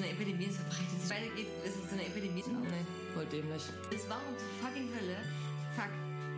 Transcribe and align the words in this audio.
so 0.00 0.06
eine 0.06 0.12
Epidemie, 0.12 0.48
es 0.48 0.56
verbreitet 0.56 1.00
sich 1.00 1.10
weitergeht, 1.10 1.46
ist 1.64 1.76
es 1.76 1.90
so 1.90 1.94
eine 1.94 2.06
Epidemie. 2.06 2.44
Nee, 2.46 2.86
voll 3.14 3.26
dämlich. 3.26 3.62
Es 3.92 4.08
war 4.08 4.20
um 4.26 4.32
zur 4.38 4.48
fucking 4.64 4.88
Hölle. 4.96 5.16
Fuck. 5.76 5.92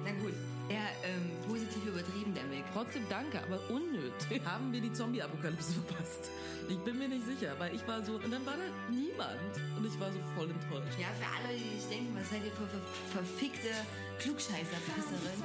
Na 0.04 0.10
gut, 0.18 0.34
eher 0.68 0.90
ähm, 1.06 1.30
positiv 1.46 1.86
übertrieben, 1.86 2.34
der 2.34 2.50
Weg. 2.50 2.64
Trotzdem 2.72 3.06
danke, 3.08 3.38
aber 3.38 3.62
unnötig. 3.70 4.42
Haben 4.44 4.72
wir 4.72 4.80
die 4.80 4.92
Zombie-Apokalypse 4.92 5.74
verpasst? 5.78 6.30
Ich 6.68 6.78
bin 6.78 6.98
mir 6.98 7.08
nicht 7.08 7.24
sicher, 7.24 7.54
weil 7.58 7.74
ich 7.74 7.86
war 7.86 8.02
so, 8.02 8.14
und 8.18 8.30
dann 8.32 8.44
war 8.44 8.58
da 8.58 8.66
niemand. 8.90 9.54
Und 9.78 9.86
ich 9.86 9.94
war 10.00 10.10
so 10.10 10.18
voll 10.34 10.50
enttäuscht. 10.50 10.98
Ja, 10.98 11.14
für 11.14 11.30
alle, 11.30 11.54
die 11.54 11.78
sich 11.78 11.86
denken, 11.86 12.16
was 12.18 12.28
seid 12.30 12.42
ihr 12.42 12.50
für 12.50 12.66
ver 12.66 12.82
verfickte 13.14 13.70
Klugscheißer-Pisserin? 14.18 15.38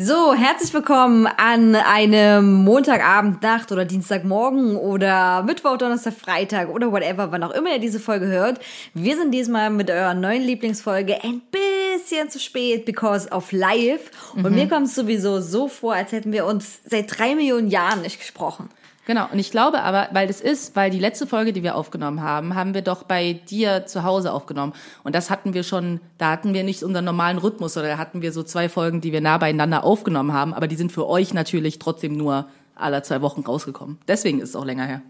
So, 0.00 0.32
herzlich 0.32 0.72
willkommen 0.72 1.26
an 1.26 1.74
einem 1.74 2.62
Montagabend, 2.62 3.42
Nacht 3.42 3.72
oder 3.72 3.84
Dienstagmorgen 3.84 4.76
oder 4.76 5.42
Mittwoch, 5.42 5.76
Donnerstag, 5.76 6.14
Freitag 6.14 6.68
oder 6.68 6.92
whatever, 6.92 7.32
wann 7.32 7.42
auch 7.42 7.50
immer 7.50 7.72
ihr 7.72 7.80
diese 7.80 7.98
Folge 7.98 8.26
hört. 8.26 8.60
Wir 8.94 9.16
sind 9.16 9.32
diesmal 9.32 9.70
mit 9.70 9.90
eurer 9.90 10.14
neuen 10.14 10.42
Lieblingsfolge 10.42 11.24
ein 11.24 11.42
bisschen 11.50 12.30
zu 12.30 12.38
spät 12.38 12.84
because 12.84 13.28
of 13.32 13.50
live. 13.50 14.12
Und 14.36 14.54
mir 14.54 14.68
kommt 14.68 14.86
es 14.86 14.94
sowieso 14.94 15.40
so 15.40 15.66
vor, 15.66 15.94
als 15.94 16.12
hätten 16.12 16.30
wir 16.30 16.46
uns 16.46 16.78
seit 16.84 17.18
drei 17.18 17.34
Millionen 17.34 17.66
Jahren 17.66 18.02
nicht 18.02 18.20
gesprochen. 18.20 18.68
Genau, 19.08 19.26
und 19.32 19.38
ich 19.38 19.50
glaube 19.50 19.80
aber, 19.80 20.08
weil 20.12 20.26
das 20.26 20.42
ist, 20.42 20.76
weil 20.76 20.90
die 20.90 20.98
letzte 20.98 21.26
Folge, 21.26 21.54
die 21.54 21.62
wir 21.62 21.76
aufgenommen 21.76 22.20
haben, 22.20 22.54
haben 22.54 22.74
wir 22.74 22.82
doch 22.82 23.04
bei 23.04 23.40
dir 23.48 23.86
zu 23.86 24.02
Hause 24.02 24.34
aufgenommen. 24.34 24.74
Und 25.02 25.14
das 25.14 25.30
hatten 25.30 25.54
wir 25.54 25.62
schon, 25.62 26.00
da 26.18 26.30
hatten 26.30 26.52
wir 26.52 26.62
nicht 26.62 26.82
unseren 26.82 27.06
normalen 27.06 27.38
Rhythmus, 27.38 27.78
oder 27.78 27.88
da 27.88 27.96
hatten 27.96 28.20
wir 28.20 28.32
so 28.32 28.42
zwei 28.42 28.68
Folgen, 28.68 29.00
die 29.00 29.10
wir 29.10 29.22
nah 29.22 29.38
beieinander 29.38 29.82
aufgenommen 29.82 30.34
haben, 30.34 30.52
aber 30.52 30.68
die 30.68 30.76
sind 30.76 30.92
für 30.92 31.08
euch 31.08 31.32
natürlich 31.32 31.78
trotzdem 31.78 32.18
nur 32.18 32.48
alle 32.74 33.02
zwei 33.02 33.22
Wochen 33.22 33.40
rausgekommen. 33.40 33.96
Deswegen 34.06 34.40
ist 34.40 34.50
es 34.50 34.56
auch 34.56 34.66
länger 34.66 34.84
her. 34.84 35.00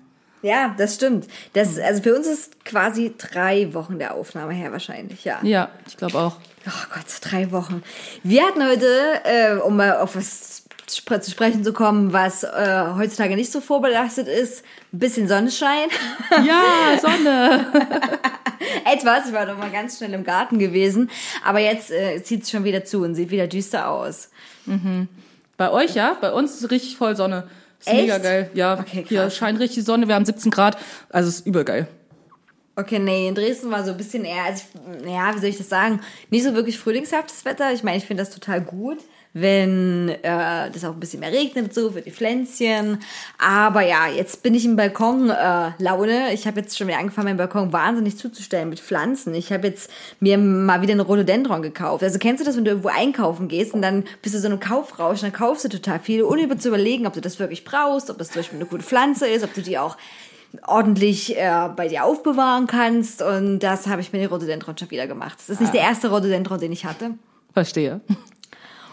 Ja, 0.43 0.77
das 0.79 0.95
stimmt. 0.95 1.27
Das, 1.55 1.77
also 1.81 2.01
für 2.01 2.15
uns 2.15 2.29
ist 2.29 2.65
quasi 2.65 3.15
drei 3.19 3.75
Wochen 3.75 3.99
der 3.99 4.15
Aufnahme 4.15 4.53
her 4.53 4.71
wahrscheinlich, 4.71 5.25
ja. 5.25 5.41
Ja, 5.43 5.71
ich 5.89 5.97
glaube 5.97 6.17
auch. 6.19 6.37
Oh 6.69 6.95
Gott, 6.95 7.07
drei 7.21 7.51
Wochen. 7.51 7.83
Wir 8.23 8.47
hatten 8.47 8.65
heute, 8.65 8.87
äh, 9.25 9.57
um 9.57 9.77
mal 9.77 9.97
auf 9.97 10.15
was 10.15 10.68
zu 10.91 11.31
sprechen 11.31 11.65
zu 11.65 11.73
kommen, 11.73 12.13
was 12.13 12.43
äh, 12.43 12.85
heutzutage 12.97 13.37
nicht 13.37 13.53
so 13.53 13.61
vorbelastet 13.61 14.29
ist, 14.29 14.65
ein 14.93 14.99
bisschen 14.99 15.29
Sonnenschein. 15.29 15.89
Ja, 16.45 16.99
Sonne. 17.01 17.67
Etwas, 18.85 19.29
ich 19.29 19.33
war 19.33 19.47
doch 19.47 19.57
mal 19.57 19.71
ganz 19.71 19.99
schnell 19.99 20.13
im 20.15 20.25
Garten 20.25 20.59
gewesen, 20.59 21.11
aber 21.45 21.61
jetzt 21.61 21.91
äh, 21.91 22.23
zieht 22.23 22.43
es 22.43 22.51
schon 22.51 22.65
wieder 22.65 22.85
zu 22.85 23.03
und 23.03 23.15
sieht 23.15 23.31
wieder 23.31 23.47
düster 23.47 23.89
aus. 23.91 24.31
Bei 25.57 25.71
euch, 25.71 25.95
ja? 25.95 26.17
Bei 26.21 26.33
uns 26.33 26.61
ist 26.61 26.71
richtig 26.71 26.97
voll 26.97 27.17
Sonne. 27.17 27.49
Ist 27.81 27.89
Echt? 27.89 28.01
mega 28.03 28.19
geil. 28.19 28.51
Ja, 28.55 28.79
Okay, 28.79 29.05
hier 29.09 29.31
scheint 29.31 29.61
richtig 29.61 29.85
Sonne, 29.85 30.09
wir 30.09 30.15
haben 30.15 30.25
17 30.25 30.51
Grad, 30.51 30.77
also 31.11 31.29
ist 31.29 31.47
übergeil. 31.47 31.87
Okay, 32.77 33.01
nee, 33.01 33.27
in 33.27 33.35
Dresden 33.35 33.71
war 33.73 33.85
so 33.85 33.91
ein 33.91 33.97
bisschen 33.97 34.25
eher, 34.25 34.45
also 34.45 34.63
ich, 35.03 35.11
ja, 35.11 35.35
wie 35.35 35.39
soll 35.41 35.49
ich 35.49 35.59
das 35.59 35.69
sagen, 35.69 36.01
nicht 36.31 36.45
so 36.45 36.55
wirklich 36.55 36.79
frühlingshaftes 36.79 37.45
Wetter. 37.45 37.73
Ich 37.73 37.83
meine, 37.83 37.97
ich 37.97 38.05
finde 38.05 38.23
das 38.23 38.33
total 38.33 38.61
gut, 38.61 38.99
wenn 39.35 40.09
äh, 40.09 40.71
das 40.71 40.85
auch 40.85 40.93
ein 40.93 41.01
bisschen 41.01 41.21
mehr 41.21 41.33
regnet 41.33 41.75
so 41.75 41.91
für 41.91 42.03
die 42.03 42.11
Pflänzchen. 42.11 42.99
Aber 43.39 43.83
ja, 43.83 44.09
jetzt 44.09 44.43
bin 44.43 44.55
ich 44.55 44.65
im 44.65 44.77
Balkon 44.77 45.31
äh, 45.31 45.71
Laune. 45.79 46.33
Ich 46.33 46.47
habe 46.47 46.61
jetzt 46.61 46.77
schon 46.77 46.89
wieder 46.89 46.99
angefangen, 46.99 47.27
meinen 47.27 47.37
Balkon 47.37 47.73
wahnsinnig 47.73 48.17
zuzustellen 48.17 48.69
mit 48.69 48.81
Pflanzen. 48.81 49.35
Ich 49.35 49.53
habe 49.53 49.69
jetzt 49.69 49.91
mir 50.21 50.39
mal 50.39 50.83
wieder 50.83 50.93
einen 50.93 51.01
Rhododendron 51.01 51.63
gekauft. 51.63 52.03
Also 52.03 52.19
kennst 52.19 52.41
du 52.41 52.47
das, 52.47 52.57
wenn 52.57 52.65
du 52.65 52.71
irgendwo 52.71 52.89
einkaufen 52.89 53.49
gehst 53.49 53.75
und 53.75 53.83
dann 53.83 54.05
bist 54.23 54.35
du 54.35 54.39
so 54.39 54.47
einem 54.47 54.61
Kaufrausch, 54.61 55.21
dann 55.21 55.33
kaufst 55.33 55.65
du 55.65 55.69
total 55.69 56.01
viel, 56.01 56.23
ohne 56.23 56.43
über 56.43 56.59
zu 56.59 56.69
überlegen, 56.69 57.07
ob 57.07 57.13
du 57.13 57.21
das 57.21 57.39
wirklich 57.39 57.65
brauchst, 57.65 58.11
ob 58.11 58.19
das 58.19 58.29
zum 58.29 58.41
Beispiel 58.41 58.59
eine 58.59 58.67
gute 58.67 58.83
Pflanze 58.83 59.27
ist, 59.27 59.45
ob 59.45 59.55
du 59.55 59.63
die 59.63 59.79
auch 59.79 59.97
ordentlich 60.67 61.37
äh, 61.37 61.69
bei 61.77 61.89
dir 61.89 62.05
aufbewahren 62.05 62.67
kannst. 62.67 63.23
Und 63.23 63.61
das 63.61 63.87
habe 63.87 64.01
ich 64.01 64.13
mit 64.13 64.23
den 64.23 64.29
Rhododendron 64.29 64.77
schon 64.79 64.91
wieder 64.91 65.07
gemacht. 65.07 65.39
Das 65.39 65.51
ist 65.51 65.61
nicht 65.61 65.75
der 65.75 65.83
erste 65.83 66.09
Rhododendron, 66.09 66.61
den 66.61 66.73
ich 66.73 66.85
hatte. 66.85 67.11
Verstehe. 67.53 68.01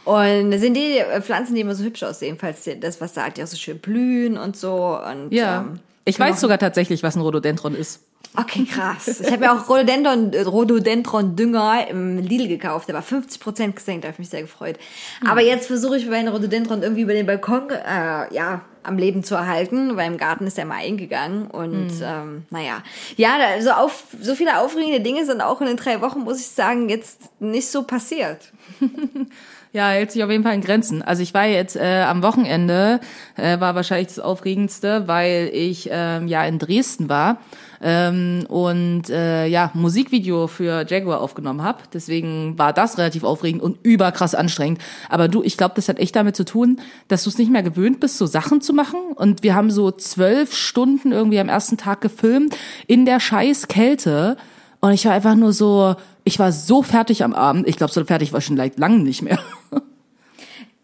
Und 0.05 0.51
das 0.51 0.61
sind 0.61 0.75
die 0.75 0.97
äh, 0.99 1.21
Pflanzen, 1.21 1.55
die 1.55 1.61
immer 1.61 1.75
so 1.75 1.83
hübsch 1.83 2.03
aussehen, 2.03 2.37
falls 2.39 2.69
das 2.79 3.01
was 3.01 3.13
sagt, 3.13 3.37
die 3.37 3.43
auch 3.43 3.47
so 3.47 3.57
schön 3.57 3.79
blühen 3.79 4.37
und 4.37 4.55
so. 4.55 4.97
Und, 4.99 5.31
Ja. 5.31 5.61
ähm, 5.61 5.79
Ich 6.05 6.19
weiß 6.19 6.39
sogar 6.39 6.59
tatsächlich, 6.59 7.01
was 7.03 7.15
ein 7.15 7.21
Rhododendron 7.21 7.75
ist. 7.75 8.01
Okay, 8.37 8.65
krass. 8.65 9.21
Ich 9.21 9.31
habe 9.31 9.45
ja 9.45 9.55
auch 9.57 9.69
Rhododendron, 9.69 10.33
äh, 10.33 10.41
Rhododendron 10.41 11.35
Dünger 11.37 11.87
im 11.89 12.17
Lidl 12.17 12.47
gekauft. 12.49 12.87
Der 12.89 12.95
war 12.95 13.01
50% 13.01 13.75
gesenkt, 13.77 14.03
da 14.03 14.09
habe 14.09 14.15
ich 14.15 14.19
mich 14.19 14.29
sehr 14.29 14.41
gefreut. 14.41 14.77
Aber 15.25 15.41
jetzt 15.41 15.67
versuche 15.67 15.95
ich 15.97 16.05
meinen 16.07 16.27
Rhododendron 16.27 16.83
irgendwie 16.83 17.03
über 17.03 17.13
den 17.13 17.25
Balkon 17.25 17.69
äh, 17.69 18.33
ja, 18.35 18.61
am 18.83 18.97
Leben 18.97 19.23
zu 19.23 19.35
erhalten, 19.35 19.95
weil 19.95 20.11
im 20.11 20.17
Garten 20.17 20.45
ist 20.47 20.57
der 20.57 20.65
mal 20.65 20.75
eingegangen. 20.83 21.47
Und 21.47 21.93
ähm, 22.03 22.43
naja. 22.49 22.83
Ja, 23.15 23.37
da- 23.39 23.61
so, 23.61 23.71
auf, 23.71 24.03
so 24.21 24.35
viele 24.35 24.59
aufregende 24.59 24.99
Dinge 24.99 25.25
sind 25.25 25.39
auch 25.41 25.61
in 25.61 25.67
den 25.67 25.77
drei 25.77 26.01
Wochen, 26.01 26.19
muss 26.19 26.39
ich 26.41 26.47
sagen, 26.47 26.89
jetzt 26.89 27.21
nicht 27.39 27.69
so 27.69 27.83
passiert. 27.83 28.51
Ja, 29.75 29.89
hält 29.89 30.09
sich 30.09 30.23
auf 30.23 30.31
jeden 30.31 30.45
Fall 30.45 30.53
in 30.53 30.61
Grenzen. 30.61 31.01
Also 31.01 31.21
ich 31.21 31.33
war 31.33 31.47
jetzt 31.47 31.75
äh, 31.75 32.05
am 32.07 32.23
Wochenende, 32.23 33.01
äh, 33.35 33.59
war 33.59 33.75
wahrscheinlich 33.75 34.07
das 34.07 34.19
Aufregendste, 34.19 35.09
weil 35.09 35.49
ich 35.51 35.89
ähm, 35.91 36.29
ja 36.29 36.45
in 36.45 36.59
Dresden 36.59 37.09
war 37.09 37.39
ähm, 37.81 38.45
und 38.47 39.09
äh, 39.09 39.47
ja 39.47 39.71
Musikvideo 39.73 40.47
für 40.47 40.85
Jaguar 40.87 41.19
aufgenommen 41.19 41.61
habe. 41.61 41.79
Deswegen 41.93 42.57
war 42.57 42.71
das 42.71 42.97
relativ 42.97 43.25
aufregend 43.25 43.61
und 43.61 43.77
überkrass 43.83 44.33
anstrengend. 44.33 44.79
Aber 45.09 45.27
du, 45.27 45.43
ich 45.43 45.57
glaube, 45.57 45.73
das 45.75 45.89
hat 45.89 45.99
echt 45.99 46.15
damit 46.15 46.37
zu 46.37 46.45
tun, 46.45 46.79
dass 47.09 47.25
du 47.25 47.29
es 47.29 47.37
nicht 47.37 47.51
mehr 47.51 47.61
gewöhnt 47.61 47.99
bist, 47.99 48.17
so 48.17 48.27
Sachen 48.27 48.61
zu 48.61 48.71
machen. 48.71 49.01
Und 49.15 49.43
wir 49.43 49.55
haben 49.55 49.71
so 49.71 49.91
zwölf 49.91 50.55
Stunden 50.55 51.11
irgendwie 51.11 51.41
am 51.41 51.49
ersten 51.49 51.75
Tag 51.75 51.99
gefilmt 51.99 52.55
in 52.87 53.05
der 53.05 53.19
scheiß 53.19 53.67
Kälte. 53.67 54.37
Und 54.79 54.93
ich 54.93 55.03
war 55.05 55.11
einfach 55.11 55.35
nur 55.35 55.51
so, 55.51 55.95
ich 56.25 56.39
war 56.39 56.51
so 56.51 56.83
fertig 56.83 57.23
am 57.23 57.33
Abend. 57.33 57.67
Ich 57.67 57.77
glaube, 57.77 57.93
so 57.93 58.03
fertig 58.03 58.33
war 58.33 58.39
ich 58.39 58.45
schon 58.45 58.57
seit 58.57 58.77
langem 58.77 59.03
nicht 59.03 59.21
mehr. 59.21 59.39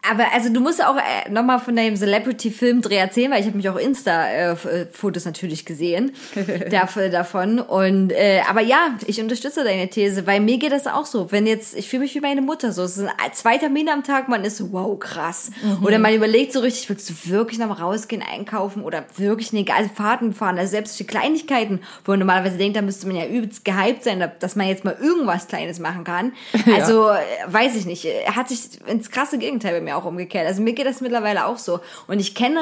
Aber 0.08 0.32
also 0.32 0.52
du 0.52 0.60
musst 0.60 0.84
auch 0.84 0.96
äh, 0.96 1.30
nochmal 1.30 1.60
von 1.60 1.76
deinem 1.76 1.96
Celebrity-Filmdreh 1.96 2.96
erzählen, 2.96 3.30
weil 3.30 3.40
ich 3.40 3.46
habe 3.46 3.56
mich 3.56 3.68
auch 3.68 3.76
Insta-Fotos 3.76 5.24
natürlich 5.24 5.64
gesehen 5.64 6.12
davon. 7.12 7.60
Und 7.60 8.10
äh, 8.10 8.42
aber 8.48 8.62
ja, 8.62 8.96
ich 9.06 9.20
unterstütze 9.20 9.62
deine 9.62 9.88
These, 9.88 10.26
weil 10.26 10.40
mir 10.40 10.58
geht 10.58 10.72
das 10.72 10.88
auch 10.88 11.06
so. 11.06 11.30
Wenn 11.30 11.46
jetzt, 11.46 11.76
ich 11.76 11.88
fühle 11.88 12.02
mich 12.02 12.14
wie 12.16 12.20
meine 12.20 12.42
Mutter 12.42 12.72
so. 12.72 12.82
Es 12.82 12.96
sind 12.96 13.10
zwei 13.32 13.58
Termine 13.58 13.92
am 13.92 14.02
Tag, 14.02 14.28
man 14.28 14.44
ist 14.44 14.56
so, 14.56 14.72
wow, 14.72 14.98
krass. 14.98 15.52
Oder 15.82 16.00
man 16.00 16.12
überlegt 16.14 16.52
so 16.52 16.60
richtig, 16.60 16.88
willst 16.88 17.08
du 17.08 17.30
wirklich 17.30 17.60
noch 17.60 17.68
mal 17.68 17.74
rausgehen, 17.74 18.22
einkaufen 18.22 18.82
oder 18.82 19.04
wirklich 19.16 19.52
eine 19.52 19.62
geile 19.62 19.88
Fahrten 19.88 20.32
fahren? 20.32 20.58
Also 20.58 20.72
selbst 20.72 20.96
für 20.98 21.04
Kleinigkeiten, 21.04 21.80
wo 22.04 22.12
man 22.12 22.18
normalerweise 22.18 22.58
denkt, 22.58 22.76
da 22.76 22.82
müsste 22.82 23.06
man 23.06 23.14
ja 23.14 23.26
übelst 23.26 23.64
gehypt 23.64 24.02
sein, 24.02 24.28
dass 24.40 24.56
man 24.56 24.66
jetzt 24.66 24.84
mal 24.84 24.96
irgendwas 25.00 25.46
Kleines 25.46 25.78
machen 25.78 26.04
kann. 26.04 26.32
Also 26.72 27.10
äh, 27.10 27.18
weiß 27.46 27.76
ich 27.76 27.84
nicht. 27.84 28.04
Er 28.04 28.34
hat 28.34 28.48
sich 28.48 28.80
ins 28.86 29.10
krasse 29.10 29.36
Gegenteil 29.36 29.74
bei 29.74 29.80
mir 29.80 29.91
auch 29.96 30.04
umgekehrt. 30.04 30.46
Also 30.46 30.62
mir 30.62 30.72
geht 30.72 30.86
das 30.86 31.00
mittlerweile 31.00 31.46
auch 31.46 31.58
so. 31.58 31.80
Und 32.06 32.20
ich 32.20 32.34
kenne 32.34 32.60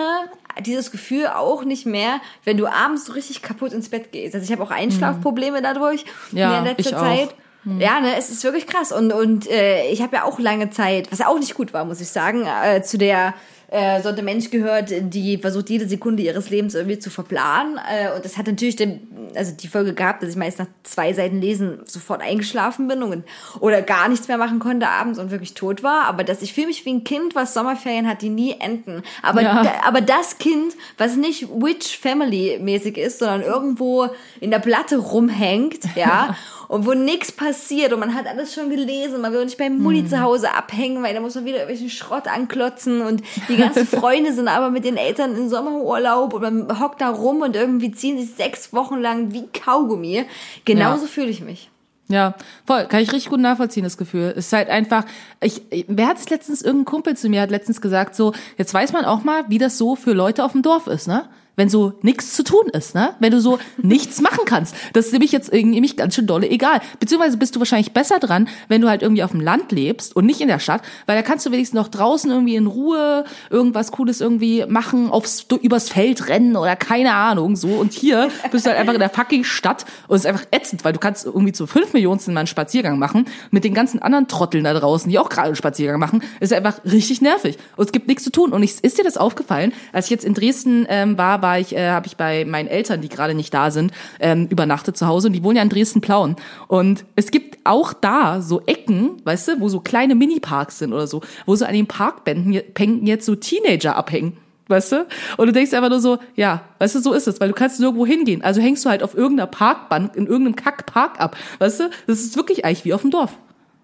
dieses 0.60 0.90
Gefühl 0.90 1.26
auch 1.28 1.64
nicht 1.64 1.86
mehr, 1.86 2.20
wenn 2.44 2.56
du 2.56 2.66
abends 2.66 3.06
so 3.06 3.12
richtig 3.12 3.42
kaputt 3.42 3.72
ins 3.72 3.88
Bett 3.88 4.12
gehst. 4.12 4.34
Also 4.34 4.44
ich 4.44 4.52
habe 4.52 4.62
auch 4.62 4.70
Einschlafprobleme 4.70 5.62
dadurch 5.62 6.04
Ja, 6.32 6.58
in 6.58 6.64
der 6.64 6.72
letzten 6.74 6.88
ich 6.88 6.96
auch. 6.96 7.00
Zeit. 7.00 7.34
Ja, 7.78 8.00
ne, 8.00 8.16
es 8.16 8.30
ist 8.30 8.42
wirklich 8.42 8.66
krass. 8.66 8.90
Und, 8.90 9.12
und 9.12 9.48
äh, 9.50 9.88
ich 9.90 10.00
habe 10.00 10.16
ja 10.16 10.24
auch 10.24 10.38
lange 10.38 10.70
Zeit, 10.70 11.12
was 11.12 11.20
auch 11.20 11.38
nicht 11.38 11.54
gut 11.54 11.74
war, 11.74 11.84
muss 11.84 12.00
ich 12.00 12.08
sagen, 12.08 12.46
äh, 12.46 12.82
zu 12.82 12.96
der 12.96 13.34
äh, 13.70 14.02
Sorte 14.02 14.22
Mensch 14.22 14.50
gehört, 14.50 14.90
die 14.90 15.38
versucht, 15.38 15.70
jede 15.70 15.86
Sekunde 15.88 16.22
ihres 16.22 16.50
Lebens 16.50 16.74
irgendwie 16.74 16.98
zu 16.98 17.08
verplanen. 17.08 17.78
Äh, 17.78 18.14
und 18.16 18.24
das 18.24 18.36
hat 18.36 18.46
natürlich 18.48 18.74
den, 18.76 19.30
also 19.36 19.52
die 19.54 19.68
Folge 19.68 19.94
gehabt, 19.94 20.22
dass 20.22 20.30
ich 20.30 20.36
meist 20.36 20.58
nach 20.58 20.66
zwei 20.82 21.12
Seiten 21.12 21.40
Lesen 21.40 21.80
sofort 21.84 22.20
eingeschlafen 22.20 22.88
bin 22.88 23.02
und, 23.04 23.24
oder 23.60 23.80
gar 23.80 24.08
nichts 24.08 24.26
mehr 24.26 24.38
machen 24.38 24.58
konnte 24.58 24.88
abends 24.88 25.18
und 25.20 25.30
wirklich 25.30 25.54
tot 25.54 25.82
war. 25.84 26.06
Aber 26.06 26.24
dass 26.24 26.42
ich 26.42 26.52
fühle 26.52 26.66
mich 26.66 26.84
wie 26.84 26.94
ein 26.94 27.04
Kind, 27.04 27.34
was 27.36 27.54
Sommerferien 27.54 28.08
hat, 28.08 28.22
die 28.22 28.28
nie 28.28 28.56
enden. 28.58 29.02
Aber, 29.22 29.42
Ja. 29.42 29.62
da, 29.62 29.72
aber 29.86 30.00
das 30.00 30.38
Kind, 30.38 30.74
was 30.98 31.16
nicht 31.16 31.48
Witch 31.48 31.96
Family 31.98 32.58
mäßig 32.60 32.98
ist, 32.98 33.20
sondern 33.20 33.42
irgendwo 33.42 34.08
in 34.40 34.50
der 34.50 34.58
Platte 34.58 34.96
rumhängt, 34.98 35.80
ja, 35.94 36.36
und 36.70 36.86
wo 36.86 36.94
nichts 36.94 37.32
passiert 37.32 37.92
und 37.92 37.98
man 37.98 38.14
hat 38.14 38.28
alles 38.28 38.54
schon 38.54 38.70
gelesen, 38.70 39.20
man 39.20 39.32
will 39.32 39.44
nicht 39.44 39.58
beim 39.58 39.78
Mutti 39.78 40.06
zu 40.06 40.20
Hause 40.20 40.54
abhängen, 40.54 41.02
weil 41.02 41.12
da 41.12 41.20
muss 41.20 41.34
man 41.34 41.44
wieder 41.44 41.56
irgendwelchen 41.56 41.90
Schrott 41.90 42.28
anklotzen 42.28 43.02
und 43.02 43.24
die 43.48 43.56
ganzen 43.56 43.86
Freunde 43.88 44.32
sind 44.32 44.46
aber 44.46 44.70
mit 44.70 44.84
den 44.84 44.96
Eltern 44.96 45.34
in 45.34 45.48
Sommerurlaub 45.48 46.32
und 46.32 46.42
man 46.42 46.80
hockt 46.80 47.00
da 47.00 47.10
rum 47.10 47.42
und 47.42 47.56
irgendwie 47.56 47.90
ziehen 47.90 48.20
sich 48.20 48.36
sechs 48.36 48.72
Wochen 48.72 49.00
lang 49.00 49.32
wie 49.32 49.48
Kaugummi. 49.48 50.26
Genauso 50.64 51.06
Ja. 51.06 51.08
fühle 51.08 51.26
ich 51.30 51.40
mich. 51.40 51.68
Ja, 52.06 52.34
voll, 52.66 52.86
kann 52.86 53.00
ich 53.00 53.12
richtig 53.12 53.30
gut 53.30 53.40
nachvollziehen, 53.40 53.82
das 53.82 53.96
Gefühl. 53.96 54.32
Es 54.36 54.46
ist 54.46 54.52
halt 54.52 54.68
einfach, 54.68 55.04
ich, 55.40 55.62
wer 55.88 56.06
hat 56.06 56.18
es 56.18 56.30
letztens, 56.30 56.62
irgendein 56.62 56.84
Kumpel 56.84 57.16
zu 57.16 57.28
mir 57.28 57.40
hat 57.40 57.50
letztens 57.50 57.80
gesagt, 57.80 58.14
so, 58.14 58.32
jetzt 58.58 58.72
weiß 58.72 58.92
man 58.92 59.04
auch 59.04 59.24
mal, 59.24 59.42
wie 59.48 59.58
das 59.58 59.76
so 59.76 59.96
für 59.96 60.12
Leute 60.12 60.44
auf 60.44 60.52
dem 60.52 60.62
Dorf 60.62 60.86
ist, 60.86 61.08
ne? 61.08 61.28
Wenn 61.56 61.68
so 61.68 61.94
nichts 62.02 62.34
zu 62.34 62.44
tun 62.44 62.68
ist, 62.72 62.94
ne? 62.94 63.14
Wenn 63.18 63.32
du 63.32 63.40
so 63.40 63.58
nichts 63.78 64.20
machen 64.20 64.44
kannst. 64.44 64.74
Das 64.92 65.06
ist 65.06 65.12
nämlich 65.12 65.32
jetzt 65.32 65.52
irgendwie 65.52 65.80
mich 65.80 65.96
ganz 65.96 66.14
schön 66.14 66.26
dolle 66.26 66.48
egal. 66.48 66.80
Beziehungsweise 66.98 67.36
bist 67.36 67.54
du 67.54 67.60
wahrscheinlich 67.60 67.92
besser 67.92 68.18
dran, 68.18 68.48
wenn 68.68 68.80
du 68.80 68.88
halt 68.88 69.02
irgendwie 69.02 69.22
auf 69.22 69.32
dem 69.32 69.40
Land 69.40 69.72
lebst 69.72 70.16
und 70.16 70.26
nicht 70.26 70.40
in 70.40 70.48
der 70.48 70.58
Stadt, 70.58 70.82
weil 71.06 71.16
da 71.16 71.22
kannst 71.22 71.46
du 71.46 71.50
wenigstens 71.50 71.76
noch 71.76 71.88
draußen 71.88 72.30
irgendwie 72.30 72.56
in 72.56 72.66
Ruhe 72.66 73.24
irgendwas 73.50 73.92
Cooles 73.92 74.20
irgendwie 74.20 74.64
machen, 74.68 75.10
aufs, 75.10 75.46
übers 75.62 75.88
Feld 75.88 76.28
rennen 76.28 76.56
oder 76.56 76.76
keine 76.76 77.14
Ahnung, 77.14 77.56
so. 77.56 77.68
Und 77.68 77.92
hier 77.92 78.30
bist 78.50 78.66
du 78.66 78.70
halt 78.70 78.78
einfach 78.78 78.94
in 78.94 79.00
der 79.00 79.10
fucking 79.10 79.44
Stadt 79.44 79.84
und 80.08 80.16
es 80.16 80.22
ist 80.22 80.26
einfach 80.26 80.46
ätzend, 80.50 80.84
weil 80.84 80.92
du 80.92 80.98
kannst 80.98 81.26
irgendwie 81.26 81.52
zu 81.52 81.66
fünf 81.66 81.92
Millionsten 81.92 82.34
mal 82.34 82.40
einen 82.40 82.46
Spaziergang 82.46 82.98
machen 82.98 83.26
mit 83.50 83.64
den 83.64 83.74
ganzen 83.74 84.00
anderen 84.00 84.28
Trotteln 84.28 84.64
da 84.64 84.74
draußen, 84.74 85.10
die 85.10 85.18
auch 85.18 85.28
gerade 85.28 85.48
einen 85.48 85.56
Spaziergang 85.56 85.98
machen. 85.98 86.22
ist 86.40 86.52
einfach 86.52 86.84
richtig 86.84 87.20
nervig. 87.20 87.58
Und 87.76 87.86
es 87.86 87.92
gibt 87.92 88.08
nichts 88.08 88.24
zu 88.24 88.30
tun. 88.30 88.52
Und 88.52 88.62
ich, 88.62 88.82
ist 88.82 88.98
dir 88.98 89.04
das 89.04 89.16
aufgefallen, 89.16 89.72
als 89.92 90.06
ich 90.06 90.10
jetzt 90.10 90.24
in 90.24 90.34
Dresden 90.34 90.86
ähm, 90.88 91.18
war, 91.18 91.39
war 91.42 91.58
ich, 91.58 91.74
äh, 91.74 91.90
habe 91.90 92.06
ich 92.06 92.16
bei 92.16 92.44
meinen 92.44 92.68
Eltern, 92.68 93.00
die 93.00 93.08
gerade 93.08 93.34
nicht 93.34 93.52
da 93.52 93.70
sind, 93.70 93.92
ähm, 94.18 94.46
übernachtet 94.48 94.96
zu 94.96 95.06
Hause 95.06 95.28
und 95.28 95.32
die 95.32 95.42
wohnen 95.42 95.56
ja 95.56 95.62
in 95.62 95.68
Dresden-Plauen. 95.68 96.36
Und 96.68 97.04
es 97.16 97.30
gibt 97.30 97.58
auch 97.64 97.92
da 97.92 98.40
so 98.40 98.62
Ecken, 98.66 99.20
weißt 99.24 99.48
du, 99.48 99.60
wo 99.60 99.68
so 99.68 99.80
kleine 99.80 100.14
Mini-Parks 100.14 100.78
sind 100.78 100.92
oder 100.92 101.06
so, 101.06 101.22
wo 101.46 101.56
so 101.56 101.64
an 101.64 101.74
den 101.74 101.86
Parkbänken 101.86 103.06
jetzt 103.06 103.26
so 103.26 103.34
Teenager 103.34 103.96
abhängen. 103.96 104.36
Weißt 104.70 104.92
du? 104.92 105.06
Und 105.36 105.48
du 105.48 105.52
denkst 105.52 105.74
einfach 105.74 105.90
nur 105.90 105.98
so, 105.98 106.18
ja, 106.36 106.62
weißt 106.78 106.94
du, 106.94 107.00
so 107.00 107.12
ist 107.12 107.26
es, 107.26 107.40
weil 107.40 107.48
du 107.48 107.54
kannst 107.54 107.80
nirgendwo 107.80 108.06
hingehen. 108.06 108.44
Also 108.44 108.60
hängst 108.60 108.84
du 108.84 108.88
halt 108.88 109.02
auf 109.02 109.16
irgendeiner 109.16 109.48
Parkbank 109.48 110.14
in 110.14 110.28
irgendeinem 110.28 110.54
Kackpark 110.54 111.20
ab. 111.20 111.36
Weißt 111.58 111.80
du? 111.80 111.90
Das 112.06 112.20
ist 112.20 112.36
wirklich 112.36 112.64
eigentlich 112.64 112.84
wie 112.84 112.94
auf 112.94 113.00
dem 113.00 113.10
Dorf. 113.10 113.36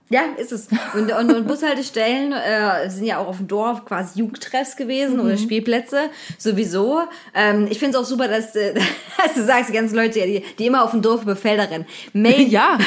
Ja, 0.09 0.21
ist 0.37 0.53
es. 0.53 0.69
Und, 0.95 1.11
und, 1.13 1.35
und 1.35 1.49
Bushaltestellen 1.49 2.33
äh, 2.33 2.89
sind 2.89 3.07
ja 3.07 3.19
auch 3.19 3.27
auf 3.27 3.39
dem 3.39 3.49
Dorf 3.49 3.85
quasi 3.85 4.21
Jugendtreffs 4.21 4.77
gewesen 4.77 5.19
oder 5.19 5.37
Spielplätze 5.37 6.11
sowieso. 6.39 7.01
Ähm, 7.35 7.67
ich 7.69 7.81
finde 7.81 7.99
es 7.99 8.05
auch 8.05 8.09
super, 8.09 8.29
dass, 8.29 8.55
äh, 8.55 8.73
dass 9.25 9.35
du 9.35 9.45
sagst, 9.45 9.71
die 9.71 9.73
ganzen 9.75 9.97
Leute, 9.97 10.21
die, 10.21 10.45
die 10.61 10.67
immer 10.67 10.85
auf 10.85 10.93
dem 10.93 11.03
Dorf 11.03 11.23
über 11.23 11.35
Felder 11.35 11.69
rennen. 11.69 11.87
Main, 12.13 12.49
Ja, 12.51 12.79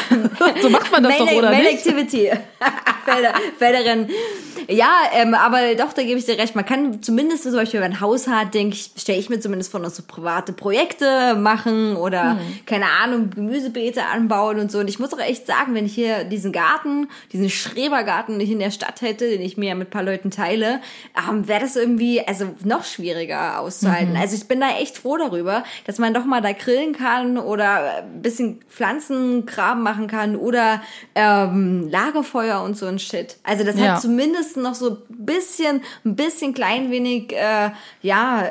so 0.62 0.70
macht 0.70 0.92
man 0.94 1.04
das 1.04 1.20
Main, 1.20 1.28
doch, 1.28 1.36
oder 1.36 1.50
Main 1.52 1.64
nicht? 1.64 1.86
Activity. 1.86 2.32
Felder, 3.06 3.34
Felderrennen. 3.58 4.10
Ja, 4.68 4.92
ähm, 5.14 5.34
aber 5.34 5.74
doch, 5.76 5.94
da 5.94 6.04
gebe 6.04 6.20
ich 6.20 6.26
dir 6.26 6.38
recht. 6.38 6.56
Man 6.56 6.66
kann 6.66 7.02
zumindest 7.02 7.44
zum 7.44 7.54
Beispiel, 7.54 7.82
wenn 7.82 7.90
man 7.92 7.98
ein 7.98 8.02
Haus 8.02 8.28
hat, 8.28 8.54
denke 8.54 8.76
ich, 8.76 8.92
stelle 8.98 9.18
ich 9.18 9.30
mir 9.30 9.40
zumindest 9.40 9.72
vor, 9.72 9.80
noch 9.80 9.90
so 9.90 10.04
private 10.08 10.54
Projekte 10.54 11.36
machen 11.36 11.96
oder, 11.96 12.36
Mhm. 12.36 12.40
keine 12.66 12.86
Ahnung, 13.04 13.32
Gemüsebeete 13.32 14.04
anbauen 14.06 14.60
und 14.60 14.72
so. 14.72 14.80
Und 14.80 14.88
ich 14.88 15.00
muss 15.00 15.12
auch 15.14 15.20
echt 15.20 15.48
sagen, 15.48 15.74
wenn 15.74 15.86
ich 15.86 15.96
hier 15.96 16.24
diesen 16.24 16.52
Garten, 16.52 17.09
diesen 17.32 17.50
Schrebergarten 17.50 18.38
nicht 18.38 18.52
in 18.52 18.60
der 18.60 18.72
Stadt 18.72 19.02
hätte, 19.02 19.30
den 19.30 19.42
ich 19.42 19.58
mir 19.58 19.76
mit 19.76 19.88
ein 19.88 19.92
paar 19.92 20.04
Leuten 20.04 20.32
teile, 20.32 20.82
ähm, 21.30 21.48
wäre 21.48 21.62
das 21.62 21.76
irgendwie, 21.76 22.26
also 22.26 22.56
noch 22.64 22.84
schwieriger 22.84 23.60
auszuhalten. 23.60 24.14
Mhm. 24.14 24.20
Also 24.20 24.36
ich 24.36 24.48
bin 24.48 24.60
da 24.60 24.78
echt 24.78 24.98
froh 24.98 25.18
darüber, 25.18 25.64
dass 25.86 25.98
man 25.98 26.14
doch 26.14 26.26
mal 26.26 26.42
da 26.42 26.52
grillen 26.52 26.94
kann 26.94 27.38
oder 27.38 27.98
ein 28.04 28.22
bisschen 28.22 28.60
Pflanzengraben 28.70 29.84
machen 29.84 30.08
kann 30.08 30.36
oder 30.36 30.82
ähm, 31.16 31.88
Lagerfeuer 31.90 32.62
und 32.64 32.78
so 32.78 32.86
ein 32.86 33.00
Shit. 33.00 33.38
Also 33.44 33.64
das 33.64 33.78
Ja. 33.78 33.94
hat 33.94 34.02
zumindest 34.02 34.58
noch 34.58 34.76
so 34.76 34.92
ein 34.92 35.26
bisschen, 35.26 35.82
ein 36.06 36.16
bisschen 36.16 36.54
klein 36.54 36.92
wenig, 36.92 37.34
äh, 37.34 37.72
ja, 38.02 38.42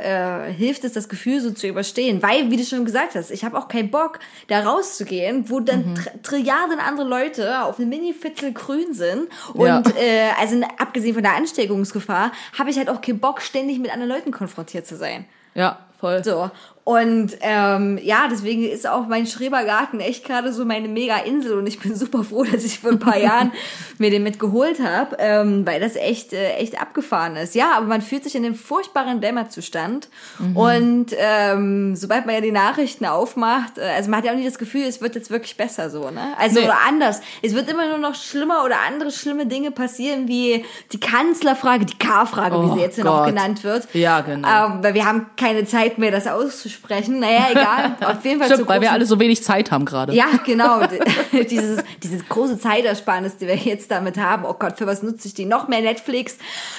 äh, 0.46 0.52
hilft 0.52 0.84
es, 0.84 0.92
das 0.92 1.08
Gefühl 1.08 1.40
so 1.40 1.50
zu 1.50 1.66
überstehen. 1.66 2.22
Weil, 2.22 2.50
wie 2.50 2.56
du 2.56 2.64
schon 2.64 2.84
gesagt 2.84 3.14
hast, 3.14 3.30
ich 3.30 3.44
habe 3.44 3.58
auch 3.58 3.68
keinen 3.68 3.90
Bock, 3.90 4.18
da 4.48 4.60
rauszugehen, 4.60 5.48
wo 5.50 5.60
dann 5.60 5.94
Tr 5.94 6.22
Trilliarden 6.22 6.78
andere 6.78 7.06
Leute 7.06 7.62
auf 7.64 7.78
einem 7.78 7.88
Mini-Fitzel 7.90 8.47
grün 8.52 8.92
sind. 8.94 9.28
Und 9.54 9.66
Ja. 9.66 9.82
äh, 9.98 10.30
also 10.38 10.60
abgesehen 10.78 11.14
von 11.14 11.22
der 11.22 11.34
Ansteckungsgefahr, 11.36 12.32
habe 12.58 12.70
ich 12.70 12.78
halt 12.78 12.88
auch 12.88 13.00
keinen 13.00 13.20
Bock, 13.20 13.40
ständig 13.42 13.78
mit 13.78 13.92
anderen 13.92 14.10
Leuten 14.10 14.30
konfrontiert 14.32 14.86
zu 14.86 14.96
sein. 14.96 15.24
Ja, 15.54 15.78
voll. 15.98 16.22
So. 16.24 16.50
Und 16.88 17.36
ähm, 17.42 17.98
ja, 18.02 18.28
deswegen 18.30 18.64
ist 18.66 18.88
auch 18.88 19.06
mein 19.06 19.26
Schrebergarten 19.26 20.00
echt 20.00 20.24
gerade 20.24 20.54
so 20.54 20.64
meine 20.64 20.88
Mega-Insel 20.88 21.58
und 21.58 21.66
ich 21.66 21.78
bin 21.78 21.94
super 22.02 22.24
froh, 22.24 22.44
dass 22.44 22.64
ich 22.64 22.78
vor 22.78 22.92
ein 22.92 22.98
paar 22.98 23.18
Jahren 23.18 23.52
mir 23.98 24.08
den 24.10 24.22
mitgeholt 24.22 24.80
habe, 24.80 25.16
ähm, 25.18 25.66
weil 25.66 25.80
das 25.80 25.96
echt, 25.96 26.32
äh, 26.32 26.54
echt 26.54 26.80
abgefahren 26.80 27.36
ist. 27.36 27.54
Ja, 27.54 27.72
aber 27.76 27.84
man 27.84 28.00
fühlt 28.00 28.24
sich 28.24 28.34
in 28.36 28.42
dem 28.42 28.54
furchtbaren 28.54 29.20
Dämmerzustand 29.20 30.08
und 30.54 31.08
ähm, 31.18 31.94
sobald 31.94 32.24
man 32.24 32.36
ja 32.36 32.40
die 32.40 32.52
Nachrichten 32.52 33.04
aufmacht, 33.04 33.76
äh, 33.76 33.82
also 33.82 34.08
man 34.08 34.20
hat 34.20 34.24
ja 34.24 34.32
auch 34.32 34.36
nicht 34.36 34.48
das 34.48 34.58
Gefühl, 34.58 34.84
es 34.84 35.02
wird 35.02 35.14
jetzt 35.14 35.30
wirklich 35.30 35.58
besser 35.58 35.90
so, 35.90 36.08
ne? 36.08 36.32
Also 36.38 36.58
Nee. 36.60 36.64
oder 36.64 36.78
anders. 36.88 37.20
Es 37.42 37.54
wird 37.54 37.68
immer 37.70 37.86
nur 37.86 37.98
noch 37.98 38.14
schlimmer 38.14 38.64
oder 38.64 38.76
andere 38.86 39.10
schlimme 39.10 39.44
Dinge 39.44 39.72
passieren, 39.72 40.26
wie 40.26 40.64
die 40.92 41.00
Kanzlerfrage, 41.00 41.84
die 41.84 41.98
K-Frage, 41.98 42.54
wie 42.62 42.70
Oh 42.70 42.74
sie 42.76 42.80
jetzt 42.80 42.96
ja 42.96 43.04
noch 43.04 43.18
Gott. 43.18 43.26
genannt 43.26 43.62
wird. 43.62 43.86
Ja, 43.92 44.22
genau. 44.22 44.48
Ähm, 44.48 44.78
weil 44.82 44.94
wir 44.94 45.04
haben 45.04 45.26
keine 45.36 45.66
Zeit 45.66 45.98
mehr, 45.98 46.10
das 46.10 46.26
auszusprechen. 46.26 46.77
Naja, 47.20 47.48
egal. 47.50 47.96
Auf 48.00 48.24
jeden 48.24 48.40
Fall 48.40 48.52
Stimmt, 48.52 48.68
weil 48.68 48.80
wir 48.80 48.92
alle 48.92 49.06
so 49.06 49.18
wenig 49.20 49.42
Zeit 49.42 49.70
haben 49.70 49.84
gerade. 49.84 50.12
Ja, 50.14 50.26
genau. 50.44 50.80
Dieses, 51.50 51.82
diese 52.02 52.18
große 52.24 52.58
Zeitersparnis, 52.58 53.36
die 53.36 53.46
wir 53.46 53.56
jetzt 53.56 53.90
damit 53.90 54.18
haben. 54.18 54.44
Oh 54.44 54.54
Gott, 54.54 54.78
für 54.78 54.86
was 54.86 55.02
nutze 55.02 55.28
ich 55.28 55.34
die? 55.34 55.44
Noch 55.44 55.68
mehr 55.68 55.80
Netflix. 55.80 56.38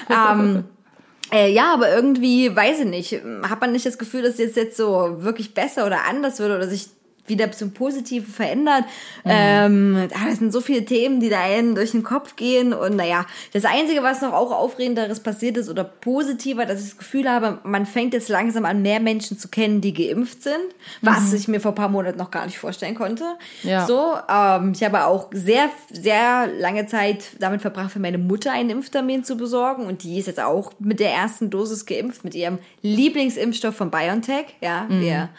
Ähm, 0.10 0.66
äh, 1.34 1.52
ja, 1.52 1.74
aber 1.74 1.94
irgendwie, 1.94 2.56
weiß 2.56 2.80
ich 2.80 2.86
nicht, 2.86 3.22
hat 3.48 3.62
man 3.62 3.72
nicht 3.72 3.86
das 3.86 3.98
Gefühl, 3.98 4.24
dass 4.24 4.38
jetzt 4.38 4.56
jetzt 4.56 4.78
so 4.78 5.18
wirklich 5.20 5.54
besser 5.54 5.86
oder 5.86 6.06
anders 6.08 6.40
wird 6.40 6.52
oder 6.52 6.68
sich 6.68 6.88
wieder 7.30 7.52
zum 7.52 7.72
Positiven 7.72 8.32
verändert. 8.32 8.84
Ähm, 9.26 10.08
ah, 10.14 10.30
das 10.30 10.40
sind 10.40 10.52
so 10.52 10.62
viele 10.62 10.86
Themen, 10.86 11.20
die 11.20 11.30
da 11.30 11.42
einen 11.42 11.76
durch 11.76 11.92
den 11.92 12.04
Kopf 12.04 12.36
gehen. 12.36 12.74
Und 12.74 12.96
naja, 12.96 13.26
das 13.54 13.66
Einzige, 13.66 14.04
was 14.04 14.22
noch 14.22 14.34
auch 14.34 14.52
aufregenderes 14.52 15.20
passiert 15.20 15.58
ist 15.58 15.70
oder 15.70 15.84
positiver, 15.84 16.66
dass 16.66 16.82
ich 16.82 16.90
das 16.90 16.98
Gefühl 16.98 17.30
habe, 17.30 17.60
man 17.64 17.86
fängt 17.86 18.14
jetzt 18.14 18.30
langsam 18.30 18.66
an, 18.66 18.82
mehr 18.82 19.00
Menschen 19.00 19.38
zu 19.38 19.48
kennen, 19.48 19.82
die 19.82 19.94
geimpft 19.94 20.44
sind, 20.44 20.56
was 21.02 21.34
ich 21.34 21.48
mir 21.48 21.60
vor 21.60 21.72
ein 21.72 21.76
paar 21.76 21.90
Monaten 21.90 22.18
noch 22.18 22.32
gar 22.32 22.46
nicht 22.46 22.58
vorstellen 22.58 22.96
konnte. 22.96 23.24
Ja. 23.64 23.86
So, 23.86 24.16
ähm, 24.30 24.74
ich 24.76 24.84
habe 24.84 25.06
auch 25.06 25.28
sehr, 25.32 25.70
sehr 25.92 26.48
lange 26.48 26.88
Zeit 26.88 27.24
damit 27.40 27.62
verbracht, 27.62 27.92
für 27.92 28.00
meine 28.00 28.18
Mutter 28.18 28.52
einen 28.52 28.70
Impftermin 28.70 29.24
zu 29.24 29.38
besorgen. 29.38 29.86
Und 29.86 30.04
die 30.04 30.18
ist 30.18 30.28
jetzt 30.28 30.40
auch 30.40 30.72
mit 30.80 31.00
der 31.00 31.12
ersten 31.12 31.50
Dosis 31.50 31.86
geimpft, 31.86 32.24
mit 32.24 32.36
ihrem 32.36 32.60
Lieblingsimpfstoff 32.82 33.76
von 33.76 33.92
BioNTech. 33.92 34.46
Ja, 34.62 34.88
wir 34.90 35.30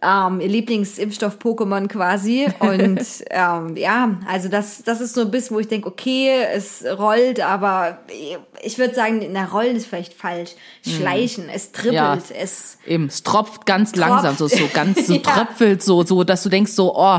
ähm, 0.00 0.40
ihr 0.40 0.48
Lieblingsimpfstoff 0.48 1.38
Pokémon 1.38 1.88
quasi. 1.88 2.46
Und 2.60 3.00
ähm, 3.30 3.76
ja, 3.76 4.16
also 4.28 4.48
das, 4.48 4.82
das 4.84 5.00
ist 5.00 5.14
so 5.14 5.22
ein 5.22 5.30
bisschen, 5.30 5.56
wo 5.56 5.60
ich 5.60 5.68
denke, 5.68 5.88
okay, 5.88 6.44
es 6.52 6.84
rollt, 6.98 7.40
aber 7.40 7.98
ich 8.62 8.78
würde 8.78 8.94
sagen, 8.94 9.26
na, 9.32 9.44
rollen 9.46 9.76
ist 9.76 9.86
vielleicht 9.86 10.14
falsch. 10.14 10.52
Schleichen, 10.86 11.48
es 11.48 11.72
trippelt, 11.72 11.94
Ja. 11.94 12.18
es 12.38 12.78
Eben, 12.86 13.06
es 13.06 13.22
tropft 13.22 13.66
ganz 13.66 13.94
langsam, 13.96 14.36
so, 14.36 14.46
so 14.48 14.68
ganz, 14.72 15.06
so 15.06 15.14
Ja. 15.18 15.20
tröpfelt 15.20 15.82
so, 15.82 16.04
so, 16.04 16.24
dass 16.24 16.42
du 16.42 16.48
denkst 16.48 16.72
so, 16.72 16.94
oh, 16.96 17.18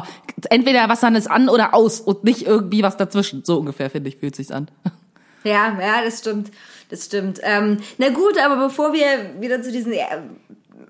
entweder 0.50 0.88
was 0.89 1.01
dann 1.01 1.15
ist 1.15 1.29
an 1.29 1.50
oder 1.50 1.74
aus 1.74 2.00
und 2.00 2.24
nicht 2.24 2.45
irgendwie 2.48 2.81
was 2.83 2.98
dazwischen. 2.98 3.43
So 3.45 3.57
ungefähr, 3.59 3.89
finde 3.89 4.09
ich, 4.09 4.17
fühlt 4.17 4.36
sich's 4.36 4.51
an. 4.51 4.69
Ja, 5.43 5.77
ja, 5.79 6.03
das 6.03 6.19
stimmt. 6.19 6.51
Das 6.89 7.05
stimmt. 7.05 7.39
Ähm, 7.43 7.77
na 7.98 8.09
gut, 8.09 8.38
aber 8.43 8.55
bevor 8.67 8.93
wir 8.93 9.39
wieder 9.39 9.62
zu 9.62 9.71
diesen 9.71 9.93
äh, 9.93 10.00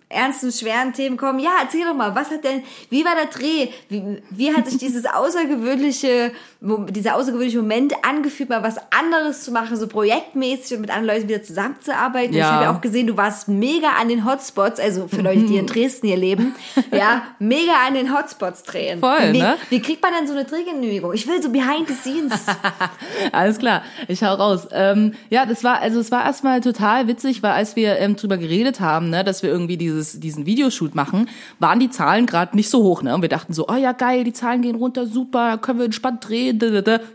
ernsten, 0.10 0.52
schweren 0.52 0.94
Themen 0.94 1.18
kommen, 1.18 1.40
ja, 1.40 1.52
erzähl 1.62 1.86
doch 1.86 1.94
mal, 1.94 2.16
was 2.16 2.32
hat 2.32 2.44
denn, 2.44 2.64
wie 2.90 3.06
war 3.06 3.14
der 3.16 3.28
Dreh? 3.28 3.68
Wie, 3.90 4.22
wie 4.32 4.54
hat 4.54 4.68
sich 4.68 4.80
dieses 4.80 5.06
außergewöhnliche, 5.14 6.32
dieser 6.62 7.16
außergewöhnliche 7.16 7.60
Moment 7.60 7.94
angefühlt, 8.02 8.50
mal 8.50 8.64
was 8.64 8.78
anderes 8.92 9.44
zu 9.44 9.52
machen, 9.52 9.78
so 9.78 9.88
projektmäßig 9.88 10.76
und 10.76 10.82
mit 10.82 10.90
anderen 10.90 11.16
Leuten 11.18 11.30
wieder 11.30 11.44
zusammenzuarbeiten? 11.44 12.34
Ja. 12.34 12.40
Ich 12.40 12.52
habe 12.52 12.64
ja 12.64 12.76
auch 12.76 12.82
gesehen, 12.82 13.06
du 13.06 13.18
warst 13.18 13.48
mega 13.48 13.90
an 14.02 14.10
den 14.10 14.26
Hotspots, 14.26 14.80
also 14.80 15.08
für 15.08 15.22
Leute, 15.22 15.44
die 15.44 15.58
in 15.58 15.68
Dresden 15.68 16.08
hier 16.08 16.18
leben, 16.18 16.56
ja, 16.92 17.22
mega 17.38 17.74
an 17.88 17.94
den 17.94 18.16
Hotspots 18.16 18.64
drehen. 18.64 19.00
Voll, 19.00 19.34
wie, 19.34 19.40
ne? 19.40 19.58
Wie 19.70 19.80
kriegt 19.80 20.02
man 20.02 20.12
denn 20.14 20.28
so 20.28 20.34
eine 20.34 20.46
Drehgenehmigung? 20.46 21.14
Ich 21.14 21.28
will 21.28 21.42
so 21.42 21.52
behind 21.52 21.88
the 21.88 21.94
scenes. 21.94 22.46
Alles 23.32 23.60
klar, 23.60 23.84
ich 24.08 24.24
hau 24.24 24.34
raus. 24.34 24.68
Ähm, 24.72 25.14
ja, 25.30 25.46
das 25.46 25.64
war, 25.64 25.82
also 25.82 26.00
es 26.00 26.10
war 26.10 26.26
erstmal 26.26 26.62
total 26.62 27.08
witzig, 27.08 27.44
weil 27.44 27.52
als 27.52 27.76
wir 27.76 28.00
ähm, 28.00 28.16
drüber 28.16 28.38
geredet 28.38 28.80
haben, 28.80 29.12
ne, 29.12 29.24
dass 29.24 29.44
wir 29.44 29.52
irgendwie 29.52 29.78
dieses, 30.00 30.20
diesen 30.20 30.46
Videoshoot 30.46 30.96
machen, 30.96 31.30
waren 31.60 31.80
die 31.80 31.90
Zahlen 31.90 32.26
gerade 32.26 32.56
nicht 32.56 32.70
so 32.70 32.84
hoch, 32.84 33.02
ne? 33.04 33.14
Und 33.14 33.22
wir 33.22 33.30
dachten 33.30 33.54
so, 33.54 33.68
oh 33.68 33.76
ja, 33.76 33.92
geil, 33.92 34.24
die 34.24 34.34
Zahlen 34.34 34.62
gehen 34.62 34.76
runter, 34.76 35.06
super, 35.06 35.58
können 35.58 35.80
wir 35.80 35.86
entspannt 35.86 36.28
drehen, 36.28 36.60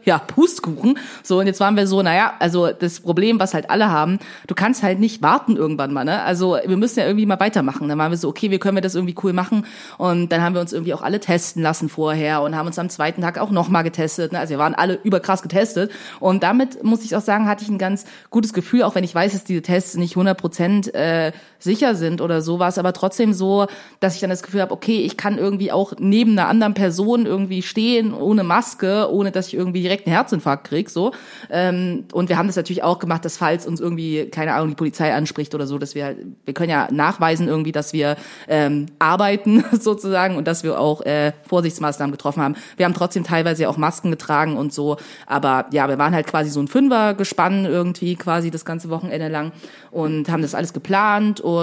ja, 0.05 0.19
Pustkuchen. 0.27 0.99
So, 1.23 1.41
und 1.41 1.47
jetzt 1.47 1.61
waren 1.61 1.77
wir 1.77 1.87
so, 1.87 2.03
naja, 2.03 2.35
also 2.39 2.69
das 2.69 3.01
Problem, 3.01 3.41
was 3.41 3.55
halt 3.55 3.71
alle 3.71 3.91
haben, 3.91 4.19
du 4.47 4.55
kannst 4.55 4.83
halt 4.83 5.01
nicht 5.01 5.23
warten 5.23 5.57
irgendwann 5.57 5.93
mal, 5.93 6.05
ne? 6.05 6.23
Also 6.23 6.59
wir 6.65 6.77
müssen 6.77 7.01
ja 7.01 7.07
irgendwie 7.07 7.27
mal 7.27 7.41
weitermachen. 7.41 7.89
Dann 7.89 7.99
waren 7.99 8.13
wir 8.13 8.19
so, 8.19 8.29
okay, 8.29 8.51
wie 8.51 8.59
können 8.59 8.77
wir 8.77 8.83
das 8.83 8.95
irgendwie 8.95 9.15
cool 9.23 9.33
machen? 9.33 9.67
Und 9.99 10.31
dann 10.31 10.43
haben 10.43 10.55
wir 10.55 10.61
uns 10.61 10.73
irgendwie 10.73 10.95
auch 10.95 11.03
alle 11.03 11.21
testen 11.21 11.63
lassen 11.63 11.89
vorher 11.89 12.43
und 12.43 12.55
haben 12.57 12.67
uns 12.67 12.79
am 12.79 12.89
zweiten 12.89 13.23
Tag 13.23 13.39
auch 13.39 13.51
nochmal 13.51 13.85
getestet. 13.85 14.33
Ne? 14.33 14.39
Also 14.39 14.51
wir 14.51 14.59
waren 14.59 14.75
alle 14.75 14.99
überkrass 15.03 15.43
getestet. 15.43 15.91
Und 16.21 16.43
damit 16.43 16.83
muss 16.85 17.05
ich 17.05 17.17
auch 17.17 17.21
sagen, 17.21 17.47
hatte 17.49 17.65
ich 17.65 17.71
ein 17.71 17.79
ganz 17.79 18.05
gutes 18.31 18.53
Gefühl, 18.53 18.83
auch 18.83 18.95
wenn 18.95 19.05
ich 19.05 19.15
weiß, 19.15 19.33
dass 19.33 19.45
diese 19.45 19.63
Tests 19.63 19.97
nicht 19.97 20.13
100 20.13 20.37
Prozent 20.37 20.95
äh, 20.95 21.33
sicher 21.65 21.95
sind 21.95 22.21
oder 22.21 22.43
sowas, 22.43 22.75
es 22.75 22.79
aber 22.79 22.93
trotzdem 22.93 23.33
so, 23.33 23.67
dass 24.01 24.15
ich 24.15 24.21
dann 24.21 24.31
das 24.31 24.43
Gefühl 24.43 24.61
habe, 24.61 24.73
okay, 24.73 25.01
ich 25.01 25.17
kann 25.17 25.39
irgendwie 25.39 25.73
auch 25.73 25.95
neben 25.99 26.33
einer 26.33 26.49
anderen 26.49 26.75
Person 26.75 27.27
irgendwie 27.27 27.63
stehen, 27.63 28.13
ohne 28.13 28.45
Maske, 28.45 29.11
ohne 29.11 29.31
dass 29.31 29.49
ich 29.49 29.55
irgendwie 29.55 29.83
direkt 29.83 30.07
einen 30.07 30.15
Herzinfarkt 30.15 30.67
krieg, 30.67 30.91
so. 30.91 31.13
Ähm, 31.51 32.05
und 32.13 32.29
wir 32.29 32.37
haben 32.37 32.47
das 32.47 32.57
natürlich 32.57 32.83
auch 32.83 32.99
gemacht, 32.99 33.25
dass 33.25 33.37
falls 33.37 33.67
uns 33.67 33.81
irgendwie, 33.81 34.27
keine 34.27 34.55
Ahnung, 34.55 34.69
die 34.71 34.75
Polizei 34.75 35.15
anspricht 35.15 35.55
oder 35.55 35.67
so, 35.67 35.79
dass 35.79 35.95
wir, 35.95 36.17
wir 36.45 36.55
können 36.55 36.71
ja 36.71 36.89
nachweisen 36.91 37.49
irgendwie, 37.49 37.73
dass 37.73 37.93
wir 37.93 38.17
ähm, 38.49 38.87
arbeiten 38.99 39.65
sozusagen 39.73 40.37
und 40.37 40.47
dass 40.47 40.65
wir 40.65 40.79
auch 40.79 41.01
äh, 41.03 41.33
Vorsichtsmaßnahmen 41.49 42.13
getroffen 42.13 42.43
haben. 42.43 42.57
Wir 42.77 42.87
haben 42.87 42.95
trotzdem 42.95 43.25
teilweise 43.25 43.69
auch 43.69 43.77
Masken 43.77 44.11
getragen 44.11 44.57
und 44.57 44.73
so, 44.73 44.97
aber 45.27 45.67
ja, 45.73 45.89
wir 45.89 45.99
waren 45.99 46.15
halt 46.15 46.27
quasi 46.27 46.51
so 46.51 46.61
ein 46.61 46.69
Fünfer-Gespann 46.69 47.65
irgendwie 47.65 48.17
quasi 48.17 48.51
das 48.51 48.65
ganze 48.65 48.91
Wochenende 48.91 49.29
lang 49.29 49.53
und 49.91 50.29
haben 50.29 50.43
das 50.43 50.55
alles 50.55 50.73
geplant 50.73 51.41
und 51.41 51.54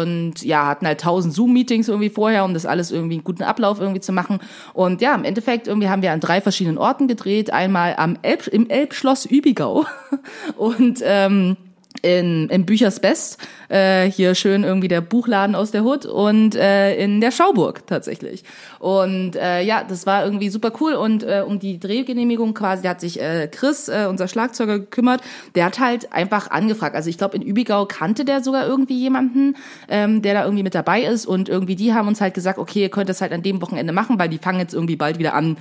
ja, 0.42 0.68
hatten 0.68 0.86
halt 0.86 1.02
tausend 1.02 1.34
Zoom-Meetings 1.34 1.88
irgendwie 1.88 2.10
vorher, 2.10 2.46
um 2.46 2.54
das 2.54 2.66
alles 2.66 2.92
irgendwie 2.92 3.16
einen 3.16 3.24
guten 3.24 3.44
Ablauf 3.44 3.80
irgendwie 3.80 4.02
zu 4.02 4.12
machen. 4.12 4.40
Und 4.74 5.02
ja, 5.02 5.16
im 5.16 5.24
Endeffekt 5.24 5.68
irgendwie 5.68 5.90
haben 5.90 6.02
wir 6.02 6.12
an 6.12 6.20
drei 6.20 6.42
verschiedenen 6.42 6.78
Orten 6.78 7.08
gedreht. 7.08 7.52
Einmal 7.52 7.96
am 7.98 8.18
Elb, 8.22 8.48
im 8.48 8.70
Elbschloss 8.70 9.26
Übigau 9.26 9.86
und 10.58 11.02
ähm, 11.04 11.58
in, 12.02 12.50
in 12.50 12.66
Büchers 12.66 13.00
Best, 13.00 13.38
äh, 13.70 14.10
hier 14.10 14.34
schön 14.34 14.64
irgendwie 14.64 14.88
der 14.88 15.02
Buchladen 15.02 15.56
aus 15.56 15.72
der 15.72 15.84
Hut 15.84 16.06
und 16.06 16.56
äh, 16.56 16.96
in 16.96 17.22
der 17.22 17.32
Schauburg 17.32 17.86
tatsächlich. 17.86 18.44
Und 18.80 19.36
äh, 19.36 19.62
ja, 19.62 19.84
das 19.84 20.06
war 20.06 20.26
irgendwie 20.26 20.50
super 20.50 20.72
cool 20.80 20.94
und 20.94 21.24
äh, 21.24 21.44
um 21.46 21.60
die 21.60 21.80
Drehgenehmigung 21.80 22.54
quasi 22.54 22.88
hat 22.88 23.02
sich 23.02 23.22
äh, 23.22 23.48
Chris, 23.52 23.88
äh, 23.88 24.08
unser 24.10 24.28
Schlagzeuger, 24.28 24.80
gekümmert. 24.80 25.22
Der 25.54 25.66
hat 25.66 25.80
halt 25.80 26.12
einfach 26.12 26.50
angefragt. 26.50 26.96
Also 26.96 27.10
ich 27.10 27.18
glaube, 27.18 27.36
in 27.36 27.44
Übigau 27.44 27.86
kannte 27.86 28.26
der 28.26 28.42
sogar 28.42 28.66
irgendwie 28.66 28.98
jemanden, 28.98 29.56
ähm, 29.88 30.22
der 30.22 30.34
da 30.34 30.44
irgendwie 30.44 30.64
mit 30.64 30.76
dabei 30.76 31.04
ist 31.04 31.26
und 31.26 31.50
irgendwie 31.50 31.76
die 31.76 31.94
haben 31.94 32.08
uns 32.08 32.22
halt 32.22 32.34
gesagt, 32.34 32.58
okay, 32.58 32.82
ihr 32.82 32.90
könnt 32.90 33.10
das 33.10 33.22
halt 33.22 33.32
an 33.32 33.44
dem 33.44 33.62
Wochenende 33.62 33.94
machen, 33.94 34.18
weil 34.18 34.30
die 34.30 34.40
fangen 34.40 34.60
jetzt 34.60 34.74
irgendwie 34.74 34.96
bald 34.96 35.20
wieder 35.20 35.34
an, 35.34 35.58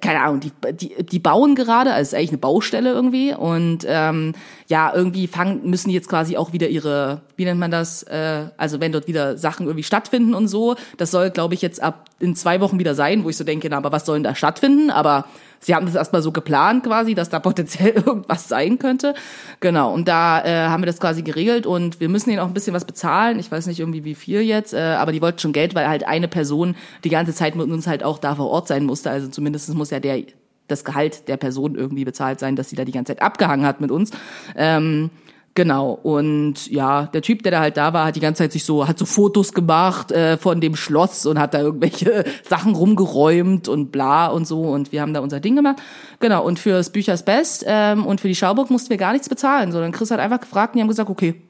keine 0.00 0.22
Ahnung, 0.22 0.40
die, 0.40 0.52
die, 0.72 1.02
die 1.04 1.18
bauen 1.18 1.56
gerade, 1.56 1.92
also 1.92 2.10
ist 2.10 2.14
eigentlich 2.14 2.30
eine 2.30 2.38
Baustelle 2.38 2.92
irgendwie 2.92 3.34
und 3.34 3.84
ähm, 3.88 4.34
ja, 4.68 4.92
irgendwie 4.94 5.26
fangen, 5.26 5.68
müssen 5.68 5.88
die 5.88 5.94
jetzt 5.94 6.08
quasi 6.08 6.36
auch 6.36 6.52
wieder 6.52 6.68
ihre, 6.68 7.22
wie 7.36 7.44
nennt 7.44 7.58
man 7.58 7.72
das, 7.72 8.04
äh, 8.04 8.46
also 8.56 8.80
wenn 8.80 8.92
dort 8.92 9.08
wieder 9.08 9.36
Sachen 9.36 9.66
irgendwie 9.66 9.82
stattfinden 9.82 10.34
und 10.34 10.46
so, 10.46 10.76
das 10.96 11.10
soll, 11.10 11.30
glaube 11.30 11.54
ich, 11.54 11.62
jetzt 11.62 11.82
ab 11.82 12.04
in 12.20 12.36
zwei 12.36 12.60
Wochen 12.60 12.78
wieder 12.78 12.94
sein, 12.94 13.24
wo 13.24 13.30
ich 13.30 13.36
so 13.36 13.44
denke, 13.44 13.68
na, 13.68 13.78
aber 13.78 13.90
was 13.90 14.06
soll 14.06 14.16
denn 14.16 14.24
da 14.24 14.34
stattfinden? 14.36 14.90
Aber 14.90 15.24
sie 15.60 15.74
haben 15.74 15.86
das 15.86 15.94
erstmal 15.94 16.22
so 16.22 16.32
geplant 16.32 16.84
quasi, 16.84 17.14
dass 17.14 17.28
da 17.28 17.38
potenziell 17.38 17.90
irgendwas 18.06 18.48
sein 18.48 18.78
könnte. 18.78 19.14
Genau, 19.60 19.92
und 19.92 20.08
da 20.08 20.44
äh, 20.44 20.68
haben 20.68 20.82
wir 20.82 20.86
das 20.86 21.00
quasi 21.00 21.22
geregelt 21.22 21.66
und 21.66 22.00
wir 22.00 22.08
müssen 22.08 22.30
ihnen 22.30 22.40
auch 22.40 22.48
ein 22.48 22.54
bisschen 22.54 22.74
was 22.74 22.84
bezahlen. 22.84 23.38
Ich 23.38 23.52
weiß 23.52 23.66
nicht 23.66 23.80
irgendwie 23.80 24.04
wie 24.04 24.14
viel 24.14 24.40
jetzt, 24.40 24.74
äh, 24.74 24.78
aber 24.78 25.12
die 25.12 25.22
wollten 25.22 25.38
schon 25.38 25.52
Geld, 25.52 25.74
weil 25.74 25.88
halt 25.88 26.06
eine 26.06 26.28
Person 26.28 26.74
die 27.04 27.10
ganze 27.10 27.34
Zeit 27.34 27.54
mit 27.54 27.70
uns 27.70 27.86
halt 27.86 28.02
auch 28.02 28.18
da 28.18 28.34
vor 28.34 28.48
Ort 28.48 28.68
sein 28.68 28.84
musste. 28.84 29.10
Also 29.10 29.28
zumindest 29.28 29.72
muss 29.74 29.90
ja 29.90 30.00
der 30.00 30.22
das 30.70 30.84
Gehalt 30.84 31.28
der 31.28 31.36
Person 31.36 31.74
irgendwie 31.74 32.04
bezahlt 32.04 32.38
sein, 32.38 32.56
dass 32.56 32.70
sie 32.70 32.76
da 32.76 32.84
die 32.84 32.92
ganze 32.92 33.14
Zeit 33.14 33.22
abgehangen 33.22 33.66
hat 33.66 33.80
mit 33.80 33.90
uns. 33.90 34.12
Ähm, 34.56 35.10
Genau, 35.56 35.92
und 35.92 36.70
ja, 36.70 37.06
der 37.06 37.22
Typ, 37.22 37.42
der 37.42 37.50
da 37.50 37.60
halt 37.60 37.76
da 37.76 37.92
war, 37.92 38.06
hat 38.06 38.14
die 38.14 38.20
ganze 38.20 38.44
Zeit 38.44 38.52
sich 38.52 38.64
so, 38.64 38.86
hat 38.86 38.98
so 38.98 39.04
Fotos 39.04 39.52
gemacht 39.52 40.12
äh, 40.12 40.36
von 40.36 40.60
dem 40.60 40.76
Schloss 40.76 41.26
und 41.26 41.40
hat 41.40 41.54
da 41.54 41.60
irgendwelche 41.60 42.24
Sachen 42.48 42.76
rumgeräumt 42.76 43.66
und 43.66 43.90
bla 43.90 44.28
und 44.28 44.46
so 44.46 44.62
und 44.62 44.92
wir 44.92 45.02
haben 45.02 45.12
da 45.12 45.20
unser 45.20 45.40
Ding 45.40 45.56
gemacht. 45.56 45.82
Genau, 46.20 46.44
und 46.44 46.60
fürs 46.60 46.90
Büchers 46.90 47.24
Best 47.24 47.64
ähm, 47.66 48.06
und 48.06 48.20
für 48.20 48.28
die 48.28 48.36
Schauburg 48.36 48.70
mussten 48.70 48.90
wir 48.90 48.96
gar 48.96 49.12
nichts 49.12 49.28
bezahlen, 49.28 49.72
sondern 49.72 49.90
Chris 49.90 50.12
hat 50.12 50.20
einfach 50.20 50.40
gefragt 50.40 50.74
und 50.74 50.78
die 50.78 50.82
haben 50.82 50.88
gesagt, 50.88 51.10
okay, 51.10 51.42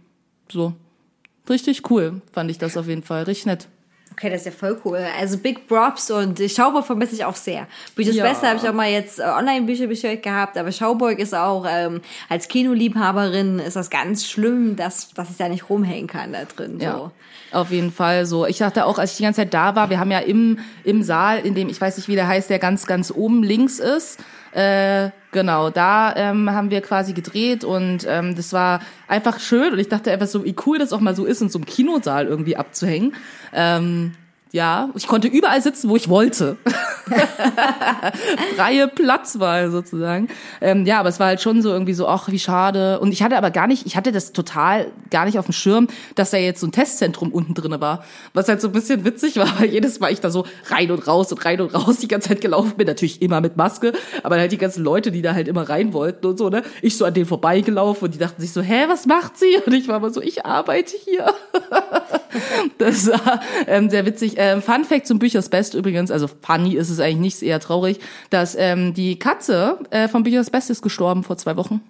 so. 0.50 0.72
Richtig 1.48 1.90
cool, 1.90 2.22
fand 2.32 2.50
ich 2.50 2.58
das 2.58 2.76
auf 2.76 2.86
jeden 2.86 3.02
Fall, 3.02 3.24
richtig 3.24 3.46
nett. 3.46 3.68
Okay, 4.12 4.28
das 4.28 4.40
ist 4.40 4.46
ja 4.46 4.52
voll 4.52 4.78
cool. 4.84 4.98
Also 5.18 5.38
Big 5.38 5.66
Props 5.66 6.10
und 6.10 6.40
Schauburg 6.50 6.84
vermisse 6.84 7.14
ich 7.14 7.24
auch 7.24 7.36
sehr. 7.36 7.66
Büchers 7.94 8.16
Ja. 8.16 8.24
Beste 8.24 8.48
habe 8.48 8.58
ich 8.58 8.68
auch 8.68 8.74
mal 8.74 8.90
jetzt 8.90 9.18
äh, 9.18 9.22
Online-Bücher 9.22 9.86
bestellt 9.86 10.22
gehabt, 10.22 10.58
aber 10.58 10.72
Schauburg 10.72 11.18
ist 11.18 11.34
auch, 11.34 11.64
ähm, 11.68 12.00
als 12.28 12.48
Kinoliebhaberin 12.48 13.60
ist 13.60 13.76
das 13.76 13.88
ganz 13.88 14.26
schlimm, 14.26 14.76
dass, 14.76 15.10
dass 15.14 15.30
ich 15.30 15.36
da 15.36 15.48
nicht 15.48 15.70
rumhängen 15.70 16.06
kann 16.06 16.32
da 16.32 16.44
drin. 16.44 16.78
So. 16.78 16.84
Ja, 16.84 17.10
auf 17.52 17.70
jeden 17.70 17.92
Fall 17.92 18.26
so. 18.26 18.46
Ich 18.46 18.58
dachte 18.58 18.84
auch, 18.84 18.98
als 18.98 19.12
ich 19.12 19.16
die 19.18 19.22
ganze 19.22 19.42
Zeit 19.42 19.54
da 19.54 19.74
war, 19.76 19.90
wir 19.90 20.00
haben 20.00 20.10
ja 20.10 20.18
im, 20.18 20.58
im 20.84 21.02
Saal, 21.02 21.38
in 21.38 21.54
dem, 21.54 21.68
ich 21.68 21.80
weiß 21.80 21.96
nicht, 21.96 22.08
wie 22.08 22.14
der 22.14 22.26
heißt, 22.26 22.50
der 22.50 22.58
ganz, 22.58 22.86
ganz 22.86 23.10
oben 23.10 23.42
links 23.42 23.78
ist, 23.78 24.18
äh, 24.52 25.10
genau, 25.32 25.70
da 25.70 26.14
ähm, 26.16 26.50
haben 26.50 26.70
wir 26.70 26.80
quasi 26.80 27.12
gedreht 27.12 27.64
und 27.64 28.06
ähm, 28.08 28.34
das 28.34 28.52
war 28.52 28.80
einfach 29.06 29.38
schön 29.38 29.72
und 29.72 29.78
ich 29.78 29.88
dachte 29.88 30.10
einfach 30.10 30.26
so, 30.26 30.44
wie 30.44 30.56
cool 30.66 30.78
das 30.78 30.92
auch 30.92 31.00
mal 31.00 31.14
so 31.14 31.24
ist, 31.24 31.40
in 31.40 31.48
so 31.48 31.58
einem 31.58 31.66
Kinosaal 31.66 32.26
irgendwie 32.26 32.56
abzuhängen. 32.56 33.14
Ähm, 33.52 34.12
ja, 34.52 34.90
ich 34.96 35.06
konnte 35.06 35.28
überall 35.28 35.62
sitzen, 35.62 35.88
wo 35.88 35.96
ich 35.96 36.08
wollte. 36.08 36.56
Freie 38.56 38.88
Platzwahl 38.88 39.70
sozusagen. 39.70 40.28
Ähm, 40.60 40.86
ja, 40.86 40.98
aber 40.98 41.08
es 41.08 41.20
war 41.20 41.28
halt 41.28 41.40
schon 41.40 41.62
so 41.62 41.70
irgendwie 41.70 41.94
so, 41.94 42.08
ach, 42.08 42.28
wie 42.28 42.38
schade. 42.38 42.98
Und 42.98 43.12
ich 43.12 43.22
hatte 43.22 43.36
aber 43.36 43.52
gar 43.52 43.68
nicht, 43.68 43.86
ich 43.86 43.96
hatte 43.96 44.10
das 44.10 44.32
total 44.32 44.90
gar 45.10 45.24
nicht 45.24 45.38
auf 45.38 45.46
dem 45.46 45.52
Schirm, 45.52 45.86
dass 46.16 46.30
da 46.30 46.36
jetzt 46.36 46.60
so 46.60 46.66
ein 46.66 46.72
Testzentrum 46.72 47.30
unten 47.32 47.54
drinne 47.54 47.80
war. 47.80 48.04
Was 48.34 48.48
halt 48.48 48.60
so 48.60 48.68
ein 48.68 48.72
bisschen 48.72 49.04
witzig 49.04 49.36
war, 49.36 49.60
weil 49.60 49.68
jedes 49.68 50.00
Mal 50.00 50.12
ich 50.12 50.20
da 50.20 50.30
so 50.30 50.44
rein 50.66 50.90
und 50.90 51.06
raus 51.06 51.30
und 51.30 51.44
rein 51.44 51.60
und 51.60 51.72
raus 51.72 51.98
die 51.98 52.08
ganze 52.08 52.30
Zeit 52.30 52.40
gelaufen 52.40 52.74
bin. 52.76 52.88
Natürlich 52.88 53.22
immer 53.22 53.40
mit 53.40 53.56
Maske, 53.56 53.92
aber 54.24 54.36
halt 54.38 54.50
die 54.50 54.58
ganzen 54.58 54.82
Leute, 54.82 55.12
die 55.12 55.22
da 55.22 55.34
halt 55.34 55.46
immer 55.46 55.68
rein 55.68 55.92
wollten 55.92 56.26
und 56.26 56.38
so, 56.38 56.48
ne? 56.48 56.62
Ich 56.82 56.96
so 56.96 57.04
an 57.04 57.14
denen 57.14 57.26
vorbeigelaufen 57.26 58.06
und 58.06 58.14
die 58.14 58.18
dachten 58.18 58.40
sich 58.40 58.52
so, 58.52 58.62
hä, 58.62 58.86
was 58.88 59.06
macht 59.06 59.38
sie? 59.38 59.58
Und 59.64 59.72
ich 59.72 59.86
war 59.86 59.98
immer 59.98 60.10
so, 60.10 60.20
ich 60.20 60.44
arbeite 60.44 60.96
hier. 61.04 61.32
Das 62.78 63.08
war 63.08 63.40
ähm, 63.66 63.90
sehr 63.90 64.06
witzig. 64.06 64.38
Ähm, 64.40 64.62
Fun 64.62 64.86
Fact 64.86 65.06
zum 65.06 65.18
Büchers 65.18 65.50
Best 65.50 65.74
übrigens, 65.74 66.10
also 66.10 66.26
funny 66.26 66.74
ist 66.74 66.88
es 66.88 66.98
eigentlich 66.98 67.18
nicht, 67.18 67.42
eher 67.42 67.60
traurig, 67.60 68.00
dass 68.30 68.56
ähm, 68.58 68.94
die 68.94 69.18
Katze 69.18 69.78
äh, 69.90 70.08
von 70.08 70.22
Büchers 70.22 70.48
Best 70.48 70.70
ist 70.70 70.80
gestorben 70.80 71.24
vor 71.24 71.36
zwei 71.36 71.58
Wochen. 71.58 71.82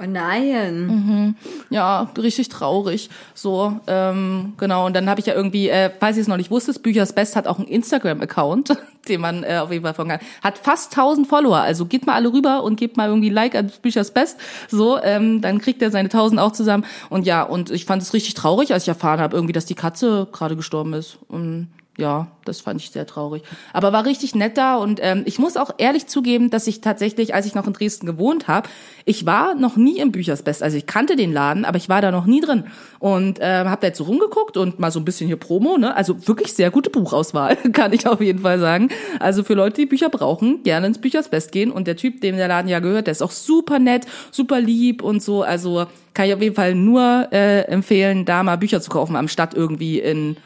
Oh 0.00 0.06
nein. 0.06 0.86
Mhm. 0.86 1.36
Ja, 1.70 2.08
richtig 2.16 2.48
traurig. 2.50 3.10
So, 3.34 3.80
ähm, 3.88 4.52
genau. 4.56 4.86
Und 4.86 4.94
dann 4.94 5.10
habe 5.10 5.18
ich 5.18 5.26
ja 5.26 5.34
irgendwie, 5.34 5.68
äh, 5.68 5.90
falls 5.98 6.16
ihr 6.16 6.20
es 6.20 6.28
noch 6.28 6.36
nicht 6.36 6.52
wusstet, 6.52 6.84
Büchers 6.84 7.12
Best 7.12 7.34
hat 7.34 7.48
auch 7.48 7.58
einen 7.58 7.66
Instagram-Account, 7.66 8.76
den 9.08 9.20
man 9.20 9.42
äh, 9.42 9.58
auf 9.58 9.72
jeden 9.72 9.84
Fall 9.84 9.94
folgen 9.94 10.12
kann. 10.12 10.20
Hat 10.40 10.58
fast 10.58 10.96
1000 10.96 11.26
Follower. 11.26 11.58
Also 11.58 11.84
geht 11.84 12.06
mal 12.06 12.14
alle 12.14 12.32
rüber 12.32 12.62
und 12.62 12.76
gebt 12.76 12.96
mal 12.96 13.08
irgendwie 13.08 13.28
Like 13.28 13.56
an 13.56 13.72
Büchers 13.82 14.12
Best. 14.12 14.38
So, 14.68 15.02
ähm, 15.02 15.40
dann 15.40 15.58
kriegt 15.58 15.82
er 15.82 15.90
seine 15.90 16.08
1000 16.10 16.40
auch 16.40 16.52
zusammen. 16.52 16.84
Und 17.10 17.26
ja, 17.26 17.42
und 17.42 17.70
ich 17.70 17.84
fand 17.84 18.00
es 18.00 18.14
richtig 18.14 18.34
traurig, 18.34 18.72
als 18.72 18.84
ich 18.84 18.88
erfahren 18.88 19.18
habe, 19.18 19.34
irgendwie, 19.36 19.52
dass 19.52 19.66
die 19.66 19.74
Katze 19.74 20.28
gerade 20.30 20.54
gestorben 20.54 20.92
ist. 20.92 21.18
Und 21.26 21.66
ja, 21.98 22.28
das 22.44 22.60
fand 22.60 22.80
ich 22.80 22.90
sehr 22.90 23.06
traurig. 23.06 23.42
Aber 23.72 23.92
war 23.92 24.04
richtig 24.04 24.36
nett 24.36 24.56
da 24.56 24.76
und 24.76 25.00
ähm, 25.02 25.22
ich 25.26 25.40
muss 25.40 25.56
auch 25.56 25.72
ehrlich 25.78 26.06
zugeben, 26.06 26.48
dass 26.48 26.68
ich 26.68 26.80
tatsächlich, 26.80 27.34
als 27.34 27.44
ich 27.44 27.56
noch 27.56 27.66
in 27.66 27.72
Dresden 27.72 28.06
gewohnt 28.06 28.46
habe, 28.46 28.68
ich 29.04 29.26
war 29.26 29.56
noch 29.56 29.76
nie 29.76 29.98
im 29.98 30.12
Büchersbest. 30.12 30.62
Also 30.62 30.76
ich 30.76 30.86
kannte 30.86 31.16
den 31.16 31.32
Laden, 31.32 31.64
aber 31.64 31.76
ich 31.76 31.88
war 31.88 32.00
da 32.00 32.12
noch 32.12 32.24
nie 32.24 32.40
drin 32.40 32.64
und 33.00 33.40
äh, 33.40 33.64
habe 33.64 33.80
da 33.80 33.88
jetzt 33.88 33.98
so 33.98 34.04
rumgeguckt 34.04 34.56
und 34.56 34.78
mal 34.78 34.92
so 34.92 35.00
ein 35.00 35.04
bisschen 35.04 35.26
hier 35.26 35.38
Promo. 35.38 35.76
Ne? 35.76 35.94
Also 35.94 36.28
wirklich 36.28 36.52
sehr 36.52 36.70
gute 36.70 36.88
Buchauswahl, 36.88 37.56
kann 37.72 37.92
ich 37.92 38.06
auf 38.06 38.20
jeden 38.20 38.40
Fall 38.40 38.60
sagen. 38.60 38.90
Also 39.18 39.42
für 39.42 39.54
Leute, 39.54 39.80
die 39.80 39.86
Bücher 39.86 40.08
brauchen, 40.08 40.62
gerne 40.62 40.86
ins 40.86 41.00
Büchersbest 41.00 41.50
gehen 41.50 41.72
und 41.72 41.88
der 41.88 41.96
Typ, 41.96 42.20
dem 42.20 42.36
der 42.36 42.46
Laden 42.46 42.68
ja 42.68 42.78
gehört, 42.78 43.08
der 43.08 43.12
ist 43.12 43.22
auch 43.22 43.32
super 43.32 43.80
nett, 43.80 44.06
super 44.30 44.60
lieb 44.60 45.02
und 45.02 45.20
so. 45.20 45.42
Also 45.42 45.86
kann 46.14 46.28
ich 46.28 46.34
auf 46.34 46.42
jeden 46.42 46.54
Fall 46.54 46.76
nur 46.76 47.26
äh, 47.32 47.62
empfehlen, 47.62 48.24
da 48.24 48.44
mal 48.44 48.56
Bücher 48.56 48.80
zu 48.80 48.90
kaufen, 48.90 49.16
anstatt 49.16 49.54
irgendwie 49.54 49.98
in 49.98 50.36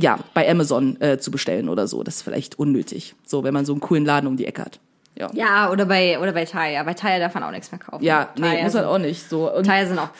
ja, 0.00 0.18
bei 0.34 0.48
Amazon 0.48 1.00
äh, 1.00 1.18
zu 1.18 1.30
bestellen 1.30 1.68
oder 1.68 1.86
so. 1.88 2.02
Das 2.02 2.16
ist 2.16 2.22
vielleicht 2.22 2.58
unnötig. 2.58 3.14
So, 3.26 3.42
wenn 3.44 3.52
man 3.52 3.64
so 3.64 3.72
einen 3.72 3.80
coolen 3.80 4.04
Laden 4.04 4.26
um 4.26 4.36
die 4.36 4.46
Ecke 4.46 4.62
hat. 4.62 4.78
Ja. 5.16 5.30
Ja, 5.32 5.70
oder 5.70 5.86
bei, 5.86 6.18
oder 6.20 6.32
bei 6.32 6.44
Taya. 6.44 6.82
Bei 6.84 6.94
Taya 6.94 7.18
darf 7.18 7.34
man 7.34 7.42
auch 7.42 7.50
nichts 7.50 7.72
mehr 7.72 7.80
kaufen. 7.80 8.04
Ja, 8.04 8.28
nee, 8.36 8.42
Taya 8.42 8.62
muss 8.62 8.72
sind, 8.72 8.82
halt 8.82 8.90
auch 8.90 8.98
nicht 8.98 9.28
so. 9.28 9.52
Und, 9.52 9.66
Taya 9.66 9.86
sind 9.86 9.98
auch 9.98 10.10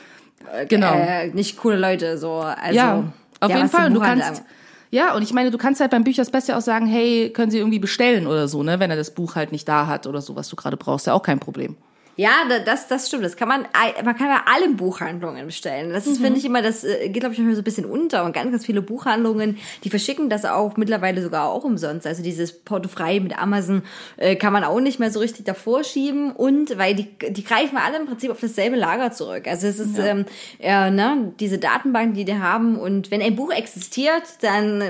äh, 0.53 0.67
Genau. 0.67 0.93
äh, 0.93 1.29
nicht 1.29 1.57
coole 1.59 1.77
Leute. 1.77 2.19
So. 2.19 2.33
Also, 2.33 2.77
ja, 2.77 3.05
auf 3.41 3.51
ja, 3.51 3.57
jeden 3.57 3.69
Fall. 3.69 3.87
Und 3.87 3.95
du 3.95 4.01
kannst, 4.01 4.43
ja, 4.91 5.15
und 5.15 5.23
ich 5.23 5.33
meine, 5.33 5.53
du 5.53 5.59
kannst 5.59 5.81
halt 5.81 5.93
beim 5.93 6.03
Büchers 6.03 6.31
Best 6.31 6.49
ja 6.49 6.57
auch 6.57 6.63
sagen, 6.63 6.87
hey, 6.87 7.31
können 7.31 7.53
Sie 7.53 7.59
irgendwie 7.59 7.79
bestellen 7.79 8.27
oder 8.27 8.49
so, 8.49 8.65
ne, 8.65 8.81
wenn 8.81 8.91
er 8.91 8.97
das 8.97 9.13
Buch 9.13 9.37
halt 9.37 9.53
nicht 9.53 9.69
da 9.69 9.87
hat 9.87 10.09
oder 10.09 10.21
so, 10.21 10.35
was 10.35 10.49
du 10.49 10.57
gerade 10.57 10.77
brauchst, 10.77 11.07
ja 11.07 11.13
auch 11.13 11.23
kein 11.23 11.39
Problem. 11.39 11.77
Ja, 12.21 12.31
da- 12.49 12.59
das, 12.59 12.89
das 12.89 13.07
stimmt. 13.07 13.25
Das 13.25 13.37
kann 13.37 13.47
man, 13.47 13.61
man 14.05 14.17
kann 14.17 14.27
bei 14.27 14.53
allen 14.53 14.77
Buchhandlungen 14.77 15.47
bestellen. 15.47 15.93
Das 15.93 16.05
Mhm. 16.05 16.13
ist, 16.13 16.21
finde 16.21 16.39
ich 16.41 16.45
immer, 16.45 16.63
das 16.63 16.83
äh, 16.83 17.09
geht, 17.09 17.21
glaube 17.21 17.33
ich, 17.33 17.39
manchmal 17.39 17.55
so 17.55 17.61
ein 17.61 17.65
bisschen 17.65 17.85
unter. 17.87 18.25
Und 18.25 18.33
ganz, 18.33 18.51
ganz 18.51 18.67
viele 18.67 18.83
Buchhandlungen, 18.83 19.57
die 19.85 19.89
verschicken 19.89 20.29
das 20.29 20.45
auch 20.45 20.77
mittlerweile 20.77 21.23
sogar 21.23 21.49
auch 21.49 21.63
umsonst. 21.63 22.09
Also 22.09 22.25
dieses 22.25 22.53
Portofrei 22.53 23.21
mit 23.21 23.39
Amazon 23.39 23.83
äh, 24.17 24.35
kann 24.35 24.53
man 24.53 24.65
auch 24.65 24.81
nicht 24.81 24.99
mehr 24.99 25.13
so 25.13 25.21
richtig 25.21 25.45
davor 25.45 25.85
schieben. 25.85 26.33
Und 26.33 26.77
weil 26.77 26.97
die, 26.97 27.07
die 27.31 27.45
greifen 27.45 27.79
alle 27.79 27.99
im 27.99 28.07
Prinzip 28.07 28.33
auf 28.33 28.41
dasselbe 28.41 28.75
Lager 28.75 29.13
zurück. 29.13 29.47
Also 29.47 29.69
es 29.69 29.79
ist, 29.79 29.97
ähm, 30.01 30.25
ja, 30.59 30.91
ne, 30.91 31.33
diese 31.39 31.59
Datenbank, 31.59 32.15
die 32.15 32.25
die 32.25 32.39
haben. 32.41 32.81
Und 32.81 33.13
wenn 33.13 33.23
ein 33.23 33.37
Buch 33.37 33.53
existiert, 33.53 34.25
dann 34.41 34.83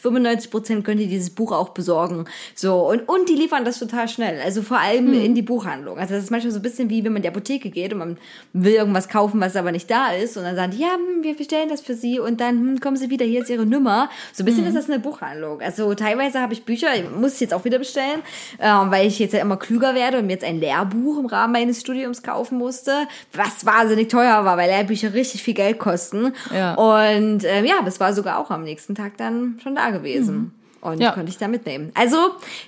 95 0.00 0.50
Prozent 0.50 0.84
könnt 0.84 1.00
ihr 1.00 1.06
dieses 1.06 1.30
Buch 1.30 1.52
auch 1.52 1.68
besorgen. 1.68 2.24
So. 2.56 2.88
Und, 2.90 3.02
und 3.08 3.28
die 3.28 3.34
liefern 3.36 3.64
das 3.64 3.78
total 3.78 4.08
schnell. 4.08 4.40
Also 4.40 4.62
vor 4.62 4.80
allem 4.80 5.12
in 5.14 5.36
die 5.36 5.42
Buchhandlung. 5.42 5.98
Also 5.98 6.14
das 6.14 6.24
ist 6.24 6.30
manchmal 6.32 6.50
so 6.50 6.58
ein 6.58 6.62
bisschen 6.62 6.71
bisschen 6.72 6.90
wie 6.90 7.04
wenn 7.04 7.12
man 7.12 7.18
in 7.18 7.22
die 7.22 7.28
Apotheke 7.28 7.70
geht 7.70 7.92
und 7.92 7.98
man 7.98 8.16
will 8.52 8.74
irgendwas 8.74 9.08
kaufen, 9.08 9.40
was 9.40 9.56
aber 9.56 9.72
nicht 9.72 9.90
da 9.90 10.12
ist. 10.12 10.36
Und 10.36 10.44
dann 10.44 10.56
sagen 10.56 10.72
die, 10.72 10.78
ja, 10.78 10.94
hm, 10.94 11.22
wir 11.22 11.36
bestellen 11.36 11.68
das 11.68 11.80
für 11.80 11.94
sie 11.94 12.18
und 12.18 12.40
dann 12.40 12.58
hm, 12.58 12.80
kommen 12.80 12.96
sie 12.96 13.10
wieder, 13.10 13.24
hier 13.24 13.42
ist 13.42 13.50
ihre 13.50 13.66
Nummer. 13.66 14.10
So 14.32 14.42
ein 14.42 14.46
bisschen 14.46 14.66
ist 14.66 14.76
das 14.76 14.88
eine 14.88 14.98
Buchhandlung. 14.98 15.60
Also 15.60 15.94
teilweise 15.94 16.40
habe 16.40 16.52
ich 16.52 16.64
Bücher, 16.64 16.88
muss 17.18 17.34
ich 17.34 17.40
jetzt 17.40 17.54
auch 17.54 17.64
wieder 17.64 17.78
bestellen, 17.78 18.22
äh, 18.58 18.68
weil 18.68 19.06
ich 19.06 19.18
jetzt 19.18 19.32
ja 19.32 19.40
immer 19.40 19.56
klüger 19.56 19.94
werde 19.94 20.18
und 20.18 20.26
mir 20.26 20.32
jetzt 20.32 20.44
ein 20.44 20.58
Lehrbuch 20.58 21.18
im 21.18 21.26
Rahmen 21.26 21.52
meines 21.52 21.80
Studiums 21.80 22.22
kaufen 22.22 22.58
musste, 22.58 23.06
was 23.32 23.64
wahnsinnig 23.64 24.08
teuer 24.08 24.44
war, 24.44 24.56
weil 24.56 24.70
Lehrbücher 24.70 25.12
richtig 25.14 25.42
viel 25.42 25.54
Geld 25.54 25.78
kosten. 25.78 26.32
Ja. 26.54 26.74
Und 26.74 27.44
ähm, 27.44 27.64
ja, 27.64 27.82
das 27.84 28.00
war 28.00 28.12
sogar 28.12 28.38
auch 28.38 28.50
am 28.50 28.64
nächsten 28.64 28.94
Tag 28.94 29.16
dann 29.16 29.58
schon 29.62 29.74
da 29.74 29.90
gewesen. 29.90 30.52
Und 30.82 31.00
Ja. 31.00 31.12
konnte 31.12 31.30
ich 31.30 31.38
da 31.38 31.46
mitnehmen. 31.48 31.92
Also, 31.94 32.16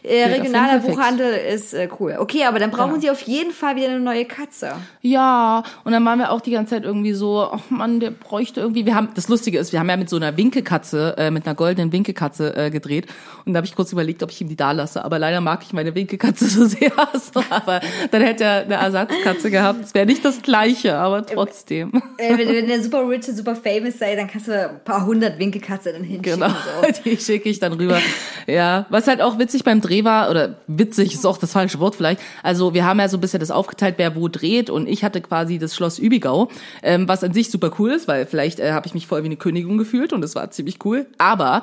äh, 0.04 0.22
regionaler 0.24 0.80
fix. 0.80 0.94
Buchhandel 0.94 1.34
ist 1.52 1.74
äh, 1.74 1.88
cool. 1.98 2.14
Okay, 2.18 2.44
aber 2.44 2.60
dann 2.60 2.70
brauchen 2.70 2.90
Genau. 2.90 3.00
sie 3.00 3.10
auf 3.10 3.20
jeden 3.22 3.50
Fall 3.50 3.74
wieder 3.74 3.88
eine 3.88 3.98
neue 3.98 4.24
Katze. 4.24 4.72
Ja, 5.02 5.64
und 5.82 5.90
dann 5.92 6.04
waren 6.04 6.20
wir 6.20 6.30
auch 6.30 6.40
die 6.40 6.52
ganze 6.52 6.76
Zeit 6.76 6.84
irgendwie 6.84 7.12
so, 7.12 7.48
ach 7.52 7.70
Mann, 7.70 7.98
der 7.98 8.12
bräuchte 8.12 8.60
irgendwie, 8.60 8.86
wir 8.86 8.94
haben, 8.94 9.08
das 9.16 9.26
Lustige 9.28 9.58
ist, 9.58 9.72
wir 9.72 9.80
haben 9.80 9.90
ja 9.90 9.96
mit 9.96 10.08
so 10.08 10.14
einer 10.16 10.36
Winkekatze, 10.36 11.16
äh, 11.18 11.30
mit 11.32 11.44
einer 11.44 11.56
goldenen 11.56 11.90
Winkekatze 11.92 12.56
äh, 12.56 12.70
gedreht 12.70 13.06
und 13.44 13.52
da 13.52 13.58
habe 13.58 13.66
ich 13.66 13.74
kurz 13.74 13.90
überlegt, 13.92 14.22
ob 14.22 14.30
ich 14.30 14.40
ihm 14.40 14.48
die 14.48 14.54
da 14.56 14.70
lasse, 14.70 15.04
aber 15.04 15.18
leider 15.18 15.40
mag 15.40 15.62
ich 15.64 15.72
meine 15.72 15.92
Winkekatze 15.94 16.44
so 16.48 16.66
sehr, 16.66 16.92
so, 17.32 17.42
aber 17.50 17.80
dann 18.12 18.22
hätte 18.22 18.44
er 18.44 18.62
eine 18.62 18.74
Ersatzkatze 18.74 19.50
gehabt, 19.50 19.80
es 19.86 19.92
wäre 19.94 20.06
nicht 20.06 20.24
das 20.24 20.40
gleiche, 20.40 20.96
aber 20.96 21.26
trotzdem. 21.26 21.92
Äh, 22.18 22.38
wenn, 22.38 22.48
wenn 22.48 22.68
der 22.68 22.80
super 22.80 23.08
rich 23.08 23.26
und 23.28 23.36
super 23.36 23.56
famous 23.56 23.98
sei, 23.98 24.14
dann 24.14 24.28
kannst 24.28 24.46
du 24.46 24.52
ein 24.70 24.84
paar 24.84 25.04
hundert 25.04 25.38
Winkelkatze 25.40 25.92
dann 25.92 26.04
hinschicken. 26.04 26.40
Genau, 26.40 26.48
So. 26.48 27.02
die 27.04 27.16
schicke 27.16 27.48
ich 27.48 27.58
dann 27.58 27.72
rüber. 27.72 27.98
Ja, 28.46 28.86
was 28.90 29.06
halt 29.06 29.22
auch 29.22 29.38
witzig 29.38 29.64
beim 29.64 29.80
Dreh 29.80 30.04
war, 30.04 30.30
oder 30.30 30.56
witzig 30.66 31.14
ist 31.14 31.24
auch 31.24 31.38
das 31.38 31.52
falsche 31.52 31.80
Wort 31.80 31.96
vielleicht. 31.96 32.20
Also 32.42 32.74
wir 32.74 32.84
haben 32.84 32.98
ja 32.98 33.08
so 33.08 33.16
ein 33.16 33.20
bisschen 33.20 33.40
das 33.40 33.50
aufgeteilt, 33.50 33.94
wer 33.96 34.16
wo 34.16 34.28
dreht 34.28 34.70
und 34.70 34.86
ich 34.86 35.02
hatte 35.04 35.20
quasi 35.20 35.58
das 35.58 35.74
Schloss 35.74 35.98
Übigau, 35.98 36.48
ähm, 36.82 37.08
was 37.08 37.24
an 37.24 37.32
sich 37.32 37.50
super 37.50 37.70
cool 37.78 37.90
ist, 37.90 38.06
weil 38.06 38.26
vielleicht 38.26 38.60
äh, 38.60 38.72
habe 38.72 38.86
ich 38.86 38.94
mich 38.94 39.06
voll 39.06 39.22
wie 39.22 39.28
eine 39.28 39.36
Königin 39.36 39.78
gefühlt 39.78 40.12
und 40.12 40.22
es 40.22 40.34
war 40.34 40.50
ziemlich 40.50 40.78
cool. 40.84 41.06
Aber 41.18 41.62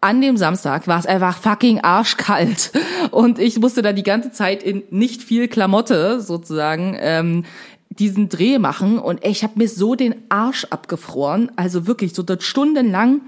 an 0.00 0.20
dem 0.20 0.36
Samstag 0.36 0.86
war 0.86 0.98
es 0.98 1.06
einfach 1.06 1.36
fucking 1.36 1.80
arschkalt 1.80 2.72
und 3.10 3.38
ich 3.38 3.58
musste 3.58 3.82
da 3.82 3.92
die 3.92 4.02
ganze 4.02 4.30
Zeit 4.30 4.62
in 4.62 4.84
nicht 4.90 5.22
viel 5.22 5.48
Klamotte 5.48 6.20
sozusagen 6.20 6.96
ähm, 7.00 7.44
diesen 7.88 8.28
Dreh 8.28 8.58
machen 8.58 8.98
und 8.98 9.24
ich 9.26 9.42
habe 9.42 9.54
mir 9.56 9.68
so 9.68 9.96
den 9.96 10.14
Arsch 10.28 10.64
abgefroren, 10.66 11.50
also 11.56 11.86
wirklich 11.88 12.14
so 12.14 12.22
dort 12.22 12.44
stundenlang 12.44 13.20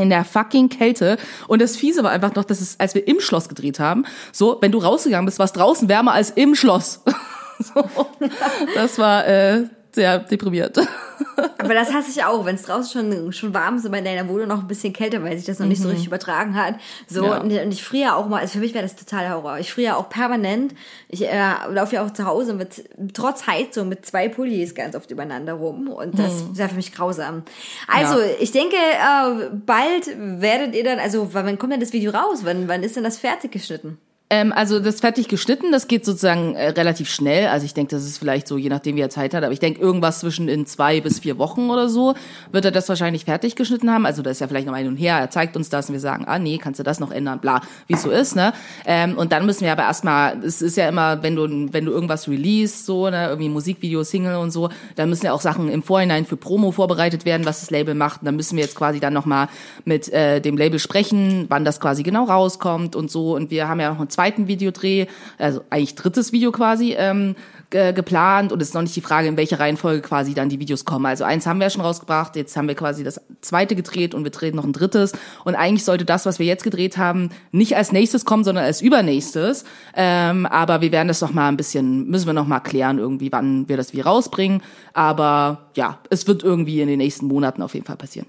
in 0.00 0.10
der 0.10 0.24
fucking 0.24 0.68
Kälte. 0.68 1.16
Und 1.46 1.62
das 1.62 1.76
Fiese 1.76 2.02
war 2.02 2.10
einfach 2.10 2.34
noch, 2.34 2.44
dass 2.44 2.60
es, 2.60 2.78
als 2.78 2.94
wir 2.94 3.06
im 3.06 3.20
Schloss 3.20 3.48
gedreht 3.48 3.80
haben, 3.80 4.04
so, 4.32 4.58
wenn 4.60 4.72
du 4.72 4.78
rausgegangen 4.78 5.26
bist, 5.26 5.38
war 5.38 5.46
es 5.46 5.52
draußen 5.52 5.88
wärmer 5.88 6.12
als 6.12 6.30
im 6.30 6.54
Schloss. 6.54 7.02
so, 7.58 7.84
das 8.74 8.98
war 8.98 9.26
äh, 9.26 9.64
sehr 9.92 10.18
deprimiert. 10.20 10.78
Aber 11.58 11.74
das 11.74 11.92
hasse 11.92 12.10
ich 12.10 12.24
auch, 12.24 12.44
wenn 12.44 12.54
es 12.56 12.62
draußen 12.62 12.90
schon, 13.12 13.32
schon 13.32 13.54
warm 13.54 13.76
ist, 13.76 13.86
aber 13.86 13.98
in 13.98 14.04
deiner 14.04 14.28
Wohnung 14.28 14.48
noch 14.48 14.60
ein 14.60 14.66
bisschen 14.68 14.92
kälter, 14.92 15.22
weil 15.22 15.36
sich 15.36 15.46
das 15.46 15.58
noch 15.58 15.66
nicht 15.66 15.80
so 15.80 15.88
richtig 15.88 16.06
übertragen 16.06 16.54
hat. 16.56 16.74
So, 17.08 17.24
Ja. 17.24 17.38
und, 17.40 17.52
und 17.52 17.72
ich 17.72 17.82
friere 17.84 18.14
auch 18.16 18.28
mal, 18.28 18.40
also 18.40 18.54
für 18.54 18.58
mich 18.58 18.74
wäre 18.74 18.82
das 18.84 18.96
total 18.96 19.30
Horror. 19.30 19.58
Ich 19.58 19.72
friere 19.72 19.96
auch 19.96 20.08
permanent. 20.08 20.74
Ich 21.08 21.24
äh, 21.26 21.32
laufe 21.70 21.94
ja 21.96 22.04
auch 22.04 22.12
zu 22.12 22.24
Hause 22.24 22.54
mit, 22.54 22.84
trotz 23.14 23.46
Heizung, 23.46 23.88
mit 23.88 24.04
zwei 24.06 24.28
Pullis 24.28 24.74
ganz 24.74 24.94
oft 24.96 25.10
übereinander 25.10 25.54
rum. 25.54 25.88
Und 25.88 26.18
das 26.18 26.44
wäre 26.56 26.68
für 26.68 26.76
mich 26.76 26.92
grausam. 26.92 27.42
Also, 27.86 28.18
Ja. 28.20 28.26
ich 28.40 28.50
denke, 28.52 28.76
äh, 28.76 29.50
bald 29.52 30.08
werdet 30.40 30.74
ihr 30.74 30.84
dann, 30.84 30.98
also 30.98 31.32
wann 31.34 31.58
kommt 31.58 31.72
denn 31.72 31.80
das 31.80 31.92
Video 31.92 32.10
raus? 32.12 32.40
Wann, 32.42 32.68
wann 32.68 32.82
ist 32.82 32.96
denn 32.96 33.04
das 33.04 33.18
fertig 33.18 33.52
geschnitten? 33.52 33.98
Ähm, 34.30 34.52
also 34.52 34.78
das 34.78 35.00
fertig 35.00 35.28
geschnitten, 35.28 35.72
das 35.72 35.88
geht 35.88 36.04
sozusagen 36.04 36.54
äh, 36.54 36.68
relativ 36.68 37.08
schnell. 37.08 37.46
Also 37.48 37.64
ich 37.64 37.72
denke, 37.72 37.94
das 37.96 38.04
ist 38.04 38.18
vielleicht 38.18 38.46
so, 38.46 38.58
je 38.58 38.68
nachdem 38.68 38.96
wie 38.96 39.00
er 39.00 39.08
Zeit 39.08 39.32
hat, 39.32 39.42
aber 39.42 39.54
ich 39.54 39.58
denke, 39.58 39.80
irgendwas 39.80 40.20
zwischen 40.20 40.48
in 40.48 40.66
zwei 40.66 41.00
bis 41.00 41.20
vier 41.20 41.38
Wochen 41.38 41.70
oder 41.70 41.88
so 41.88 42.14
wird 42.52 42.66
er 42.66 42.70
das 42.70 42.90
wahrscheinlich 42.90 43.24
fertig 43.24 43.56
geschnitten 43.56 43.90
haben. 43.90 44.04
Also 44.04 44.20
da 44.20 44.30
ist 44.30 44.40
ja 44.40 44.46
vielleicht 44.46 44.66
noch 44.66 44.74
ein 44.74 44.86
und 44.86 44.96
her, 44.96 45.16
er 45.16 45.30
zeigt 45.30 45.56
uns 45.56 45.70
das 45.70 45.88
und 45.88 45.94
wir 45.94 46.00
sagen, 46.00 46.26
ah 46.26 46.38
nee, 46.38 46.58
kannst 46.58 46.78
du 46.78 46.84
das 46.84 47.00
noch 47.00 47.10
ändern, 47.10 47.38
bla, 47.38 47.62
wie 47.86 47.94
es 47.94 48.02
so 48.02 48.10
ist, 48.10 48.36
ne? 48.36 48.52
Ähm, 48.84 49.16
und 49.16 49.32
dann 49.32 49.46
müssen 49.46 49.62
wir 49.62 49.72
aber 49.72 49.84
erstmal, 49.84 50.44
es 50.44 50.60
ist 50.60 50.76
ja 50.76 50.88
immer, 50.88 51.22
wenn 51.22 51.34
du, 51.34 51.72
wenn 51.72 51.86
du 51.86 51.92
irgendwas 51.92 52.28
release, 52.28 52.84
so, 52.84 53.08
ne, 53.08 53.28
irgendwie 53.28 53.48
Musikvideo, 53.48 54.04
Single 54.04 54.36
und 54.36 54.50
so, 54.50 54.68
dann 54.96 55.08
müssen 55.08 55.24
ja 55.24 55.32
auch 55.32 55.40
Sachen 55.40 55.70
im 55.70 55.82
Vorhinein 55.82 56.26
für 56.26 56.36
Promo 56.36 56.72
vorbereitet 56.72 57.24
werden, 57.24 57.46
was 57.46 57.60
das 57.60 57.70
Label 57.70 57.94
macht. 57.94 58.20
Und 58.20 58.26
dann 58.26 58.36
müssen 58.36 58.56
wir 58.56 58.64
jetzt 58.64 58.74
quasi 58.74 59.00
dann 59.00 59.14
nochmal 59.14 59.48
mit 59.86 60.12
äh, 60.12 60.40
dem 60.40 60.58
Label 60.58 60.78
sprechen, 60.78 61.46
wann 61.48 61.64
das 61.64 61.80
quasi 61.80 62.02
genau 62.02 62.24
rauskommt 62.24 62.94
und 62.94 63.10
so. 63.10 63.34
Und 63.34 63.50
wir 63.50 63.68
haben 63.68 63.80
ja 63.80 63.90
noch 63.90 63.98
einen 63.98 64.10
zweiten 64.18 64.48
Videodreh, 64.48 65.06
also 65.38 65.60
eigentlich 65.70 65.94
drittes 65.94 66.32
Video 66.32 66.50
quasi, 66.50 66.96
ähm, 66.98 67.36
ge 67.70 67.92
geplant 67.92 68.50
und 68.50 68.60
es 68.60 68.68
ist 68.68 68.74
noch 68.74 68.82
nicht 68.82 68.96
die 68.96 69.00
Frage, 69.00 69.28
in 69.28 69.36
welcher 69.36 69.60
Reihenfolge 69.60 70.00
quasi 70.00 70.34
dann 70.34 70.48
die 70.48 70.58
Videos 70.58 70.84
kommen. 70.84 71.06
Also 71.06 71.22
eins 71.22 71.46
haben 71.46 71.60
wir 71.60 71.66
ja 71.66 71.70
schon 71.70 71.82
rausgebracht, 71.82 72.34
jetzt 72.34 72.56
haben 72.56 72.66
wir 72.66 72.74
quasi 72.74 73.04
das 73.04 73.20
zweite 73.42 73.76
gedreht 73.76 74.14
und 74.14 74.24
wir 74.24 74.32
drehen 74.32 74.56
noch 74.56 74.64
ein 74.64 74.72
drittes. 74.72 75.12
Und 75.44 75.54
eigentlich 75.54 75.84
sollte 75.84 76.04
das, 76.04 76.26
was 76.26 76.40
wir 76.40 76.46
jetzt 76.46 76.64
gedreht 76.64 76.98
haben, 76.98 77.30
nicht 77.52 77.76
als 77.76 77.92
nächstes 77.92 78.24
kommen, 78.24 78.42
sondern 78.42 78.64
als 78.64 78.80
übernächstes. 78.80 79.64
Ähm, 79.94 80.44
aber 80.46 80.80
wir 80.80 80.90
werden 80.90 81.08
das 81.08 81.20
noch 81.20 81.32
mal 81.32 81.48
ein 81.48 81.56
bisschen, 81.56 82.08
müssen 82.08 82.26
wir 82.26 82.32
noch 82.32 82.48
mal 82.48 82.58
klären 82.58 82.98
irgendwie, 82.98 83.30
wann 83.30 83.68
wir 83.68 83.76
das 83.76 83.92
wie 83.92 84.00
rausbringen. 84.00 84.62
Aber 84.94 85.68
ja, 85.76 85.98
es 86.10 86.26
wird 86.26 86.42
irgendwie 86.42 86.80
in 86.80 86.88
den 86.88 86.98
nächsten 86.98 87.26
Monaten 87.26 87.62
auf 87.62 87.74
jeden 87.74 87.86
Fall 87.86 87.96
passieren. 87.96 88.26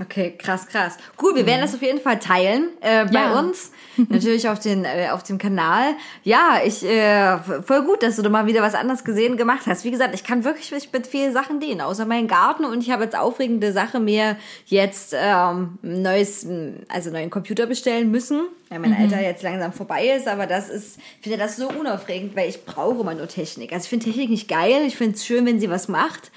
Okay, 0.00 0.36
krass, 0.38 0.68
krass. 0.68 0.96
Cool, 1.20 1.34
wir 1.34 1.46
werden 1.46 1.62
das 1.62 1.74
auf 1.74 1.82
jeden 1.82 2.00
Fall 2.00 2.20
teilen 2.20 2.68
äh, 2.80 3.04
bei 3.06 3.12
Ja. 3.12 3.38
uns. 3.40 3.72
Natürlich 4.08 4.48
auf, 4.48 4.60
den, 4.60 4.84
äh, 4.84 5.08
auf 5.10 5.24
dem 5.24 5.36
Kanal. 5.36 5.94
Ja, 6.22 6.60
ich 6.64 6.84
äh, 6.86 7.38
voll 7.62 7.82
gut, 7.82 8.02
dass 8.04 8.14
du 8.16 8.22
da 8.22 8.28
mal 8.30 8.46
wieder 8.46 8.62
was 8.62 8.74
anderes 8.74 9.02
gesehen 9.02 9.36
gemacht 9.36 9.62
hast. 9.66 9.84
Wie 9.84 9.90
gesagt, 9.90 10.14
ich 10.14 10.22
kann 10.22 10.44
wirklich 10.44 10.70
nicht 10.70 10.92
mit 10.92 11.08
vielen 11.08 11.32
Sachen 11.32 11.58
dienen, 11.58 11.80
außer 11.80 12.06
meinen 12.06 12.28
Garten 12.28 12.64
und 12.64 12.80
ich 12.82 12.90
habe 12.92 13.02
jetzt 13.02 13.16
aufregende 13.18 13.72
Sache 13.72 13.98
mir 13.98 14.36
jetzt 14.66 15.12
ähm, 15.18 15.78
neues, 15.82 16.46
also 16.88 17.10
neuen 17.10 17.30
Computer 17.30 17.66
bestellen 17.66 18.10
müssen, 18.12 18.42
weil 18.70 18.78
mein 18.78 18.94
Alter 18.94 19.20
jetzt 19.20 19.42
langsam 19.42 19.72
vorbei 19.72 20.10
ist, 20.16 20.28
aber 20.28 20.46
das 20.46 20.68
ist, 20.68 20.98
ich 20.98 21.24
finde 21.24 21.38
das 21.38 21.56
so 21.56 21.68
unaufregend, 21.68 22.36
weil 22.36 22.48
ich 22.48 22.64
brauche 22.64 23.00
immer 23.00 23.14
nur 23.14 23.26
Technik. 23.26 23.72
Also 23.72 23.84
ich 23.84 23.90
finde 23.90 24.06
Technik 24.06 24.30
nicht 24.30 24.48
geil, 24.48 24.84
ich 24.86 24.96
finde 24.96 25.16
es 25.16 25.26
schön, 25.26 25.44
wenn 25.44 25.58
sie 25.58 25.68
was 25.68 25.88
macht, 25.88 26.30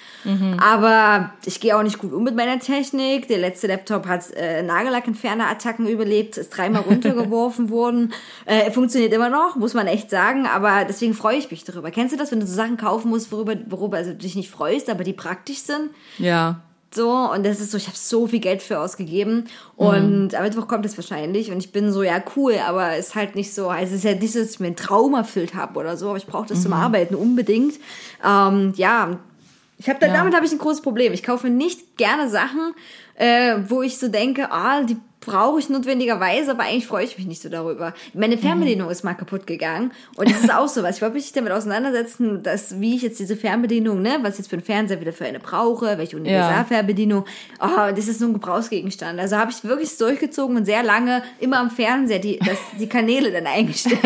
aber 0.59 1.31
ich 1.45 1.59
gehe 1.59 1.77
auch 1.77 1.83
nicht 1.83 1.99
gut 1.99 2.11
um 2.11 2.23
mit 2.23 2.35
meiner 2.35 2.57
Technik. 2.59 3.27
Der 3.27 3.37
letzte 3.37 3.67
Laptop 3.67 4.07
hat 4.07 4.31
äh, 4.31 4.63
Nagellackentferner-Attacken 4.63 5.87
überlebt, 5.87 6.37
ist 6.37 6.49
dreimal 6.49 6.81
runtergeworfen 6.81 7.69
worden. 7.69 8.13
Äh, 8.45 8.71
funktioniert 8.71 9.13
immer 9.13 9.29
noch, 9.29 9.55
muss 9.55 9.75
man 9.75 9.85
echt 9.85 10.09
sagen, 10.09 10.47
aber 10.47 10.85
deswegen 10.85 11.13
freue 11.13 11.37
ich 11.37 11.51
mich 11.51 11.63
darüber. 11.63 11.91
Kennst 11.91 12.15
du 12.15 12.17
das, 12.17 12.31
wenn 12.31 12.39
du 12.39 12.47
so 12.47 12.55
Sachen 12.55 12.77
kaufen 12.77 13.09
musst, 13.09 13.31
worüber, 13.31 13.55
worüber 13.67 13.97
also 13.97 14.09
du 14.09 14.17
dich 14.17 14.35
nicht 14.35 14.49
freust, 14.49 14.89
aber 14.89 15.03
die 15.03 15.13
praktisch 15.13 15.59
sind? 15.59 15.91
Ja. 16.17 16.61
So, 16.93 17.09
und 17.11 17.43
das 17.45 17.59
ist 17.59 17.71
so, 17.71 17.77
ich 17.77 17.87
habe 17.87 17.97
so 17.97 18.27
viel 18.27 18.39
Geld 18.39 18.61
für 18.61 18.79
ausgegeben. 18.79 19.45
Und 19.75 20.35
am 20.35 20.43
Mittwoch 20.43 20.67
kommt 20.67 20.85
es 20.85 20.97
wahrscheinlich. 20.97 21.51
Und 21.51 21.57
ich 21.57 21.71
bin 21.71 21.91
so, 21.91 22.03
ja, 22.03 22.21
cool, 22.35 22.55
aber 22.67 22.93
es 22.97 23.07
ist 23.07 23.15
halt 23.15 23.35
nicht 23.35 23.53
so, 23.53 23.69
also 23.69 23.93
es 23.93 23.99
ist 23.99 24.03
ja 24.03 24.13
nicht 24.13 24.31
so, 24.33 24.39
dass 24.39 24.51
ich 24.51 24.59
mir 24.59 24.67
einen 24.67 24.75
Traum 24.75 25.13
erfüllt 25.15 25.55
habe 25.55 25.79
oder 25.79 25.97
so, 25.97 26.09
aber 26.09 26.17
ich 26.17 26.27
brauche 26.27 26.47
das 26.47 26.61
zum 26.61 26.73
Arbeiten 26.73 27.15
unbedingt. 27.15 27.75
Ähm, 28.25 28.73
ja, 28.75 29.17
ich 29.77 29.89
habe 29.89 29.99
da, 29.99 30.07
Ja. 30.07 30.13
damit 30.13 30.35
habe 30.35 30.45
ich 30.45 30.51
ein 30.51 30.59
großes 30.59 30.81
Problem. 30.81 31.13
Ich 31.13 31.23
kaufe 31.23 31.49
nicht 31.49 31.97
gerne 31.97 32.29
Sachen, 32.29 32.73
äh, 33.15 33.55
wo 33.67 33.81
ich 33.81 33.97
so 33.97 34.07
denke, 34.07 34.51
ah, 34.51 34.81
die 34.83 34.97
brauche 35.25 35.59
ich 35.59 35.69
notwendigerweise, 35.69 36.51
aber 36.51 36.63
eigentlich 36.63 36.87
freue 36.87 37.05
ich 37.05 37.17
mich 37.17 37.27
nicht 37.27 37.41
so 37.41 37.49
darüber. 37.49 37.93
Meine 38.13 38.37
Fernbedienung 38.37 38.89
ist 38.89 39.03
mal 39.03 39.13
kaputt 39.13 39.47
gegangen 39.47 39.91
und 40.15 40.29
das 40.29 40.41
ist 40.41 40.53
auch 40.53 40.67
so 40.67 40.83
was. 40.83 40.97
Ich 40.97 41.01
wollte 41.01 41.15
mich 41.15 41.31
damit 41.31 41.51
auseinandersetzen, 41.51 42.43
dass 42.43 42.79
wie 42.79 42.95
ich 42.95 43.01
jetzt 43.01 43.19
diese 43.19 43.35
Fernbedienung, 43.35 44.01
ne, 44.01 44.19
was 44.21 44.33
ich 44.33 44.39
jetzt 44.39 44.49
für 44.49 44.55
einen 44.55 44.63
Fernseher 44.63 45.01
wieder 45.01 45.13
für 45.13 45.25
eine 45.25 45.39
brauche, 45.39 45.97
welche 45.97 46.17
Universalfernbedienung, 46.17 47.25
oh, 47.59 47.91
das 47.95 48.07
ist 48.07 48.19
nur 48.21 48.29
ein 48.29 48.33
Gebrauchsgegenstand. 48.33 49.19
Also 49.19 49.37
habe 49.37 49.51
ich 49.51 49.63
wirklich 49.63 49.97
durchgezogen 49.97 50.57
und 50.57 50.65
sehr 50.65 50.83
lange 50.83 51.23
immer 51.39 51.59
am 51.59 51.69
Fernseher 51.69 52.19
die, 52.19 52.39
das, 52.39 52.57
die 52.79 52.87
Kanäle 52.87 53.31
dann 53.31 53.47
eingestellt. 53.47 53.99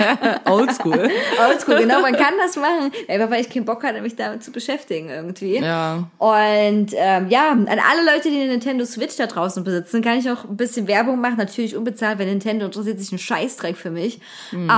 Oldschool. 0.44 1.10
Oldschool, 1.48 1.78
genau, 1.78 2.00
man 2.00 2.14
kann 2.14 2.34
das 2.38 2.56
machen, 2.56 2.92
weil 3.08 3.40
ich 3.40 3.50
keinen 3.50 3.64
Bock 3.64 3.82
hatte, 3.82 4.00
mich 4.02 4.16
damit 4.16 4.42
zu 4.42 4.52
beschäftigen 4.52 5.08
irgendwie. 5.08 5.58
Ja. 5.58 6.08
Und 6.18 6.92
ähm, 6.94 7.28
ja, 7.28 7.50
an 7.50 7.66
alle 7.66 8.04
Leute, 8.04 8.30
die 8.30 8.36
eine 8.36 8.48
Nintendo 8.48 8.84
Switch 8.84 9.16
da 9.16 9.26
draußen 9.26 9.64
besitzen, 9.64 10.02
kann 10.02 10.18
ich 10.18 10.30
auch 10.30 10.44
bisschen 10.60 10.86
Werbung 10.86 11.20
machen. 11.20 11.36
Natürlich 11.38 11.76
unbezahlt, 11.76 12.18
weil 12.18 12.26
Nintendo 12.26 12.66
interessiert 12.66 13.00
sich 13.00 13.10
ein 13.10 13.18
Scheißdreck 13.18 13.76
für 13.76 13.90
mich. 13.90 14.20
Ähm, 14.52 14.68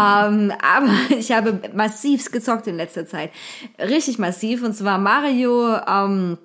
aber 0.62 0.88
ich 1.18 1.32
habe 1.32 1.60
massiv 1.74 2.30
gezockt 2.30 2.66
in 2.66 2.76
letzter 2.76 3.06
Zeit. 3.06 3.30
Richtig 3.78 4.18
massiv. 4.18 4.62
Und 4.62 4.74
zwar 4.74 4.98
Mario 4.98 5.76
ähm, 5.86 6.38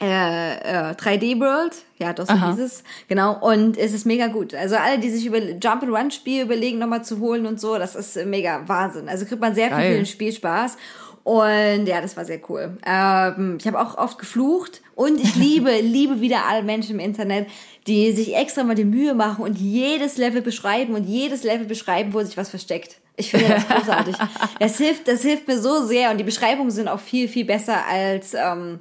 äh, 0.00 0.90
äh, 0.90 0.94
3D 0.94 1.38
World. 1.40 1.74
Ja, 1.98 2.12
doch 2.12 2.26
so 2.26 2.32
Aha. 2.32 2.50
hieß 2.50 2.60
es. 2.60 2.82
Genau. 3.08 3.38
Und 3.38 3.76
es 3.76 3.92
ist 3.92 4.06
mega 4.06 4.28
gut. 4.28 4.54
Also 4.54 4.76
alle, 4.76 4.98
die 4.98 5.10
sich 5.10 5.26
über 5.26 5.38
Jump-and-Run-Spiel 5.38 6.42
überlegen, 6.42 6.78
nochmal 6.78 7.04
zu 7.04 7.20
holen 7.20 7.46
und 7.46 7.60
so, 7.60 7.76
das 7.76 7.94
ist 7.94 8.24
mega 8.26 8.62
Wahnsinn. 8.66 9.08
Also 9.08 9.26
kriegt 9.26 9.40
man 9.40 9.54
sehr 9.54 9.68
viel 9.68 9.76
Geil. 9.76 9.90
für 9.92 9.96
den 9.98 10.06
Spielspaß. 10.06 10.76
Und 11.22 11.86
ja, 11.86 12.00
das 12.00 12.16
war 12.16 12.24
sehr 12.24 12.40
cool. 12.48 12.78
Ähm, 12.86 13.58
ich 13.60 13.66
habe 13.66 13.78
auch 13.78 13.98
oft 13.98 14.18
geflucht 14.18 14.80
und 14.94 15.20
ich 15.20 15.36
liebe, 15.36 15.70
liebe 15.80 16.20
wieder 16.20 16.46
alle 16.48 16.62
Menschen 16.62 16.94
im 16.94 17.00
Internet, 17.00 17.48
die 17.86 18.12
sich 18.12 18.36
extra 18.36 18.62
mal 18.62 18.74
die 18.74 18.84
Mühe 18.84 19.14
machen 19.14 19.44
und 19.44 19.58
jedes 19.58 20.16
Level 20.16 20.42
beschreiben 20.42 20.94
und 20.94 21.04
jedes 21.04 21.42
Level 21.42 21.66
beschreiben, 21.66 22.12
wo 22.12 22.22
sich 22.22 22.36
was 22.36 22.50
versteckt. 22.50 22.96
Ich 23.16 23.30
finde 23.30 23.48
das 23.48 23.68
großartig. 23.68 24.16
Das 24.58 24.78
hilft, 24.78 25.08
das 25.08 25.22
hilft 25.22 25.48
mir 25.48 25.60
so 25.60 25.84
sehr 25.86 26.10
und 26.10 26.18
die 26.18 26.24
Beschreibungen 26.24 26.70
sind 26.70 26.88
auch 26.88 27.00
viel, 27.00 27.28
viel 27.28 27.44
besser 27.44 27.86
als, 27.86 28.34
ähm, 28.34 28.80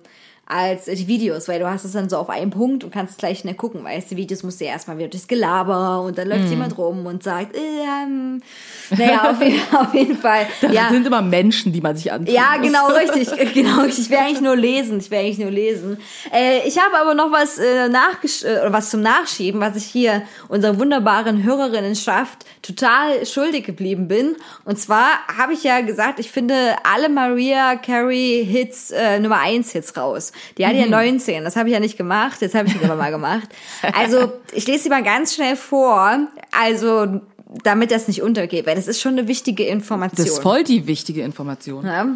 als 0.50 0.86
die 0.86 1.08
Videos, 1.08 1.48
weil 1.48 1.60
du 1.60 1.70
hast 1.70 1.86
es 1.86 1.92
dann 1.92 2.10
so 2.10 2.18
auf 2.18 2.30
einen 2.30 2.50
Punkt 2.50 2.84
und 2.84 2.92
kannst 2.92 3.20
gleich 3.20 3.40
schnell 3.40 3.54
gucken, 3.54 3.84
weil 3.84 4.02
die 4.02 4.18
Videos 4.18 4.42
musst 4.42 4.60
du 4.60 4.66
ja 4.66 4.72
erstmal 4.72 4.98
wieder 4.98 5.08
durchs 5.08 5.28
Gelaber 5.28 6.02
und 6.02 6.18
dann 6.18 6.28
läuft 6.28 6.46
Mhm. 6.46 6.50
jemand 6.50 6.78
rum 6.80 7.06
und 7.06 7.22
sagt, 7.22 7.56
ähm, 7.56 8.42
naja, 8.90 9.30
auf 9.32 9.42
jeden, 9.42 9.62
auf 9.76 9.94
jeden 9.94 10.18
Fall. 10.18 10.48
Das 10.60 10.74
ja. 10.74 10.90
sind 10.90 11.06
immer 11.06 11.22
Menschen, 11.22 11.72
die 11.72 11.82
man 11.82 11.96
sich 11.96 12.12
anschaut. 12.12 12.34
Ja, 12.34 12.58
genau, 12.58 12.88
richtig. 12.94 13.30
Genau, 13.54 13.82
richtig. 13.82 14.06
Ich 14.06 14.10
will 14.10 14.18
eigentlich 14.18 14.42
nur 14.42 14.56
lesen. 14.56 15.00
Ich 15.00 15.12
will 15.12 15.20
eigentlich 15.20 15.38
nur 15.38 15.52
lesen. 15.52 16.00
Äh, 16.34 16.68
ich 16.68 16.80
habe 16.80 16.98
aber 17.00 17.14
noch 17.14 17.32
was, 17.32 17.60
äh, 17.60 17.88
nachgesch 17.88 18.44
äh, 18.44 18.60
oder 18.62 18.74
was 18.74 18.90
zum 18.90 19.02
Nachschieben, 19.02 19.62
was 19.62 19.76
ich 19.76 19.86
hier 19.86 20.24
unserer 20.48 20.80
wunderbaren 20.80 21.44
Hörerinnenschaft 21.44 22.46
total 22.64 23.24
schuldig 23.26 23.66
geblieben 23.66 24.08
bin. 24.08 24.36
Und 24.66 24.80
zwar 24.80 25.06
habe 25.38 25.54
ich 25.54 25.64
ja 25.64 25.82
gesagt, 25.82 26.20
ich 26.20 26.32
finde 26.32 26.76
alle 26.84 27.10
Maria 27.10 27.76
Carey 27.76 28.48
Hits 28.50 28.90
äh, 28.90 29.20
Nummer 29.20 29.40
1 29.42 29.72
Hits 29.74 29.96
raus. 29.96 30.32
Die 30.58 30.66
hatte 30.66 30.78
ja 30.78 30.88
19. 30.88 31.44
Das 31.44 31.56
habe 31.56 31.70
ich 31.70 31.74
ja 31.74 31.80
nicht 31.80 31.98
gemacht. 31.98 32.42
Jetzt 32.42 32.56
habe 32.56 32.68
ich 32.68 32.76
es 32.76 32.84
aber 32.84 32.96
mal 32.96 33.12
gemacht. 33.12 33.50
Also, 33.94 34.32
ich 34.54 34.68
lese 34.68 34.84
sie 34.84 34.90
mal 34.90 35.04
ganz 35.04 35.36
schnell 35.36 35.56
vor. 35.56 36.28
Also, 36.52 37.22
damit 37.64 37.92
das 37.92 38.08
nicht 38.08 38.22
untergeht, 38.22 38.66
weil 38.66 38.76
das 38.76 38.88
ist 38.88 39.02
schon 39.02 39.14
eine 39.14 39.28
wichtige 39.28 39.66
Information. 39.66 40.26
Das 40.26 40.34
ist 40.34 40.42
voll 40.42 40.64
die 40.64 40.88
wichtige 40.88 41.22
Information. 41.24 41.86
Ja. 41.86 42.08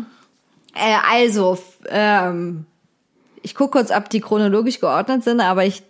Äh, 0.75 0.97
also, 1.09 1.57
ähm, 1.89 2.65
ich 3.41 3.55
gucke 3.55 3.79
kurz, 3.79 3.91
ob 3.91 4.09
die 4.09 4.21
chronologisch 4.21 4.79
geordnet 4.79 5.23
sind, 5.23 5.41
aber 5.41 5.65
ich, 5.65 5.83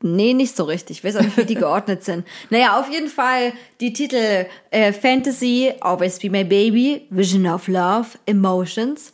nee, 0.00 0.32
nicht 0.32 0.56
so 0.56 0.64
richtig. 0.64 0.98
Ich 0.98 1.04
weiß 1.04 1.16
auch 1.16 1.22
nicht, 1.22 1.36
wie 1.36 1.44
die 1.44 1.54
geordnet 1.56 2.04
sind. 2.04 2.26
Naja, 2.50 2.78
auf 2.80 2.90
jeden 2.90 3.08
Fall 3.08 3.52
die 3.80 3.92
Titel 3.92 4.46
äh, 4.70 4.92
Fantasy, 4.92 5.72
Always 5.80 6.18
Be 6.18 6.30
My 6.30 6.44
Baby, 6.44 7.06
Vision 7.10 7.46
of 7.46 7.68
Love, 7.68 8.06
Emotions, 8.26 9.12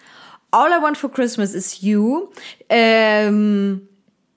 All 0.52 0.68
I 0.70 0.82
Want 0.82 0.96
for 0.96 1.10
Christmas 1.10 1.54
is 1.54 1.80
You. 1.82 2.28
Ähm, 2.68 3.88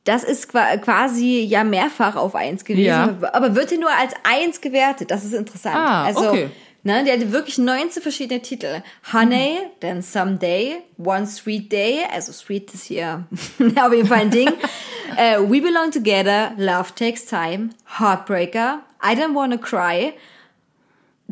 das 0.04 0.23
ist 0.23 0.49
qua- 0.49 0.76
quasi 0.78 1.41
ja 1.43 1.63
mehrfach 1.63 2.15
auf 2.15 2.36
eins 2.36 2.65
gewesen, 2.65 2.86
Ja. 2.86 3.17
aber 3.34 3.56
wird 3.56 3.69
hier 3.69 3.80
nur 3.80 3.89
als 3.91 4.13
eins 4.23 4.60
gewertet. 4.62 5.12
Das 5.12 5.23
ist 5.23 5.34
interessant. 5.34 5.76
Ah, 5.78 6.04
also, 6.04 6.30
okay. 6.30 6.49
Ne, 6.86 7.06
der 7.06 7.13
hatte 7.13 7.32
wirklich 7.32 7.58
19 7.58 8.02
verschiedene 8.04 8.41
Titel. 8.41 8.82
Honey, 9.13 9.60
then 9.80 10.02
Someday, 10.02 10.82
One 10.97 11.26
Sweet 11.26 11.71
Day, 11.71 11.99
also 12.13 12.34
Sweet 12.34 12.73
ist 12.73 12.84
hier 12.84 13.23
auf 13.82 13.93
jeden 13.93 14.08
Fall 14.08 14.19
ein 14.19 14.30
Ding. 14.32 14.49
äh, 15.17 15.38
We 15.39 15.62
Belong 15.62 15.91
Together, 15.91 16.52
Love 16.58 16.93
Takes 16.93 17.26
Time, 17.26 17.69
Heartbreaker, 17.99 18.82
I 19.02 19.15
Don't 19.15 19.34
Wanna 19.34 19.56
Cry, 19.56 20.12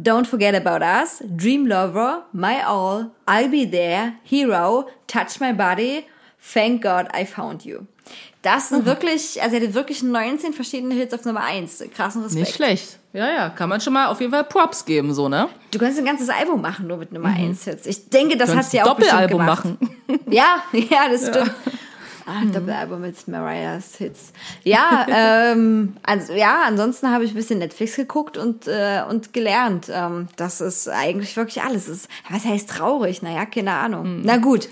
Don't 0.01 0.25
Forget 0.25 0.55
About 0.55 0.83
Us, 0.83 1.21
Dream 1.35 1.65
Lover, 1.67 2.23
My 2.33 2.63
All, 2.65 3.11
I'll 3.27 3.49
Be 3.49 3.69
There, 3.69 4.13
Hero, 4.23 4.87
Touch 5.07 5.39
My 5.39 5.53
Body, 5.53 6.05
Thank 6.53 6.81
God 6.81 7.07
I 7.15 7.25
Found 7.25 7.63
You. 7.65 7.81
Das 8.41 8.69
sind 8.69 8.85
wirklich, 8.85 9.39
also 9.41 9.55
er 9.55 9.61
hatte 9.61 9.73
wirklich 9.75 10.01
19 10.01 10.53
verschiedene 10.53 10.95
Hits 10.95 11.13
auf 11.13 11.23
Nummer 11.25 11.41
1. 11.43 11.83
Krassen 11.93 12.23
Respekt. 12.23 12.39
Nicht 12.45 12.55
schlecht. 12.55 12.97
Ja, 13.13 13.29
ja, 13.29 13.49
kann 13.49 13.69
man 13.69 13.79
schon 13.79 13.93
mal 13.93 14.07
auf 14.07 14.19
jeden 14.19 14.31
Fall 14.31 14.43
Props 14.45 14.83
geben, 14.85 15.13
so, 15.13 15.29
ne? 15.29 15.49
Du 15.69 15.77
kannst 15.77 15.99
ein 15.99 16.05
ganzes 16.05 16.29
Album 16.29 16.61
machen, 16.61 16.87
nur 16.87 16.97
mit 16.97 17.11
Nummer 17.11 17.29
1 17.29 17.65
Hits. 17.65 17.85
Ich 17.85 18.09
denke, 18.09 18.37
das 18.37 18.55
hat 18.55 18.65
sie 18.65 18.79
ein 18.79 18.87
auch 18.87 18.95
bestimmt 18.95 19.21
Doppelalbum 19.29 19.39
gemacht. 19.39 19.65
machen. 19.65 19.97
Ja, 20.31 20.63
ja, 20.73 21.07
das 21.09 21.27
stimmt. 21.27 21.51
Ah, 22.31 22.45
Doppelalbum 22.45 23.01
mit 23.01 23.27
Mariah's 23.27 23.95
Hits. 23.97 24.31
Ja, 24.63 25.05
ähm, 25.51 25.97
also, 26.03 26.33
ja, 26.33 26.63
ansonsten 26.65 27.11
habe 27.11 27.25
ich 27.25 27.31
ein 27.31 27.35
bisschen 27.35 27.59
Netflix 27.59 27.97
geguckt 27.97 28.37
und, 28.37 28.67
äh, 28.67 29.01
und 29.09 29.33
gelernt. 29.33 29.91
Ähm, 29.93 30.27
das 30.37 30.61
ist 30.61 30.87
eigentlich 30.87 31.35
wirklich 31.35 31.61
alles. 31.61 31.89
Ist, 31.89 32.07
was 32.29 32.45
heißt 32.45 32.69
traurig? 32.69 33.21
Naja, 33.21 33.45
keine 33.45 33.73
Ahnung. 33.73 34.21
Na 34.23 34.37
gut. 34.37 34.69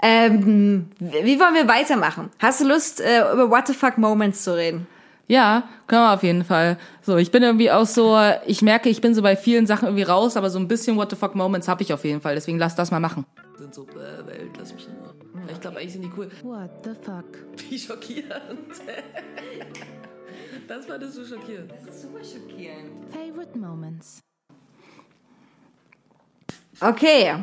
Ähm, 0.00 0.90
wie 1.00 1.38
wollen 1.38 1.54
wir 1.54 1.68
weitermachen? 1.68 2.30
Hast 2.38 2.60
du 2.60 2.68
Lust, 2.68 3.00
äh, 3.00 3.30
über 3.32 3.50
What 3.50 3.66
the 3.66 3.74
fuck 3.74 3.98
Moments 3.98 4.44
zu 4.44 4.56
reden? 4.56 4.86
Ja, 5.26 5.64
können 5.86 6.02
wir 6.02 6.14
auf 6.14 6.22
jeden 6.22 6.44
Fall. 6.44 6.78
So, 7.02 7.18
ich 7.18 7.30
bin 7.30 7.42
irgendwie 7.42 7.70
auch 7.70 7.84
so, 7.84 8.18
ich 8.46 8.62
merke, 8.62 8.88
ich 8.88 9.02
bin 9.02 9.14
so 9.14 9.20
bei 9.20 9.36
vielen 9.36 9.66
Sachen 9.66 9.86
irgendwie 9.86 10.04
raus, 10.04 10.38
aber 10.38 10.48
so 10.48 10.58
ein 10.58 10.68
bisschen 10.68 10.96
What 10.96 11.10
the 11.10 11.16
fuck 11.16 11.34
Moments 11.34 11.68
habe 11.68 11.82
ich 11.82 11.92
auf 11.92 12.04
jeden 12.04 12.22
Fall. 12.22 12.34
Deswegen 12.34 12.58
lass 12.58 12.74
das 12.74 12.90
mal 12.90 13.00
machen. 13.00 13.26
Sind 13.58 13.74
so, 13.74 13.84
äh, 13.88 14.24
Welt, 14.24 14.52
lass 14.56 14.72
mich 14.72 14.86
nur. 14.86 15.14
Ich 15.50 15.60
glaube, 15.60 15.78
eigentlich 15.78 15.94
sind 15.94 16.02
die 16.02 16.12
cool. 16.16 16.30
What 16.44 16.70
the 16.84 16.90
fuck? 17.02 17.24
Wie 17.68 17.76
schockierend. 17.76 18.70
Das 20.68 20.86
fandest 20.86 21.18
du 21.18 21.24
schockierend. 21.24 21.72
Das 21.72 21.96
ist 21.96 22.02
super 22.02 22.22
schockierend. 22.22 23.10
Favorite 23.10 23.58
moments. 23.58 24.20
Okay, 26.80 27.34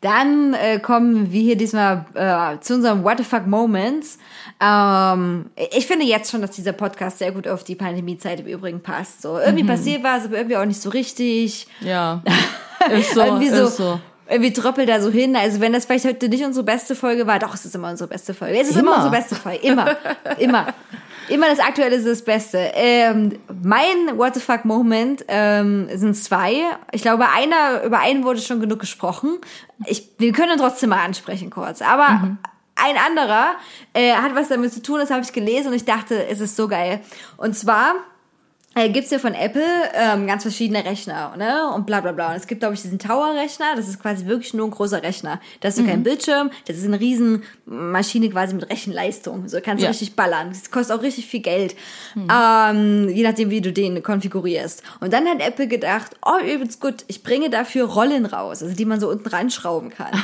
dann 0.00 0.54
äh, 0.54 0.78
kommen 0.78 1.30
wir 1.32 1.42
hier 1.42 1.56
diesmal 1.56 2.06
äh, 2.14 2.58
zu 2.60 2.76
unserem 2.76 3.04
What 3.04 3.18
the 3.18 3.24
fuck 3.24 3.46
Moments. 3.46 4.18
Ähm, 4.60 5.50
ich 5.76 5.86
finde 5.86 6.06
jetzt 6.06 6.30
schon, 6.30 6.40
dass 6.40 6.52
dieser 6.52 6.72
Podcast 6.72 7.18
sehr 7.18 7.32
gut 7.32 7.46
auf 7.46 7.62
die 7.64 7.74
Pandemiezeit 7.74 8.40
im 8.40 8.46
Übrigen 8.46 8.80
passt. 8.80 9.20
So 9.20 9.38
irgendwie 9.38 9.64
passiert 9.64 10.02
was, 10.02 10.24
aber 10.24 10.38
irgendwie 10.38 10.56
auch 10.56 10.64
nicht 10.64 10.80
so 10.80 10.88
richtig. 10.88 11.66
Ja. 11.80 12.22
Ist 12.90 13.12
so, 13.12 13.20
irgendwie 13.20 13.48
so, 13.48 13.64
ist 13.64 13.76
so. 13.76 14.00
Irgendwie 14.28 14.52
tröppelt 14.52 14.88
da 14.88 15.00
so 15.00 15.10
hin. 15.10 15.36
Also 15.36 15.60
wenn 15.60 15.72
das 15.72 15.86
vielleicht 15.86 16.04
heute 16.04 16.28
nicht 16.28 16.44
unsere 16.44 16.64
beste 16.64 16.94
Folge 16.94 17.26
war, 17.26 17.38
doch, 17.38 17.54
es 17.54 17.64
ist 17.64 17.74
immer 17.74 17.90
unsere 17.90 18.08
beste 18.08 18.34
Folge. 18.34 18.58
Es 18.60 18.68
ist 18.68 18.76
immer, 18.76 18.92
Immer. 18.92 19.04
unsere 19.04 19.10
beste 19.10 19.34
Folge. 19.34 19.58
Immer. 19.66 19.96
immer. 20.38 20.66
Immer 21.28 21.48
das 21.48 21.60
Aktuelle 21.60 21.96
ist 21.96 22.06
das 22.06 22.22
Beste. 22.22 22.58
Ähm, 22.74 23.38
mein 23.62 24.16
What 24.16 24.34
the 24.34 24.40
fuck 24.40 24.64
Moment 24.64 25.24
ähm, 25.28 25.88
sind 25.94 26.14
zwei. 26.14 26.62
Ich 26.92 27.02
glaube, 27.02 27.28
einer 27.28 27.82
über 27.84 28.00
einen 28.00 28.24
wurde 28.24 28.40
schon 28.40 28.60
genug 28.60 28.80
gesprochen. 28.80 29.38
Ich, 29.86 30.08
wir 30.18 30.32
können 30.32 30.52
ihn 30.52 30.58
trotzdem 30.58 30.90
mal 30.90 31.04
ansprechen 31.04 31.50
kurz. 31.50 31.82
Aber 31.82 32.36
ein 32.76 32.96
anderer 32.96 33.56
äh, 33.92 34.12
hat 34.14 34.34
was 34.34 34.48
damit 34.48 34.72
zu 34.72 34.80
tun, 34.82 35.00
das 35.00 35.10
habe 35.10 35.22
ich 35.22 35.32
gelesen 35.32 35.68
und 35.68 35.74
ich 35.74 35.84
dachte, 35.84 36.26
es 36.28 36.40
ist 36.40 36.56
so 36.56 36.68
geil. 36.68 37.00
Und 37.36 37.56
zwar 37.56 37.94
äh, 38.78 38.88
gibt's 38.90 39.10
ja 39.10 39.18
von 39.18 39.34
Apple 39.34 39.62
ähm, 39.94 40.26
ganz 40.26 40.42
verschiedene 40.42 40.84
Rechner, 40.84 41.34
ne? 41.36 41.70
Und 41.74 41.86
bla 41.86 42.00
bla 42.00 42.12
bla. 42.12 42.30
Und 42.30 42.36
es 42.36 42.46
gibt, 42.46 42.60
glaube 42.60 42.74
ich, 42.74 42.82
diesen 42.82 42.98
Tower-Rechner, 42.98 43.74
das 43.76 43.88
ist 43.88 44.00
quasi 44.00 44.26
wirklich 44.26 44.54
nur 44.54 44.66
ein 44.66 44.70
großer 44.70 45.02
Rechner. 45.02 45.40
Da 45.60 45.68
hast 45.68 45.78
du 45.78 45.84
keinen 45.84 46.02
Bildschirm, 46.02 46.50
das 46.66 46.76
ist 46.78 46.84
eine 46.84 47.00
riesen 47.00 47.42
Maschine 47.66 48.28
quasi 48.30 48.54
mit 48.54 48.68
Rechenleistung. 48.70 49.48
So 49.48 49.58
kannst 49.62 49.80
du 49.82 49.84
Ja. 49.84 49.90
richtig 49.90 50.16
ballern. 50.16 50.50
Das 50.50 50.70
kostet 50.70 50.96
auch 50.96 51.02
richtig 51.02 51.26
viel 51.26 51.40
Geld. 51.40 51.74
Ähm, 52.16 53.08
je 53.08 53.22
nachdem, 53.22 53.50
wie 53.50 53.60
du 53.60 53.72
den 53.72 54.02
konfigurierst. 54.02 54.82
Und 55.00 55.12
dann 55.12 55.26
hat 55.26 55.40
Apple 55.40 55.68
gedacht, 55.68 56.16
oh, 56.24 56.38
übelst 56.44 56.80
gut, 56.80 57.04
ich 57.08 57.22
bringe 57.22 57.50
dafür 57.50 57.86
Rollen 57.86 58.26
raus, 58.26 58.62
also 58.62 58.74
die 58.74 58.84
man 58.84 59.00
so 59.00 59.08
unten 59.08 59.28
ranschrauben 59.28 59.90
kann. 59.90 60.12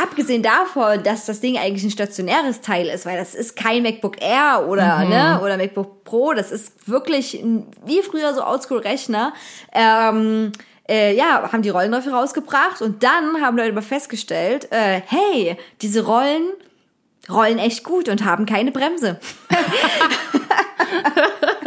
Abgesehen 0.00 0.42
davon, 0.42 1.02
dass 1.02 1.26
das 1.26 1.40
Ding 1.40 1.58
eigentlich 1.58 1.84
ein 1.84 1.90
stationäres 1.90 2.62
Teil 2.62 2.88
ist, 2.88 3.04
weil 3.04 3.18
das 3.18 3.34
ist 3.34 3.56
kein 3.56 3.82
MacBook 3.82 4.22
Air 4.22 4.66
oder, 4.68 5.04
ne, 5.04 5.40
oder 5.42 5.56
MacBook 5.58 6.04
Pro, 6.04 6.32
das 6.32 6.50
ist 6.50 6.88
wirklich 6.88 7.34
ein, 7.34 7.66
wie 7.84 8.00
früher 8.00 8.32
so 8.32 8.44
Oldschool-Rechner. 8.44 9.34
Ähm, 9.72 10.52
äh, 10.88 11.14
ja, 11.14 11.50
haben 11.52 11.62
die 11.62 11.68
Rollen 11.68 11.92
dafür 11.92 12.14
rausgebracht 12.14 12.80
und 12.80 13.02
dann 13.02 13.40
haben 13.40 13.56
Leute 13.56 13.72
aber 13.72 13.82
festgestellt, 13.82 14.68
äh, 14.72 15.02
hey, 15.06 15.56
diese 15.82 16.04
Rollen 16.06 16.50
rollen 17.30 17.58
echt 17.58 17.84
gut 17.84 18.08
und 18.08 18.24
haben 18.24 18.46
keine 18.46 18.72
Bremse. 18.72 19.20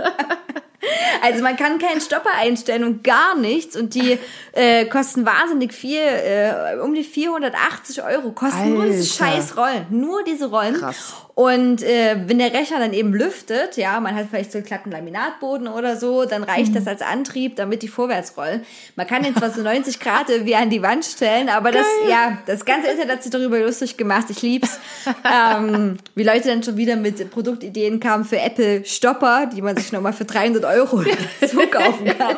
Also 1.22 1.44
man 1.44 1.56
kann 1.56 1.80
keinen 1.80 2.02
Stopper 2.02 2.32
einstellen 2.38 2.84
und 2.84 3.04
gar 3.04 3.36
nichts 3.36 3.76
und 3.76 3.96
die 3.96 4.20
äh, 4.52 4.86
kosten 4.86 5.26
wahnsinnig 5.26 5.74
viel, 5.74 6.00
äh, 6.00 6.78
um 6.82 6.94
die 6.94 7.04
480 7.04 8.04
Euro 8.04 8.32
kosten 8.32 8.74
nur 8.74 8.86
diese 8.86 9.24
Alter. 9.24 9.36
scheiß 9.36 9.58
Rollen, 9.58 9.86
nur 9.90 10.24
diese 10.24 10.50
Rollen. 10.50 10.76
Krass. 10.76 11.25
Und 11.36 11.84
äh, 11.84 12.16
wenn 12.28 12.40
der 12.40 12.54
Rechner 12.54 12.80
dann 12.80 12.94
eben 12.94 13.14
lüftet, 13.14 13.76
ja, 13.76 14.00
man 14.00 14.16
hat 14.16 14.28
vielleicht 14.30 14.54
so 14.54 14.58
einen 14.58 14.66
glatten 14.66 14.90
Laminatboden 14.90 15.68
oder 15.68 15.98
so, 15.98 16.24
dann 16.24 16.44
reicht 16.44 16.70
Mhm. 16.70 16.76
das 16.76 16.88
als 16.88 17.02
Antrieb, 17.02 17.58
damit 17.58 17.82
die 17.84 17.90
vorwärts 17.90 18.38
rollen. 18.38 18.66
Man 18.96 19.06
kann 19.06 19.22
den 19.22 19.36
zwar 19.36 19.50
so 19.52 19.62
90 19.64 20.00
Grad 20.00 20.30
irgendwie 20.30 20.56
an 20.56 20.70
die 20.70 20.82
Wand 20.82 21.04
stellen, 21.04 21.50
aber 21.50 21.74
das, 21.74 21.86
ja, 22.10 22.38
das 22.46 22.64
ganze 22.64 22.88
Internet 22.90 23.12
hat 23.18 23.24
sich 23.24 23.34
darüber 23.34 23.60
lustig 23.60 23.98
gemacht. 23.98 24.28
Ich 24.30 24.42
lieb's. 24.42 24.80
ähm, 25.30 25.98
wie 26.16 26.24
Leute 26.24 26.48
dann 26.48 26.64
schon 26.64 26.78
wieder 26.78 26.96
mit 26.96 27.30
Produktideen 27.32 28.00
kamen 28.00 28.24
für 28.24 28.40
Apple 28.40 28.86
Stopper, 28.86 29.48
die 29.54 29.62
man 29.62 29.76
sich 29.76 29.92
nochmal 29.92 30.14
für 30.14 30.26
300 30.26 30.64
Euro 30.64 31.04
zukaufen 31.46 32.18
kann. 32.18 32.38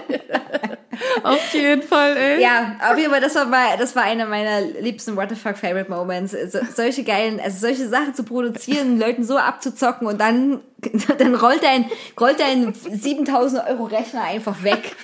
Auf 1.24 1.54
jeden 1.54 1.84
Fall, 1.84 2.18
ey. 2.18 2.42
Ja, 2.42 2.76
auf 2.92 2.98
jeden 2.98 3.12
Fall, 3.12 3.22
das 3.22 3.36
war, 3.36 3.46
mal, 3.46 3.78
das 3.78 3.96
war 3.96 4.04
einer 4.04 4.26
meiner 4.26 4.62
liebsten 4.62 5.16
What 5.16 5.30
the 5.30 5.36
fuck 5.36 5.56
Favorite 5.58 5.90
Moments. 5.92 6.32
So, 6.32 6.60
solche 6.76 7.04
geilen, 7.04 7.40
also 7.40 7.60
solche 7.68 7.88
Sachen 7.88 8.16
zu 8.16 8.24
produzieren, 8.24 8.87
Leuten 8.96 9.24
so 9.24 9.38
abzuzocken 9.38 10.08
und 10.08 10.20
dann, 10.20 10.62
dann 11.18 11.36
rollt 11.36 11.64
dein, 11.64 11.86
rollt 12.20 12.40
dein 12.40 12.74
7000 12.74 13.68
Euro 13.68 13.86
Rechner 13.86 14.24
einfach 14.24 14.64
weg. 14.64 14.96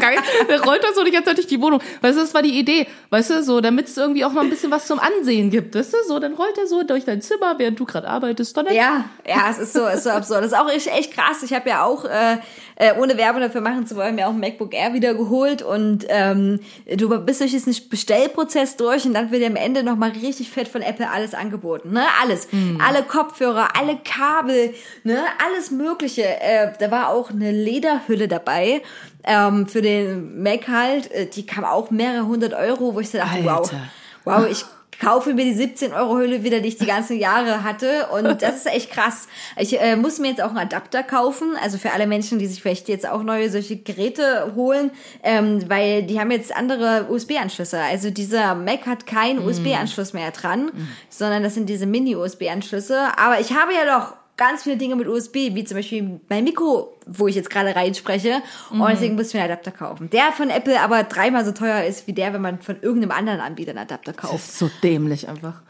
Geil. 0.00 0.18
Der 0.48 0.60
rollt 0.62 0.82
das 0.82 0.96
so 0.96 1.04
ganze 1.04 1.24
Zeit 1.24 1.36
durch 1.36 1.46
die 1.46 1.60
Wohnung. 1.60 1.80
Weißt 2.00 2.16
du, 2.16 2.22
das 2.22 2.34
war 2.34 2.42
die 2.42 2.58
Idee. 2.58 2.86
Weißt 3.10 3.30
du, 3.30 3.42
so, 3.42 3.60
damit 3.60 3.86
es 3.86 3.96
irgendwie 3.96 4.24
auch 4.24 4.32
noch 4.32 4.42
ein 4.42 4.50
bisschen 4.50 4.70
was 4.70 4.86
zum 4.86 4.98
Ansehen 4.98 5.50
gibt. 5.50 5.74
Weißt 5.74 5.92
du, 5.92 5.96
so, 6.06 6.18
dann 6.18 6.34
rollt 6.34 6.58
er 6.58 6.66
so 6.66 6.82
durch 6.82 7.04
dein 7.04 7.20
Zimmer, 7.20 7.58
während 7.58 7.78
du 7.78 7.84
gerade 7.84 8.08
arbeitest. 8.08 8.56
Dann 8.56 8.66
Ja, 8.72 9.04
ja, 9.26 9.48
es 9.50 9.58
ist 9.58 9.72
so, 9.72 9.86
es 9.86 9.98
ist 9.98 10.04
so 10.04 10.10
absurd. 10.10 10.40
Das 10.40 10.52
ist 10.52 10.58
auch 10.58 10.68
echt, 10.68 10.88
echt 10.88 11.12
krass. 11.12 11.42
Ich 11.42 11.52
habe 11.52 11.68
ja 11.68 11.84
auch, 11.84 12.04
äh, 12.04 12.38
äh, 12.76 12.94
ohne 12.98 13.16
Werbung 13.16 13.40
dafür 13.40 13.60
machen 13.60 13.86
zu 13.86 13.94
wollen, 13.96 14.14
mir 14.14 14.26
auch 14.26 14.32
ein 14.32 14.40
MacBook 14.40 14.74
Air 14.74 14.94
wieder 14.94 15.14
geholt 15.14 15.62
und 15.62 16.04
ähm, 16.08 16.58
du 16.96 17.08
bist 17.20 17.40
durch 17.40 17.52
diesen 17.52 17.74
Bestellprozess 17.88 18.76
durch 18.76 19.04
und 19.04 19.14
dann 19.14 19.30
wird 19.30 19.42
dir 19.42 19.46
am 19.46 19.56
Ende 19.56 19.82
nochmal 19.82 20.10
richtig 20.10 20.50
fett 20.50 20.68
von 20.68 20.82
Apple 20.82 21.08
alles 21.08 21.34
angeboten, 21.34 21.92
ne? 21.92 22.04
Alles. 22.20 22.48
Alle 22.84 23.02
Kopfhörer, 23.02 23.68
alle 23.78 23.98
Kabel, 24.02 24.74
ne? 25.04 25.22
Alles 25.46 25.70
mögliche. 25.70 26.22
Äh, 26.22 26.72
da 26.78 26.90
war 26.90 27.08
auch 27.10 27.30
eine 27.30 27.52
Lederhülle 27.52 28.26
dabei. 28.26 28.82
Ähm, 29.24 29.66
für 29.66 29.82
den 29.82 30.42
Mac 30.42 30.68
halt, 30.68 31.10
äh, 31.10 31.26
die 31.26 31.46
kam 31.46 31.64
auch 31.64 31.90
mehrere 31.90 32.26
hundert 32.26 32.54
Euro, 32.54 32.94
wo 32.94 33.00
ich 33.00 33.10
so 33.10 33.18
dachte, 33.18 33.44
wow, 33.44 33.58
Alter. 33.58 33.88
wow, 34.24 34.46
ich 34.50 34.64
kaufe 35.02 35.34
mir 35.34 35.44
die 35.44 35.54
17 35.54 35.92
Euro 35.92 36.16
Hülle 36.18 36.44
wieder, 36.44 36.60
die 36.60 36.68
ich 36.68 36.76
die 36.76 36.86
ganzen 36.86 37.18
Jahre 37.18 37.64
hatte. 37.64 38.06
Und 38.12 38.24
das 38.42 38.56
ist 38.56 38.66
echt 38.66 38.90
krass. 38.90 39.26
Ich 39.56 39.80
äh, 39.80 39.96
muss 39.96 40.18
mir 40.18 40.28
jetzt 40.28 40.42
auch 40.42 40.50
einen 40.50 40.58
Adapter 40.58 41.02
kaufen. 41.02 41.56
Also 41.60 41.78
für 41.78 41.92
alle 41.92 42.06
Menschen, 42.06 42.38
die 42.38 42.46
sich 42.46 42.62
vielleicht 42.62 42.88
jetzt 42.88 43.08
auch 43.08 43.22
neue 43.22 43.50
solche 43.50 43.76
Geräte 43.76 44.52
holen, 44.54 44.90
ähm, 45.22 45.68
weil 45.68 46.04
die 46.04 46.20
haben 46.20 46.30
jetzt 46.30 46.54
andere 46.54 47.06
USB-Anschlüsse. 47.10 47.80
Also 47.80 48.10
dieser 48.10 48.54
Mac 48.54 48.86
hat 48.86 49.06
keinen 49.06 49.40
USB-Anschluss 49.40 50.12
mehr 50.12 50.30
dran, 50.30 50.70
sondern 51.10 51.42
das 51.42 51.54
sind 51.54 51.68
diese 51.68 51.86
Mini-USB-Anschlüsse. 51.86 53.18
Aber 53.18 53.40
ich 53.40 53.52
habe 53.52 53.72
ja 53.74 53.98
doch 53.98 54.14
ganz 54.36 54.62
viele 54.64 54.76
Dinge 54.76 54.96
mit 54.96 55.06
USB, 55.08 55.34
wie 55.54 55.64
zum 55.64 55.76
Beispiel 55.76 56.20
mein 56.28 56.44
Mikro, 56.44 56.94
wo 57.06 57.28
ich 57.28 57.34
jetzt 57.36 57.50
gerade 57.50 57.74
reinspreche. 57.76 58.42
Und 58.70 58.80
deswegen 58.90 59.14
muss 59.14 59.28
ich 59.28 59.34
mir 59.34 59.40
einen 59.42 59.52
Adapter 59.52 59.70
kaufen. 59.70 60.10
Der 60.10 60.32
von 60.32 60.50
Apple 60.50 60.80
aber 60.80 61.02
dreimal 61.04 61.44
so 61.44 61.52
teuer 61.52 61.84
ist, 61.84 62.06
wie 62.06 62.12
der, 62.12 62.32
wenn 62.32 62.40
man 62.40 62.60
von 62.60 62.80
irgendeinem 62.80 63.12
anderen 63.12 63.40
Anbieter 63.40 63.70
einen 63.70 63.78
Adapter 63.80 64.12
Das 64.12 64.22
kauft. 64.22 64.34
ist 64.34 64.58
so 64.58 64.70
dämlich 64.82 65.28
einfach. 65.28 65.60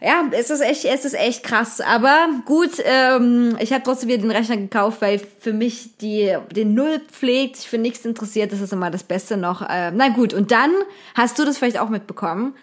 Ja, 0.00 0.24
es 0.32 0.50
ist 0.50 0.60
echt, 0.60 0.84
es 0.84 1.04
ist 1.06 1.14
echt 1.14 1.42
krass. 1.44 1.80
Aber 1.80 2.28
gut, 2.44 2.72
ähm, 2.84 3.56
ich 3.58 3.72
habe 3.72 3.82
trotzdem 3.84 4.10
wieder 4.10 4.18
den 4.20 4.30
Rechner 4.30 4.58
gekauft, 4.58 5.00
weil 5.00 5.18
für 5.40 5.54
mich 5.54 5.96
die 5.96 6.36
den 6.54 6.74
Null 6.74 7.00
pflegt, 7.10 7.56
sich 7.56 7.68
für 7.68 7.78
nichts 7.78 8.04
interessiert, 8.04 8.52
das 8.52 8.60
ist 8.60 8.72
immer 8.72 8.90
das 8.90 9.02
Beste 9.02 9.36
noch. 9.38 9.62
Äh, 9.62 9.92
na 9.92 10.08
gut, 10.10 10.34
und 10.34 10.50
dann 10.50 10.70
hast 11.14 11.38
du 11.38 11.44
das 11.46 11.56
vielleicht 11.58 11.78
auch 11.78 11.88
mitbekommen. 11.88 12.54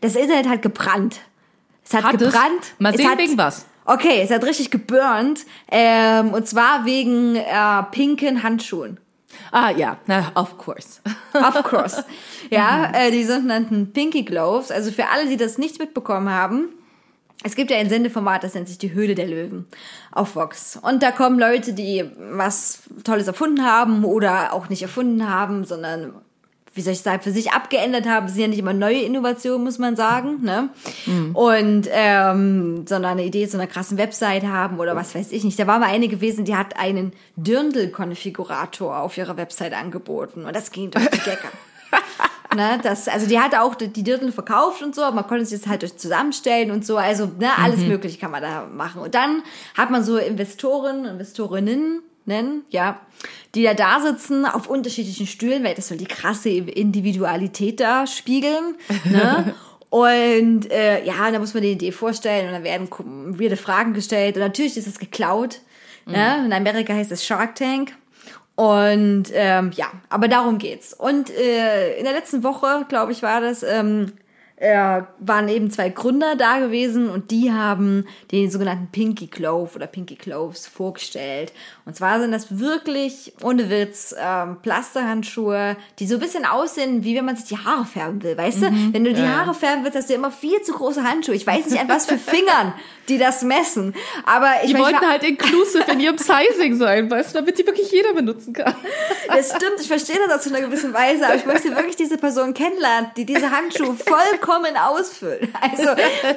Das 0.00 0.14
Internet 0.16 0.48
hat 0.48 0.62
gebrannt. 0.62 1.20
Es 1.84 1.92
hat, 1.92 2.04
Hat 2.04 2.14
es? 2.14 2.20
gebrannt. 2.32 2.74
Mal 2.78 2.92
es 2.94 2.98
sehen, 2.98 3.10
hat, 3.10 3.18
wegen 3.18 3.36
was. 3.36 3.66
Okay, 3.88 4.20
es 4.22 4.30
hat 4.30 4.44
richtig 4.44 4.70
geburnt. 4.70 5.46
Ähm, 5.70 6.34
und 6.34 6.46
zwar 6.46 6.84
wegen 6.84 7.36
äh, 7.36 7.82
pinken 7.90 8.42
Handschuhen. 8.42 8.98
Ah 9.50 9.70
ja, 9.70 9.96
na, 10.06 10.30
of 10.34 10.58
course. 10.58 11.00
Of 11.32 11.62
course. 11.62 12.04
ja, 12.50 12.92
äh, 12.92 13.10
die 13.10 13.24
sogenannten 13.24 13.94
Pinky 13.94 14.24
Gloves. 14.24 14.70
Also 14.70 14.90
für 14.90 15.08
alle, 15.08 15.26
die 15.26 15.38
das 15.38 15.56
nicht 15.56 15.78
mitbekommen 15.78 16.28
haben, 16.28 16.68
es 17.44 17.56
gibt 17.56 17.70
ja 17.70 17.78
ein 17.78 17.88
Sendeformat, 17.88 18.44
das 18.44 18.54
nennt 18.54 18.68
sich 18.68 18.76
die 18.76 18.92
Höhle 18.92 19.14
der 19.14 19.26
Löwen 19.26 19.66
auf 20.12 20.34
Vox. 20.36 20.76
Und 20.76 21.02
da 21.02 21.10
kommen 21.10 21.38
Leute, 21.38 21.72
die 21.72 22.04
was 22.32 22.80
Tolles 23.04 23.26
erfunden 23.26 23.64
haben 23.64 24.04
oder 24.04 24.52
auch 24.52 24.68
nicht 24.68 24.82
erfunden 24.82 25.30
haben, 25.30 25.64
sondern 25.64 26.12
wie 26.78 26.82
soll 26.82 26.92
ich 26.92 27.00
sagen, 27.00 27.20
für 27.20 27.32
sich 27.32 27.50
abgeändert 27.50 28.06
haben. 28.06 28.26
Das 28.26 28.34
sind 28.34 28.42
ja 28.42 28.48
nicht 28.48 28.60
immer 28.60 28.72
neue 28.72 29.00
Innovationen, 29.00 29.64
muss 29.64 29.78
man 29.78 29.96
sagen. 29.96 30.42
Ne? 30.42 30.68
Und 31.34 31.88
ähm, 31.90 32.86
sondern 32.86 33.12
eine 33.12 33.24
Idee 33.24 33.48
zu 33.48 33.56
einer 33.58 33.66
krassen 33.66 33.98
Website 33.98 34.44
haben 34.44 34.78
oder 34.78 34.94
was 34.94 35.14
weiß 35.16 35.32
ich 35.32 35.42
nicht. 35.42 35.58
Da 35.58 35.66
war 35.66 35.80
mal 35.80 35.88
eine 35.88 36.06
gewesen, 36.06 36.44
die 36.44 36.54
hat 36.54 36.78
einen 36.78 37.12
Dirndl-Konfigurator 37.34 38.96
auf 38.96 39.18
ihrer 39.18 39.36
Website 39.36 39.74
angeboten. 39.74 40.44
Und 40.44 40.54
das 40.54 40.70
ging 40.70 40.92
durch 40.92 41.08
die 41.10 41.18
Decke. 41.18 41.48
Ne, 42.56 42.80
das, 42.82 43.08
also 43.08 43.26
die 43.26 43.38
hat 43.38 43.54
auch 43.54 43.74
die 43.74 44.02
Dirndl 44.02 44.32
verkauft 44.32 44.82
und 44.82 44.94
so, 44.94 45.02
aber 45.02 45.16
man 45.16 45.26
konnte 45.26 45.42
es 45.42 45.50
jetzt 45.50 45.66
halt 45.66 45.82
durch 45.82 45.98
zusammenstellen 45.98 46.70
und 46.70 46.84
so. 46.84 46.96
Also 46.96 47.26
ne, 47.26 47.50
alles 47.58 47.80
mögliche 47.80 48.18
kann 48.18 48.30
man 48.30 48.40
da 48.40 48.66
machen. 48.66 49.02
Und 49.02 49.14
dann 49.14 49.42
hat 49.76 49.90
man 49.90 50.02
so 50.02 50.16
Investoren, 50.16 51.04
Investorinnen, 51.04 52.00
nennen, 52.28 52.64
ja, 52.70 53.00
die 53.54 53.64
da 53.64 53.74
da 53.74 54.00
sitzen 54.00 54.46
auf 54.46 54.68
unterschiedlichen 54.68 55.26
Stühlen, 55.26 55.64
weil 55.64 55.74
das 55.74 55.88
soll 55.88 55.98
die 55.98 56.06
krasse 56.06 56.50
Individualität 56.50 57.80
da 57.80 58.06
spiegeln. 58.06 58.76
Ne? 59.04 59.54
Und 59.90 60.70
äh, 60.70 61.02
ja, 61.02 61.30
da 61.30 61.38
muss 61.38 61.54
man 61.54 61.62
die 61.62 61.72
Idee 61.72 61.92
vorstellen 61.92 62.48
und 62.48 62.52
dann 62.52 62.64
werden 62.64 62.90
weirde 63.38 63.56
Fragen 63.56 63.94
gestellt. 63.94 64.36
Und 64.36 64.42
natürlich 64.42 64.76
ist 64.76 64.86
es 64.86 64.98
geklaut. 64.98 65.60
Ne? 66.04 66.44
In 66.44 66.52
Amerika 66.52 66.92
heißt 66.92 67.10
es 67.10 67.24
Shark 67.24 67.54
Tank. 67.54 67.94
Und 68.54 69.26
ähm, 69.34 69.70
ja, 69.76 69.86
aber 70.08 70.26
darum 70.26 70.58
geht's. 70.58 70.92
Und 70.92 71.30
äh, 71.30 71.96
in 71.96 72.04
der 72.04 72.12
letzten 72.12 72.42
Woche, 72.42 72.86
glaube 72.88 73.12
ich, 73.12 73.22
war 73.22 73.40
das, 73.40 73.62
ähm, 73.62 74.12
äh, 74.56 75.02
waren 75.20 75.48
eben 75.48 75.70
zwei 75.70 75.90
Gründer 75.90 76.34
da 76.34 76.58
gewesen 76.58 77.08
und 77.08 77.30
die 77.30 77.52
haben 77.52 78.04
den 78.32 78.50
sogenannten 78.50 78.88
Pinky 78.90 79.28
Clove 79.28 79.76
oder 79.76 79.86
Pinky 79.86 80.16
Cloves 80.16 80.66
vorgestellt. 80.66 81.52
Und 81.88 81.94
zwar 81.94 82.20
sind 82.20 82.32
das 82.32 82.58
wirklich, 82.58 83.32
ohne 83.42 83.70
Witz, 83.70 84.14
ähm, 84.18 84.58
Plasterhandschuhe, 84.60 85.74
die 85.98 86.06
so 86.06 86.16
ein 86.16 86.20
bisschen 86.20 86.44
aussehen, 86.44 87.02
wie 87.02 87.16
wenn 87.16 87.24
man 87.24 87.34
sich 87.34 87.46
die 87.46 87.56
Haare 87.56 87.86
färben 87.86 88.22
will, 88.22 88.36
weißt 88.36 88.60
du? 88.60 88.66
Wenn 88.92 89.04
du 89.04 89.14
die 89.14 89.22
Haare 89.22 89.54
färben 89.54 89.84
willst, 89.84 89.96
hast 89.96 90.10
du 90.10 90.12
immer 90.12 90.30
viel 90.30 90.60
zu 90.60 90.74
große 90.74 91.02
Handschuhe. 91.02 91.34
Ich 91.34 91.46
weiß 91.46 91.64
nicht, 91.64 91.80
an 91.80 91.88
was 91.88 92.04
für 92.04 92.18
Fingern 92.18 92.74
die 93.08 93.16
das 93.16 93.40
messen. 93.40 93.94
Aber 94.26 94.50
ich 94.62 94.66
Die 94.66 94.74
mein, 94.74 94.82
wollten 94.82 95.08
halt 95.08 95.24
inclusive 95.24 95.90
in 95.90 96.00
ihrem 96.00 96.18
Sizing 96.18 96.76
sein, 96.76 97.10
weißt 97.10 97.30
du, 97.30 97.38
damit 97.38 97.58
die 97.58 97.66
wirklich 97.66 97.90
jeder 97.90 98.12
benutzen 98.12 98.52
kann. 98.52 98.74
Das 99.28 99.48
stimmt, 99.48 99.80
ich 99.80 99.88
verstehe 99.88 100.16
das 100.26 100.38
auch 100.38 100.42
zu 100.42 100.54
einer 100.54 100.60
gewissen 100.66 100.92
Weise, 100.92 101.24
aber 101.24 101.36
ich 101.36 101.46
möchte 101.46 101.74
wirklich 101.74 101.96
diese 101.96 102.18
Person 102.18 102.52
kennenlernen, 102.52 103.10
die 103.16 103.24
diese 103.24 103.50
Handschuhe 103.50 103.94
vollkommen 103.94 104.76
ausfüllt. 104.76 105.48
Also, 105.58 105.88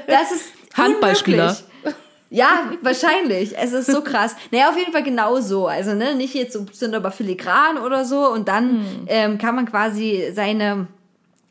das 0.07 0.31
ist 0.31 0.45
Handballspieler. 0.77 1.57
unmöglich. 1.83 2.01
Ja, 2.33 2.71
wahrscheinlich. 2.81 3.57
Es 3.57 3.73
ist 3.73 3.91
so 3.91 4.01
krass. 4.03 4.37
Naja, 4.51 4.69
auf 4.69 4.77
jeden 4.77 4.93
Fall 4.93 5.03
genau 5.03 5.41
so. 5.41 5.67
Also, 5.67 5.93
ne, 5.93 6.15
nicht 6.15 6.33
jetzt 6.33 6.53
so, 6.53 6.65
sind 6.71 6.95
aber 6.95 7.11
filigran 7.11 7.77
oder 7.77 8.05
so 8.05 8.31
und 8.31 8.47
dann 8.47 8.85
ähm, 9.07 9.37
kann 9.37 9.53
man 9.53 9.65
quasi 9.65 10.31
seine 10.33 10.87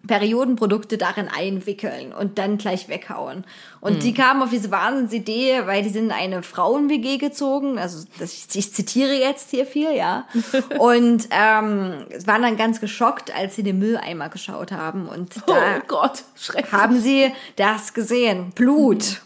Periodenprodukte 0.06 0.96
darin 0.96 1.28
einwickeln 1.28 2.14
und 2.14 2.38
dann 2.38 2.56
gleich 2.56 2.88
weghauen. 2.88 3.44
Und 3.80 4.02
die 4.02 4.12
kamen 4.12 4.42
auf 4.42 4.50
diese 4.50 4.70
Wahnsinnsidee, 4.70 5.62
weil 5.64 5.82
die 5.82 5.88
sind 5.88 6.06
in 6.06 6.12
eine 6.12 6.42
Frauen-WG 6.42 7.16
gezogen. 7.16 7.78
Also 7.78 8.06
das, 8.18 8.32
ich, 8.54 8.72
zitiere 8.74 9.14
jetzt 9.14 9.50
hier 9.50 9.64
viel, 9.64 9.94
ja. 9.94 10.24
Und 10.78 11.28
ähm, 11.30 12.04
waren 12.26 12.42
dann 12.42 12.56
ganz 12.56 12.80
geschockt, 12.80 13.34
als 13.34 13.56
sie 13.56 13.62
den 13.62 13.78
Mülleimer 13.78 14.28
geschaut 14.28 14.72
haben. 14.72 15.08
Und 15.08 15.34
Oh 15.46 15.52
da 15.52 15.78
Gott, 15.88 16.22
schrecklich. 16.36 16.72
haben 16.72 17.00
sie 17.00 17.32
das 17.56 17.94
gesehen. 17.94 18.50
Blut. 18.54 19.22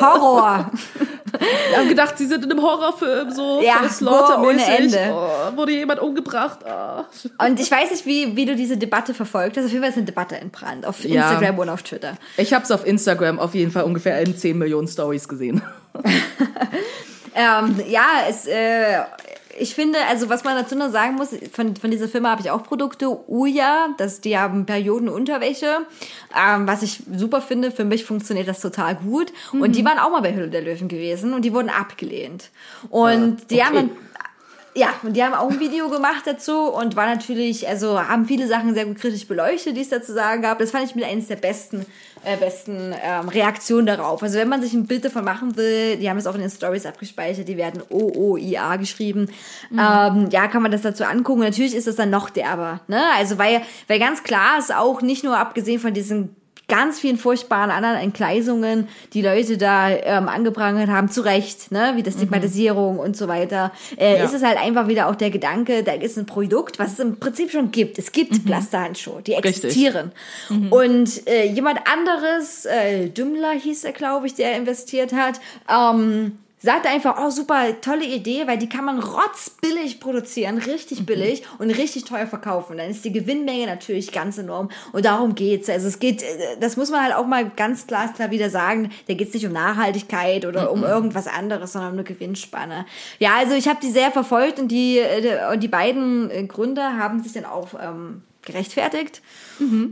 Horror. 0.00 0.70
Wir 1.70 1.78
haben 1.78 1.88
gedacht, 1.88 2.18
sie 2.18 2.26
sind 2.26 2.44
in 2.44 2.50
einem 2.50 2.62
Horrorfilm 2.62 3.30
so 3.30 3.60
Ja, 3.62 3.82
ohne 4.40 4.64
Ende. 4.64 4.98
Oh, 5.14 5.56
wurde 5.56 5.72
jemand 5.72 6.00
umgebracht. 6.00 6.58
Ah. 6.66 7.04
Und 7.46 7.60
ich 7.60 7.70
weiß 7.70 7.90
nicht, 7.92 8.06
wie, 8.06 8.34
wie 8.34 8.46
du 8.46 8.56
diese 8.56 8.76
Debatte 8.76 9.14
verfolgt 9.14 9.56
hast. 9.56 9.66
Auf 9.66 9.70
jeden 9.70 9.82
Fall 9.82 9.90
ist 9.90 9.96
eine 9.96 10.06
Debatte 10.06 10.36
entbrannt. 10.38 10.84
Auf 10.86 11.04
Ja. 11.04 11.22
Instagram 11.30 11.58
und 11.58 11.68
auf 11.68 11.82
Twitter. 11.84 12.14
Ich 12.36 12.52
habe 12.52 12.64
es 12.64 12.70
auf 12.72 12.84
Instagram 12.86 13.38
auf 13.38 13.54
jeden 13.54 13.67
Fall 13.70 13.84
ungefähr 13.84 14.20
in 14.20 14.36
10 14.36 14.58
Millionen 14.58 14.88
Stories 14.88 15.28
gesehen. 15.28 15.62
Ähm, 17.38 17.76
ja, 17.88 18.24
es, 18.28 18.46
äh, 18.46 18.98
ich 19.60 19.74
finde, 19.74 19.98
also 20.08 20.28
was 20.28 20.42
man 20.42 20.56
dazu 20.56 20.74
noch 20.74 20.90
sagen 20.90 21.14
muss, 21.14 21.28
von, 21.52 21.76
von 21.76 21.90
dieser 21.90 22.08
Firma 22.08 22.30
habe 22.30 22.40
ich 22.42 22.50
auch 22.50 22.64
Produkte, 22.64 23.08
Uja, 23.28 23.90
das, 23.96 24.20
die 24.20 24.36
haben 24.36 24.66
Periodenunterwäsche, 24.66 25.86
ähm, 26.36 26.66
was 26.66 26.82
ich 26.82 27.00
super 27.14 27.40
finde, 27.40 27.70
für 27.70 27.84
mich 27.84 28.04
funktioniert 28.04 28.48
das 28.48 28.60
total 28.60 28.96
gut. 28.96 29.32
Und 29.52 29.76
die 29.76 29.84
waren 29.84 29.98
auch 29.98 30.10
mal 30.10 30.20
bei 30.20 30.34
Hülle 30.34 30.48
der 30.48 30.62
Löwen 30.62 30.88
gewesen 30.88 31.32
und 31.32 31.44
die 31.44 31.52
wurden 31.52 31.70
abgelehnt. 31.70 32.50
Und 32.90 33.50
die 33.52 33.56
okay. 33.56 33.64
haben 33.64 33.74
dann 33.74 33.90
ja, 34.78 34.90
und 35.02 35.14
die 35.14 35.24
haben 35.24 35.34
auch 35.34 35.50
ein 35.50 35.58
Video 35.58 35.88
gemacht 35.88 36.22
dazu 36.24 36.70
und 36.70 36.94
war 36.94 37.06
natürlich, 37.06 37.66
also 37.66 38.00
haben 38.00 38.26
viele 38.26 38.46
Sachen 38.46 38.74
sehr 38.74 38.86
gut 38.86 38.98
kritisch 38.98 39.26
beleuchtet, 39.26 39.76
die 39.76 39.80
es 39.80 39.88
da 39.88 40.00
zu 40.00 40.12
sagen 40.12 40.40
gab. 40.40 40.60
Das 40.60 40.70
fand 40.70 40.84
ich 40.84 40.94
mit 40.94 41.04
eines 41.04 41.26
der 41.26 41.34
besten, 41.34 41.84
äh, 42.24 42.36
besten 42.36 42.94
ähm, 43.02 43.28
Reaktionen 43.28 43.86
darauf. 43.86 44.22
Also 44.22 44.38
wenn 44.38 44.48
man 44.48 44.62
sich 44.62 44.74
ein 44.74 44.86
Bild 44.86 45.04
davon 45.04 45.24
machen 45.24 45.56
will, 45.56 45.96
die 45.96 46.08
haben 46.08 46.16
es 46.16 46.28
auch 46.28 46.36
in 46.36 46.42
den 46.42 46.50
Stories 46.50 46.86
abgespeichert, 46.86 47.48
die 47.48 47.56
werden 47.56 47.82
OOIA 47.90 48.76
geschrieben. 48.76 49.28
Ähm, 49.72 50.28
ja, 50.30 50.46
kann 50.46 50.62
man 50.62 50.70
das 50.70 50.82
dazu 50.82 51.04
angucken. 51.04 51.40
Natürlich 51.40 51.74
ist 51.74 51.88
es 51.88 51.96
dann 51.96 52.10
noch 52.10 52.30
derber, 52.30 52.80
ne? 52.86 53.02
Also 53.16 53.36
weil, 53.36 53.62
weil 53.88 53.98
ganz 53.98 54.22
klar 54.22 54.60
ist 54.60 54.72
auch 54.72 55.02
nicht 55.02 55.24
nur 55.24 55.36
abgesehen 55.36 55.80
von 55.80 55.92
diesen 55.92 56.36
ganz 56.68 57.00
vielen 57.00 57.16
furchtbaren 57.16 57.70
anderen 57.70 57.96
Entgleisungen, 57.96 58.88
die 59.14 59.22
Leute 59.22 59.56
da 59.56 59.88
ähm, 59.88 60.28
angeprangert 60.28 60.88
haben, 60.88 61.08
zu 61.10 61.22
Recht, 61.22 61.72
ne, 61.72 61.92
wie 61.96 62.02
das 62.02 62.14
Stigmatisierung 62.14 62.98
und 62.98 63.16
so 63.16 63.26
weiter, 63.26 63.72
äh, 63.96 64.18
Ja. 64.18 64.24
ist 64.24 64.34
es 64.34 64.42
halt 64.42 64.58
einfach 64.58 64.86
wieder 64.86 65.08
auch 65.08 65.14
der 65.14 65.30
Gedanke, 65.30 65.82
da 65.82 65.92
ist 65.92 66.18
ein 66.18 66.26
Produkt, 66.26 66.78
was 66.78 66.92
es 66.92 66.98
im 66.98 67.18
Prinzip 67.18 67.50
schon 67.50 67.70
gibt. 67.70 67.98
Es 67.98 68.12
gibt 68.12 68.44
Plasterhandschuhe, 68.44 69.22
die 69.22 69.32
existieren. 69.32 70.12
Und 70.70 71.26
äh, 71.26 71.46
jemand 71.46 71.80
anderes, 71.90 72.66
äh, 72.66 73.08
Dümmler 73.08 73.52
hieß 73.52 73.84
er, 73.84 73.92
glaube 73.92 74.26
ich, 74.26 74.34
der 74.34 74.56
investiert 74.56 75.12
hat, 75.14 75.40
ähm, 75.72 76.38
sagte 76.60 76.88
einfach, 76.88 77.16
oh 77.24 77.30
super, 77.30 77.80
tolle 77.80 78.04
Idee, 78.04 78.46
weil 78.46 78.58
die 78.58 78.68
kann 78.68 78.84
man 78.84 78.98
rotzbillig 78.98 80.00
produzieren, 80.00 80.58
richtig 80.58 81.06
billig 81.06 81.42
und 81.58 81.70
richtig 81.70 82.04
teuer 82.04 82.26
verkaufen. 82.26 82.78
Dann 82.78 82.90
ist 82.90 83.04
die 83.04 83.12
Gewinnmenge 83.12 83.66
natürlich 83.66 84.12
ganz 84.12 84.38
enorm 84.38 84.70
und 84.92 85.04
darum 85.04 85.34
geht's. 85.34 85.68
Also 85.68 85.88
es 85.88 85.98
geht, 85.98 86.22
äh, 86.22 86.56
das 86.60 86.76
muss 86.76 86.90
man 86.90 87.02
halt 87.02 87.14
auch 87.14 87.26
mal 87.26 87.48
ganz 87.50 87.86
klar, 87.86 88.12
klar 88.12 88.30
wieder 88.30 88.50
sagen, 88.50 88.90
da 89.06 89.14
geht's 89.14 89.34
nicht 89.34 89.46
um 89.46 89.52
Nachhaltigkeit 89.52 90.46
oder 90.46 90.72
um 90.72 90.82
irgendwas 90.82 91.26
anderes, 91.26 91.72
sondern 91.72 91.92
um 91.92 91.98
eine 91.98 92.04
Gewinnspanne. 92.04 92.86
Ja, 93.18 93.36
also 93.36 93.54
ich 93.54 93.68
habe 93.68 93.78
die 93.80 93.90
sehr 93.90 94.10
verfolgt 94.10 94.58
und 94.58 94.68
die, 94.68 94.98
äh, 94.98 95.52
und 95.52 95.62
die 95.62 95.68
beiden 95.68 96.30
äh, 96.30 96.44
Gründer 96.44 96.96
haben 96.96 97.22
sich 97.22 97.32
dann 97.32 97.44
auch 97.44 97.68
ähm, 97.80 98.22
gerechtfertigt 98.42 99.22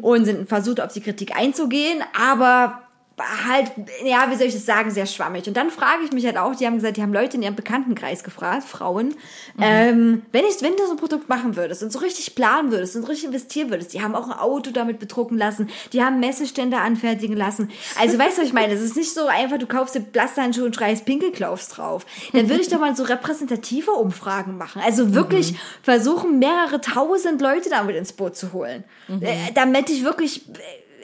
und 0.01 0.25
sind 0.25 0.49
versucht, 0.49 0.81
auf 0.81 0.93
die 0.93 1.01
Kritik 1.01 1.37
einzugehen, 1.37 2.03
aber 2.19 2.86
halt, 3.19 3.73
ja, 4.05 4.31
wie 4.31 4.37
soll 4.37 4.49
ich 4.49 4.55
das 4.55 4.67
sagen, 4.67 4.91
sehr 4.91 5.07
schwammig. 5.07 5.49
Und 5.49 5.57
dann 5.57 5.71
frage 5.71 6.05
ich 6.05 6.13
mich 6.13 6.27
halt 6.27 6.37
auch, 6.37 6.55
die 6.55 6.67
haben 6.67 6.75
gesagt, 6.75 6.99
die 6.99 7.03
haben 7.03 7.15
Leute 7.15 7.39
in 7.39 7.43
ihrem 7.43 7.55
Bekanntenkreis 7.55 8.23
gefragt, 8.23 8.65
Frauen, 8.65 9.15
ähm, 9.59 10.23
wenn 10.33 10.45
ich, 10.45 10.61
wenn 10.61 10.77
du 10.77 10.85
so 10.85 10.93
ein 10.93 10.97
Produkt 10.99 11.29
machen 11.29 11.57
würdest 11.57 11.83
und 11.83 11.91
so 11.91 12.01
richtig 12.01 12.35
planen 12.35 12.71
würdest 12.71 12.95
und 12.95 13.05
richtig 13.05 13.27
investieren 13.27 13.71
würdest, 13.71 13.95
die 13.95 14.03
haben 14.03 14.15
auch 14.15 14.27
ein 14.27 14.39
Auto 14.39 14.71
damit 14.71 14.99
bedrucken 14.99 15.39
lassen, 15.39 15.71
die 15.95 16.03
haben 16.03 16.21
Messestände 16.21 16.77
anfertigen 16.77 17.37
lassen. 17.37 17.71
Also 17.99 18.19
weißt 18.19 18.37
du, 18.37 18.43
was 18.43 18.49
ich 18.49 18.55
meine? 18.55 18.75
Es 18.75 18.83
ist 18.83 18.97
nicht 18.97 19.15
so 19.15 19.27
einfach, 19.27 19.57
du 19.57 19.67
kaufst 19.67 19.95
dir 19.95 20.01
Plasterhandschuhe 20.01 20.67
und 20.67 20.77
schreist 20.77 21.07
Pinkelklaus 21.07 21.69
drauf. 21.69 22.05
Dann 22.35 22.51
würde 22.51 22.61
ich 22.61 22.69
doch 22.69 22.81
mal 22.81 22.95
so 22.95 23.05
repräsentative 23.05 23.93
Umfragen 23.93 24.59
machen. 24.59 24.83
Also 24.85 25.15
wirklich 25.15 25.55
versuchen, 25.83 26.39
mehrere 26.39 26.83
tausend 26.83 27.41
Leute 27.41 27.71
damit 27.71 27.97
ins 27.97 28.13
Boot 28.13 28.37
zu 28.37 28.53
holen. 28.53 28.85
Äh, 29.21 29.53
damit 29.55 29.89
ich 29.89 30.05
wirklich 30.05 30.43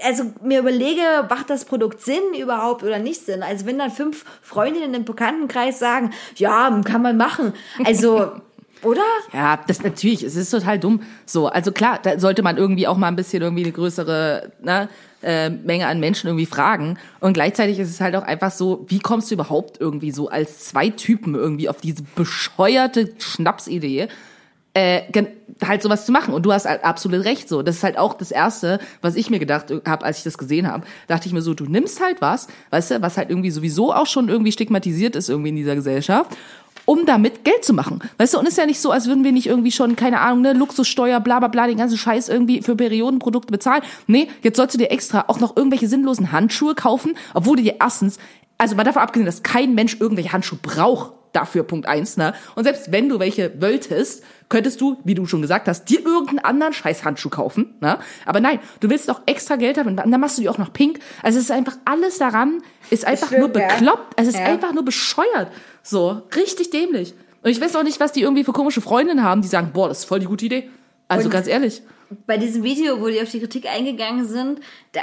also 0.05 0.33
mir 0.43 0.61
überlege, 0.61 1.03
macht 1.29 1.51
das 1.51 1.65
Produkt 1.65 2.01
Sinn 2.01 2.23
überhaupt 2.39 2.83
oder 2.83 2.99
nicht 2.99 3.25
Sinn? 3.25 3.43
Also 3.43 3.67
wenn 3.67 3.79
dann 3.79 3.91
fünf 3.91 4.25
Freundinnen 4.43 4.95
im 4.95 5.05
Bekanntenkreis 5.05 5.79
sagen, 5.79 6.13
ja, 6.37 6.81
kann 6.85 7.03
man 7.03 7.17
machen. 7.17 7.53
Also, 7.85 8.33
oder? 8.83 9.03
Ja, 9.33 9.61
das 9.67 9.83
natürlich, 9.83 10.23
es 10.23 10.37
ist 10.37 10.51
total 10.51 10.79
dumm. 10.79 11.03
So, 11.27 11.49
also 11.49 11.73
klar, 11.73 11.99
da 12.03 12.19
sollte 12.19 12.43
man 12.43 12.57
irgendwie 12.57 12.87
auch 12.87 12.97
mal 12.97 13.09
ein 13.09 13.17
bisschen 13.17 13.43
irgendwie 13.43 13.65
eine 13.65 13.73
größere 13.73 14.53
ne, 14.63 14.89
äh, 15.23 15.51
Menge 15.51 15.87
an 15.87 16.01
Menschen 16.01 16.27
irgendwie 16.29 16.47
fragen. 16.47 16.99
Und 17.21 17.35
gleichzeitig 17.35 17.79
ist 17.79 17.91
es 17.91 18.01
halt 18.01 18.17
auch 18.17 18.25
einfach 18.25 18.51
so, 18.51 18.85
wie 18.89 18.99
kommst 18.99 19.31
du 19.31 19.35
überhaupt 19.35 19.81
irgendwie 19.81 20.11
so 20.11 20.29
als 20.29 20.61
zwei 20.65 20.91
Typen 20.91 21.35
irgendwie 21.35 21.69
auf 21.69 21.81
diese 21.81 22.03
bescheuerte 22.15 23.13
Schnapsidee? 23.19 24.09
Äh, 24.75 25.03
halt 25.67 25.83
sowas 25.83 26.07
zu 26.07 26.13
machen. 26.13 26.35
Und 26.35 26.45
du 26.45 26.53
hast 26.53 26.67
halt 26.67 26.85
absolut 26.85 27.25
recht 27.25 27.49
so. 27.49 27.63
Das 27.63 27.77
ist 27.77 27.85
halt 27.85 27.99
auch 27.99 28.15
das 28.15 28.31
Erste, 28.31 28.79
was 29.01 29.17
ich 29.17 29.31
mir 29.31 29.39
gedacht 29.39 29.73
habe, 29.87 30.05
als 30.05 30.19
ich 30.19 30.25
das 30.25 30.39
gesehen 30.39 30.67
habe. 30.67 30.85
Dachte 31.09 31.27
ich 31.27 31.33
mir 31.33 31.43
so, 31.43 31.55
du 31.55 31.65
nimmst 31.65 32.01
halt 32.01 32.21
was, 32.21 32.49
weißt 32.71 32.93
du, 32.93 33.03
was 33.03 33.17
halt 33.17 33.31
irgendwie 33.31 33.51
sowieso 33.51 33.93
auch 33.93 34.07
schon 34.07 34.29
irgendwie 34.29 34.53
stigmatisiert 34.53 35.17
ist 35.17 35.29
irgendwie 35.29 35.51
in 35.51 35.57
dieser 35.57 35.75
Gesellschaft, 35.75 36.37
um 36.85 37.07
damit 37.07 37.45
Geld 37.45 37.65
zu 37.65 37.75
machen. 37.75 38.01
Weißt 38.19 38.35
du, 38.35 38.39
und 38.39 38.49
ist 38.49 38.59
ja 38.59 38.67
nicht 38.67 38.81
so, 38.81 38.91
als 38.91 39.07
würden 39.07 39.25
wir 39.25 39.33
nicht 39.33 39.47
irgendwie 39.47 39.73
schon, 39.73 39.95
keine 39.95 40.21
Ahnung, 40.21 40.43
ne, 40.43 40.53
Luxussteuer, 40.53 41.21
bla 41.21 41.39
bla 41.39 41.49
bla, 41.49 41.67
den 41.67 41.79
ganzen 41.79 41.99
Scheiß 41.99 42.29
irgendwie 42.29 42.63
für 42.63 42.75
Periodenprodukte 42.75 43.53
bezahlen. 43.53 43.83
Nee, 44.07 44.29
jetzt 44.43 44.57
sollst 44.57 44.75
du 44.75 44.79
dir 44.79 44.91
extra 44.91 45.27
auch 45.29 45.39
noch 45.39 45.57
irgendwelche 45.57 45.87
sinnlosen 45.87 46.33
Handschuhe 46.33 46.75
kaufen, 46.75 47.15
obwohl 47.35 47.57
du 47.57 47.63
dir 47.63 47.77
erstens, 47.81 48.19
also 48.59 48.75
mal 48.75 48.85
davon 48.85 49.03
abgesehen, 49.03 49.27
dass 49.27 49.43
kein 49.43 49.75
Mensch 49.75 49.97
irgendwelche 50.01 50.33
Handschuhe 50.33 50.59
braucht 50.61 51.13
dafür, 51.33 51.63
Punkt 51.65 51.87
eins, 51.87 52.17
ne? 52.17 52.35
Und 52.55 52.65
selbst 52.65 52.93
wenn 52.93 53.09
du 53.09 53.19
welche 53.19 53.61
wolltest, 53.61 54.23
könntest 54.49 54.81
du, 54.81 54.99
wie 55.05 55.15
du 55.15 55.25
schon 55.27 55.41
gesagt 55.43 55.67
hast, 55.69 55.87
dir 55.87 56.01
irgendeinen 56.05 56.41
anderen 56.41 56.73
scheiß 56.73 57.05
Handschuh 57.05 57.31
kaufen, 57.31 57.75
ne? 57.81 57.99
Aber 58.27 58.41
nein, 58.41 58.59
du 58.81 58.91
willst 58.91 59.09
doch 59.09 59.23
extra 59.27 59.57
Geld 59.57 59.79
haben 59.79 59.89
und 59.89 59.97
dann 59.97 60.21
machst 60.21 60.39
du 60.39 60.43
die 60.43 60.49
auch 60.49 60.59
noch 60.59 60.73
pink. 60.73 60.99
Also 61.23 61.39
es 61.39 61.45
ist 61.47 61.51
einfach 61.51 61.77
alles 61.85 62.19
daran, 62.19 62.63
ist 62.91 63.05
einfach 63.07 63.29
stimmt, 63.29 63.55
nur 63.55 63.63
ja. 63.63 63.69
bekloppt. 63.69 64.15
Es 64.17 64.29
ist 64.29 64.37
Ja. 64.39 64.45
einfach 64.45 64.73
nur 64.73 64.85
bescheuert. 64.85 65.49
So, 65.83 66.23
richtig 66.37 66.71
dämlich. 66.71 67.15
Und 67.43 67.51
ich 67.51 67.61
weiß 67.61 67.75
auch 67.77 67.83
nicht, 67.83 67.99
was 67.99 68.13
die 68.13 68.21
irgendwie 68.23 68.45
für 68.45 68.53
komische 68.53 68.81
Freundinnen 68.81 69.25
haben, 69.25 69.43
die 69.43 69.49
sagen, 69.49 69.71
boah, 69.73 69.89
das 69.89 70.01
ist 70.01 70.05
voll 70.05 70.21
die 70.21 70.27
gute 70.27 70.45
Idee. 70.47 70.69
Also 71.09 71.25
Und- 71.27 71.31
ganz 71.33 71.47
ehrlich. 71.49 71.83
Bei 72.27 72.37
diesem 72.39 72.63
Video, 72.63 73.01
wo 73.01 73.09
die 73.09 73.21
auf 73.21 73.31
die 73.31 73.41
Kritik 73.41 73.67
eingegangen 73.67 74.27
sind, 74.27 74.61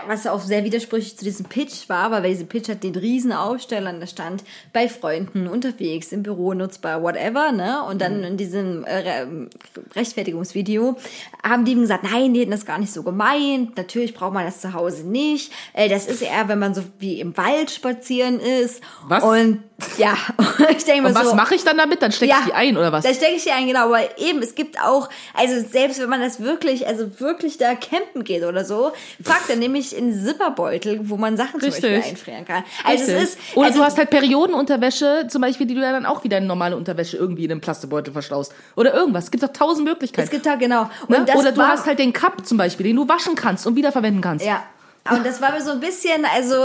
was 0.08 0.28
auch 0.28 0.42
sehr 0.42 0.64
widersprüchlich 0.64 1.18
zu 1.18 1.24
diesem 1.26 1.46
Pitch 1.48 1.90
war, 1.90 2.12
weil 2.12 2.22
bei 2.22 2.30
diesem 2.30 2.48
Pitch 2.48 2.70
hat 2.70 2.84
den 2.84 2.96
riesen 2.96 3.32
Aufstellern, 3.32 4.00
da 4.00 4.08
stand 4.08 4.44
bei 4.74 4.88
Freunden, 4.88 5.48
unterwegs, 5.48 6.12
im 6.12 6.24
Büro 6.24 6.54
nutzbar, 6.54 7.02
whatever, 7.02 7.52
ne? 7.52 7.84
Und 7.90 8.02
dann 8.02 8.24
in 8.24 8.38
diesem 8.38 8.84
äh, 8.84 8.98
Re- 8.98 9.50
Rechtfertigungsvideo 9.96 10.96
haben 11.44 11.66
die 11.66 11.72
ihm 11.74 11.82
gesagt, 11.82 12.04
nein, 12.04 12.34
die 12.34 12.42
hätten 12.42 12.52
das 12.52 12.66
gar 12.66 12.78
nicht 12.78 12.92
so 12.94 13.04
gemeint, 13.04 13.78
natürlich 13.78 14.14
braucht 14.14 14.34
man 14.34 14.46
das 14.46 14.62
zu 14.62 14.74
Hause 14.74 15.04
nicht, 15.08 15.52
äh, 15.74 15.90
das 15.90 16.08
ist 16.08 16.22
eher, 16.22 16.48
wenn 16.48 16.60
man 16.60 16.74
so 16.74 16.84
wie 17.00 17.20
im 17.20 17.36
Wald 17.38 17.72
spazieren 17.72 18.40
ist. 18.40 18.82
Was? 19.08 19.24
Und 19.24 19.64
ja, 19.98 20.14
ich 20.78 20.84
denke 20.86 21.04
mir 21.04 21.08
Und 21.10 21.16
was 21.16 21.30
so, 21.30 21.36
mache 21.36 21.56
ich 21.56 21.64
dann 21.64 21.78
damit? 21.78 22.02
Dann 22.02 22.12
stecke 22.12 22.34
ich 22.38 22.46
die 22.46 22.54
ein 22.54 22.78
oder 22.78 22.92
was? 22.92 23.06
da 23.06 23.14
stecke 23.14 23.36
ich 23.36 23.44
die 23.44 23.52
ein, 23.52 23.66
genau. 23.68 23.86
Aber 23.86 24.20
eben, 24.20 24.40
es 24.42 24.56
gibt 24.56 24.80
auch, 24.82 25.10
also 25.34 25.54
selbst 25.68 26.00
wenn 26.02 26.10
man 26.10 26.22
das 26.22 26.42
wirklich, 26.42 26.86
also 26.88 26.99
wirklich 27.20 27.58
da 27.58 27.76
campen 27.76 28.24
geht 28.24 28.44
oder 28.44 28.66
so, 28.66 28.92
fragt 29.24 29.50
er 29.50 29.56
nämlich 29.56 29.96
in 29.96 30.14
Zipperbeutel, 30.14 31.10
wo 31.10 31.18
man 31.18 31.38
Sachen 31.38 31.60
zum 31.60 31.70
Beispiel 31.70 31.90
Richtig. 31.90 32.12
einfrieren 32.12 32.46
kann. 32.46 32.64
Also 32.84 33.06
Richtig. 33.06 33.24
es 33.24 33.36
ist, 33.36 33.40
Oder 33.56 33.68
also, 33.68 33.80
du 33.80 33.86
hast 33.86 33.98
halt 33.98 34.10
Periodenunterwäsche, 34.10 35.28
zum 35.30 35.42
Beispiel, 35.42 35.68
die 35.68 35.76
du 35.76 35.82
ja 35.82 35.92
dann 35.92 36.06
auch 36.06 36.24
wieder 36.24 36.38
in 36.38 36.48
normale 36.48 36.76
Unterwäsche 36.76 37.18
irgendwie 37.18 37.46
in 37.46 37.52
einem 37.52 37.62
Plastikbeutel 37.62 38.14
verstaust. 38.14 38.54
Oder 38.76 38.94
irgendwas. 38.94 39.26
Es 39.26 39.32
gibt 39.32 39.44
doch 39.44 39.54
tausend 39.54 39.88
Möglichkeiten. 39.88 40.26
es 40.26 40.32
gibt 40.32 40.46
da 40.46 40.56
genau. 40.56 40.90
Ne? 41.08 41.26
Oder 41.36 41.52
du 41.52 41.62
hast 41.62 41.86
halt 41.86 42.00
den 42.00 42.14
Cup 42.14 42.46
zum 42.46 42.58
Beispiel, 42.58 42.86
den 42.86 42.96
du 42.96 43.08
waschen 43.08 43.36
kannst 43.36 43.66
und 43.68 43.76
wiederverwenden 43.76 44.22
kannst. 44.22 44.46
Ja. 44.46 44.64
Und 45.12 45.26
das 45.26 45.42
war 45.42 45.54
mir 45.54 45.62
so 45.62 45.72
ein 45.72 45.80
bisschen, 45.80 46.26
also 46.26 46.56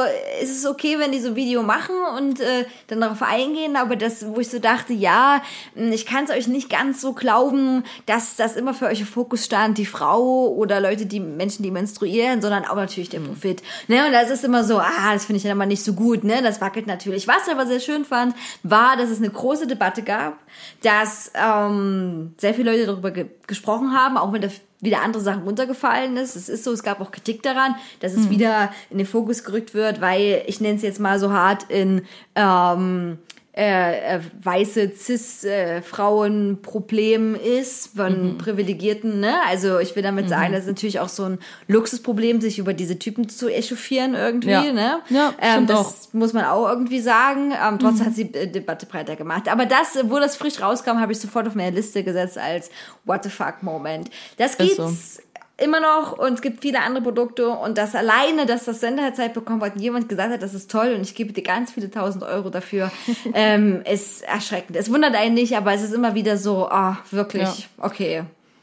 es 0.42 0.50
ist 0.50 0.66
okay, 0.66 0.98
wenn 0.98 1.12
die 1.12 1.20
so 1.20 1.28
ein 1.28 1.36
Video 1.36 1.62
machen 1.62 1.94
und 2.18 2.40
äh, 2.40 2.66
dann 2.88 3.00
darauf 3.00 3.22
eingehen, 3.22 3.76
aber 3.76 3.96
das, 3.96 4.26
wo 4.26 4.40
ich 4.40 4.50
so 4.50 4.58
dachte, 4.58 4.92
ja, 4.92 5.42
mh, 5.74 5.94
ich 5.94 6.04
kann 6.04 6.24
es 6.24 6.30
euch 6.30 6.46
nicht 6.46 6.68
ganz 6.68 7.00
so 7.00 7.12
glauben, 7.12 7.84
dass 8.06 8.36
das 8.36 8.56
immer 8.56 8.74
für 8.74 8.86
euch 8.86 9.00
im 9.00 9.06
Fokus 9.06 9.44
stand, 9.46 9.78
die 9.78 9.86
Frau 9.86 10.48
oder 10.48 10.80
Leute, 10.80 11.06
die 11.06 11.20
Menschen, 11.20 11.62
die 11.62 11.70
menstruieren, 11.70 12.42
sondern 12.42 12.64
auch 12.64 12.76
natürlich 12.76 13.08
der 13.08 13.20
Profit. 13.20 13.62
Ne? 13.88 14.06
Und 14.06 14.12
das 14.12 14.30
ist 14.30 14.44
immer 14.44 14.64
so, 14.64 14.78
ah, 14.78 15.12
das 15.12 15.24
finde 15.24 15.38
ich 15.38 15.42
dann 15.44 15.52
immer 15.52 15.66
nicht 15.66 15.84
so 15.84 15.94
gut, 15.94 16.24
ne? 16.24 16.42
Das 16.42 16.60
wackelt 16.60 16.86
natürlich. 16.86 17.26
Was 17.26 17.46
ich 17.46 17.52
aber 17.52 17.66
sehr 17.66 17.80
schön 17.80 18.04
fand, 18.04 18.34
war, 18.62 18.96
dass 18.96 19.10
es 19.10 19.18
eine 19.18 19.30
große 19.30 19.66
Debatte 19.66 20.02
gab, 20.02 20.38
dass 20.82 21.30
ähm, 21.34 22.34
sehr 22.36 22.52
viele 22.54 22.72
Leute 22.72 22.86
darüber 22.86 23.10
ge 23.10 23.26
gesprochen 23.46 23.92
haben, 23.92 24.16
auch 24.16 24.32
wenn 24.32 24.40
da 24.40 24.48
wieder 24.84 25.02
andere 25.02 25.22
Sachen 25.22 25.42
runtergefallen 25.42 26.16
ist. 26.16 26.36
Es 26.36 26.48
ist 26.48 26.64
so, 26.64 26.72
es 26.72 26.82
gab 26.82 27.00
auch 27.00 27.10
Kritik 27.10 27.42
daran, 27.42 27.74
dass 28.00 28.14
es 28.14 28.30
wieder 28.30 28.72
in 28.90 28.98
den 28.98 29.06
Fokus 29.06 29.44
gerückt 29.44 29.74
wird, 29.74 30.00
weil 30.00 30.42
ich 30.46 30.60
nenne 30.60 30.76
es 30.76 30.82
jetzt 30.82 31.00
mal 31.00 31.18
so 31.18 31.32
hart 31.32 31.64
in 31.70 32.02
ähm, 32.34 33.18
äh, 33.56 34.16
äh, 34.16 34.20
weiße 34.42 34.92
Cis-Frauen 34.96 36.58
Problem 36.60 37.36
ist 37.36 37.96
von 37.96 38.36
Privilegierten. 38.36 39.20
Ne? 39.20 39.32
Also 39.48 39.78
ich 39.78 39.94
will 39.94 40.02
damit 40.02 40.28
sagen, 40.28 40.52
das 40.52 40.62
ist 40.62 40.68
natürlich 40.68 40.98
auch 40.98 41.08
so 41.08 41.22
ein 41.22 41.38
Luxusproblem, 41.68 42.40
sich 42.40 42.58
über 42.58 42.74
diese 42.74 42.98
Typen 42.98 43.28
zu 43.28 43.48
echauffieren 43.48 44.14
irgendwie. 44.14 44.50
Ja. 44.50 44.72
Ne? 44.72 44.98
Ja, 45.08 45.34
ähm, 45.40 45.68
das 45.68 45.78
auch. 45.78 46.14
muss 46.14 46.32
man 46.32 46.44
auch 46.46 46.68
irgendwie 46.68 46.98
sagen. 46.98 47.52
Ähm, 47.52 47.78
trotzdem 47.78 48.06
hat 48.06 48.14
sie 48.14 48.32
die 48.32 48.50
Debatte 48.50 48.86
breiter 48.86 49.14
gemacht. 49.14 49.48
Aber 49.48 49.66
das, 49.66 49.98
wo 50.02 50.18
das 50.18 50.34
frisch 50.34 50.60
rauskam, 50.60 50.98
habe 50.98 51.12
ich 51.12 51.20
sofort 51.20 51.46
auf 51.46 51.54
meine 51.54 51.76
Liste 51.76 52.02
gesetzt 52.02 52.36
als 52.36 52.70
What 53.04 53.22
the 53.22 53.30
fuck 53.30 53.62
Moment. 53.62 54.10
Das 54.36 54.58
gibt's. 54.58 55.22
Immer 55.56 55.80
noch 55.80 56.18
und 56.18 56.34
es 56.34 56.42
gibt 56.42 56.62
viele 56.62 56.80
andere 56.82 57.02
Produkte 57.04 57.48
und 57.48 57.78
das 57.78 57.94
alleine, 57.94 58.44
dass 58.46 58.64
das 58.64 58.80
Senderzeit 58.80 59.34
bekommen 59.34 59.62
hat 59.62 59.76
und 59.76 59.80
jemand 59.80 60.08
gesagt 60.08 60.32
hat, 60.32 60.42
das 60.42 60.52
ist 60.54 60.70
toll 60.70 60.92
und 60.96 61.02
ich 61.02 61.14
gebe 61.14 61.32
dir 61.32 61.42
ganz 61.42 61.72
viele 61.72 61.90
tausend 61.90 62.24
Euro 62.24 62.50
dafür, 62.50 62.90
ähm, 63.34 63.82
ist 63.90 64.22
erschreckend. 64.22 64.76
Es 64.76 64.90
wundert 64.92 65.14
einen 65.14 65.34
nicht, 65.34 65.56
aber 65.56 65.72
es 65.72 65.82
ist 65.82 65.94
immer 65.94 66.14
wieder 66.14 66.36
so, 66.36 66.68
ah, 66.68 66.98
wirklich, 67.10 67.42
Ja. 67.42 67.84
okay. 67.84 68.22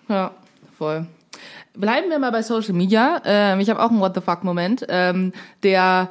Ja, 0.10 0.32
voll. 0.78 1.06
Bleiben 1.74 2.10
wir 2.10 2.20
mal 2.20 2.32
bei 2.32 2.42
Social 2.44 2.74
Media. 2.74 3.22
Ähm, 3.24 3.62
ich 3.62 3.70
habe 3.70 3.82
auch 3.82 3.90
einen 3.90 4.02
What 4.02 4.14
the 4.16 4.22
fuck 4.22 4.44
Moment, 4.44 4.86
ähm, 4.90 5.32
der 5.64 6.10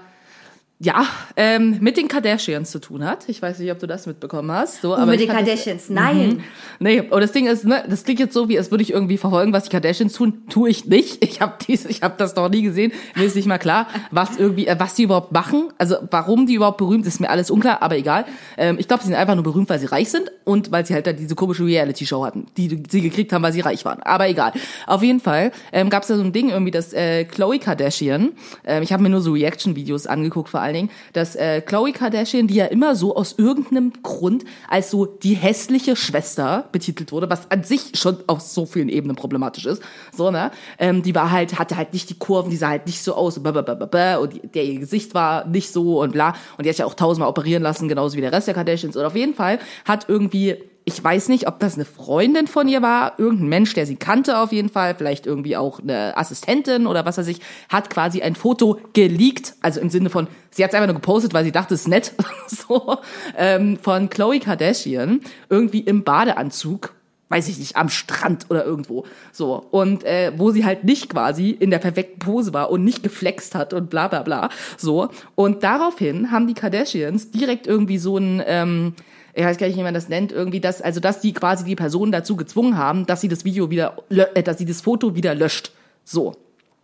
ja 0.83 1.05
ähm, 1.37 1.77
mit 1.81 1.99
den 1.99 2.09
Kardashians 2.09 2.71
zu 2.71 2.79
tun 2.79 3.05
hat. 3.05 3.29
Ich 3.29 3.43
weiß 3.43 3.59
nicht, 3.59 3.71
ob 3.71 3.79
du 3.79 3.87
das 3.87 4.07
mitbekommen 4.07 4.51
hast. 4.51 4.81
So, 4.81 4.97
Und 4.97 5.07
mit 5.07 5.21
ich 5.21 5.27
den 5.27 5.35
fand 5.35 5.47
das- 5.47 5.65
Kardashians, 5.65 5.91
nein. 5.91 6.43
Nee, 6.79 7.03
und 7.03 7.21
das 7.21 7.33
Ding 7.33 7.47
ist, 7.47 7.67
ne, 7.67 7.85
das 7.87 8.05
klingt 8.05 8.19
jetzt 8.19 8.33
so, 8.33 8.49
wie 8.49 8.57
als 8.57 8.71
würde 8.71 8.83
ich 8.83 8.91
irgendwie 8.91 9.19
verfolgen, 9.19 9.53
was 9.53 9.65
die 9.65 9.71
Kardashians 9.71 10.15
tun. 10.15 10.43
Tue 10.49 10.71
ich 10.71 10.87
nicht. 10.87 11.23
Ich 11.23 11.41
habe 11.43 11.55
dies, 11.69 11.85
ich 11.85 12.03
habe 12.03 12.15
das 12.17 12.35
noch 12.35 12.49
nie 12.49 12.63
gesehen. 12.63 12.93
Mir 13.15 13.25
ist 13.25 13.37
nicht 13.37 13.47
mal 13.47 13.59
klar, 13.59 13.89
was 14.11 14.39
irgendwie, 14.39 14.67
äh, 14.67 14.77
was 14.79 14.95
die 14.95 15.03
überhaupt 15.03 15.33
machen. 15.33 15.69
Also 15.77 15.97
warum 16.11 16.47
die 16.47 16.55
überhaupt 16.55 16.79
berühmt, 16.79 17.07
ist 17.07 17.21
mir 17.21 17.29
alles 17.31 17.51
unklar, 17.51 17.83
aber 17.83 17.97
egal. 17.99 18.25
Ähm, 18.57 18.77
ich 18.79 18.89
glaube, 18.89 19.03
sie 19.03 19.09
sind 19.09 19.17
einfach 19.17 19.35
nur 19.35 19.45
berühmt, 19.45 19.69
weil 19.69 19.79
sie 19.79 19.87
reich 19.87 20.09
sind 20.11 20.31
und 20.45 20.73
weil 20.73 20.87
sie 20.87 20.95
halt 20.95 21.07
da 21.07 21.13
diese 21.13 21.35
komische 21.35 21.65
Reality-Show 21.67 22.25
hatten, 22.25 22.47
die 22.57 22.83
sie 22.89 23.03
gekriegt 23.03 23.33
haben, 23.35 23.43
weil 23.43 23.53
sie 23.53 23.61
reich 23.61 23.85
waren. 23.85 24.01
Aber 24.03 24.29
egal. 24.29 24.53
Auf 24.87 25.03
jeden 25.03 25.21
Fall 25.21 25.53
ähm, 25.73 25.91
gab 25.91 26.03
es 26.05 26.09
da 26.09 26.17
so 26.17 26.23
ein 26.23 26.33
Ding 26.33 26.49
irgendwie, 26.49 26.71
dass 26.71 26.93
äh, 26.95 27.25
Chloe 27.25 27.59
Kardashian, 27.59 28.31
ähm, 28.65 28.83
ich 28.83 28.93
habe 28.95 29.03
mir 29.03 29.11
nur 29.11 29.21
so 29.21 29.33
Reaction-Videos 29.33 30.07
angeguckt 30.07 30.49
vor 30.49 30.61
allem, 30.61 30.70
allen 30.71 30.87
Dingen, 30.87 30.91
dass 31.13 31.37
äh, 31.37 31.61
Chloe 31.61 31.93
Kardashian, 31.93 32.47
die 32.47 32.55
ja 32.55 32.67
immer 32.67 32.97
so 32.97 33.15
aus 33.17 33.35
irgendeinem 33.37 33.93
Grund 34.03 34.45
als 34.69 34.91
so 34.91 35.07
die 35.07 35.35
hässliche 35.35 35.97
Schwester 35.97 36.69
betitelt 36.73 37.13
wurde, 37.13 37.29
was 37.29 37.51
an 37.51 37.65
sich 37.65 37.93
schon 37.95 38.19
auf 38.27 38.41
so 38.41 38.67
vielen 38.67 38.89
Ebenen 38.89 39.17
problematisch 39.17 39.67
ist, 39.67 39.83
so, 40.17 40.31
ne, 40.31 40.51
ähm, 40.79 41.03
die 41.03 41.15
war 41.15 41.31
halt, 41.31 41.59
hatte 41.59 41.77
halt 41.77 41.93
nicht 41.93 42.11
die 42.11 42.19
Kurven, 42.19 42.51
die 42.51 42.57
sah 42.57 42.69
halt 42.69 42.87
nicht 42.87 43.03
so 43.03 43.15
aus, 43.15 43.37
und, 43.37 43.43
blablabla, 43.43 44.19
und 44.19 44.55
der 44.55 44.65
ihr 44.65 44.81
Gesicht 44.81 45.15
war 45.15 45.47
nicht 45.47 45.73
so 45.73 46.01
und 46.01 46.13
bla, 46.13 46.35
und 46.57 46.65
die 46.65 46.71
hat 46.71 46.79
ja 46.79 46.87
auch 46.87 46.95
tausendmal 46.95 47.29
operieren 47.29 47.63
lassen, 47.63 47.89
genauso 47.89 48.17
wie 48.17 48.21
der 48.21 48.33
Rest 48.33 48.47
der 48.47 48.55
Kardashians, 48.55 48.97
und 48.97 49.05
auf 49.05 49.17
jeden 49.17 49.35
Fall 49.35 49.59
hat 49.85 50.07
irgendwie 50.09 50.57
ich 50.85 51.03
weiß 51.03 51.29
nicht, 51.29 51.47
ob 51.47 51.59
das 51.59 51.75
eine 51.75 51.85
Freundin 51.85 52.47
von 52.47 52.67
ihr 52.67 52.83
war, 52.83 53.19
irgendein 53.19 53.49
Mensch, 53.49 53.75
der 53.75 53.87
sie 53.87 53.97
kannte 53.97 54.39
auf 54.39 54.53
jeden 54.53 54.69
Fall, 54.69 54.95
vielleicht 54.95 55.27
irgendwie 55.27 55.57
auch 55.57 55.81
eine 55.81 56.17
Assistentin 56.17 56.87
oder 56.87 57.05
was 57.05 57.19
weiß 57.19 57.29
ich, 57.29 57.41
hat 57.69 57.91
quasi 57.91 58.23
ein 58.23 58.35
Foto 58.35 58.81
geleakt, 58.93 59.55
also 59.61 59.81
im 59.81 59.91
Sinne 59.91 60.11
von, 60.11 60.27
sie 60.51 60.65
hat 60.65 60.71
es 60.71 60.75
einfach 60.75 60.89
nur 60.89 60.97
gepostet, 60.97 61.35
weil 61.35 61.45
sie 61.45 61.53
dachte, 61.53 61.75
es 61.75 61.83
ist 61.83 61.89
nett, 61.89 62.15
so, 62.47 62.99
ähm, 63.37 63.79
von 63.81 64.09
Chloe 64.11 64.41
Kardashian, 64.41 65.21
irgendwie 65.49 65.81
im 65.81 66.03
Badeanzug, 66.03 66.95
weiß 67.31 67.49
ich 67.49 67.59
nicht, 67.59 67.77
am 67.77 67.89
Strand 67.89 68.47
oder 68.51 68.65
irgendwo. 68.65 69.05
So. 69.33 69.65
Und 69.71 70.03
äh, 70.03 70.33
wo 70.37 70.51
sie 70.51 70.65
halt 70.65 70.83
nicht 70.83 71.09
quasi 71.09 71.51
in 71.51 71.71
der 71.71 71.79
perfekten 71.79 72.19
Pose 72.19 72.53
war 72.53 72.71
und 72.71 72.85
nicht 72.85 73.05
geflext 73.05 73.55
hat 73.55 73.73
und 73.73 73.89
bla 73.89 74.09
bla 74.09 74.23
bla. 74.23 74.51
So. 74.77 75.09
Und 75.37 75.63
daraufhin 75.63 76.33
haben 76.33 76.49
die 76.49 76.55
Kardashians 76.55 77.31
direkt 77.31 77.69
irgendwie 77.69 77.99
so 77.99 78.19
ein, 78.19 78.43
ähm, 78.45 78.95
ich 79.41 79.47
weiß 79.47 79.57
gar 79.57 79.67
nicht, 79.67 79.79
wie 79.79 79.83
man 79.83 79.95
das 79.95 80.09
nennt, 80.09 80.33
irgendwie 80.33 80.61
das, 80.61 80.83
also 80.83 81.01
dass 81.01 81.21
die 81.21 81.33
quasi 81.33 81.65
die 81.65 81.77
Person 81.77 82.13
dazu 82.13 82.37
gezwungen 82.37 82.77
haben, 82.77 83.07
dass 83.07 83.21
sie 83.21 83.29
das 83.29 83.45
Video 83.45 83.71
wieder, 83.71 83.97
äh, 84.11 84.43
dass 84.43 84.59
sie 84.59 84.67
das 84.67 84.81
Foto 84.81 85.15
wieder 85.15 85.35
löscht. 85.35 85.73
So. 86.05 86.37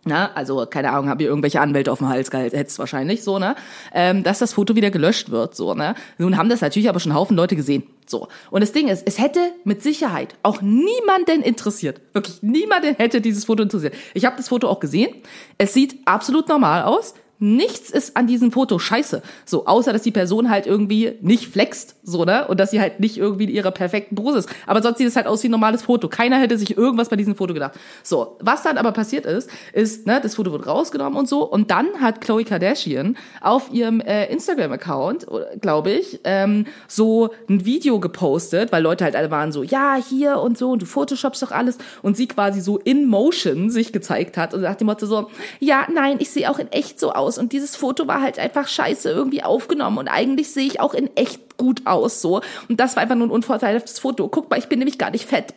Na, 0.05 0.31
also, 0.35 0.65
keine 0.65 0.91
Ahnung, 0.91 1.09
haben 1.09 1.19
ihr 1.19 1.27
irgendwelche 1.27 1.59
Anwälte 1.59 1.91
auf 1.91 1.97
dem 1.97 2.07
Hals 2.07 2.31
gehetzt 2.31 2.79
wahrscheinlich, 2.79 3.23
so, 3.23 3.39
ne? 3.39 3.55
Ähm, 3.93 4.23
dass 4.23 4.39
das 4.39 4.53
Foto 4.53 4.73
wieder 4.73 4.89
gelöscht 4.89 5.31
wird, 5.31 5.53
so, 5.53 5.73
ne? 5.73 5.95
Nun 6.17 6.37
haben 6.37 6.47
das 6.47 6.61
natürlich 6.61 6.87
aber 6.87 7.01
schon 7.01 7.13
Haufen 7.13 7.35
Leute 7.35 7.57
gesehen, 7.57 7.83
so. 8.05 8.29
Und 8.49 8.61
das 8.61 8.71
Ding 8.71 8.87
ist, 8.87 9.05
es 9.05 9.19
hätte 9.19 9.39
mit 9.65 9.83
Sicherheit 9.83 10.35
auch 10.43 10.61
niemanden 10.61 11.41
interessiert. 11.41 11.99
Wirklich 12.13 12.41
niemanden 12.41 12.95
hätte 12.95 13.19
dieses 13.19 13.43
Foto 13.43 13.63
interessiert. 13.63 13.95
Ich 14.13 14.23
habe 14.23 14.37
das 14.37 14.47
Foto 14.47 14.69
auch 14.69 14.79
gesehen. 14.79 15.13
Es 15.57 15.73
sieht 15.73 15.97
absolut 16.05 16.47
normal 16.47 16.83
aus. 16.83 17.13
Nichts 17.39 17.91
ist 17.91 18.17
an 18.17 18.25
diesem 18.25 18.51
Foto 18.51 18.79
scheiße. 18.79 19.21
So, 19.45 19.67
außer 19.67 19.93
dass 19.93 20.01
die 20.01 20.11
Person 20.11 20.49
halt 20.49 20.65
irgendwie 20.65 21.13
nicht 21.21 21.47
flext, 21.47 21.95
so, 22.01 22.25
ne? 22.25 22.47
Und 22.47 22.59
dass 22.59 22.71
sie 22.71 22.79
halt 22.79 22.99
nicht 22.99 23.17
irgendwie 23.17 23.43
in 23.43 23.49
ihrer 23.51 23.71
perfekten 23.71 24.15
Pose 24.15 24.39
ist. 24.39 24.49
Aber 24.65 24.81
sonst 24.81 24.97
sieht 24.97 25.07
es 25.07 25.15
halt 25.15 25.27
aus 25.27 25.43
wie 25.43 25.47
ein 25.47 25.51
normales 25.51 25.83
Foto. 25.83 26.07
Keiner 26.07 26.37
hätte 26.37 26.57
sich 26.57 26.75
irgendwas 26.75 27.09
bei 27.09 27.15
diesem 27.15 27.35
Foto 27.35 27.53
gedacht. 27.53 27.73
So, 28.01 28.37
was 28.39 28.63
dann 28.63 28.77
aber 28.77 28.91
passiert 28.91 29.25
ist, 29.25 29.49
ist, 29.73 30.07
ne, 30.07 30.19
das 30.21 30.35
Foto 30.35 30.51
wird 30.51 30.65
rausgenommen 30.65 31.17
und 31.17 31.29
so. 31.29 31.43
Und 31.43 31.69
dann 31.69 32.01
hat 32.01 32.21
Chloe 32.21 32.43
Kardashian 32.43 33.17
auf 33.41 33.71
ihrem 33.71 33.99
äh, 34.01 34.31
Instagram-Account, 34.31 35.27
glaube 35.61 35.91
ich, 35.91 36.21
ähm, 36.23 36.65
so 36.87 37.29
ein 37.47 37.65
Video 37.65 37.99
gepostet, 37.99 38.71
weil 38.71 38.81
Leute 38.81 39.03
halt 39.03 39.15
alle 39.15 39.29
waren 39.29 39.51
so, 39.51 39.61
ja, 39.61 39.95
hier 39.95 40.39
und 40.39 40.57
so, 40.57 40.71
und 40.71 40.81
du 40.81 40.85
photoshopst 40.87 41.43
doch 41.43 41.51
alles. 41.51 41.77
Und 42.01 42.17
sie 42.17 42.27
quasi 42.27 42.61
so 42.61 42.79
in 42.79 43.05
Motion 43.05 43.69
sich 43.69 43.93
gezeigt 43.93 44.37
hat 44.37 44.55
und 44.55 44.61
nach 44.61 44.75
dem 44.75 44.87
Motto 44.87 45.05
so, 45.05 45.29
ja, 45.59 45.87
nein, 45.93 46.17
ich 46.19 46.31
sehe 46.31 46.49
auch 46.49 46.57
in 46.57 46.71
echt 46.71 46.99
so 46.99 47.11
aus. 47.11 47.26
Und 47.35 47.51
dieses 47.51 47.75
Foto 47.75 48.07
war 48.07 48.21
halt 48.21 48.39
einfach 48.39 48.67
scheiße 48.67 49.09
irgendwie 49.09 49.43
aufgenommen. 49.43 49.97
Und 49.97 50.07
eigentlich 50.07 50.51
sehe 50.51 50.65
ich 50.65 50.79
auch 50.79 50.93
in 50.93 51.09
echt 51.17 51.57
gut 51.57 51.81
aus, 51.85 52.21
so. 52.21 52.41
Und 52.69 52.79
das 52.79 52.95
war 52.95 53.03
einfach 53.03 53.15
nur 53.15 53.27
ein 53.27 53.31
unvorteilhaftes 53.31 53.99
Foto. 53.99 54.27
Guck 54.29 54.49
mal, 54.49 54.57
ich 54.57 54.67
bin 54.67 54.79
nämlich 54.79 54.97
gar 54.97 55.11
nicht 55.11 55.25
fett. 55.25 55.53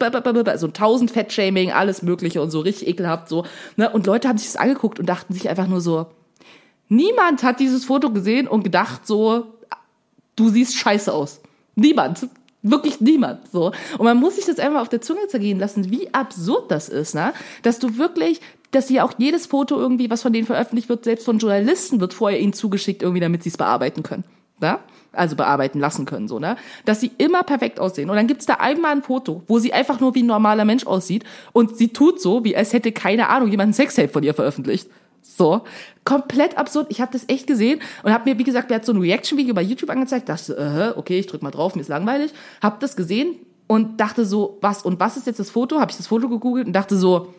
So 0.56 0.66
ein 0.66 0.72
tausend 0.72 1.10
Fettshaming, 1.10 1.70
alles 1.70 2.02
mögliche 2.02 2.42
und 2.42 2.50
so 2.50 2.60
richtig 2.60 2.88
ekelhaft, 2.88 3.28
so. 3.28 3.44
Ne? 3.76 3.90
Und 3.90 4.06
Leute 4.06 4.28
haben 4.28 4.38
sich 4.38 4.48
das 4.48 4.56
angeguckt 4.56 4.98
und 4.98 5.06
dachten 5.06 5.34
sich 5.34 5.48
einfach 5.48 5.68
nur 5.68 5.80
so, 5.80 6.06
niemand 6.88 7.42
hat 7.42 7.60
dieses 7.60 7.84
Foto 7.84 8.10
gesehen 8.10 8.48
und 8.48 8.64
gedacht 8.64 9.06
so, 9.06 9.46
du 10.36 10.48
siehst 10.48 10.74
scheiße 10.76 11.12
aus. 11.12 11.40
Niemand. 11.76 12.26
Wirklich 12.62 13.00
niemand, 13.00 13.50
so. 13.50 13.72
Und 13.96 14.04
man 14.04 14.18
muss 14.18 14.36
sich 14.36 14.44
das 14.44 14.58
einfach 14.58 14.82
auf 14.82 14.90
der 14.90 15.00
Zunge 15.00 15.26
zergehen 15.28 15.58
lassen, 15.58 15.90
wie 15.90 16.12
absurd 16.12 16.70
das 16.70 16.90
ist, 16.90 17.14
ne? 17.14 17.32
Dass 17.62 17.78
du 17.78 17.96
wirklich, 17.96 18.42
dass 18.70 18.88
sie 18.88 19.00
auch 19.00 19.12
jedes 19.18 19.46
Foto 19.46 19.78
irgendwie, 19.78 20.10
was 20.10 20.22
von 20.22 20.32
denen 20.32 20.46
veröffentlicht 20.46 20.88
wird, 20.88 21.04
selbst 21.04 21.24
von 21.24 21.38
Journalisten 21.38 22.00
wird 22.00 22.14
vorher 22.14 22.40
ihnen 22.40 22.52
zugeschickt, 22.52 23.02
irgendwie, 23.02 23.20
damit 23.20 23.42
sie 23.42 23.48
es 23.48 23.56
bearbeiten 23.56 24.02
können, 24.02 24.24
ne? 24.60 24.78
Also 25.12 25.34
bearbeiten 25.34 25.80
lassen 25.80 26.06
können, 26.06 26.28
so, 26.28 26.38
ne? 26.38 26.56
Dass 26.84 27.00
sie 27.00 27.10
immer 27.18 27.42
perfekt 27.42 27.80
aussehen. 27.80 28.10
Und 28.10 28.16
dann 28.16 28.28
gibt's 28.28 28.46
da 28.46 28.54
einmal 28.54 28.92
ein 28.92 29.02
Foto, 29.02 29.42
wo 29.48 29.58
sie 29.58 29.72
einfach 29.72 29.98
nur 29.98 30.14
wie 30.14 30.22
ein 30.22 30.26
normaler 30.26 30.64
Mensch 30.64 30.86
aussieht 30.86 31.24
und 31.52 31.76
sie 31.76 31.88
tut 31.88 32.20
so, 32.20 32.44
wie 32.44 32.56
als 32.56 32.72
hätte, 32.72 32.92
keine 32.92 33.28
Ahnung, 33.28 33.50
jemand 33.50 33.70
ein 33.70 33.74
Sextape 33.74 34.08
von 34.08 34.22
ihr 34.22 34.34
veröffentlicht. 34.34 34.88
So, 35.22 35.62
komplett 36.04 36.56
absurd. 36.56 36.86
Ich 36.90 37.00
habe 37.00 37.12
das 37.12 37.24
echt 37.28 37.46
gesehen 37.46 37.80
und 38.02 38.12
habe 38.12 38.30
mir, 38.30 38.38
wie 38.38 38.44
gesagt, 38.44 38.70
wer 38.70 38.76
hat 38.76 38.86
so 38.86 38.92
ein 38.92 39.00
Reaction-Video 39.00 39.54
bei 39.54 39.62
YouTube 39.62 39.90
angezeigt, 39.90 40.28
dachte, 40.28 40.56
äh, 40.56 40.98
okay, 40.98 41.18
ich 41.18 41.26
drück 41.26 41.42
mal 41.42 41.50
drauf, 41.50 41.74
mir 41.74 41.82
ist 41.82 41.88
langweilig, 41.88 42.32
habe 42.62 42.76
das 42.80 42.96
gesehen 42.96 43.36
und 43.66 44.00
dachte 44.00 44.24
so, 44.24 44.58
was 44.62 44.82
und 44.82 44.98
was 44.98 45.16
ist 45.16 45.26
jetzt 45.26 45.38
das 45.38 45.50
Foto? 45.50 45.78
Habe 45.78 45.90
ich 45.90 45.96
das 45.96 46.06
Foto 46.06 46.28
gegoogelt 46.28 46.66
und 46.66 46.72
dachte 46.72 46.96
so, 46.96 47.34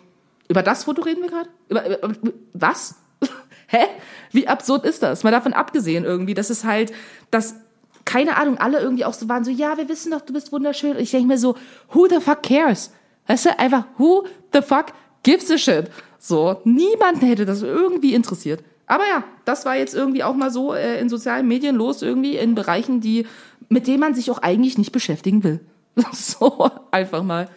über 0.51 0.63
das 0.63 0.83
Foto 0.83 1.01
reden 1.01 1.21
wir 1.21 1.29
gerade? 1.29 1.49
Über, 1.69 1.85
über, 1.85 2.07
über, 2.09 2.31
was? 2.53 2.95
Hä? 3.67 3.85
Wie 4.31 4.47
absurd 4.47 4.85
ist 4.85 5.01
das? 5.01 5.23
Mal 5.23 5.31
davon 5.31 5.53
abgesehen 5.53 6.03
irgendwie, 6.03 6.33
dass 6.33 6.49
es 6.49 6.65
halt, 6.65 6.91
dass 7.31 7.55
keine 8.05 8.37
Ahnung, 8.37 8.57
alle 8.57 8.79
irgendwie 8.79 9.05
auch 9.05 9.13
so 9.13 9.29
waren 9.29 9.43
so, 9.43 9.51
ja, 9.51 9.77
wir 9.77 9.87
wissen 9.87 10.11
doch, 10.11 10.21
du 10.21 10.33
bist 10.33 10.51
wunderschön. 10.51 10.91
Und 10.91 11.01
ich 11.01 11.11
denke 11.11 11.27
mir 11.27 11.37
so, 11.37 11.55
who 11.93 12.07
the 12.07 12.19
fuck 12.19 12.43
cares? 12.43 12.91
Weißt 13.27 13.45
du, 13.45 13.59
einfach, 13.59 13.85
who 13.97 14.25
the 14.53 14.61
fuck 14.61 14.87
gives 15.23 15.49
a 15.49 15.57
shit? 15.57 15.89
So, 16.19 16.59
niemanden 16.65 17.25
hätte 17.25 17.45
das 17.45 17.61
irgendwie 17.61 18.13
interessiert. 18.13 18.63
Aber 18.87 19.07
ja, 19.07 19.23
das 19.45 19.65
war 19.65 19.77
jetzt 19.77 19.95
irgendwie 19.95 20.23
auch 20.23 20.35
mal 20.35 20.51
so 20.51 20.73
äh, 20.73 20.99
in 20.99 21.07
sozialen 21.07 21.47
Medien 21.47 21.77
los, 21.77 22.01
irgendwie 22.01 22.35
in 22.35 22.55
Bereichen, 22.55 22.99
die, 22.99 23.25
mit 23.69 23.87
denen 23.87 24.01
man 24.01 24.13
sich 24.13 24.29
auch 24.31 24.39
eigentlich 24.39 24.77
nicht 24.77 24.91
beschäftigen 24.91 25.43
will. 25.43 25.59
So, 26.11 26.69
einfach 26.91 27.23
mal. 27.23 27.49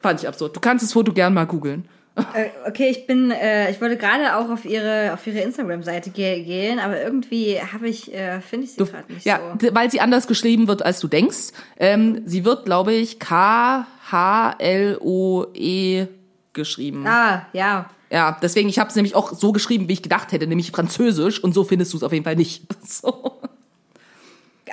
Fand 0.00 0.20
ich 0.20 0.28
absurd. 0.28 0.54
Du 0.54 0.60
kannst 0.60 0.84
das 0.84 0.92
Foto 0.92 1.12
gern 1.12 1.34
mal 1.34 1.46
googeln. 1.46 1.88
Äh, 2.16 2.48
okay, 2.66 2.88
ich 2.88 3.06
bin, 3.06 3.30
äh, 3.30 3.70
ich 3.70 3.78
wollte 3.80 3.96
gerade 3.98 4.36
auch 4.36 4.48
auf 4.48 4.64
ihre, 4.64 5.12
auf 5.12 5.26
ihre 5.26 5.40
Instagram-Seite 5.40 6.08
ge 6.10 6.42
gehen, 6.42 6.78
aber 6.78 7.00
irgendwie 7.02 7.60
habe 7.60 7.88
ich, 7.88 8.12
äh, 8.14 8.40
finde 8.40 8.64
ich 8.64 8.72
sie 8.72 8.84
gerade 8.84 9.12
nicht 9.12 9.26
Ja, 9.26 9.38
so. 9.60 9.74
weil 9.74 9.90
sie 9.90 10.00
anders 10.00 10.26
geschrieben 10.26 10.66
wird, 10.66 10.82
als 10.82 10.98
du 11.00 11.08
denkst. 11.08 11.52
Ähm, 11.78 12.22
sie 12.24 12.44
wird, 12.46 12.64
glaube 12.64 12.94
ich, 12.94 13.18
K-H-L-O-E 14.66 16.06
geschrieben. 16.52 17.06
Ah, 17.06 17.46
ja. 17.52 17.90
Ja, 18.10 18.38
deswegen, 18.40 18.68
ich 18.68 18.78
habe 18.78 18.88
es 18.88 18.96
nämlich 18.96 19.14
auch 19.14 19.32
so 19.34 19.52
geschrieben, 19.52 19.88
wie 19.88 19.92
ich 19.94 20.02
gedacht 20.02 20.32
hätte, 20.32 20.46
nämlich 20.46 20.70
französisch. 20.70 21.42
Und 21.42 21.52
so 21.54 21.64
findest 21.64 21.92
du 21.92 21.96
es 21.98 22.02
auf 22.02 22.12
jeden 22.12 22.24
Fall 22.24 22.36
nicht. 22.36 22.62
So. 22.86 23.40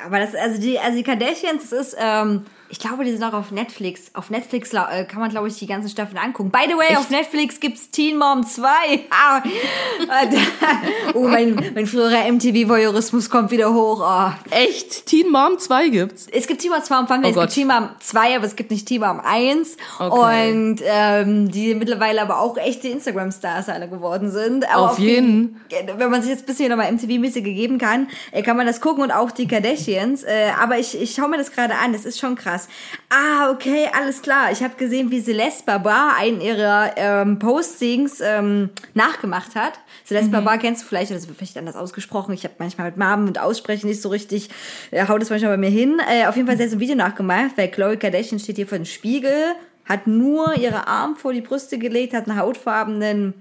Aber 0.06 0.20
das, 0.20 0.36
also 0.36 0.60
die, 0.60 0.78
also 0.80 0.98
die 0.98 1.04
Kardashians, 1.04 1.70
das 1.70 1.88
ist, 1.88 1.96
ähm, 2.00 2.46
ich 2.74 2.80
glaube, 2.80 3.04
die 3.04 3.12
sind 3.12 3.24
auch 3.24 3.34
auf 3.34 3.52
Netflix. 3.52 4.10
Auf 4.16 4.32
Netflix 4.32 4.74
äh, 4.74 5.06
kann 5.06 5.20
man, 5.20 5.30
glaube 5.30 5.48
ich, 5.48 5.60
die 5.60 5.68
ganzen 5.68 5.90
Staffeln 5.90 6.18
angucken. 6.18 6.50
By 6.50 6.64
the 6.68 6.74
way, 6.76 6.98
auf 6.98 7.12
Netflix 7.12 7.60
gibt's 7.60 7.92
Teen 7.92 8.18
Mom 8.18 8.44
2. 8.44 8.66
Ah, 9.12 9.44
oh, 11.14 11.28
mein, 11.28 11.54
mein 11.76 11.86
früherer 11.86 12.28
MTV-Voyeurismus 12.32 13.30
kommt 13.30 13.52
wieder 13.52 13.72
hoch. 13.76 14.02
Oh. 14.04 14.32
Echt? 14.50 15.06
Teen 15.06 15.30
Mom 15.30 15.60
2 15.60 15.90
gibt's? 15.90 16.26
Es 16.32 16.48
gibt 16.48 16.62
Teen 16.62 16.72
Mom 16.72 16.82
2 16.82 16.96
am 16.96 17.02
Anfang, 17.04 17.24
Oh 17.24 17.28
es 17.28 17.36
Gott. 17.36 17.44
gibt 17.44 17.54
Teen 17.54 17.68
Mom 17.68 17.90
2, 18.00 18.38
aber 18.38 18.46
es 18.46 18.56
gibt 18.56 18.72
nicht 18.72 18.88
Teen 18.88 19.02
Mom 19.02 19.22
1. 19.24 19.78
Okay. 20.00 20.52
Und 20.52 20.80
ähm, 20.84 21.52
die 21.52 21.76
mittlerweile 21.76 22.24
aber 22.24 22.40
auch 22.40 22.58
echte 22.58 22.88
Instagram-Stars 22.88 23.70
alle 23.70 23.88
geworden 23.88 24.32
sind. 24.32 24.68
Aber 24.74 24.94
Auf 24.94 24.98
jeden. 24.98 25.62
Wenn 25.98 26.10
man 26.10 26.24
sich 26.24 26.32
jetzt 26.32 26.42
ein 26.42 26.48
bisschen 26.48 26.70
nochmal 26.70 26.92
MTV-mäßig 26.92 27.44
gegeben 27.44 27.78
kann, 27.78 28.08
äh, 28.32 28.42
kann 28.42 28.58
man 28.58 28.66
das 28.66 28.82
gucken 28.82 29.04
und 29.04 29.12
auch 29.12 29.30
die 29.30 29.48
Kardashians. 29.48 30.24
Äh, 30.24 30.50
aber 30.60 30.80
ich, 30.80 31.00
ich 31.00 31.14
schaue 31.14 31.30
mir 31.30 31.38
das 31.38 31.52
gerade 31.52 31.76
an, 31.76 31.94
das 31.94 32.04
ist 32.06 32.20
schon 32.20 32.34
krass. 32.34 32.63
Ah, 33.10 33.52
okay, 33.52 33.88
alles 33.94 34.22
klar. 34.22 34.52
Ich 34.52 34.64
habe 34.64 34.76
gesehen, 34.76 35.12
wie 35.12 35.22
Celeste 35.22 35.64
Barbar 35.66 36.16
einen 36.18 36.42
ihrer 36.42 36.92
ähm, 36.96 37.40
Postings 37.40 38.22
ähm, 38.22 38.70
nachgemacht 38.94 39.56
hat. 39.56 39.74
Celeste 40.06 40.30
Mhm. 40.30 40.34
Barbar 40.34 40.58
kennst 40.58 40.84
du 40.84 40.88
vielleicht, 40.88 41.12
oder 41.12 41.20
das 41.20 41.28
wird 41.28 41.38
vielleicht 41.38 41.58
anders 41.58 41.76
ausgesprochen. 41.76 42.34
Ich 42.34 42.44
habe 42.44 42.56
manchmal 42.60 42.88
mit 42.88 42.98
Namen 42.98 43.28
und 43.28 43.40
Aussprechen 43.40 43.88
nicht 43.88 44.02
so 44.02 44.10
richtig, 44.10 44.50
äh, 44.92 45.08
haut 45.08 45.22
es 45.22 45.30
manchmal 45.30 45.52
bei 45.52 45.58
mir 45.58 45.70
hin. 45.70 46.02
Äh, 46.10 46.26
auf 46.28 46.36
jeden 46.36 46.48
Fall, 46.48 46.58
sie 46.58 46.64
hat 46.64 46.70
so 46.70 46.78
ein 46.78 46.80
Video 46.80 46.96
nachgemacht, 46.96 47.52
weil 47.58 47.70
Chloe 47.70 47.98
Kardashian 47.98 48.40
steht 48.40 48.56
hier 48.56 48.68
vor 48.68 48.78
dem 48.78 48.86
Spiegel, 48.86 49.56
hat 49.86 50.08
nur 50.08 50.56
ihre 50.56 50.88
Arme 50.88 51.16
vor 51.16 51.34
die 51.34 51.42
Brüste 51.42 51.78
gelegt, 51.78 52.14
hat 52.14 52.28
einen 52.30 52.40
hautfarbenen 52.40 53.34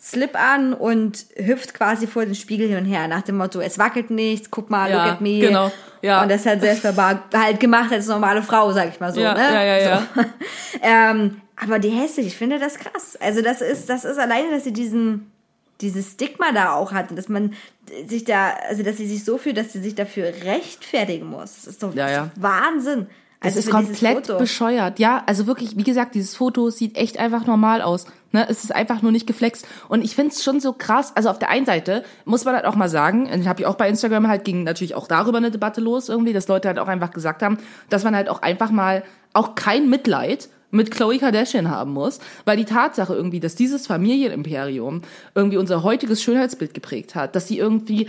Slip 0.00 0.34
an 0.34 0.72
und 0.72 1.26
hüpft 1.36 1.74
quasi 1.74 2.06
vor 2.06 2.24
den 2.24 2.34
Spiegel 2.34 2.68
hin 2.68 2.78
und 2.78 2.86
her, 2.86 3.06
nach 3.06 3.20
dem 3.22 3.36
Motto, 3.36 3.60
es 3.60 3.78
wackelt 3.78 4.10
nichts, 4.10 4.50
guck 4.50 4.70
mal, 4.70 4.90
Ja, 4.90 5.04
look 5.04 5.12
at 5.14 5.20
me. 5.20 5.40
genau, 5.40 5.70
ja. 6.00 6.22
Und 6.22 6.30
das 6.30 6.46
hat 6.46 6.60
Celeste 6.60 6.92
Barbar 6.94 7.22
halt 7.34 7.60
gemacht 7.60 7.92
als 7.92 8.06
normale 8.06 8.42
Frau, 8.42 8.72
sag 8.72 8.88
ich 8.88 8.98
mal 8.98 9.12
so. 9.12 9.20
Ja, 9.20 9.34
ne? 9.34 9.40
ja, 9.42 9.62
ja, 9.62 9.78
ja. 9.78 10.06
So. 10.14 10.22
ähm, 10.82 11.40
aber 11.62 11.78
die 11.78 11.90
hässlich, 11.90 12.28
ich 12.28 12.36
finde 12.36 12.58
das 12.58 12.78
krass. 12.78 13.18
Also 13.20 13.42
das 13.42 13.60
ist, 13.60 13.90
das 13.90 14.06
ist 14.06 14.18
alleine, 14.18 14.50
dass 14.50 14.64
sie 14.64 14.72
diesen, 14.72 15.30
dieses 15.82 16.12
Stigma 16.12 16.52
da 16.52 16.72
auch 16.74 16.92
hat 16.92 17.10
und 17.10 17.16
dass 17.16 17.28
man 17.28 17.52
sich 18.06 18.24
da, 18.24 18.54
also 18.68 18.82
dass 18.82 18.96
sie 18.96 19.06
sich 19.06 19.22
so 19.24 19.36
fühlt, 19.36 19.58
dass 19.58 19.72
sie 19.74 19.80
sich 19.80 19.94
dafür 19.94 20.32
rechtfertigen 20.44 21.26
muss. 21.26 21.56
Das 21.56 21.66
ist 21.66 21.82
doch, 21.82 21.94
Ja, 21.94 22.08
ja. 22.08 22.30
doch 22.36 23.06
Wahnsinn. 23.40 23.58
Es 23.58 23.66
ist 23.66 23.70
komplett 23.70 24.38
bescheuert. 24.38 24.98
Ja, 24.98 25.22
also 25.26 25.46
wirklich, 25.46 25.76
wie 25.76 25.82
gesagt, 25.82 26.14
dieses 26.14 26.36
Foto 26.36 26.68
sieht 26.70 26.96
echt 26.96 27.18
einfach 27.18 27.46
normal 27.46 27.80
aus. 27.80 28.06
Ne? 28.32 28.46
Es 28.48 28.64
ist 28.64 28.74
einfach 28.74 29.00
nur 29.00 29.12
nicht 29.12 29.26
geflext. 29.26 29.66
Und 29.88 30.04
ich 30.04 30.14
finde 30.14 30.32
es 30.32 30.44
schon 30.44 30.60
so 30.60 30.74
krass. 30.74 31.16
Also 31.16 31.30
auf 31.30 31.38
der 31.38 31.48
einen 31.48 31.64
Seite 31.64 32.04
muss 32.26 32.44
man 32.44 32.54
halt 32.54 32.66
auch 32.66 32.76
mal 32.76 32.90
sagen, 32.90 33.28
ich 33.32 33.48
habe 33.48 33.62
ja 33.62 33.68
auch 33.68 33.76
bei 33.76 33.88
Instagram 33.88 34.28
halt 34.28 34.44
ging 34.44 34.62
natürlich 34.64 34.94
auch 34.94 35.08
darüber 35.08 35.38
eine 35.38 35.50
Debatte 35.50 35.80
los 35.80 36.08
irgendwie, 36.08 36.34
dass 36.34 36.48
Leute 36.48 36.68
halt 36.68 36.78
auch 36.78 36.88
einfach 36.88 37.12
gesagt 37.12 37.42
haben, 37.42 37.56
dass 37.88 38.04
man 38.04 38.14
halt 38.14 38.28
auch 38.28 38.42
einfach 38.42 38.70
mal 38.70 39.02
auch 39.32 39.54
kein 39.54 39.88
Mitleid 39.88 40.48
mit 40.70 40.90
Chloe 40.90 41.18
Kardashian 41.18 41.70
haben 41.70 41.92
muss, 41.92 42.20
weil 42.44 42.56
die 42.56 42.64
Tatsache 42.64 43.14
irgendwie, 43.14 43.40
dass 43.40 43.56
dieses 43.56 43.86
Familienimperium 43.86 45.02
irgendwie 45.34 45.56
unser 45.56 45.82
heutiges 45.82 46.22
Schönheitsbild 46.22 46.74
geprägt 46.74 47.14
hat, 47.14 47.34
dass 47.34 47.48
sie 47.48 47.58
irgendwie 47.58 48.08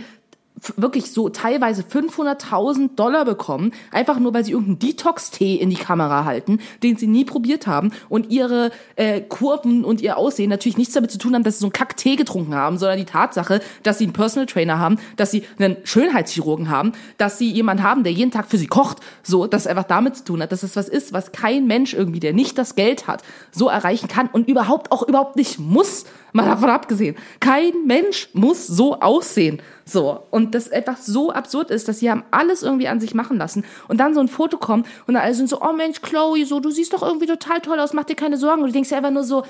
wirklich 0.76 1.10
so 1.10 1.28
teilweise 1.28 1.82
500.000 1.82 2.94
Dollar 2.96 3.24
bekommen, 3.24 3.72
einfach 3.90 4.18
nur 4.18 4.32
weil 4.34 4.44
sie 4.44 4.52
irgendeinen 4.52 4.78
Detox-Tee 4.78 5.56
in 5.56 5.70
die 5.70 5.76
Kamera 5.76 6.24
halten, 6.24 6.60
den 6.82 6.96
sie 6.96 7.06
nie 7.06 7.24
probiert 7.24 7.66
haben 7.66 7.92
und 8.08 8.30
ihre 8.30 8.70
äh, 8.96 9.20
Kurven 9.20 9.84
und 9.84 10.00
ihr 10.00 10.16
Aussehen 10.16 10.50
natürlich 10.50 10.78
nichts 10.78 10.94
damit 10.94 11.10
zu 11.10 11.18
tun 11.18 11.34
haben, 11.34 11.42
dass 11.42 11.54
sie 11.54 11.60
so 11.60 11.66
einen 11.66 11.72
Kack-Tee 11.72 12.16
getrunken 12.16 12.54
haben, 12.54 12.78
sondern 12.78 12.98
die 12.98 13.04
Tatsache, 13.04 13.60
dass 13.82 13.98
sie 13.98 14.04
einen 14.04 14.12
Personal 14.12 14.46
Trainer 14.46 14.78
haben, 14.78 14.98
dass 15.16 15.30
sie 15.30 15.44
einen 15.58 15.76
Schönheitschirurgen 15.84 16.70
haben, 16.70 16.92
dass 17.18 17.38
sie 17.38 17.50
jemanden 17.50 17.82
haben, 17.82 18.04
der 18.04 18.12
jeden 18.12 18.30
Tag 18.30 18.46
für 18.46 18.58
sie 18.58 18.66
kocht, 18.66 18.98
so, 19.22 19.46
dass 19.46 19.66
einfach 19.66 19.84
damit 19.84 20.16
zu 20.16 20.24
tun 20.24 20.42
hat, 20.42 20.52
dass 20.52 20.62
es 20.62 20.76
was 20.76 20.88
ist, 20.88 21.12
was 21.12 21.32
kein 21.32 21.66
Mensch 21.66 21.94
irgendwie, 21.94 22.20
der 22.20 22.32
nicht 22.32 22.58
das 22.58 22.74
Geld 22.74 23.06
hat, 23.06 23.22
so 23.50 23.68
erreichen 23.68 24.08
kann 24.08 24.28
und 24.28 24.48
überhaupt 24.48 24.92
auch 24.92 25.02
überhaupt 25.02 25.36
nicht 25.36 25.58
muss, 25.58 26.04
mal 26.32 26.44
davon 26.44 26.70
abgesehen. 26.70 27.16
Kein 27.40 27.86
Mensch 27.86 28.28
muss 28.32 28.66
so 28.66 29.00
aussehen. 29.00 29.60
So. 29.84 30.22
Und 30.30 30.54
das 30.54 30.70
einfach 30.70 30.96
so 30.96 31.30
absurd 31.30 31.70
ist, 31.70 31.88
dass 31.88 32.00
sie 32.00 32.10
haben 32.10 32.24
alles 32.30 32.62
irgendwie 32.62 32.88
an 32.88 33.00
sich 33.00 33.14
machen 33.14 33.38
lassen. 33.38 33.64
Und 33.88 33.98
dann 33.98 34.14
so 34.14 34.20
ein 34.20 34.28
Foto 34.28 34.56
kommt 34.56 34.86
und 35.06 35.14
dann 35.14 35.22
alle 35.22 35.34
sind 35.34 35.48
so, 35.48 35.60
oh 35.60 35.72
Mensch, 35.72 36.00
Chloe, 36.02 36.44
so, 36.44 36.60
du 36.60 36.70
siehst 36.70 36.92
doch 36.92 37.02
irgendwie 37.02 37.26
total 37.26 37.60
toll 37.60 37.78
aus, 37.78 37.92
mach 37.92 38.04
dir 38.04 38.16
keine 38.16 38.36
Sorgen. 38.36 38.62
Und 38.62 38.68
du 38.68 38.72
denkst 38.72 38.88
dir 38.88 38.96
einfach 38.96 39.10
nur 39.10 39.24
so, 39.24 39.44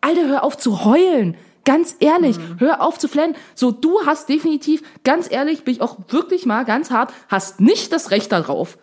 Alter, 0.00 0.28
hör 0.28 0.44
auf 0.44 0.56
zu 0.56 0.84
heulen. 0.84 1.36
Ganz 1.64 1.96
ehrlich, 2.00 2.38
hör 2.58 2.80
auf 2.80 2.98
zu 2.98 3.08
flennen. 3.08 3.34
So, 3.54 3.72
du 3.72 4.06
hast 4.06 4.28
definitiv, 4.28 4.82
ganz 5.04 5.30
ehrlich, 5.30 5.64
bin 5.64 5.74
ich 5.74 5.80
auch 5.82 5.98
wirklich 6.08 6.46
mal 6.46 6.64
ganz 6.64 6.90
hart, 6.90 7.12
hast 7.28 7.60
nicht 7.60 7.92
das 7.92 8.10
Recht 8.10 8.32
darauf, 8.32 8.78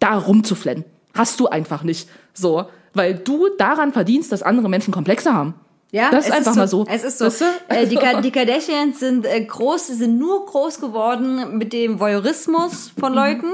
da 0.00 0.18
rumzuflennen. 0.18 0.84
Hast 1.14 1.38
du 1.38 1.46
einfach 1.46 1.84
nicht. 1.84 2.08
So. 2.32 2.66
Weil 2.92 3.14
du 3.14 3.48
daran 3.58 3.92
verdienst, 3.92 4.32
dass 4.32 4.42
andere 4.42 4.68
Menschen 4.68 4.92
Komplexe 4.92 5.32
haben. 5.32 5.54
Ja, 5.94 6.10
das 6.10 6.24
ist 6.26 6.30
es 6.32 6.36
einfach 6.38 6.56
mal 6.56 6.66
so. 6.66 6.84
Es 6.88 7.04
ist 7.04 7.18
so. 7.18 7.26
Weißt 7.26 7.40
du? 7.42 7.44
Äh, 7.68 7.86
die, 7.86 7.94
Ka- 7.94 8.20
die 8.20 8.32
Kardashians 8.32 8.98
sind 8.98 9.24
äh, 9.26 9.44
groß, 9.44 9.86
sie 9.86 9.94
sind 9.94 10.18
nur 10.18 10.44
groß 10.44 10.80
geworden 10.80 11.56
mit 11.56 11.72
dem 11.72 12.00
Voyeurismus 12.00 12.90
von 12.98 13.12
Mhm. 13.12 13.16
Leuten. 13.18 13.46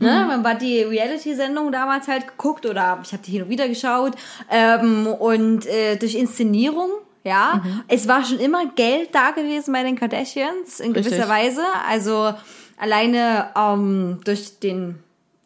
Ne? 0.00 0.24
Man 0.28 0.44
hat 0.46 0.60
die 0.60 0.82
Reality-Sendung 0.82 1.72
damals 1.72 2.06
halt 2.06 2.28
geguckt 2.28 2.66
oder 2.66 2.98
ich 3.02 3.12
habe 3.12 3.22
die 3.24 3.30
hin 3.32 3.42
und 3.44 3.48
wieder 3.48 3.66
geschaut. 3.66 4.12
Ähm, 4.50 5.06
und 5.06 5.64
äh, 5.66 5.96
durch 5.96 6.14
Inszenierung. 6.16 6.90
Ja, 7.24 7.62
Mhm. 7.64 7.82
es 7.88 8.06
war 8.06 8.22
schon 8.24 8.40
immer 8.40 8.66
Geld 8.66 9.14
da 9.14 9.30
gewesen 9.30 9.72
bei 9.72 9.82
den 9.82 9.96
Kardashians 9.98 10.80
in 10.80 10.92
Richtig. 10.92 11.12
gewisser 11.14 11.28
Weise. 11.30 11.62
Also 11.88 12.34
alleine 12.78 13.48
ähm, 13.56 14.20
durch 14.24 14.60
den 14.60 14.98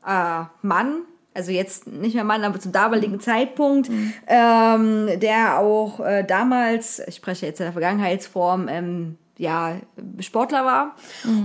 äh, 0.06 0.42
Mann, 0.62 1.02
also 1.34 1.52
jetzt 1.52 1.86
nicht 1.86 2.14
mehr 2.14 2.24
Mann, 2.24 2.44
aber 2.44 2.58
zum 2.58 2.72
damaligen 2.72 3.20
Zeitpunkt, 3.20 3.88
ähm, 4.26 5.08
der 5.20 5.58
auch 5.58 6.00
äh, 6.00 6.24
damals, 6.24 7.00
ich 7.06 7.16
spreche 7.16 7.46
jetzt 7.46 7.60
in 7.60 7.66
der 7.66 7.72
Vergangenheitsform, 7.72 8.68
ähm, 8.68 9.16
ja, 9.38 9.76
Sportler 10.18 10.64
war. 10.66 10.96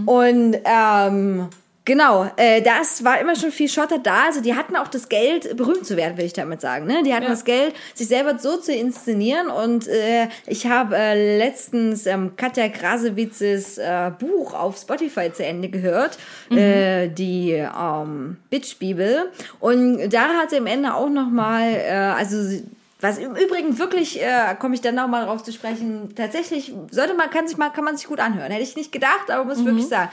Und 0.06 0.58
ähm, 0.66 1.50
Genau, 1.86 2.28
äh, 2.38 2.64
das 2.64 3.04
war 3.04 3.20
immer 3.20 3.36
schon 3.36 3.52
viel 3.52 3.70
Schotter 3.70 4.00
da. 4.00 4.26
Also 4.26 4.42
die 4.42 4.56
hatten 4.56 4.76
auch 4.76 4.88
das 4.88 5.08
Geld, 5.08 5.56
berühmt 5.56 5.86
zu 5.86 5.96
werden, 5.96 6.18
will 6.18 6.26
ich 6.26 6.34
damit 6.34 6.60
sagen. 6.60 6.88
Ne? 6.88 7.04
Die 7.04 7.14
hatten 7.14 7.28
das 7.28 7.46
Geld, 7.46 7.76
sich 7.94 8.08
selber 8.08 8.40
so 8.40 8.58
zu 8.58 8.74
inszenieren. 8.74 9.50
Und 9.50 9.88
äh, 9.88 10.28
ich 10.48 10.66
habe 10.66 10.96
äh, 10.98 11.38
letztens 11.38 12.08
ähm, 12.08 12.32
Katja 12.38 12.70
Krasavitzes 12.70 13.78
äh, 13.78 14.12
Buch 14.18 14.56
auf 14.56 14.78
Spotify 14.78 15.32
zu 15.32 15.46
Ende 15.46 15.70
gehört, 15.70 16.18
äh, 16.50 17.08
die 17.08 17.52
ähm, 17.52 18.38
Bitch-Bibel. 18.50 19.32
Und 19.60 20.10
da 20.12 20.30
hat 20.40 20.50
sie 20.50 20.58
am 20.58 20.66
Ende 20.68 20.96
auch 20.96 21.10
nochmal, 21.10 21.70
äh, 21.76 21.92
also 21.92 22.42
sie- 22.42 22.64
was 23.02 23.18
im 23.18 23.36
Übrigen 23.36 23.78
wirklich, 23.78 24.22
äh, 24.22 24.56
komme 24.58 24.74
ich 24.76 24.82
dann 24.82 24.96
noch 24.96 25.08
mal 25.08 25.26
drauf 25.26 25.44
zu 25.44 25.52
sprechen, 25.52 26.16
tatsächlich 26.16 26.74
sollte 26.92 27.14
man, 27.14 27.30
kann 27.30 27.48
sich 27.48 27.58
mal, 27.58 27.70
kann 27.70 27.84
man 27.84 27.98
sich 27.98 28.08
gut 28.08 28.20
anhören. 28.20 28.52
Hätte 28.52 28.64
ich 28.64 28.76
nicht 28.76 28.92
gedacht, 28.92 29.30
aber 29.30 29.44
muss 29.44 29.60
ich 29.60 29.66
wirklich 29.66 29.88
sagen. 29.88 30.10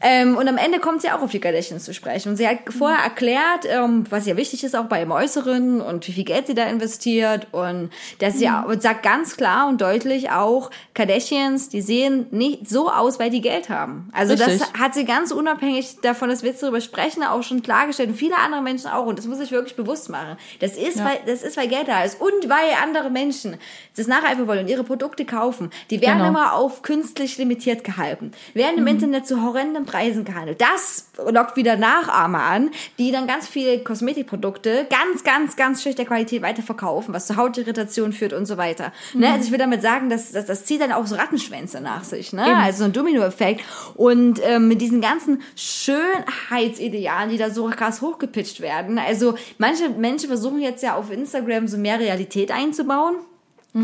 Ähm, 0.00 0.36
und 0.36 0.46
am 0.46 0.58
Ende 0.58 0.78
kommt 0.78 1.02
sie 1.02 1.10
auch 1.10 1.22
auf 1.22 1.30
die 1.30 1.40
Kardashians 1.40 1.84
zu 1.84 1.92
sprechen. 1.92 2.30
Und 2.30 2.36
sie 2.36 2.46
hat 2.46 2.58
vorher 2.68 3.02
erklärt, 3.02 3.64
ähm, 3.68 4.04
was 4.10 4.26
ja 4.26 4.36
wichtig 4.36 4.62
ist 4.62 4.76
auch 4.76 4.84
bei 4.84 5.00
ihrem 5.00 5.10
Äußeren 5.10 5.80
und 5.80 6.06
wie 6.06 6.12
viel 6.12 6.24
Geld 6.24 6.46
sie 6.46 6.54
da 6.54 6.64
investiert. 6.64 7.48
Und 7.52 7.90
dass 8.18 8.38
sie 8.38 8.48
auch, 8.48 8.64
sagt 8.78 9.02
ganz 9.02 9.36
klar 9.36 9.68
und 9.68 9.80
deutlich 9.80 10.30
auch, 10.30 10.70
Kardashians, 10.94 11.68
die 11.68 11.80
sehen 11.80 12.26
nicht 12.30 12.68
so 12.68 12.90
aus, 12.90 13.18
weil 13.18 13.30
die 13.30 13.40
Geld 13.40 13.70
haben. 13.70 14.10
Also 14.12 14.34
Richtig. 14.34 14.60
das 14.60 14.72
hat 14.74 14.94
sie 14.94 15.04
ganz 15.04 15.32
unabhängig 15.32 15.96
davon, 16.02 16.28
dass 16.28 16.42
wir 16.42 16.50
jetzt 16.50 16.62
darüber 16.62 16.80
sprechen, 16.80 17.24
auch 17.24 17.42
schon 17.42 17.62
klargestellt. 17.62 18.10
Und 18.10 18.16
viele 18.16 18.36
andere 18.36 18.62
Menschen 18.62 18.88
auch. 18.88 19.06
Und 19.06 19.18
das 19.18 19.26
muss 19.26 19.40
ich 19.40 19.50
wirklich 19.50 19.74
bewusst 19.74 20.10
machen. 20.10 20.36
Das 20.60 20.76
ist, 20.76 21.02
weil, 21.02 21.18
das 21.26 21.42
ist, 21.42 21.56
weil 21.56 21.68
Geld 21.68 21.88
da 21.88 22.04
ist. 22.04 22.20
Und 22.20 22.27
weil 22.48 22.72
andere 22.82 23.10
Menschen 23.10 23.56
das 23.96 24.06
nacheifern 24.06 24.46
wollen 24.46 24.60
und 24.60 24.68
ihre 24.68 24.84
Produkte 24.84 25.24
kaufen. 25.24 25.70
Die 25.90 26.00
werden 26.00 26.18
Genau. 26.18 26.28
immer 26.28 26.52
auf 26.54 26.82
künstlich 26.82 27.36
limitiert 27.38 27.84
gehalten. 27.84 28.32
Werden 28.54 28.78
im 28.78 28.86
Internet 28.86 29.26
zu 29.26 29.42
horrenden 29.42 29.84
Preisen 29.84 30.24
gehandelt. 30.24 30.60
Das 30.60 31.10
lockt 31.30 31.56
wieder 31.56 31.76
Nachahmer 31.76 32.42
an, 32.42 32.70
die 32.98 33.10
dann 33.12 33.26
ganz 33.26 33.48
viele 33.48 33.80
Kosmetikprodukte 33.80 34.86
ganz, 34.88 35.24
ganz, 35.24 35.56
ganz 35.56 35.82
schlechter 35.82 36.04
Qualität 36.04 36.42
weiterverkaufen, 36.42 37.12
was 37.14 37.26
zu 37.26 37.36
Hautirritation 37.36 38.12
führt 38.12 38.32
und 38.32 38.46
so 38.46 38.56
weiter. 38.56 38.92
Ne? 39.14 39.30
Also 39.32 39.46
ich 39.46 39.50
will 39.50 39.58
damit 39.58 39.82
sagen, 39.82 40.08
dass, 40.10 40.32
dass 40.32 40.46
das 40.46 40.64
zieht 40.64 40.80
dann 40.80 40.92
auch 40.92 41.06
so 41.06 41.16
Rattenschwänze 41.16 41.80
nach 41.80 42.04
sich. 42.04 42.32
Ne? 42.32 42.44
Also 42.56 42.78
so 42.80 42.84
ein 42.84 42.92
Dominoeffekt. 42.92 43.62
Und 43.94 44.40
ähm, 44.44 44.68
mit 44.68 44.80
diesen 44.80 45.00
ganzen 45.00 45.42
Schönheitsidealen, 45.56 47.30
die 47.30 47.38
da 47.38 47.50
so 47.50 47.66
krass 47.68 48.00
hochgepitcht 48.00 48.60
werden. 48.60 48.98
Also 48.98 49.34
manche 49.58 49.88
Menschen 49.90 50.28
versuchen 50.28 50.60
jetzt 50.60 50.82
ja 50.82 50.94
auf 50.96 51.10
Instagram 51.10 51.66
so 51.68 51.78
mehr 51.78 51.98
Realität 52.08 52.50
einzubauen. 52.50 53.16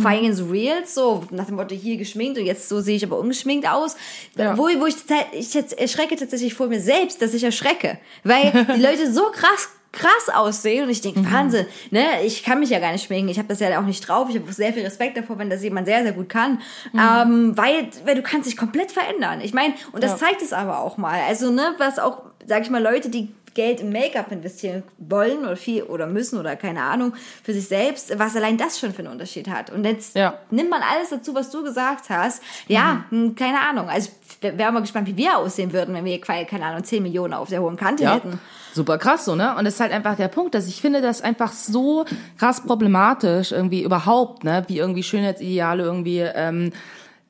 Vor 0.00 0.10
allem 0.10 0.24
in 0.24 0.34
so 0.34 0.46
Reels, 0.46 0.94
so 0.94 1.24
nach 1.30 1.46
dem 1.46 1.56
Motto 1.56 1.74
hier 1.74 1.96
geschminkt 1.98 2.38
und 2.38 2.46
jetzt 2.46 2.68
so 2.68 2.80
sehe 2.80 2.96
ich 2.96 3.04
aber 3.04 3.18
ungeschminkt 3.18 3.68
aus. 3.68 3.96
Ja. 4.36 4.56
Wo, 4.58 4.62
wo 4.62 4.86
ich, 4.86 4.96
ich 5.32 5.54
jetzt 5.54 5.78
erschrecke 5.78 6.16
tatsächlich 6.16 6.54
vor 6.54 6.66
mir 6.68 6.80
selbst, 6.80 7.20
dass 7.22 7.34
ich 7.34 7.44
erschrecke. 7.44 7.98
Weil 8.24 8.66
die 8.76 8.80
Leute 8.80 9.12
so 9.12 9.24
krass 9.30 9.68
krass 9.92 10.28
aussehen 10.34 10.84
und 10.84 10.90
ich 10.90 11.00
denke, 11.00 11.24
Wahnsinn, 11.32 11.66
ne, 11.92 12.04
ich 12.24 12.42
kann 12.42 12.58
mich 12.58 12.70
ja 12.70 12.80
gar 12.80 12.90
nicht 12.90 13.04
schminken, 13.04 13.28
ich 13.28 13.38
habe 13.38 13.46
das 13.46 13.60
ja 13.60 13.78
auch 13.78 13.84
nicht 13.86 14.00
drauf, 14.00 14.28
ich 14.28 14.34
habe 14.34 14.52
sehr 14.52 14.72
viel 14.72 14.82
Respekt 14.82 15.16
davor, 15.16 15.38
wenn 15.38 15.50
das 15.50 15.62
jemand 15.62 15.86
sehr, 15.86 16.02
sehr 16.02 16.10
gut 16.10 16.28
kann, 16.28 16.60
ähm, 16.94 17.56
weil, 17.56 17.88
weil 18.04 18.16
du 18.16 18.22
kannst 18.22 18.48
dich 18.48 18.56
komplett 18.56 18.90
verändern. 18.90 19.40
Ich 19.40 19.54
meine, 19.54 19.74
und 19.92 20.02
das 20.02 20.12
Ja. 20.20 20.26
zeigt 20.26 20.42
es 20.42 20.52
aber 20.52 20.80
auch 20.80 20.96
mal, 20.96 21.20
also, 21.28 21.52
ne, 21.52 21.76
was 21.78 22.00
auch, 22.00 22.22
sag 22.44 22.62
ich 22.62 22.70
mal, 22.70 22.82
Leute, 22.82 23.08
die 23.08 23.28
Geld 23.54 23.80
in 23.80 23.90
Make-up 23.92 24.30
investieren 24.32 24.82
wollen 24.98 25.38
oder 25.44 25.56
viel 25.56 25.82
oder 25.84 26.06
müssen 26.06 26.38
oder 26.38 26.56
keine 26.56 26.82
Ahnung 26.82 27.14
für 27.42 27.52
sich 27.54 27.66
selbst, 27.68 28.18
was 28.18 28.36
allein 28.36 28.56
das 28.58 28.78
schon 28.78 28.92
für 28.92 29.00
einen 29.00 29.12
Unterschied 29.12 29.48
hat. 29.48 29.70
Und 29.70 29.84
jetzt 29.84 30.16
Ja. 30.16 30.34
nimmt 30.50 30.70
man 30.70 30.80
alles 30.82 31.10
dazu, 31.10 31.34
was 31.34 31.50
du 31.50 31.62
gesagt 31.62 32.10
hast. 32.10 32.42
Ja, 32.68 33.04
hm, 33.10 33.34
keine 33.34 33.60
Ahnung. 33.60 33.88
Also 33.88 34.10
ich 34.42 34.56
wäre 34.58 34.72
mal 34.72 34.80
gespannt, 34.80 35.06
wie 35.08 35.16
wir 35.16 35.38
aussehen 35.38 35.72
würden, 35.72 35.94
wenn 35.94 36.04
wir, 36.04 36.20
keine 36.20 36.64
Ahnung, 36.64 36.84
10 36.84 37.02
Millionen 37.02 37.32
auf 37.34 37.48
der 37.48 37.62
hohen 37.62 37.76
Kante 37.76 38.04
Ja. 38.04 38.14
hätten. 38.16 38.38
Super 38.74 38.98
krass 38.98 39.24
so, 39.24 39.36
ne? 39.36 39.54
Und 39.56 39.64
das 39.66 39.74
ist 39.74 39.80
halt 39.80 39.92
einfach 39.92 40.16
der 40.16 40.26
Punkt, 40.26 40.54
dass 40.56 40.66
ich 40.66 40.80
finde 40.80 41.00
das 41.00 41.22
einfach 41.22 41.52
so 41.52 42.04
krass 42.38 42.60
problematisch 42.60 43.52
irgendwie 43.52 43.84
überhaupt, 43.84 44.42
ne? 44.42 44.64
Wie 44.66 44.78
irgendwie 44.78 45.04
Schönheitsideale 45.04 45.84
irgendwie, 45.84 46.18
ähm, 46.18 46.72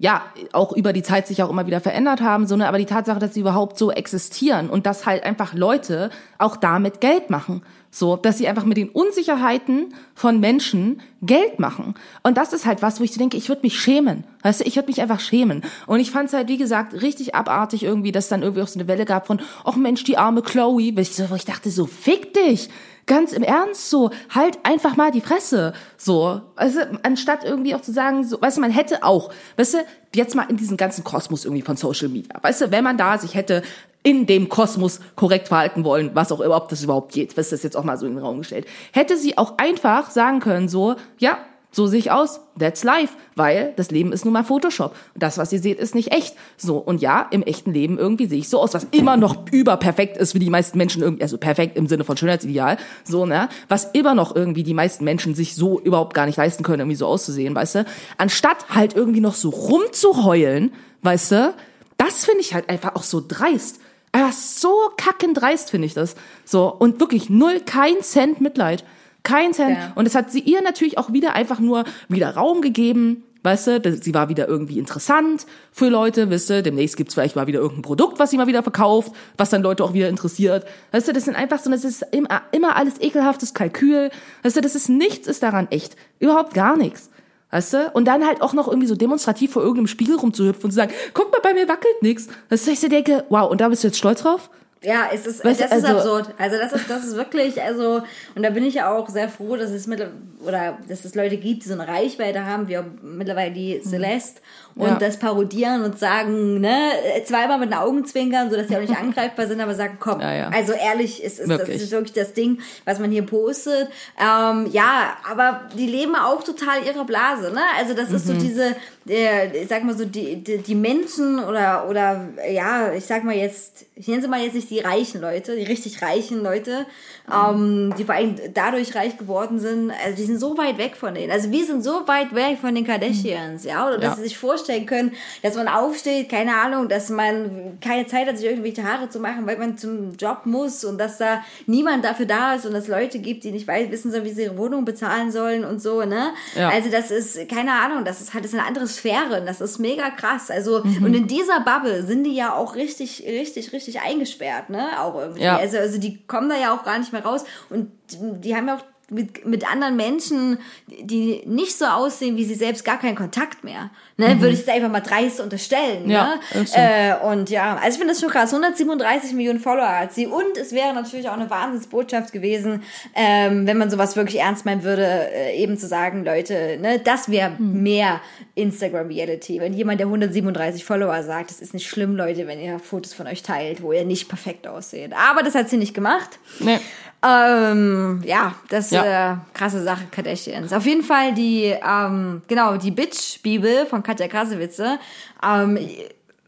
ja, 0.04 0.20
auch 0.52 0.76
über 0.76 0.92
die 0.92 1.02
Zeit 1.02 1.26
sich 1.26 1.42
auch 1.42 1.48
immer 1.48 1.66
wieder 1.66 1.80
verändert 1.80 2.20
haben, 2.20 2.46
so, 2.46 2.56
ne? 2.56 2.68
Aber 2.68 2.76
die 2.76 2.84
Tatsache, 2.84 3.18
dass 3.18 3.32
sie 3.32 3.40
überhaupt 3.40 3.78
so 3.78 3.90
existieren 3.90 4.68
und 4.68 4.84
dass 4.84 5.06
halt 5.06 5.22
einfach 5.22 5.54
Leute 5.54 6.10
auch 6.36 6.58
damit 6.58 7.00
Geld 7.00 7.30
machen. 7.30 7.62
So, 7.90 8.16
dass 8.16 8.36
sie 8.36 8.46
einfach 8.46 8.66
mit 8.66 8.76
den 8.76 8.90
Unsicherheiten 8.90 9.94
von 10.14 10.40
Menschen 10.40 11.00
Geld 11.22 11.58
machen. 11.58 11.94
Und 12.22 12.36
das 12.36 12.52
ist 12.52 12.66
halt 12.66 12.82
was, 12.82 13.00
wo 13.00 13.04
ich 13.04 13.16
denke, 13.16 13.38
ich 13.38 13.48
würde 13.48 13.62
mich 13.62 13.80
schämen. 13.80 14.24
Weißt 14.42 14.60
du, 14.60 14.64
ich 14.64 14.76
würde 14.76 14.88
mich 14.88 15.00
einfach 15.00 15.20
schämen. 15.20 15.62
Und 15.86 16.00
ich 16.00 16.10
fand 16.10 16.28
es 16.28 16.34
halt, 16.34 16.48
wie 16.48 16.58
gesagt, 16.58 17.00
richtig 17.00 17.34
abartig 17.34 17.82
irgendwie, 17.82 18.12
dass 18.12 18.28
dann 18.28 18.42
irgendwie 18.42 18.62
auch 18.62 18.68
so 18.68 18.78
eine 18.78 18.88
Welle 18.88 19.06
gab 19.06 19.26
von, 19.26 19.40
ach 19.64 19.76
Mensch, 19.76 20.04
die 20.04 20.18
arme 20.18 20.42
Chloe. 20.42 20.92
Wo 20.94 21.34
ich 21.34 21.44
dachte 21.46 21.70
so, 21.70 21.86
fick 21.86 22.34
dich. 22.34 22.68
Ganz 23.06 23.32
im 23.32 23.42
Ernst 23.42 23.90
so, 23.90 24.10
halt 24.30 24.58
einfach 24.62 24.96
mal 24.96 25.10
die 25.10 25.20
Fresse. 25.20 25.72
So, 25.96 26.40
also 26.56 26.80
anstatt 27.02 27.44
irgendwie 27.44 27.74
auch 27.74 27.82
zu 27.82 27.92
sagen, 27.92 28.24
so, 28.24 28.40
weißt 28.40 28.56
du, 28.56 28.60
man 28.60 28.70
hätte 28.70 29.02
auch, 29.02 29.30
weißt 29.56 29.74
du, 29.74 29.78
jetzt 30.14 30.34
mal 30.34 30.44
in 30.44 30.56
diesen 30.56 30.76
ganzen 30.76 31.04
Kosmos 31.04 31.44
irgendwie 31.44 31.62
von 31.62 31.76
Social 31.76 32.08
Media. 32.08 32.36
Weißt 32.40 32.62
du, 32.62 32.70
wenn 32.70 32.84
man 32.84 32.96
da 32.96 33.18
sich 33.18 33.34
hätte 33.34 33.62
in 34.02 34.26
dem 34.26 34.48
Kosmos 34.48 35.00
korrekt 35.16 35.48
verhalten 35.48 35.82
wollen, 35.84 36.10
was 36.14 36.30
auch 36.30 36.40
ob 36.40 36.68
das 36.68 36.82
überhaupt 36.82 37.12
geht, 37.12 37.36
was 37.36 37.48
das 37.48 37.62
jetzt 37.62 37.76
auch 37.76 37.84
mal 37.84 37.96
so 37.96 38.06
in 38.06 38.14
den 38.14 38.22
Raum 38.22 38.38
gestellt, 38.38 38.66
hätte 38.92 39.16
sie 39.16 39.38
auch 39.38 39.54
einfach 39.56 40.10
sagen 40.10 40.40
können, 40.40 40.68
so, 40.68 40.96
ja, 41.18 41.38
So 41.74 41.88
sehe 41.88 41.98
ich 41.98 42.12
aus. 42.12 42.40
That's 42.56 42.84
life. 42.84 43.14
Weil 43.34 43.72
das 43.74 43.90
Leben 43.90 44.12
ist 44.12 44.24
nun 44.24 44.32
mal 44.32 44.44
Photoshop. 44.44 44.94
Das, 45.16 45.38
was 45.38 45.52
ihr 45.52 45.58
seht, 45.58 45.80
ist 45.80 45.96
nicht 45.96 46.12
echt. 46.12 46.36
So. 46.56 46.76
Und 46.78 47.02
ja, 47.02 47.26
im 47.32 47.42
echten 47.42 47.72
Leben 47.72 47.98
irgendwie 47.98 48.26
sehe 48.26 48.38
ich 48.38 48.48
so 48.48 48.60
aus, 48.60 48.74
was 48.74 48.86
immer 48.92 49.16
noch 49.16 49.50
überperfekt 49.50 50.16
ist, 50.16 50.34
wie 50.34 50.38
die 50.38 50.50
meisten 50.50 50.78
Menschen 50.78 51.02
irgendwie, 51.02 51.24
also 51.24 51.36
perfekt 51.36 51.76
im 51.76 51.88
Sinne 51.88 52.04
von 52.04 52.16
Schönheitsideal. 52.16 52.76
So, 53.02 53.26
ne? 53.26 53.48
Was 53.68 53.86
immer 53.86 54.14
noch 54.14 54.36
irgendwie 54.36 54.62
die 54.62 54.72
meisten 54.72 55.02
Menschen 55.02 55.34
sich 55.34 55.56
so 55.56 55.80
überhaupt 55.80 56.14
gar 56.14 56.26
nicht 56.26 56.36
leisten 56.36 56.62
können, 56.62 56.80
irgendwie 56.80 56.96
so 56.96 57.06
auszusehen, 57.06 57.56
weißt 57.56 57.74
du? 57.74 57.86
Anstatt 58.18 58.68
halt 58.68 58.94
irgendwie 58.94 59.20
noch 59.20 59.34
so 59.34 59.50
rumzuheulen, 59.50 60.72
weißt 61.02 61.32
du? 61.32 61.54
Das 61.96 62.24
finde 62.24 62.40
ich 62.40 62.54
halt 62.54 62.68
einfach 62.68 62.94
auch 62.94 63.02
so 63.02 63.20
dreist. 63.26 63.80
Einfach 64.12 64.32
so 64.32 64.72
kacken 64.96 65.34
dreist 65.34 65.72
finde 65.72 65.86
ich 65.86 65.94
das. 65.94 66.14
So. 66.44 66.68
Und 66.68 67.00
wirklich 67.00 67.30
null, 67.30 67.58
kein 67.58 68.00
Cent 68.00 68.40
Mitleid. 68.40 68.84
Kein 69.24 69.52
Cent. 69.52 69.76
Ja. 69.76 69.92
Und 69.96 70.06
es 70.06 70.14
hat 70.14 70.30
sie 70.30 70.40
ihr 70.40 70.62
natürlich 70.62 70.96
auch 70.98 71.12
wieder 71.12 71.34
einfach 71.34 71.58
nur 71.58 71.84
wieder 72.08 72.30
Raum 72.36 72.60
gegeben. 72.60 73.24
Weißt 73.42 73.66
du, 73.66 73.80
das- 73.80 73.96
sie 74.00 74.14
war 74.14 74.30
wieder 74.30 74.48
irgendwie 74.48 74.78
interessant 74.78 75.44
für 75.70 75.88
Leute, 75.90 76.30
wisst 76.30 76.50
ihr, 76.50 76.62
demnächst 76.62 76.96
gibt's 76.96 77.12
vielleicht 77.12 77.36
mal 77.36 77.46
wieder 77.46 77.58
irgendein 77.60 77.82
Produkt, 77.82 78.18
was 78.18 78.30
sie 78.30 78.38
mal 78.38 78.46
wieder 78.46 78.62
verkauft, 78.62 79.12
was 79.36 79.50
dann 79.50 79.62
Leute 79.62 79.84
auch 79.84 79.92
wieder 79.92 80.08
interessiert. 80.08 80.64
Weißt 80.92 81.08
du, 81.08 81.12
das 81.12 81.24
sind 81.26 81.34
einfach 81.36 81.58
so, 81.58 81.70
das 81.70 81.84
ist 81.84 82.06
immer, 82.10 82.40
immer 82.52 82.76
alles 82.76 82.98
ekelhaftes 83.00 83.52
Kalkül. 83.52 84.10
Weißt 84.44 84.56
du, 84.56 84.60
das 84.62 84.74
ist 84.74 84.88
nichts 84.88 85.26
ist 85.28 85.42
daran 85.42 85.68
echt. 85.70 85.94
Überhaupt 86.20 86.54
gar 86.54 86.76
nichts. 86.78 87.10
Weißt 87.50 87.72
du? 87.74 87.90
Und 87.92 88.06
dann 88.06 88.26
halt 88.26 88.40
auch 88.40 88.52
noch 88.54 88.66
irgendwie 88.66 88.88
so 88.88 88.94
demonstrativ 88.96 89.52
vor 89.52 89.62
irgendeinem 89.62 89.86
Spiegel 89.88 90.16
rumzuhüpfen 90.16 90.64
und 90.64 90.70
zu 90.70 90.76
sagen, 90.76 90.92
guck 91.12 91.30
mal, 91.30 91.40
bei 91.42 91.52
mir 91.54 91.68
wackelt 91.68 92.00
nix. 92.00 92.28
Dass 92.48 92.66
ich 92.66 92.80
so 92.80 92.88
denke, 92.88 93.24
wow, 93.28 93.50
und 93.50 93.60
da 93.60 93.68
bist 93.68 93.84
du 93.84 93.88
jetzt 93.88 93.98
stolz 93.98 94.22
drauf? 94.22 94.48
Ja, 94.84 95.08
es 95.12 95.26
ist, 95.26 95.44
Weißt 95.44 95.60
das 95.60 95.72
ist 95.72 95.84
also- 95.84 95.96
absurd. 96.16 96.34
Also 96.38 96.56
das 96.58 96.72
ist, 96.72 96.90
das 96.90 97.04
ist 97.04 97.16
wirklich, 97.16 97.60
also, 97.62 98.02
und 98.34 98.42
da 98.42 98.50
bin 98.50 98.64
ich 98.64 98.74
ja 98.74 98.94
auch 98.94 99.08
sehr 99.08 99.28
froh, 99.28 99.56
dass 99.56 99.70
es 99.70 99.86
mit, 99.86 100.06
oder 100.44 100.78
dass 100.88 101.04
es 101.04 101.14
Leute 101.14 101.36
gibt, 101.38 101.64
die 101.64 101.68
so 101.68 101.74
eine 101.74 101.88
Reichweite 101.88 102.44
haben, 102.44 102.68
wie 102.68 102.78
auch 102.78 102.84
mittlerweile 103.02 103.50
die 103.52 103.80
Celeste, 103.82 104.40
und 104.76 104.88
Ja. 104.88 104.94
das 104.96 105.18
parodieren 105.18 105.84
und 105.84 106.00
sagen, 106.00 106.60
ne, 106.60 106.90
zweimal 107.24 107.58
mit 107.60 107.70
den 107.70 107.78
Augen 107.78 108.04
zwinkern, 108.04 108.50
sodass 108.50 108.66
sie 108.68 108.76
auch 108.76 108.80
nicht 108.80 108.96
angreifbar 109.00 109.46
sind, 109.46 109.60
aber 109.60 109.74
sagen, 109.74 109.98
komm, 110.00 110.20
Ja, 110.20 110.32
ja. 110.34 110.48
also 110.48 110.72
ehrlich, 110.72 111.24
es 111.24 111.34
ist, 111.38 111.42
das 111.42 111.48
Wirklich. 111.60 111.80
ist 111.82 111.92
wirklich 111.92 112.12
das 112.12 112.32
Ding, 112.34 112.58
was 112.84 112.98
man 112.98 113.10
hier 113.12 113.24
postet. 113.24 113.88
Ähm, 114.20 114.66
ja, 114.72 115.16
aber 115.30 115.60
die 115.78 115.86
leben 115.86 116.16
auch 116.16 116.42
total 116.42 116.84
ihre 116.84 117.04
Blase, 117.04 117.52
ne? 117.52 117.60
Also 117.78 117.94
das 117.94 118.08
Mhm. 118.10 118.16
ist 118.16 118.26
so 118.26 118.32
diese, 118.34 118.74
der, 119.04 119.54
ich 119.54 119.68
sag 119.68 119.84
mal 119.84 119.96
so, 119.96 120.04
die, 120.04 120.42
die, 120.42 120.58
die 120.58 120.74
Menschen 120.74 121.38
oder, 121.38 121.86
oder, 121.88 122.28
ja, 122.50 122.92
ich 122.92 123.04
sag 123.06 123.22
mal 123.22 123.36
jetzt, 123.36 123.86
ich 123.94 124.08
nenne 124.08 124.22
sie 124.22 124.28
mal 124.28 124.40
jetzt 124.40 124.54
nicht 124.54 124.70
die 124.70 124.73
reichen 124.80 125.20
Leute, 125.20 125.56
die 125.56 125.64
richtig 125.64 126.02
reichen 126.02 126.42
Leute, 126.42 126.86
ähm, 127.32 127.94
die 127.98 128.04
vor 128.04 128.14
allem 128.14 128.36
dadurch 128.52 128.94
reich 128.94 129.16
geworden 129.16 129.58
sind, 129.58 129.90
also 130.04 130.16
die 130.16 130.24
sind 130.24 130.38
so 130.38 130.56
weit 130.58 130.78
weg 130.78 130.96
von 130.96 131.14
denen. 131.14 131.30
Also 131.32 131.50
wir 131.50 131.64
sind 131.64 131.82
so 131.82 132.06
weit 132.06 132.34
weg 132.34 132.58
von 132.60 132.74
den 132.74 132.86
Kardashians, 132.86 133.64
ja, 133.64 133.86
oder 133.86 133.96
dass 133.98 134.10
Ja. 134.10 134.16
sie 134.16 134.22
sich 134.24 134.36
vorstellen 134.38 134.86
können, 134.86 135.12
dass 135.42 135.54
man 135.56 135.68
aufsteht, 135.68 136.28
keine 136.28 136.56
Ahnung, 136.56 136.88
dass 136.88 137.08
man 137.10 137.78
keine 137.80 138.06
Zeit 138.06 138.26
hat, 138.28 138.36
sich 138.38 138.46
irgendwelche 138.46 138.84
Haare 138.84 139.08
zu 139.08 139.20
machen, 139.20 139.46
weil 139.46 139.56
man 139.58 139.78
zum 139.78 140.12
Job 140.16 140.42
muss 140.44 140.84
und 140.84 140.98
dass 140.98 141.18
da 141.18 141.42
niemand 141.66 142.04
dafür 142.04 142.26
da 142.26 142.54
ist 142.54 142.66
und 142.66 142.72
dass 142.74 142.84
es 142.84 142.88
Leute 142.88 143.18
gibt, 143.18 143.44
die 143.44 143.52
nicht 143.52 143.66
wei- 143.66 143.90
wissen 143.90 144.10
sollen, 144.10 144.24
wie 144.24 144.32
sie 144.32 144.42
ihre 144.42 144.58
Wohnung 144.58 144.84
bezahlen 144.84 145.30
sollen 145.32 145.64
und 145.64 145.80
so, 145.80 146.02
ne? 146.04 146.30
Ja. 146.56 146.68
Also 146.68 146.90
das 146.90 147.10
ist, 147.10 147.48
keine 147.48 147.72
Ahnung, 147.72 148.04
das 148.04 148.20
ist 148.20 148.34
halt 148.34 148.44
das 148.44 148.52
ist 148.52 148.58
eine 148.58 148.66
andere 148.68 148.86
Sphäre 148.86 149.40
und 149.40 149.46
das 149.46 149.60
ist 149.62 149.78
mega 149.78 150.10
krass. 150.10 150.50
Also, 150.50 150.82
Mhm. 150.84 151.04
und 151.06 151.14
in 151.14 151.26
dieser 151.26 151.60
Bubble 151.60 152.02
sind 152.06 152.24
die 152.24 152.34
ja 152.34 152.54
auch 152.54 152.74
richtig, 152.76 153.24
richtig, 153.26 153.72
richtig 153.72 154.00
eingesperrt, 154.02 154.63
ne? 154.68 155.00
Auch 155.00 155.14
irgendwie. 155.14 155.42
Ja. 155.42 155.56
Also, 155.56 155.78
also 155.78 155.98
die 155.98 156.26
kommen 156.26 156.48
da 156.48 156.56
ja 156.56 156.74
auch 156.74 156.84
gar 156.84 156.98
nicht 156.98 157.12
mehr 157.12 157.24
raus 157.24 157.44
und 157.70 157.90
die, 158.10 158.40
die 158.40 158.56
haben 158.56 158.68
ja 158.68 158.76
auch 158.76 158.84
mit, 159.14 159.46
mit 159.46 159.70
anderen 159.70 159.96
Menschen, 159.96 160.58
die 160.88 161.42
nicht 161.46 161.76
so 161.78 161.84
aussehen 161.86 162.36
wie 162.36 162.44
sie 162.44 162.54
selbst, 162.54 162.84
gar 162.84 162.98
keinen 162.98 163.14
Kontakt 163.14 163.64
mehr. 163.64 163.90
Ne? 164.16 164.40
Würde 164.40 164.50
ich 164.52 164.60
jetzt 164.60 164.68
einfach 164.68 164.90
mal 164.90 165.00
dreist 165.00 165.40
unterstellen. 165.40 166.04
Mhm. 166.04 166.10
Ja, 166.10 166.34
ist 166.52 166.72
so. 166.74 166.78
ne? 166.80 167.18
äh, 167.20 167.26
und 167.26 167.50
ja, 167.50 167.76
also 167.76 167.88
ich 167.90 167.98
finde 167.98 168.12
das 168.12 168.20
schon 168.20 168.30
krass. 168.30 168.52
137 168.52 169.32
Millionen 169.32 169.58
Follower 169.60 169.88
hat 170.00 170.12
sie. 170.12 170.26
Und 170.26 170.56
es 170.60 170.72
wäre 170.72 170.92
natürlich 170.94 171.28
auch 171.28 171.32
eine 171.34 171.50
Wahnsinnsbotschaft 171.50 172.32
gewesen, 172.32 172.82
ähm, 173.14 173.66
wenn 173.66 173.78
man 173.78 173.90
sowas 173.90 174.14
wirklich 174.16 174.40
ernst 174.40 174.64
meinen 174.66 174.84
würde, 174.84 175.04
äh, 175.06 175.56
eben 175.56 175.76
zu 175.78 175.86
sagen, 175.86 176.24
Leute, 176.24 176.78
ne, 176.80 176.98
das 176.98 177.28
wäre 177.30 177.50
Mhm. 177.58 177.82
mehr 177.82 178.20
Instagram-Reality. 178.54 179.60
Wenn 179.60 179.72
jemand, 179.72 180.00
der 180.00 180.06
137 180.08 180.84
Follower 180.84 181.22
sagt, 181.22 181.50
es 181.50 181.60
ist 181.60 181.74
nicht 181.74 181.86
schlimm, 181.88 182.16
Leute, 182.16 182.46
wenn 182.46 182.60
ihr 182.60 182.78
Fotos 182.78 183.14
von 183.14 183.26
euch 183.26 183.42
teilt, 183.42 183.82
wo 183.82 183.92
ihr 183.92 184.04
nicht 184.04 184.28
perfekt 184.28 184.66
ausseht. 184.66 185.12
Aber 185.12 185.42
das 185.42 185.54
hat 185.54 185.68
sie 185.68 185.76
nicht 185.76 185.94
gemacht. 185.94 186.38
Nee. 186.60 186.78
Ähm, 187.26 188.22
ja, 188.24 188.54
das 188.68 188.86
ist 188.86 188.92
Ja. 188.92 189.32
äh, 189.32 189.36
krasse 189.54 189.82
Sache, 189.82 190.04
Kardashians. 190.10 190.72
Auf 190.72 190.84
jeden 190.86 191.02
Fall 191.02 191.32
die, 191.34 191.64
ähm, 191.64 192.42
genau, 192.48 192.76
die 192.76 192.90
Bitch-Bibel 192.90 193.86
von 193.86 194.02
Katja 194.02 194.28
Krasewitze. 194.28 194.98
Ähm, 195.42 195.78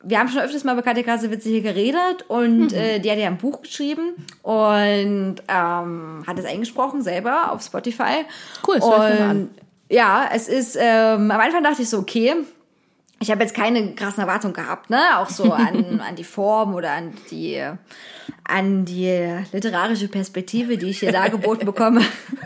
wir 0.02 0.18
haben 0.20 0.28
schon 0.28 0.40
öfters 0.42 0.62
mal 0.64 0.74
über 0.74 0.82
Katja 0.82 1.02
Krasewitze 1.02 1.48
hier 1.48 1.62
geredet 1.62 2.24
und 2.28 2.68
Mhm. 2.72 2.74
äh, 2.78 2.98
die 3.00 3.10
hat 3.10 3.18
ja 3.18 3.26
ein 3.26 3.38
Buch 3.38 3.62
geschrieben 3.62 4.14
und 4.42 5.36
ähm, 5.48 6.24
hat 6.26 6.38
es 6.38 6.44
eingesprochen 6.44 7.02
selber 7.02 7.50
auf 7.52 7.62
Spotify. 7.62 8.24
Cool, 8.66 8.76
das 8.76 8.84
hör 8.88 9.08
ich 9.08 9.14
mir 9.14 9.24
mal 9.24 9.30
an. 9.30 9.36
Und 9.42 9.50
ja, 9.88 10.28
es 10.32 10.48
ist, 10.48 10.76
ähm, 10.78 11.30
am 11.30 11.40
Anfang 11.40 11.62
dachte 11.64 11.82
ich 11.82 11.88
so, 11.88 11.98
okay, 11.98 12.34
ich 13.18 13.30
habe 13.30 13.42
jetzt 13.42 13.54
keine 13.54 13.94
krassen 13.94 14.20
Erwartungen 14.20 14.52
gehabt, 14.52 14.90
ne? 14.90 15.00
Auch 15.16 15.30
so 15.30 15.52
an, 15.52 16.00
an 16.06 16.16
die 16.16 16.24
Form 16.24 16.74
oder 16.74 16.90
an 16.92 17.14
die 17.30 17.62
an 18.48 18.84
die 18.84 19.40
literarische 19.52 20.08
Perspektive, 20.08 20.76
die 20.78 20.90
ich 20.90 21.00
hier 21.00 21.12
dargeboten 21.12 21.66
bekomme. 21.66 22.02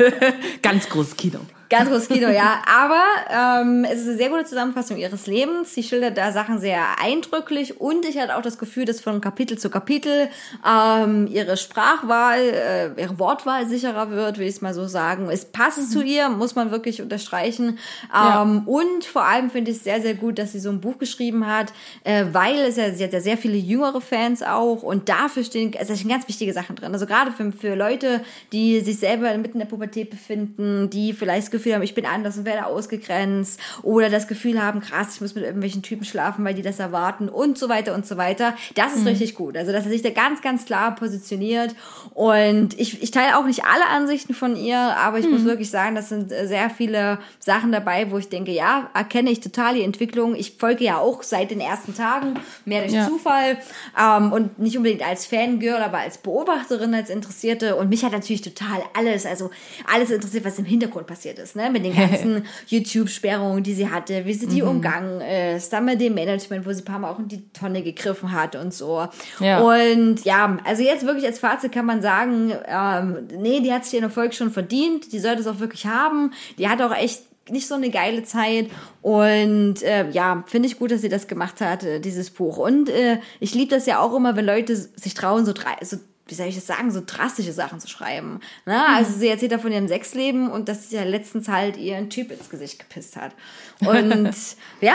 Ganz 0.63 0.89
großes 0.89 1.17
Kino. 1.17 1.41
Ganz 1.71 1.89
großes 1.89 2.09
Kino, 2.09 2.29
ja. 2.29 2.63
Aber 2.67 3.03
ähm, 3.31 3.85
es 3.85 4.01
ist 4.01 4.09
eine 4.09 4.17
sehr 4.17 4.29
gute 4.29 4.45
Zusammenfassung 4.45 4.97
ihres 4.97 5.29
Lebens. 5.29 5.73
Sie 5.73 5.85
schildert 5.85 6.19
da 6.19 6.33
Sachen 6.33 6.59
sehr 6.59 7.01
eindrücklich 7.01 7.81
und 7.81 8.05
ich 8.05 8.19
hatte 8.19 8.37
auch 8.37 8.43
das 8.43 8.59
Gefühl, 8.59 8.85
dass 8.85 9.01
von 9.01 9.21
Kapitel 9.21 9.57
zu 9.57 9.71
Kapitel 9.71 10.29
ähm, 10.69 11.29
ihre 11.29 11.57
Sprachwahl, 11.57 12.41
äh, 12.41 13.01
ihre 13.01 13.21
Wortwahl 13.21 13.69
sicherer 13.69 14.11
wird, 14.11 14.39
will 14.39 14.49
ich 14.49 14.57
es 14.57 14.61
mal 14.61 14.75
so 14.75 14.89
sagen. 14.89 15.29
Es 15.31 15.45
passt 15.45 15.93
zu 15.93 16.03
ihr, 16.03 16.29
muss 16.29 16.57
man 16.57 16.73
wirklich 16.73 17.03
unterstreichen. 17.03 17.79
Ja. 18.13 18.43
Ähm, 18.43 18.67
und 18.67 19.05
vor 19.05 19.23
allem 19.23 19.49
finde 19.51 19.71
ich 19.71 19.77
es 19.77 19.85
sehr, 19.85 20.03
sehr 20.03 20.15
gut, 20.15 20.41
dass 20.41 20.51
sie 20.51 20.61
so 20.61 20.71
ein 20.71 20.81
Buch 20.81 20.99
geschrieben 20.99 21.47
hat, 21.47 21.73
äh, 22.03 22.25
weil 22.33 22.59
es 22.59 22.77
ja, 22.77 22.93
sie 22.93 23.05
hat 23.05 23.13
ja 23.13 23.21
sehr 23.21 23.39
viele 23.39 23.57
jüngere 23.57 24.01
Fans 24.01 24.43
auch 24.43 24.83
und 24.83 25.09
dafür 25.09 25.45
stehen, 25.45 25.73
also 25.79 25.93
da 25.93 25.97
stehen 25.97 26.11
ganz 26.11 26.27
wichtige 26.27 26.53
Sachen 26.53 26.75
drin. 26.75 26.93
Also 26.93 27.07
gerade 27.07 27.31
für, 27.31 27.53
für 27.53 27.77
Leute, 27.77 28.23
die 28.53 28.81
sich 28.81 28.99
selber 28.99 29.33
mitten 29.39 29.55
in 29.55 29.61
der 29.61 29.67
Pubertät 29.67 30.11
befinden, 30.11 30.91
die 30.91 31.13
vielleicht 31.13 31.60
Gefühl 31.61 31.75
haben, 31.75 31.83
ich 31.83 31.95
bin 31.95 32.07
anders 32.07 32.39
und 32.39 32.45
werde 32.47 32.67
ausgegrenzt 32.67 33.61
oder 33.83 34.09
das 34.09 34.27
Gefühl 34.29 34.63
haben, 34.63 34.81
krass, 34.81 35.15
ich 35.15 35.21
muss 35.21 35.35
mit 35.35 35.45
irgendwelchen 35.45 35.83
Typen 35.83 36.05
schlafen, 36.05 36.45
weil 36.45 36.55
die 36.55 36.63
das 36.63 36.79
erwarten 36.79 37.29
und 37.29 37.59
so 37.59 37.69
weiter 37.69 37.95
und 37.95 38.07
so 38.07 38.17
weiter. 38.17 38.55
Das 38.75 38.95
ist 38.95 39.05
richtig 39.07 39.35
gut. 39.35 39.57
Also, 39.57 39.73
dass 39.73 39.85
er 39.85 39.91
sich 39.91 40.03
da 40.03 40.11
ganz, 40.11 40.41
ganz 40.43 40.65
klar 40.65 40.95
positioniert 40.95 41.75
und 42.15 42.79
ich, 42.79 43.03
ich 43.03 43.11
teile 43.11 43.37
auch 43.39 43.45
nicht 43.45 43.65
alle 43.65 43.87
Ansichten 43.89 44.35
von 44.35 44.57
ihr, 44.57 44.79
aber 44.79 45.19
ich 45.19 45.29
muss 45.29 45.45
wirklich 45.45 45.71
sagen, 45.71 45.95
das 45.95 46.09
sind 46.09 46.33
äh, 46.33 46.47
sehr 46.47 46.71
viele 46.71 47.19
Sachen 47.39 47.73
dabei, 47.73 48.11
wo 48.11 48.19
ich 48.19 48.29
denke, 48.29 48.53
ja, 48.53 48.91
erkenne 48.95 49.31
ich 49.31 49.41
total 49.41 49.75
die 49.75 49.83
Entwicklung. 49.83 50.35
Ich 50.35 50.53
folge 50.59 50.85
ja 50.85 50.99
auch 50.99 51.23
seit 51.23 51.51
den 51.51 51.61
ersten 51.61 51.95
Tagen, 51.95 52.35
mehr 52.65 52.81
durch 52.83 52.93
Ja. 52.93 53.07
Zufall 53.07 53.59
ähm, 54.01 54.33
und 54.33 54.59
nicht 54.59 54.77
unbedingt 54.77 55.07
als 55.07 55.27
Fangirl, 55.27 55.83
aber 55.83 55.99
als 55.99 56.19
Beobachterin, 56.19 56.95
als 56.95 57.11
Interessierte. 57.11 57.77
Und 57.77 57.89
mich 57.91 58.05
hat 58.05 58.13
natürlich 58.13 58.43
total 58.43 58.83
alles, 58.97 59.27
also 59.27 59.51
alles 59.93 60.11
interessiert, 60.11 60.45
was 60.45 60.59
im 60.59 60.65
Hintergrund 60.65 61.07
passiert 61.07 61.39
ist, 61.39 61.50
ne? 61.55 61.71
Mit 61.71 61.85
den 61.85 61.95
ganzen 61.95 62.45
YouTube-Sperrungen, 62.69 63.63
die 63.63 63.75
sie 63.75 63.89
hatte, 63.89 64.25
wie 64.27 64.35
sie 64.35 64.47
die 64.47 64.63
umgangen 64.63 65.21
ist, 65.21 65.73
dann 65.73 65.85
mit 65.85 66.01
dem 66.01 66.15
Management, 66.15 66.67
wo 66.67 66.73
sie 66.73 66.83
ein 66.83 66.85
paar 66.85 66.99
Mal 66.99 67.11
auch 67.11 67.19
in 67.19 67.29
die 67.29 67.51
Tonne 67.53 67.83
gegriffen 67.83 68.33
hat 68.33 68.57
und 68.57 68.73
so. 68.73 69.07
Ja. 69.41 69.61
Und 69.61 70.25
ja, 70.25 70.59
also 70.65 70.83
jetzt 70.83 71.07
wirklich 71.07 71.27
als 71.27 71.39
Fazit 71.39 71.73
kann 71.73 71.87
man 71.87 72.03
sagen, 72.03 72.53
ähm, 72.67 73.29
nee, 73.39 73.61
die 73.61 73.73
hat 73.73 73.85
sich 73.85 73.95
ihren 73.95 74.05
Erfolg 74.05 74.35
schon 74.35 74.51
verdient, 74.51 75.13
die 75.13 75.19
sollte 75.19 75.41
es 75.41 75.47
auch 75.47 75.61
wirklich 75.61 75.87
haben. 75.87 76.33
Die 76.59 76.69
hat 76.69 76.81
auch 76.83 76.95
echt 76.95 77.23
nicht 77.51 77.67
so 77.67 77.75
eine 77.75 77.91
geile 77.91 78.23
Zeit 78.23 78.71
und 79.03 79.83
äh, 79.83 80.09
ja, 80.11 80.45
finde 80.47 80.69
ich 80.69 80.79
gut, 80.79 80.91
dass 80.91 81.01
sie 81.01 81.09
das 81.09 81.27
gemacht 81.27 81.61
hat, 81.61 81.83
äh, 81.83 82.01
dieses 82.01 82.31
Buch. 82.31 82.59
Und 82.59 82.89
äh, 82.89 83.19
ich 83.41 83.55
liebe 83.55 83.75
das 83.75 83.87
ja 83.87 83.99
auch 84.01 84.15
immer, 84.15 84.37
wenn 84.37 84.47
Leute 84.47 84.77
sich 84.77 85.15
trauen, 85.15 85.45
so, 85.45 85.53
drei, 85.53 85.77
so 85.83 85.97
wie 86.31 86.35
soll 86.35 86.47
ich 86.47 86.55
das 86.55 86.67
sagen, 86.67 86.91
so 86.91 87.03
drastische 87.05 87.53
Sachen 87.53 87.81
zu 87.81 87.89
schreiben. 87.89 88.41
Ne? 88.67 88.81
Also 88.87 89.19
sie 89.19 89.29
erzählt 89.29 89.53
da 89.53 89.59
von 89.59 89.73
ihrem 89.73 89.89
Sexleben 89.89 90.51
und 90.51 90.69
dass 90.69 90.91
sie 90.91 90.97
ja 90.97 91.03
letztens 91.05 91.49
halt 91.49 91.77
ihren 91.77 92.09
Typ 92.11 92.31
ins 92.31 92.49
Gesicht 92.49 92.79
gepisst 92.79 93.17
hat. 93.17 93.33
Und 93.81 94.33
ja, 94.81 94.95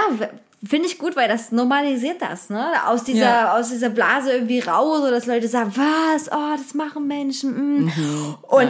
finde 0.68 0.88
ich 0.88 0.98
gut, 0.98 1.16
weil 1.16 1.28
das 1.28 1.52
normalisiert 1.52 2.22
das, 2.22 2.50
ne? 2.50 2.66
Aus 2.88 3.04
dieser, 3.04 3.20
Ja. 3.20 3.58
aus 3.58 3.70
dieser 3.70 3.90
Blase 3.90 4.32
irgendwie 4.32 4.60
raus, 4.60 5.02
so 5.02 5.12
dass 5.12 5.26
Leute 5.26 5.48
sagen, 5.48 5.72
was, 5.76 6.32
oh, 6.32 6.56
das 6.58 6.74
machen 6.74 7.08
Menschen. 7.08 7.86
Mm. 7.86 7.92
Und, 8.44 8.66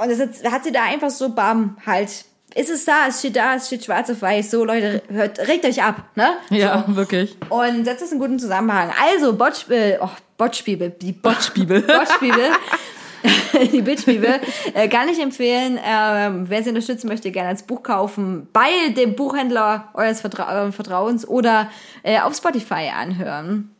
und 0.00 0.08
das 0.08 0.50
hat, 0.50 0.64
sie 0.64 0.72
da 0.72 0.84
einfach 0.84 1.10
so, 1.10 1.30
bam, 1.30 1.76
halt, 1.84 2.24
ist 2.54 2.70
es 2.70 2.84
da, 2.84 3.06
es 3.08 3.18
steht 3.18 3.36
da, 3.36 3.54
es 3.54 3.66
steht 3.66 3.84
schwarz 3.84 4.10
auf 4.10 4.22
weiß, 4.22 4.50
so 4.50 4.64
Leute, 4.64 5.02
hört, 5.08 5.38
regt 5.40 5.64
euch 5.66 5.82
ab, 5.82 6.04
ne? 6.14 6.34
Ja, 6.50 6.84
wirklich. 6.88 7.36
Und 7.50 7.84
setzt 7.84 8.02
es 8.02 8.12
in 8.12 8.18
guten 8.18 8.38
Zusammenhang. 8.38 8.90
Also, 9.12 9.34
Botsch, 9.34 9.68
äh, 9.70 9.98
oh, 10.00 10.08
Botschbibel, 10.36 10.90
die 10.90 11.12
Botschbibel. 11.12 11.82
Botschbibel. 11.86 12.50
die 13.72 13.82
Bitchbibel. 13.82 14.40
Äh, 14.74 14.88
kann 14.88 15.08
ich 15.08 15.20
empfehlen. 15.20 15.78
Ähm, 15.84 16.44
wer 16.48 16.62
sie 16.62 16.70
unterstützen 16.70 17.08
möchte, 17.08 17.30
gerne 17.30 17.48
als 17.50 17.62
Buch 17.62 17.82
kaufen. 17.82 18.48
Bei 18.52 18.70
dem 18.96 19.14
Buchhändler 19.16 19.88
eures 19.94 20.20
Vertra 20.20 20.54
euren 20.54 20.72
Vertrauens 20.72 21.26
oder 21.26 21.70
äh, 22.02 22.20
auf 22.20 22.36
Spotify 22.36 22.90
anhören. 22.96 23.70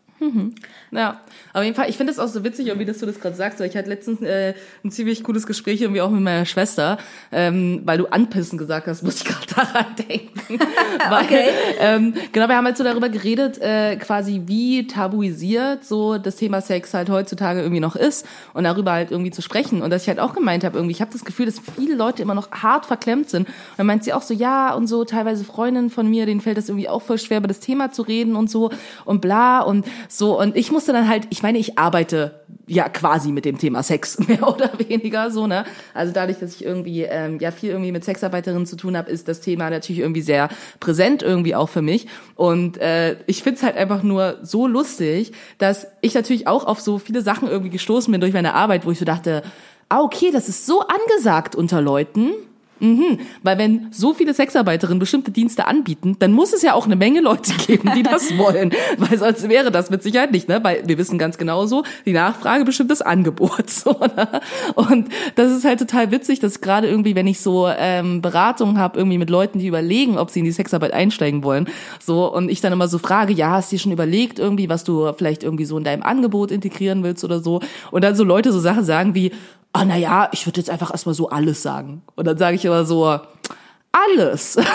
Ja, 0.96 1.20
auf 1.52 1.62
jeden 1.62 1.76
Fall, 1.76 1.90
ich 1.90 1.96
finde 1.98 2.10
es 2.12 2.18
auch 2.18 2.28
so 2.28 2.42
witzig, 2.42 2.68
irgendwie, 2.68 2.86
dass 2.86 2.98
du 2.98 3.06
das 3.06 3.20
gerade 3.20 3.36
sagst, 3.36 3.60
weil 3.60 3.68
ich 3.68 3.76
hatte 3.76 3.88
letztens 3.90 4.22
äh, 4.22 4.54
ein 4.82 4.90
ziemlich 4.90 5.22
cooles 5.22 5.46
Gespräch 5.46 5.82
irgendwie 5.82 6.00
auch 6.00 6.08
mit 6.10 6.22
meiner 6.22 6.46
Schwester, 6.46 6.96
ähm, 7.30 7.82
weil 7.84 7.98
du 7.98 8.06
anpissen 8.06 8.58
gesagt 8.58 8.86
hast, 8.86 9.02
muss 9.02 9.16
ich 9.18 9.24
gerade 9.24 9.46
daran 9.54 9.86
denken. 10.08 10.40
weil, 11.10 11.24
Okay. 11.24 11.48
ähm, 11.80 12.14
genau, 12.32 12.48
wir 12.48 12.56
haben 12.56 12.64
halt 12.64 12.76
so 12.76 12.84
darüber 12.84 13.08
geredet, 13.08 13.58
äh, 13.60 13.96
quasi 13.96 14.42
wie 14.46 14.86
tabuisiert 14.86 15.84
so 15.84 16.18
das 16.18 16.36
Thema 16.36 16.60
Sex 16.60 16.94
halt 16.94 17.10
heutzutage 17.10 17.60
irgendwie 17.60 17.80
noch 17.80 17.96
ist 17.96 18.26
und 18.54 18.64
darüber 18.64 18.92
halt 18.92 19.10
irgendwie 19.10 19.30
zu 19.30 19.42
sprechen. 19.42 19.82
Und 19.82 19.90
dass 19.90 20.02
ich 20.02 20.08
halt 20.08 20.20
auch 20.20 20.34
gemeint 20.34 20.64
habe, 20.64 20.78
irgendwie, 20.78 20.92
ich 20.92 21.00
habe 21.00 21.12
das 21.12 21.24
Gefühl, 21.24 21.46
dass 21.46 21.60
viele 21.76 21.94
Leute 21.94 22.22
immer 22.22 22.34
noch 22.34 22.50
hart 22.52 22.86
verklemmt 22.86 23.28
sind. 23.28 23.48
Und 23.48 23.54
dann 23.76 23.86
meint 23.86 24.04
sie 24.04 24.12
auch 24.12 24.22
so, 24.22 24.32
ja, 24.32 24.72
und 24.72 24.86
so 24.86 25.04
teilweise 25.04 25.44
Freundinnen 25.44 25.90
von 25.90 26.08
mir, 26.08 26.26
denen 26.26 26.40
fällt 26.40 26.56
das 26.56 26.68
irgendwie 26.68 26.88
auch 26.88 27.02
voll 27.02 27.18
schwer, 27.18 27.38
über 27.38 27.48
das 27.48 27.60
Thema 27.60 27.90
zu 27.92 28.02
reden 28.02 28.36
und 28.36 28.48
so 28.50 28.70
und 29.04 29.20
bla 29.20 29.60
und 29.60 29.84
so. 30.08 30.38
Und 30.38 30.56
ich 30.56 30.70
musste 30.86 30.92
dann 30.92 31.08
halt, 31.08 31.26
ich 31.30 31.42
meine, 31.42 31.58
ich 31.58 31.78
arbeite 31.78 32.42
ja 32.68 32.88
quasi 32.88 33.32
mit 33.32 33.44
dem 33.44 33.58
Thema 33.58 33.82
Sex, 33.82 34.18
mehr 34.28 34.46
oder 34.46 34.70
weniger 34.78 35.32
so, 35.32 35.48
ne? 35.48 35.64
Also 35.94 36.12
dadurch, 36.12 36.38
dass 36.38 36.54
ich 36.54 36.64
irgendwie 36.64 37.02
ähm, 37.02 37.40
ja 37.40 37.50
viel 37.50 37.70
irgendwie 37.70 37.90
mit 37.90 38.04
Sexarbeiterinnen 38.04 38.66
zu 38.66 38.76
tun 38.76 38.96
habe, 38.96 39.10
ist 39.10 39.26
das 39.26 39.40
Thema 39.40 39.68
natürlich 39.68 40.00
irgendwie 40.00 40.20
sehr 40.20 40.48
präsent 40.78 41.24
irgendwie 41.24 41.56
auch 41.56 41.68
für 41.68 41.82
mich. 41.82 42.06
Und 42.36 42.78
äh, 42.78 43.16
ich 43.26 43.42
find's 43.42 43.64
halt 43.64 43.76
einfach 43.76 44.04
nur 44.04 44.38
so 44.42 44.68
lustig, 44.68 45.32
dass 45.58 45.88
ich 46.02 46.14
natürlich 46.14 46.46
auch 46.46 46.64
auf 46.64 46.80
so 46.80 46.98
viele 46.98 47.20
Sachen 47.20 47.48
irgendwie 47.48 47.70
gestoßen 47.70 48.12
bin 48.12 48.20
durch 48.20 48.32
meine 48.32 48.54
Arbeit, 48.54 48.86
wo 48.86 48.92
ich 48.92 48.98
so 49.00 49.04
dachte, 49.04 49.42
ah, 49.88 50.02
okay, 50.02 50.30
das 50.30 50.48
ist 50.48 50.66
so 50.66 50.82
angesagt 50.82 51.56
unter 51.56 51.80
Leuten. 51.80 52.32
Mhm, 52.78 53.20
weil 53.42 53.56
wenn 53.56 53.88
so 53.90 54.12
viele 54.12 54.34
Sexarbeiterinnen 54.34 54.98
bestimmte 54.98 55.30
Dienste 55.30 55.66
anbieten, 55.66 56.16
dann 56.18 56.32
muss 56.32 56.52
es 56.52 56.60
ja 56.60 56.74
auch 56.74 56.84
eine 56.84 56.96
Menge 56.96 57.20
Leute 57.20 57.52
geben, 57.66 57.90
die 57.96 58.02
das 58.02 58.36
wollen, 58.36 58.70
weil 58.98 59.18
sonst 59.18 59.48
wäre 59.48 59.70
das 59.70 59.88
mit 59.88 60.02
Sicherheit 60.02 60.30
nicht, 60.30 60.48
ne? 60.48 60.62
Weil 60.62 60.86
wir 60.86 60.98
wissen 60.98 61.18
ganz 61.18 61.38
genau 61.38 61.64
so, 61.64 61.84
die 62.04 62.12
Nachfrage 62.12 62.64
bestimmt 62.64 62.90
das 62.90 63.00
Angebot, 63.00 63.70
so, 63.70 63.92
ne? 63.92 64.42
Und 64.74 65.08
das 65.36 65.52
ist 65.52 65.64
halt 65.64 65.78
total 65.78 66.10
witzig, 66.10 66.40
dass 66.40 66.60
gerade 66.60 66.86
irgendwie, 66.86 67.14
wenn 67.14 67.26
ich 67.26 67.40
so 67.40 67.66
ähm, 67.66 68.20
Beratungen 68.20 68.78
habe, 68.78 68.98
irgendwie 68.98 69.18
mit 69.18 69.30
Leuten, 69.30 69.58
die 69.58 69.68
überlegen, 69.68 70.18
ob 70.18 70.30
sie 70.30 70.40
in 70.40 70.44
die 70.44 70.52
Sexarbeit 70.52 70.92
einsteigen 70.92 71.42
wollen, 71.44 71.68
so 72.04 72.30
und 72.30 72.50
ich 72.50 72.60
dann 72.60 72.74
immer 72.74 72.88
so 72.88 72.98
frage, 72.98 73.32
ja, 73.32 73.52
hast 73.52 73.72
du 73.72 73.76
dir 73.76 73.80
schon 73.80 73.92
überlegt 73.92 74.38
irgendwie, 74.38 74.68
was 74.68 74.84
du 74.84 75.10
vielleicht 75.16 75.42
irgendwie 75.42 75.64
so 75.64 75.78
in 75.78 75.84
deinem 75.84 76.02
Angebot 76.02 76.50
integrieren 76.50 77.02
willst 77.02 77.24
oder 77.24 77.40
so, 77.40 77.60
und 77.90 78.04
dann 78.04 78.14
so 78.14 78.24
Leute 78.24 78.52
so 78.52 78.60
Sachen 78.60 78.84
sagen 78.84 79.14
wie 79.14 79.32
ah, 79.76 79.84
na 79.84 79.96
ja, 79.96 80.28
ich 80.32 80.46
würde 80.46 80.60
jetzt 80.60 80.70
einfach 80.70 80.90
erstmal 80.90 81.14
so 81.14 81.28
alles 81.28 81.62
sagen. 81.62 82.02
Und 82.14 82.26
dann 82.26 82.38
sage 82.38 82.56
ich 82.56 82.64
immer 82.64 82.84
so, 82.84 83.20
alles. 83.92 84.56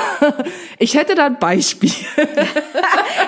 Ich 0.79 0.95
hätte 0.95 1.13
da 1.13 1.27
ein 1.27 1.39
Beispiel. 1.39 1.91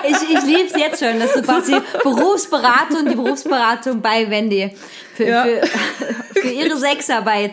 Ich, 0.06 0.16
ich 0.36 0.44
liebe 0.44 0.64
es 0.66 0.76
jetzt 0.76 1.02
schon, 1.02 1.18
dass 1.18 1.32
du 1.32 1.40
quasi 1.42 1.76
Berufsberatung, 2.02 3.08
die 3.08 3.14
Berufsberatung 3.14 4.02
bei 4.02 4.28
Wendy 4.28 4.74
für, 5.14 5.24
Ja. 5.24 5.44
für, 5.44 5.62
für 6.40 6.48
ihre 6.48 6.76
Sexarbeit. 6.76 7.52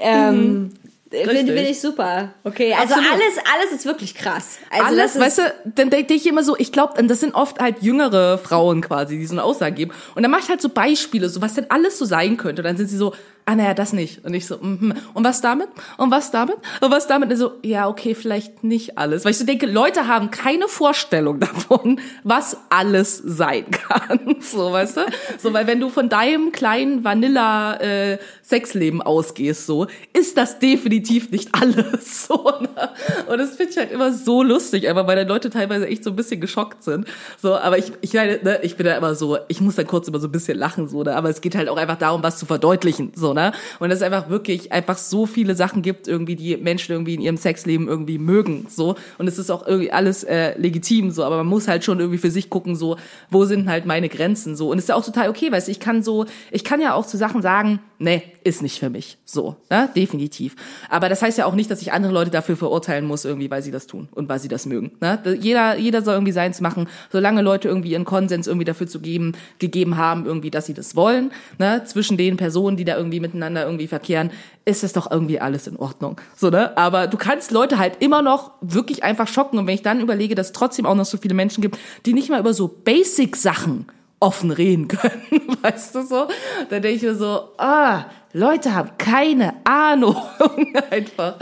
Ähm, 0.00 0.72
Finde 1.08 1.30
Richtig. 1.30 1.54
find 1.54 1.70
ich 1.70 1.80
super. 1.80 2.34
Okay, 2.42 2.74
also 2.74 2.94
Absolut. 2.94 3.12
alles, 3.12 3.34
alles 3.54 3.72
ist 3.72 3.86
wirklich 3.86 4.16
krass. 4.16 4.58
Also 4.70 4.84
Alles, 4.84 5.18
weißt 5.18 5.38
du, 5.38 5.42
dann 5.76 5.90
denke 5.90 6.14
ich 6.14 6.26
immer 6.26 6.42
so, 6.42 6.56
ich 6.58 6.72
glaube, 6.72 7.00
das 7.06 7.20
sind 7.20 7.34
oft 7.34 7.60
halt 7.60 7.80
jüngere 7.82 8.38
Frauen 8.38 8.80
quasi, 8.80 9.16
die 9.16 9.26
so 9.26 9.34
eine 9.34 9.44
Aussage 9.44 9.76
geben. 9.76 9.92
Und 10.16 10.22
dann 10.24 10.32
mache 10.32 10.42
ich 10.42 10.48
halt 10.48 10.60
so 10.60 10.68
Beispiele, 10.68 11.28
so 11.28 11.40
was 11.40 11.54
denn 11.54 11.70
alles 11.70 11.98
so 11.98 12.04
sein 12.04 12.36
könnte. 12.36 12.62
Und 12.62 12.66
dann 12.66 12.76
sind 12.76 12.88
sie 12.88 12.96
so, 12.96 13.14
ah 13.48 13.54
naja, 13.54 13.74
das 13.74 13.92
nicht. 13.92 14.24
Und 14.24 14.34
ich 14.34 14.44
so, 14.46 14.58
mhm. 14.58 14.92
und 15.14 15.24
was 15.24 15.40
damit? 15.40 15.68
Und 15.96 16.10
was 16.10 16.32
damit? 16.32 16.56
Und 16.80 16.90
was 16.90 17.06
damit? 17.06 17.30
Und 17.30 17.36
so, 17.36 17.52
ja, 17.62 17.88
okay, 17.88 18.16
vielleicht 18.16 18.64
nicht 18.64 18.98
alles. 18.98 19.24
Weil 19.24 19.30
ich 19.30 19.38
so 19.38 19.46
denke, 19.46 19.66
Leute 19.66 20.08
haben 20.08 20.32
keine 20.32 20.66
Vorstellung 20.66 21.38
davon, 21.38 22.00
was 22.24 22.56
alles 22.68 23.16
sein 23.24 23.70
kann. 23.70 24.36
So, 24.46 24.72
weißt 24.72 24.98
du? 24.98 25.00
So, 25.38 25.52
weil 25.52 25.66
wenn 25.66 25.80
du 25.80 25.88
von 25.88 26.08
deinem 26.08 26.52
kleinen 26.52 27.04
Vanilla 27.04 27.76
äh, 27.80 28.18
ausgehst, 29.04 29.66
so, 29.66 29.86
ist 30.12 30.36
das 30.36 30.58
definitiv 30.58 31.30
nicht 31.30 31.50
alles. 31.52 31.86
So, 32.26 32.44
ne? 32.60 32.90
Und 33.28 33.38
das 33.38 33.56
finde 33.56 33.72
ich 33.72 33.78
halt 33.78 33.92
immer 33.92 34.12
so 34.12 34.42
lustig, 34.42 34.88
einfach 34.88 35.06
weil 35.06 35.24
die 35.24 35.28
Leute 35.28 35.50
teilweise 35.50 35.86
echt 35.86 36.02
so 36.02 36.10
ein 36.10 36.16
bisschen 36.16 36.40
geschockt 36.40 36.82
sind. 36.82 37.06
So, 37.40 37.54
aber 37.56 37.78
ich, 37.78 37.92
ich 38.00 38.14
meine, 38.14 38.40
ne, 38.42 38.58
ich 38.62 38.76
bin 38.76 38.86
da 38.86 38.96
immer 38.96 39.14
so, 39.14 39.38
ich 39.48 39.60
muss 39.60 39.76
dann 39.76 39.86
kurz 39.86 40.08
immer 40.08 40.18
so 40.18 40.26
ein 40.26 40.32
bisschen 40.32 40.58
lachen, 40.58 40.88
so, 40.88 41.02
ne? 41.02 41.14
Aber 41.14 41.28
es 41.28 41.40
geht 41.40 41.54
halt 41.54 41.68
auch 41.68 41.76
einfach 41.76 41.98
darum, 41.98 42.22
was 42.22 42.38
zu 42.38 42.46
verdeutlichen, 42.46 43.12
so, 43.14 43.32
ne? 43.36 43.52
Und 43.78 43.92
es 43.92 44.02
einfach 44.02 44.28
wirklich 44.28 44.72
einfach 44.72 44.98
so 44.98 45.26
viele 45.26 45.54
Sachen 45.54 45.82
gibt, 45.82 46.08
irgendwie, 46.08 46.34
die 46.34 46.56
Menschen 46.56 46.92
irgendwie 46.92 47.14
in 47.14 47.20
ihrem 47.20 47.36
Sexleben 47.36 47.86
irgendwie 47.86 48.18
mögen, 48.18 48.66
so. 48.68 48.96
Und 49.18 49.28
es 49.28 49.38
ist 49.38 49.50
auch 49.50 49.64
irgendwie 49.64 49.92
alles 49.92 50.24
äh, 50.24 50.58
legitim, 50.58 51.12
so, 51.12 51.22
aber 51.22 51.36
man 51.36 51.46
muss 51.46 51.68
halt 51.68 51.84
schon 51.84 52.00
irgendwie 52.00 52.18
für 52.18 52.30
sich 52.30 52.50
gucken, 52.50 52.74
so, 52.74 52.96
wo 53.30 53.44
sind 53.44 53.68
halt 53.68 53.86
meine 53.86 54.08
Grenzen, 54.08 54.56
so. 54.56 54.70
Und 54.70 54.78
es 54.78 54.84
ist 54.84 54.88
ja 54.88 54.96
auch 54.96 55.04
total 55.04 55.28
okay, 55.28 55.52
weißt 55.52 55.68
ich 55.68 55.78
kann 55.78 56.02
so, 56.02 56.26
ich 56.50 56.64
kann 56.64 56.80
ja 56.80 56.94
auch 56.94 57.06
zu 57.06 57.16
Sachen 57.16 57.42
sagen, 57.42 57.78
nee, 57.98 58.22
ist 58.44 58.62
nicht 58.62 58.78
für 58.78 58.90
mich, 58.90 59.18
so, 59.24 59.56
ne? 59.70 59.88
Definitiv. 59.94 60.56
Aber 60.88 61.08
das 61.08 61.22
heißt 61.22 61.38
ja 61.38 61.46
auch 61.46 61.54
nicht, 61.54 61.70
dass 61.70 61.82
ich 61.82 61.92
andere 61.92 62.12
Leute 62.12 62.30
dafür 62.30 62.56
verurteilen 62.56 63.06
muss, 63.06 63.24
irgendwie, 63.24 63.50
weil 63.50 63.62
sie 63.62 63.70
das 63.70 63.86
tun 63.86 64.08
und 64.12 64.28
weil 64.28 64.38
sie 64.38 64.48
das 64.48 64.66
mögen, 64.66 64.92
ne? 65.00 65.18
Jeder, 65.40 65.76
jeder 65.78 66.02
soll 66.02 66.14
irgendwie 66.14 66.32
seins 66.32 66.60
machen, 66.60 66.88
solange 67.10 67.42
Leute 67.42 67.68
irgendwie 67.68 67.90
ihren 67.90 68.04
Konsens 68.04 68.46
irgendwie 68.46 68.64
dafür 68.64 68.86
zu 68.86 69.00
geben, 69.00 69.32
gegeben 69.58 69.96
haben, 69.96 70.26
irgendwie, 70.26 70.50
dass 70.50 70.66
sie 70.66 70.74
das 70.74 70.96
wollen, 70.96 71.32
ne? 71.58 71.82
Zwischen 71.84 72.16
den 72.16 72.36
Personen, 72.36 72.76
die 72.76 72.84
da 72.84 72.96
irgendwie 72.96 73.20
miteinander 73.20 73.64
irgendwie 73.64 73.86
verkehren, 73.86 74.30
ist 74.64 74.82
das 74.82 74.92
doch 74.92 75.10
irgendwie 75.10 75.40
alles 75.40 75.66
in 75.66 75.76
Ordnung, 75.76 76.20
so, 76.36 76.50
ne? 76.50 76.76
Aber 76.76 77.06
du 77.06 77.16
kannst 77.16 77.50
Leute 77.50 77.78
halt 77.78 78.02
immer 78.02 78.22
noch 78.22 78.52
wirklich 78.60 79.02
einfach 79.02 79.28
schocken 79.28 79.58
und 79.58 79.66
wenn 79.66 79.74
ich 79.74 79.82
dann 79.82 80.00
überlege, 80.00 80.34
dass 80.34 80.48
es 80.48 80.52
trotzdem 80.52 80.86
auch 80.86 80.94
noch 80.94 81.04
so 81.04 81.18
viele 81.18 81.34
Menschen 81.34 81.62
gibt, 81.62 81.78
die 82.04 82.12
nicht 82.12 82.30
mal 82.30 82.40
über 82.40 82.54
so 82.54 82.68
Basic-Sachen 82.68 83.86
offen 84.20 84.50
reden 84.50 84.88
können, 84.88 85.22
weißt 85.62 85.94
du 85.94 86.02
so? 86.02 86.26
Da 86.70 86.80
denke 86.80 86.96
ich 86.96 87.02
mir 87.02 87.14
so, 87.14 87.50
ah, 87.58 88.06
Leute 88.32 88.74
haben 88.74 88.90
keine 88.98 89.54
Ahnung 89.64 90.16
einfach. 90.90 91.36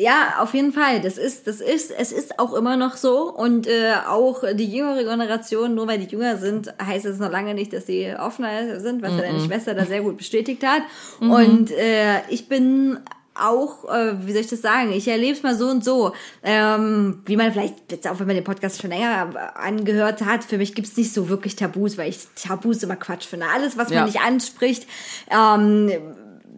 Ja, 0.00 0.34
auf 0.38 0.54
jeden 0.54 0.72
Fall. 0.72 1.00
Das 1.00 1.18
ist, 1.18 1.48
das 1.48 1.60
ist, 1.60 1.90
es 1.90 2.12
ist 2.12 2.38
auch 2.38 2.54
immer 2.54 2.76
noch 2.76 2.96
so. 2.96 3.32
Und 3.34 3.66
äh, 3.66 3.94
auch 4.08 4.44
die 4.54 4.72
jüngere 4.72 5.02
Generation, 5.02 5.74
nur 5.74 5.88
weil 5.88 5.98
die 5.98 6.06
jünger 6.06 6.36
sind, 6.36 6.72
heißt 6.80 7.04
es 7.04 7.18
noch 7.18 7.32
lange 7.32 7.52
nicht, 7.52 7.72
dass 7.72 7.86
sie 7.86 8.14
offener 8.16 8.78
sind, 8.78 9.02
was 9.02 9.12
ja 9.12 9.22
deine 9.22 9.40
Schwester 9.40 9.74
da 9.74 9.84
sehr 9.84 10.02
gut 10.02 10.18
bestätigt 10.18 10.64
hat. 10.64 10.82
Und 11.18 11.72
äh, 11.72 12.20
ich 12.28 12.48
bin 12.48 13.00
auch, 13.40 13.84
äh, 13.92 14.14
wie 14.26 14.32
soll 14.32 14.40
ich 14.42 14.48
das 14.48 14.62
sagen, 14.62 14.92
ich 14.92 15.08
erlebe 15.08 15.36
es 15.36 15.42
mal 15.42 15.54
so 15.56 15.68
und 15.68 15.84
so. 15.84 16.12
Ähm, 16.42 17.22
wie 17.26 17.36
man 17.36 17.52
vielleicht, 17.52 17.90
jetzt 17.90 18.06
auch 18.08 18.18
wenn 18.20 18.26
man 18.26 18.36
den 18.36 18.44
Podcast 18.44 18.80
schon 18.80 18.90
länger 18.90 19.30
angehört 19.56 20.24
hat, 20.24 20.44
für 20.44 20.58
mich 20.58 20.74
gibt's 20.74 20.96
nicht 20.96 21.12
so 21.12 21.28
wirklich 21.28 21.56
Tabus, 21.56 21.98
weil 21.98 22.10
ich 22.10 22.18
Tabus 22.34 22.82
immer 22.82 22.96
Quatsch 22.96 23.26
finde. 23.26 23.46
Alles, 23.52 23.76
was 23.78 23.90
Ja. 23.90 24.00
man 24.00 24.06
nicht 24.06 24.20
anspricht, 24.20 24.86
ähm, 25.30 25.90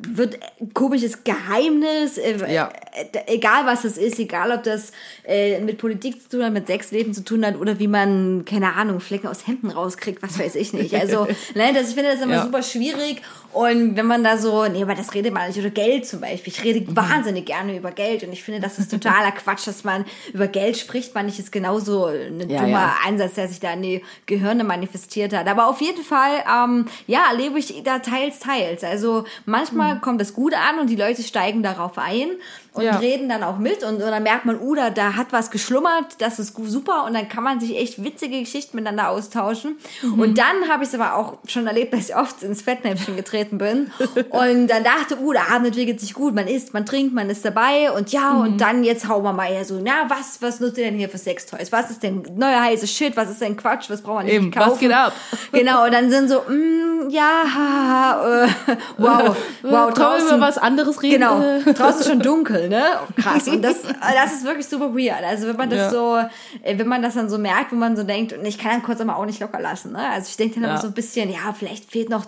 wird 0.09 0.39
komisches 0.75 1.25
Geheimnis, 1.25 2.19
äh, 2.19 2.53
Ja. 2.53 2.71
äh, 2.93 3.35
egal 3.35 3.67
was 3.67 3.85
es 3.85 3.97
ist, 3.99 4.19
egal 4.19 4.51
ob 4.53 4.63
das 4.63 4.93
äh, 5.27 5.61
mit 5.61 5.79
Politik 5.79 6.23
zu 6.23 6.29
tun 6.37 6.45
hat, 6.45 6.53
mit 6.53 6.67
Sexleben 6.67 7.13
zu 7.15 7.25
tun 7.25 7.45
hat 7.45 7.57
oder 7.59 7.79
wie 7.79 7.89
man, 7.89 8.45
keine 8.45 8.75
Ahnung, 8.75 9.01
Flecken 9.01 9.29
aus 9.29 9.47
Hemden 9.47 9.71
rauskriegt, 9.71 10.23
was 10.23 10.39
weiß 10.39 10.55
ich 10.57 10.73
nicht. 10.73 10.95
Also, 10.95 11.25
ne, 11.55 11.73
das, 11.75 11.89
ich 11.91 11.95
finde 11.95 12.13
das 12.13 12.21
immer 12.21 12.35
Ja. 12.37 12.43
super 12.45 12.63
schwierig 12.63 13.23
und 13.53 13.97
wenn 13.97 14.07
man 14.07 14.23
da 14.23 14.39
so, 14.39 14.67
nee, 14.67 14.83
aber 14.83 14.95
das 14.95 15.13
redet 15.13 15.33
man 15.35 15.49
nicht, 15.49 15.59
oder 15.59 15.71
Geld 15.71 16.07
zum 16.07 16.21
Beispiel, 16.21 16.53
ich 16.53 16.63
rede 16.63 16.95
wahnsinnig 16.95 17.47
gerne 17.47 17.77
über 17.77 17.91
Geld 17.91 18.23
und 18.23 18.33
ich 18.33 18.43
finde, 18.45 18.61
das 18.61 18.79
ist 18.79 18.91
totaler 18.91 19.33
Quatsch, 19.33 19.67
dass 19.67 19.83
man 19.85 20.05
über 20.33 20.47
Geld 20.47 20.77
spricht, 20.77 21.15
man 21.15 21.27
nicht 21.27 21.39
ist 21.39 21.51
genauso 21.51 22.07
ein 22.07 22.49
Ja, 22.49 22.63
dummer. 22.63 22.95
Einsatz, 23.05 23.35
der 23.35 23.49
sich 23.49 23.59
da 23.61 23.73
in 23.73 23.83
die 23.83 24.03
Gehirne 24.27 24.63
manifestiert 24.65 25.33
hat. 25.35 25.49
Aber 25.49 25.67
auf 25.69 25.81
jeden 25.81 26.03
Fall, 26.05 26.45
ähm, 26.49 26.87
ja, 27.07 27.25
erlebe 27.31 27.59
ich 27.59 27.83
da 27.83 27.99
teils, 27.99 28.39
teils. 28.39 28.85
Also 28.85 29.25
manchmal 29.47 29.90
kommt 29.97 30.21
das 30.21 30.35
gut 30.35 30.55
an 30.55 30.79
und 30.79 30.89
die 30.89 30.97
Leute 30.97 31.23
steigen 31.23 31.63
darauf 31.63 31.99
ein 31.99 32.31
und 32.73 32.85
Ja. 32.85 32.97
reden 32.99 33.29
dann 33.29 33.43
auch 33.43 33.59
mit 33.59 33.83
und, 33.83 33.95
und 33.95 34.01
dann 34.01 34.23
merkt 34.23 34.45
man, 34.45 34.61
uh, 34.61 34.75
da, 34.75 34.91
da 34.91 35.15
hat 35.17 35.29
was 35.33 35.51
geschlummert, 35.51 36.17
das 36.19 36.39
ist 36.39 36.57
super 36.67 37.05
und 37.05 37.15
dann 37.15 37.29
kann 37.29 37.43
man 37.45 37.59
sich 37.61 37.77
echt 37.77 38.03
witzige 38.05 38.41
Geschichten 38.41 38.77
miteinander 38.77 39.09
austauschen. 39.11 39.77
Und 40.17 40.39
dann 40.39 40.69
habe 40.69 40.85
ich 40.85 40.91
es 40.91 40.95
aber 40.95 41.15
auch 41.17 41.39
schon 41.47 41.67
erlebt, 41.67 41.93
dass 41.93 42.09
ich 42.09 42.17
oft 42.17 42.43
ins 42.43 42.63
Fettnäpfchen 42.63 43.17
getreten 43.17 43.59
bin 43.59 43.91
und 44.31 44.69
dann 44.69 44.85
dachte, 44.85 45.19
uh, 45.21 45.33
der 45.33 45.51
Abend 45.51 45.67
entwickelt 45.69 46.01
sich 46.01 46.15
gut, 46.15 46.35
man 46.35 46.47
isst, 46.47 46.73
man 46.75 46.87
trinkt, 46.87 47.15
man 47.15 47.29
ist 47.31 47.45
dabei 47.45 47.91
und 47.93 48.11
ja, 48.13 48.33
und 48.35 48.61
dann 48.61 48.85
jetzt 48.85 49.09
hauen 49.09 49.23
wir 49.25 49.33
mal 49.33 49.53
ja 49.53 49.65
so, 49.65 49.81
na, 49.83 50.09
was, 50.09 50.41
was 50.41 50.61
nutzt 50.61 50.79
ihr 50.79 50.85
denn 50.85 50.97
hier 50.97 51.09
für 51.09 51.19
Sextoys? 51.19 51.73
Was 51.73 51.91
ist 51.91 52.03
denn 52.03 52.23
neuer 52.37 52.61
heiße 52.63 52.87
Shit? 52.87 53.17
Was 53.17 53.31
ist 53.31 53.41
denn 53.41 53.57
Quatsch? 53.57 53.91
Was 53.91 54.03
braucht 54.03 54.17
man 54.17 54.27
nicht 54.27 54.35
Eben, 54.35 54.51
kaufen? 54.51 54.71
was 54.73 54.79
geht 54.79 54.93
ab? 54.93 55.13
Genau, 55.53 55.85
und 55.85 55.93
dann 55.93 56.11
sind 56.11 56.29
so, 56.29 56.41
mm, 56.43 57.11
ja, 57.11 57.43
haha, 57.45 58.45
äh, 58.45 58.49
wow, 58.99 59.09
wow, 59.37 59.37
Wollen 59.63 59.73
wir 59.73 59.91
draußen, 59.93 60.29
über 60.37 60.41
was 60.41 60.59
anderes 60.59 61.03
reden? 61.03 61.15
Genau, 61.21 61.41
Äh, 61.41 61.73
draußen 61.75 62.05
schon 62.07 62.21
dunkel, 62.21 62.60
ne? 62.69 62.85
Krass. 63.17 63.49
Und 63.49 63.63
das, 63.63 63.83
das 64.15 64.33
ist 64.33 64.45
wirklich 64.45 64.67
super 64.69 64.95
weird. 64.95 65.23
Also 65.25 65.47
wenn 65.49 65.57
man 65.57 65.71
das 65.71 65.79
Ja. 65.79 65.91
so, 65.91 66.17
äh, 66.63 66.79
wenn 66.79 66.89
man 66.89 67.03
das 67.03 67.15
dann 67.15 67.29
so 67.29 67.39
merkt, 67.39 67.73
wo 67.73 67.77
man 67.77 67.97
so 67.97 68.03
denkt, 68.05 68.33
und 68.33 68.45
ich 68.45 68.59
kann 68.59 68.73
dann 68.73 68.83
kurz 68.83 69.01
aber 69.01 69.17
auch 69.17 69.27
nicht 69.27 69.41
locker 69.41 69.61
lassen, 69.61 69.93
ne? 69.93 70.09
Also 70.11 70.29
ich 70.31 70.37
denke 70.37 70.55
dann 70.57 70.65
Ja. 70.65 70.71
immer 70.71 70.81
so 70.81 70.87
ein 70.89 70.93
bisschen, 70.95 71.31
ja, 71.31 71.53
vielleicht 71.59 71.91
fehlt 71.91 72.09
noch 72.11 72.25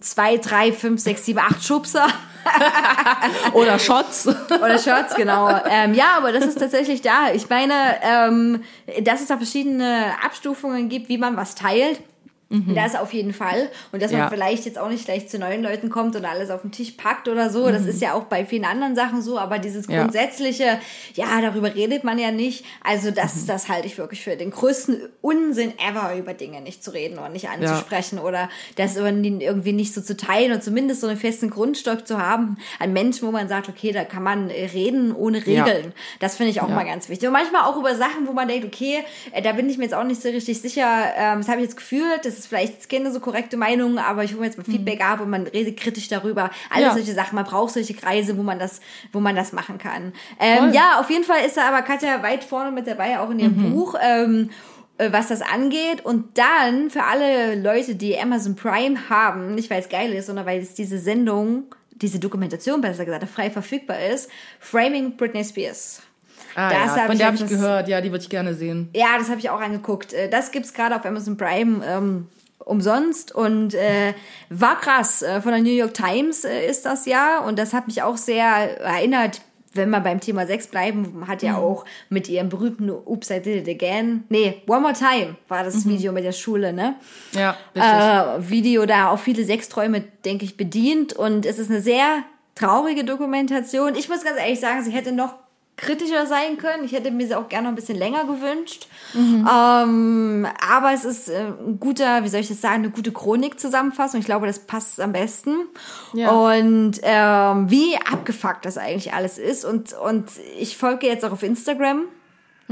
zwei, 0.00 0.36
drei, 0.36 0.72
fünf, 0.72 1.00
sechs, 1.00 1.24
sieben, 1.26 1.40
acht 1.40 1.64
Schubser. 1.64 2.06
Oder 3.52 3.78
Shots. 3.78 4.26
Oder 4.50 4.78
Shirts, 4.78 5.14
genau. 5.14 5.48
Ähm, 5.68 5.94
ja, 5.94 6.16
aber 6.16 6.32
das 6.32 6.44
ist 6.46 6.58
tatsächlich 6.58 7.02
da. 7.02 7.32
Ich 7.34 7.48
meine, 7.50 7.74
ähm, 8.02 8.62
dass 9.02 9.20
es 9.20 9.26
da 9.28 9.36
verschiedene 9.36 10.12
Abstufungen 10.24 10.88
gibt, 10.88 11.08
wie 11.08 11.18
man 11.18 11.36
was 11.36 11.54
teilt. 11.54 12.00
Das 12.52 12.96
auf 12.96 13.12
jeden 13.12 13.32
Fall. 13.32 13.68
Und 13.92 14.02
dass 14.02 14.10
man 14.10 14.22
Ja. 14.22 14.28
vielleicht 14.28 14.64
jetzt 14.64 14.76
auch 14.76 14.88
nicht 14.88 15.04
gleich 15.04 15.28
zu 15.28 15.38
neuen 15.38 15.62
Leuten 15.62 15.88
kommt 15.88 16.16
und 16.16 16.24
alles 16.24 16.50
auf 16.50 16.62
den 16.62 16.72
Tisch 16.72 16.90
packt 16.92 17.28
oder 17.28 17.48
so. 17.48 17.70
Das 17.70 17.86
ist 17.86 18.02
ja 18.02 18.14
auch 18.14 18.24
bei 18.24 18.44
vielen 18.44 18.64
anderen 18.64 18.96
Sachen 18.96 19.22
so. 19.22 19.38
Aber 19.38 19.60
dieses 19.60 19.86
Ja. 19.86 20.00
grundsätzliche, 20.02 20.80
ja, 21.14 21.40
darüber 21.40 21.72
redet 21.76 22.02
man 22.02 22.18
ja 22.18 22.32
nicht. 22.32 22.64
Also 22.82 23.12
das, 23.12 23.46
das 23.46 23.68
halte 23.68 23.86
ich 23.86 23.98
wirklich 23.98 24.24
für 24.24 24.36
den 24.36 24.50
größten 24.50 25.00
Unsinn 25.20 25.74
ever, 25.78 26.16
über 26.18 26.34
Dinge 26.34 26.60
nicht 26.60 26.82
zu 26.82 26.92
reden 26.92 27.18
und 27.18 27.32
nicht 27.32 27.48
anzusprechen 27.48 28.18
oder 28.18 28.48
das 28.74 28.96
irgendwie 28.96 29.72
nicht 29.72 29.94
so 29.94 30.00
zu 30.00 30.16
teilen 30.16 30.50
und 30.50 30.64
zumindest 30.64 31.02
so 31.02 31.06
einen 31.06 31.18
festen 31.18 31.50
Grundstock 31.50 32.04
zu 32.04 32.18
haben 32.18 32.56
an 32.80 32.92
Menschen, 32.92 33.28
wo 33.28 33.30
man 33.30 33.46
sagt, 33.48 33.68
okay, 33.68 33.92
da 33.92 34.02
kann 34.04 34.24
man 34.24 34.50
äh, 34.50 34.64
reden 34.66 35.14
ohne 35.14 35.38
Ja. 35.46 35.62
Regeln. 35.64 35.92
Das 36.18 36.36
finde 36.36 36.50
ich 36.50 36.60
auch 36.60 36.68
Ja. 36.68 36.74
mal 36.74 36.84
ganz 36.84 37.08
wichtig. 37.08 37.28
Und 37.28 37.32
manchmal 37.32 37.62
auch 37.62 37.76
über 37.76 37.94
Sachen, 37.94 38.26
wo 38.26 38.32
man 38.32 38.48
denkt, 38.48 38.66
okay, 38.66 39.04
äh, 39.30 39.40
da 39.40 39.52
bin 39.52 39.70
ich 39.70 39.78
mir 39.78 39.84
jetzt 39.84 39.94
auch 39.94 40.02
nicht 40.02 40.20
so 40.20 40.28
richtig 40.30 40.60
sicher, 40.60 40.84
ähm, 41.16 41.38
das 41.38 41.46
habe 41.48 41.58
ich 41.60 41.66
jetzt 41.66 41.76
gefühlt, 41.76 42.24
das 42.24 42.39
ist 42.40 42.46
vielleicht 42.48 42.88
keine 42.90 43.10
so 43.12 43.20
korrekte 43.20 43.56
Meinung, 43.56 43.98
aber 43.98 44.24
ich 44.24 44.32
hole 44.32 44.40
mir 44.40 44.46
jetzt 44.46 44.58
mal 44.58 44.64
Feedback 44.64 45.00
ab 45.04 45.20
und 45.20 45.30
man 45.30 45.46
redet 45.46 45.78
kritisch 45.78 46.08
darüber. 46.08 46.50
Alles 46.70 46.76
Mhm. 46.76 46.82
Ja. 46.82 46.92
solche 46.94 47.12
Sachen. 47.14 47.34
Man 47.36 47.44
braucht 47.44 47.72
solche 47.74 47.94
Kreise, 47.94 48.36
wo 48.36 48.42
man 48.42 48.58
das, 48.58 48.80
wo 49.12 49.20
man 49.20 49.36
das 49.36 49.52
machen 49.52 49.78
kann. 49.78 50.12
Ähm, 50.38 50.72
ja, 50.72 50.98
auf 51.00 51.08
jeden 51.10 51.24
Fall 51.24 51.44
ist 51.46 51.56
da 51.56 51.68
aber 51.68 51.82
Katja 51.82 52.22
weit 52.22 52.42
vorne 52.44 52.70
mit 52.72 52.86
dabei, 52.86 53.18
auch 53.20 53.30
in 53.30 53.38
ihrem 53.38 53.56
Mhm. 53.56 53.74
Buch. 53.74 53.94
Ähm, 54.02 54.50
äh, 54.98 55.12
was 55.12 55.28
das 55.28 55.40
angeht. 55.40 56.04
Und 56.04 56.36
dann 56.36 56.90
für 56.90 57.04
alle 57.04 57.54
Leute, 57.54 57.94
die 57.94 58.18
Amazon 58.18 58.54
Prime 58.54 59.08
haben, 59.08 59.54
nicht 59.54 59.70
weil 59.70 59.80
es 59.80 59.88
geil 59.88 60.12
ist, 60.12 60.26
sondern 60.26 60.44
weil 60.44 60.60
es 60.60 60.74
diese 60.74 60.98
Sendung, 60.98 61.74
diese 61.92 62.18
Dokumentation 62.18 62.80
besser 62.82 63.04
gesagt, 63.06 63.26
frei 63.30 63.50
verfügbar 63.50 63.98
ist, 64.00 64.30
Framing 64.58 65.16
Britney 65.16 65.42
Spears. 65.44 66.02
Ah, 66.54 66.70
Das 66.70 66.96
ja, 66.96 67.06
von 67.06 67.16
der 67.18 67.26
habe 67.28 67.36
ich 67.36 67.46
gehört. 67.46 67.88
Ja, 67.88 68.00
die 68.00 68.10
würde 68.10 68.22
ich 68.22 68.30
gerne 68.30 68.54
sehen. 68.54 68.88
Ja, 68.94 69.16
das 69.18 69.28
habe 69.28 69.38
ich 69.40 69.50
auch 69.50 69.60
angeguckt. 69.60 70.12
Äh, 70.12 70.28
Das 70.28 70.50
gibt's 70.52 70.72
gerade 70.74 70.96
auf 70.96 71.04
Amazon 71.04 71.36
Prime 71.36 71.84
ähm, 71.86 72.26
umsonst 72.58 73.32
und 73.34 73.74
äh, 73.74 74.14
war 74.48 74.78
krass. 74.80 75.22
Äh, 75.22 75.40
Von 75.40 75.52
der 75.52 75.60
New 75.60 75.70
York 75.70 75.94
Times 75.94 76.44
äh, 76.44 76.66
ist 76.66 76.84
das 76.86 77.06
ja 77.06 77.38
und 77.40 77.58
das 77.58 77.72
hat 77.72 77.86
mich 77.86 78.02
auch 78.02 78.16
sehr 78.16 78.80
erinnert. 78.80 79.40
Wenn 79.72 79.88
wir 79.90 80.00
beim 80.00 80.18
Thema 80.18 80.48
Sex 80.48 80.66
bleiben, 80.66 81.24
hat 81.28 81.42
Mhm. 81.42 81.48
ja 81.48 81.56
auch 81.58 81.84
mit 82.08 82.28
ihrem 82.28 82.48
berühmten 82.48 82.90
Oops, 82.90 83.30
I 83.30 83.38
Did 83.40 83.68
It 83.68 83.82
Again. 83.82 84.24
Nee, 84.28 84.62
One 84.66 84.80
More 84.80 84.94
Time 84.94 85.36
war 85.46 85.62
das 85.62 85.84
Mhm. 85.84 85.90
Video 85.90 86.12
mit 86.12 86.24
der 86.24 86.32
Schule, 86.32 86.72
ne? 86.72 86.96
Ja, 87.32 87.56
richtig. 87.76 87.84
äh, 87.92 88.50
Video 88.50 88.84
da 88.84 89.10
auch 89.10 89.20
viele 89.20 89.44
Sexträume, 89.44 90.00
denke 90.24 90.44
ich, 90.44 90.56
bedient. 90.56 91.12
Und 91.12 91.46
es 91.46 91.60
ist 91.60 91.70
eine 91.70 91.80
sehr 91.80 92.24
traurige 92.56 93.04
Dokumentation. 93.04 93.94
Ich 93.94 94.08
muss 94.08 94.24
ganz 94.24 94.38
ehrlich 94.40 94.58
sagen, 94.58 94.82
sie 94.82 94.90
hätte 94.90 95.12
noch 95.12 95.34
kritischer 95.80 96.26
sein 96.26 96.58
können. 96.58 96.84
Ich 96.84 96.92
hätte 96.92 97.10
mir 97.10 97.26
sie 97.26 97.34
auch 97.34 97.48
gerne 97.48 97.64
noch 97.64 97.72
ein 97.72 97.74
bisschen 97.74 97.98
länger 97.98 98.24
gewünscht. 98.24 98.86
Ähm, 99.14 100.46
aber 100.70 100.92
es 100.92 101.04
ist 101.04 101.28
äh, 101.28 101.46
ein 101.66 101.80
guter, 101.80 102.22
wie 102.22 102.28
soll 102.28 102.40
ich 102.40 102.48
das 102.48 102.60
sagen, 102.60 102.76
eine 102.76 102.90
gute 102.90 103.12
Chronik-Zusammenfassung. 103.12 104.20
Ich 104.20 104.26
glaube, 104.26 104.46
das 104.46 104.60
passt 104.60 105.00
am 105.00 105.12
besten. 105.12 105.56
Ja. 106.12 106.30
Und 106.30 107.00
ähm, 107.02 107.70
wie 107.70 107.96
abgefuckt 107.96 108.64
das 108.64 108.78
eigentlich 108.78 109.12
alles 109.14 109.38
ist. 109.38 109.64
Und, 109.64 109.92
und 109.94 110.30
ich 110.58 110.76
folge 110.76 111.06
jetzt 111.06 111.24
auch 111.24 111.32
auf 111.32 111.42
Instagram. 111.42 112.04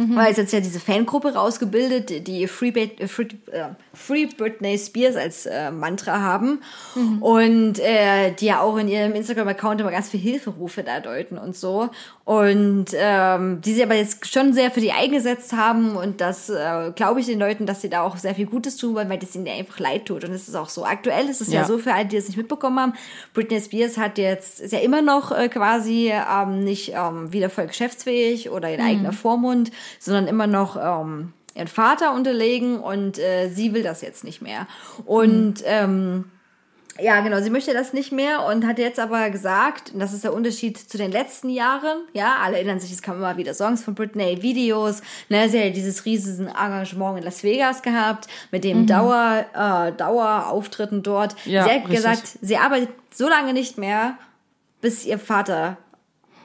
Weil 0.00 0.30
es 0.30 0.36
jetzt 0.36 0.52
ja 0.52 0.60
diese 0.60 0.78
Fangruppe 0.78 1.34
rausgebildet, 1.34 2.28
die 2.28 2.46
Free, 2.46 2.70
Brit- 2.70 3.00
äh, 3.00 3.08
Free, 3.08 3.26
äh, 3.50 3.70
Free 3.92 4.26
Britney 4.26 4.78
Spears 4.78 5.16
als 5.16 5.44
äh, 5.44 5.72
Mantra 5.72 6.20
haben 6.20 6.62
und 7.18 7.80
äh, 7.80 8.30
die 8.30 8.46
ja 8.46 8.60
auch 8.60 8.76
in 8.76 8.86
ihrem 8.86 9.16
Instagram-Account 9.16 9.80
immer 9.80 9.90
ganz 9.90 10.08
viel 10.08 10.20
Hilferufe 10.20 10.84
da 10.84 11.00
deuten 11.00 11.36
und 11.36 11.56
so. 11.56 11.90
Und 12.28 12.88
ähm, 12.92 13.62
die 13.62 13.72
sie 13.72 13.82
aber 13.82 13.94
jetzt 13.94 14.30
schon 14.30 14.52
sehr 14.52 14.70
für 14.70 14.82
die 14.82 14.92
eingesetzt 14.92 15.54
haben 15.54 15.96
und 15.96 16.20
das 16.20 16.50
äh, 16.50 16.92
glaube 16.94 17.20
ich 17.20 17.26
den 17.26 17.38
Leuten, 17.38 17.64
dass 17.64 17.80
sie 17.80 17.88
da 17.88 18.02
auch 18.02 18.18
sehr 18.18 18.34
viel 18.34 18.44
Gutes 18.44 18.76
tun 18.76 18.94
wollen, 18.94 19.08
weil 19.08 19.18
das 19.18 19.34
ihnen 19.34 19.46
ja 19.46 19.54
einfach 19.54 19.78
leid 19.78 20.04
tut. 20.04 20.24
Und 20.24 20.32
es 20.32 20.46
ist 20.46 20.54
auch 20.54 20.68
so. 20.68 20.84
Aktuell 20.84 21.26
ist 21.30 21.40
es 21.40 21.48
ja, 21.50 21.62
Ja. 21.62 21.66
so 21.66 21.78
für 21.78 21.94
alle, 21.94 22.04
die 22.04 22.18
es 22.18 22.28
nicht 22.28 22.36
mitbekommen 22.36 22.78
haben. 22.78 22.92
Britney 23.32 23.58
Spears 23.62 23.96
hat 23.96 24.18
jetzt, 24.18 24.60
ist 24.60 24.74
ja 24.74 24.80
immer 24.80 25.00
noch 25.00 25.32
äh, 25.32 25.48
quasi 25.48 26.12
ähm, 26.12 26.64
nicht 26.64 26.92
ähm, 26.94 27.32
wieder 27.32 27.48
voll 27.48 27.68
geschäftsfähig 27.68 28.50
oder 28.50 28.68
in 28.68 28.82
eigener 28.82 29.12
Vormund, 29.14 29.70
sondern 29.98 30.26
immer 30.26 30.46
noch 30.46 30.76
ähm, 30.76 31.32
ihren 31.54 31.66
Vater 31.66 32.12
unterlegen 32.12 32.78
und 32.78 33.18
äh, 33.18 33.48
sie 33.48 33.72
will 33.72 33.82
das 33.82 34.02
jetzt 34.02 34.22
nicht 34.24 34.42
mehr. 34.42 34.66
Und 35.06 35.62
ähm, 35.64 36.26
ja, 37.00 37.20
genau, 37.20 37.40
sie 37.40 37.50
möchte 37.50 37.72
das 37.72 37.92
nicht 37.92 38.12
mehr 38.12 38.44
und 38.46 38.66
hat 38.66 38.78
jetzt 38.78 38.98
aber 38.98 39.30
gesagt, 39.30 39.92
und 39.92 40.00
das 40.00 40.12
ist 40.12 40.24
der 40.24 40.32
Unterschied 40.32 40.78
zu 40.78 40.98
den 40.98 41.12
letzten 41.12 41.48
Jahren, 41.48 41.98
ja, 42.12 42.36
alle 42.42 42.56
erinnern 42.56 42.80
sich, 42.80 42.92
es 42.92 43.02
kamen 43.02 43.18
immer 43.18 43.36
wieder 43.36 43.54
Songs 43.54 43.84
von 43.84 43.94
Britney, 43.94 44.42
Videos, 44.42 45.02
ne, 45.28 45.48
sie 45.48 45.62
hat 45.62 45.76
dieses 45.76 46.04
riesen 46.04 46.48
Engagement 46.48 47.18
in 47.18 47.24
Las 47.24 47.42
Vegas 47.42 47.82
gehabt, 47.82 48.26
mit 48.50 48.64
dem 48.64 48.86
Dauer, 48.86 49.44
äh, 49.54 49.92
Dauerauftritten 49.92 51.02
dort. 51.02 51.36
Ja, 51.44 51.64
sie 51.64 51.70
hat 51.70 51.76
richtig. 51.76 51.96
gesagt, 51.96 52.38
sie 52.40 52.56
arbeitet 52.56 52.90
so 53.12 53.28
lange 53.28 53.52
nicht 53.52 53.78
mehr, 53.78 54.18
bis 54.80 55.04
ihr 55.04 55.18
Vater 55.18 55.76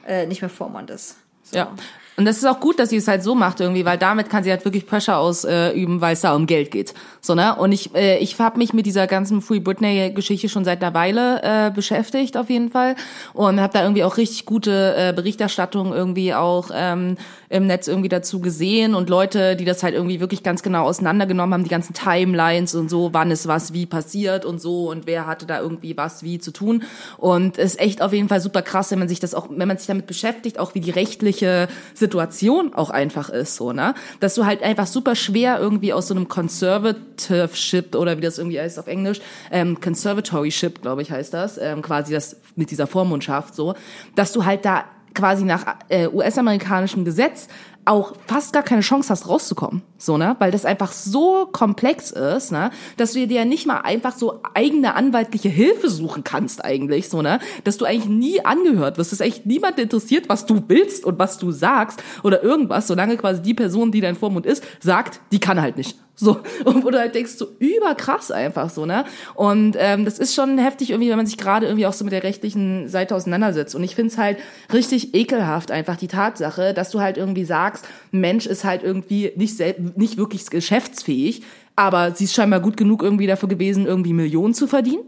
äh, 0.06 0.26
nicht 0.26 0.42
mehr 0.42 0.50
Vormund 0.50 0.90
ist. 0.90 1.16
So. 1.42 1.56
Ja. 1.56 1.74
Und 2.16 2.26
das 2.26 2.36
ist 2.36 2.44
auch 2.44 2.60
gut, 2.60 2.78
dass 2.78 2.90
sie 2.90 2.96
es 2.96 3.08
halt 3.08 3.24
so 3.24 3.34
macht 3.34 3.58
irgendwie, 3.60 3.84
weil 3.84 3.98
damit 3.98 4.30
kann 4.30 4.44
sie 4.44 4.50
halt 4.50 4.64
wirklich 4.64 4.86
Pressure 4.86 5.18
ausüben, 5.18 5.98
äh, 5.98 6.00
weil 6.00 6.12
es 6.12 6.20
da 6.20 6.34
um 6.34 6.46
Geld 6.46 6.70
geht. 6.70 6.94
So, 7.20 7.34
ne? 7.34 7.56
Und 7.56 7.72
ich, 7.72 7.92
äh, 7.94 8.18
ich 8.18 8.38
habe 8.38 8.58
mich 8.58 8.72
mit 8.72 8.86
dieser 8.86 9.08
ganzen 9.08 9.42
Free 9.42 9.58
Britney-Geschichte 9.58 10.48
schon 10.48 10.64
seit 10.64 10.80
einer 10.80 10.94
Weile 10.94 11.42
äh, 11.42 11.70
beschäftigt, 11.72 12.36
auf 12.36 12.50
jeden 12.50 12.70
Fall. 12.70 12.94
Und 13.32 13.60
habe 13.60 13.72
da 13.72 13.82
irgendwie 13.82 14.04
auch 14.04 14.16
richtig 14.16 14.46
gute 14.46 14.94
äh, 14.96 15.12
Berichterstattung 15.12 15.92
irgendwie 15.92 16.34
auch 16.34 16.70
ähm, 16.72 17.16
im 17.48 17.66
Netz 17.66 17.88
irgendwie 17.88 18.08
dazu 18.08 18.40
gesehen 18.40 18.94
und 18.94 19.10
Leute, 19.10 19.56
die 19.56 19.64
das 19.64 19.82
halt 19.82 19.94
irgendwie 19.94 20.20
wirklich 20.20 20.42
ganz 20.42 20.62
genau 20.62 20.84
auseinandergenommen 20.84 21.54
haben, 21.54 21.64
die 21.64 21.70
ganzen 21.70 21.94
Timelines 21.94 22.76
und 22.76 22.90
so, 22.90 23.10
wann 23.12 23.32
ist 23.32 23.48
was 23.48 23.72
wie 23.72 23.86
passiert 23.86 24.44
und 24.44 24.60
so 24.60 24.88
und 24.90 25.06
wer 25.06 25.26
hatte 25.26 25.46
da 25.46 25.60
irgendwie 25.60 25.96
was 25.96 26.22
wie 26.22 26.38
zu 26.38 26.52
tun. 26.52 26.84
Und 27.16 27.58
ist 27.58 27.80
echt 27.80 28.02
auf 28.02 28.12
jeden 28.12 28.28
Fall 28.28 28.40
super 28.40 28.62
krass, 28.62 28.92
wenn 28.92 29.00
man 29.00 29.08
sich 29.08 29.18
das 29.18 29.34
auch, 29.34 29.48
wenn 29.50 29.66
man 29.66 29.78
sich 29.78 29.88
damit 29.88 30.06
beschäftigt, 30.06 30.60
auch 30.60 30.74
wie 30.74 30.80
die 30.80 30.90
rechtliche 30.90 31.68
Situation 32.04 32.74
auch 32.74 32.90
einfach 32.90 33.30
ist, 33.30 33.56
so, 33.56 33.72
ne? 33.72 33.94
Dass 34.20 34.34
du 34.34 34.44
halt 34.44 34.62
einfach 34.62 34.86
super 34.86 35.14
schwer 35.14 35.58
irgendwie 35.58 35.92
aus 35.92 36.08
so 36.08 36.14
einem 36.14 36.28
Conservative-Ship 36.28 37.94
oder 37.94 38.16
wie 38.16 38.20
das 38.20 38.38
irgendwie 38.38 38.60
heißt 38.60 38.78
auf 38.78 38.86
Englisch, 38.86 39.20
ähm, 39.50 39.80
Conservatory-Ship, 39.80 40.82
glaube 40.82 41.02
ich, 41.02 41.10
heißt 41.10 41.32
das, 41.32 41.58
ähm, 41.58 41.82
quasi 41.82 42.12
das 42.12 42.36
mit 42.56 42.70
dieser 42.70 42.86
Vormundschaft 42.86 43.54
so, 43.54 43.74
dass 44.14 44.32
du 44.32 44.44
halt 44.44 44.64
da 44.64 44.84
quasi 45.14 45.44
nach 45.44 45.76
äh, 45.88 46.08
US-amerikanischem 46.08 47.04
Gesetz 47.04 47.48
auch 47.86 48.14
fast 48.26 48.52
gar 48.52 48.62
keine 48.62 48.80
Chance 48.80 49.10
hast 49.10 49.28
rauszukommen, 49.28 49.82
so 49.98 50.16
ne, 50.16 50.36
weil 50.38 50.50
das 50.50 50.64
einfach 50.64 50.92
so 50.92 51.46
komplex 51.52 52.10
ist, 52.10 52.52
ne, 52.52 52.70
dass 52.96 53.12
du 53.12 53.26
dir 53.26 53.38
ja 53.38 53.44
nicht 53.44 53.66
mal 53.66 53.80
einfach 53.80 54.16
so 54.16 54.40
eigene 54.54 54.94
anwaltliche 54.94 55.48
Hilfe 55.48 55.90
suchen 55.90 56.24
kannst 56.24 56.64
eigentlich, 56.64 57.08
so 57.08 57.22
ne, 57.22 57.38
dass 57.64 57.78
du 57.78 57.84
eigentlich 57.84 58.08
nie 58.08 58.44
angehört 58.44 58.98
wirst, 58.98 59.12
dass 59.12 59.20
echt 59.20 59.46
niemand 59.46 59.78
interessiert, 59.78 60.28
was 60.28 60.46
du 60.46 60.62
willst 60.68 61.04
und 61.04 61.18
was 61.18 61.38
du 61.38 61.50
sagst 61.50 62.02
oder 62.22 62.42
irgendwas, 62.42 62.86
solange 62.86 63.16
quasi 63.16 63.42
die 63.42 63.54
Person, 63.54 63.92
die 63.92 64.00
dein 64.00 64.16
Vormund 64.16 64.46
ist, 64.46 64.64
sagt, 64.80 65.20
die 65.32 65.40
kann 65.40 65.60
halt 65.60 65.76
nicht. 65.76 65.98
So, 66.16 66.40
wo 66.64 66.90
du 66.90 66.98
halt 66.98 67.14
denkst, 67.14 67.32
so 67.32 67.48
überkrass 67.58 68.30
einfach 68.30 68.70
so, 68.70 68.86
ne? 68.86 69.04
Und 69.34 69.76
ähm, 69.78 70.04
das 70.04 70.18
ist 70.18 70.34
schon 70.34 70.58
heftig 70.58 70.90
irgendwie, 70.90 71.10
wenn 71.10 71.16
man 71.16 71.26
sich 71.26 71.38
gerade 71.38 71.66
irgendwie 71.66 71.86
auch 71.86 71.92
so 71.92 72.04
mit 72.04 72.12
der 72.12 72.22
rechtlichen 72.22 72.88
Seite 72.88 73.14
auseinandersetzt. 73.14 73.74
Und 73.74 73.82
ich 73.82 73.94
find's 73.94 74.16
halt 74.16 74.38
richtig 74.72 75.14
ekelhaft, 75.14 75.70
einfach 75.70 75.96
die 75.96 76.08
Tatsache, 76.08 76.72
dass 76.74 76.90
du 76.90 77.00
halt 77.00 77.16
irgendwie 77.16 77.44
sagst, 77.44 77.86
Mensch 78.12 78.46
ist 78.46 78.64
halt 78.64 78.82
irgendwie 78.82 79.32
nicht, 79.36 79.60
nicht 79.96 80.16
wirklich 80.16 80.48
geschäftsfähig, 80.50 81.42
aber 81.76 82.14
sie 82.14 82.24
ist 82.24 82.34
scheinbar 82.34 82.60
gut 82.60 82.76
genug 82.76 83.02
irgendwie 83.02 83.26
dafür 83.26 83.48
gewesen, 83.48 83.86
irgendwie 83.86 84.12
Millionen 84.12 84.54
zu 84.54 84.66
verdienen. 84.66 85.04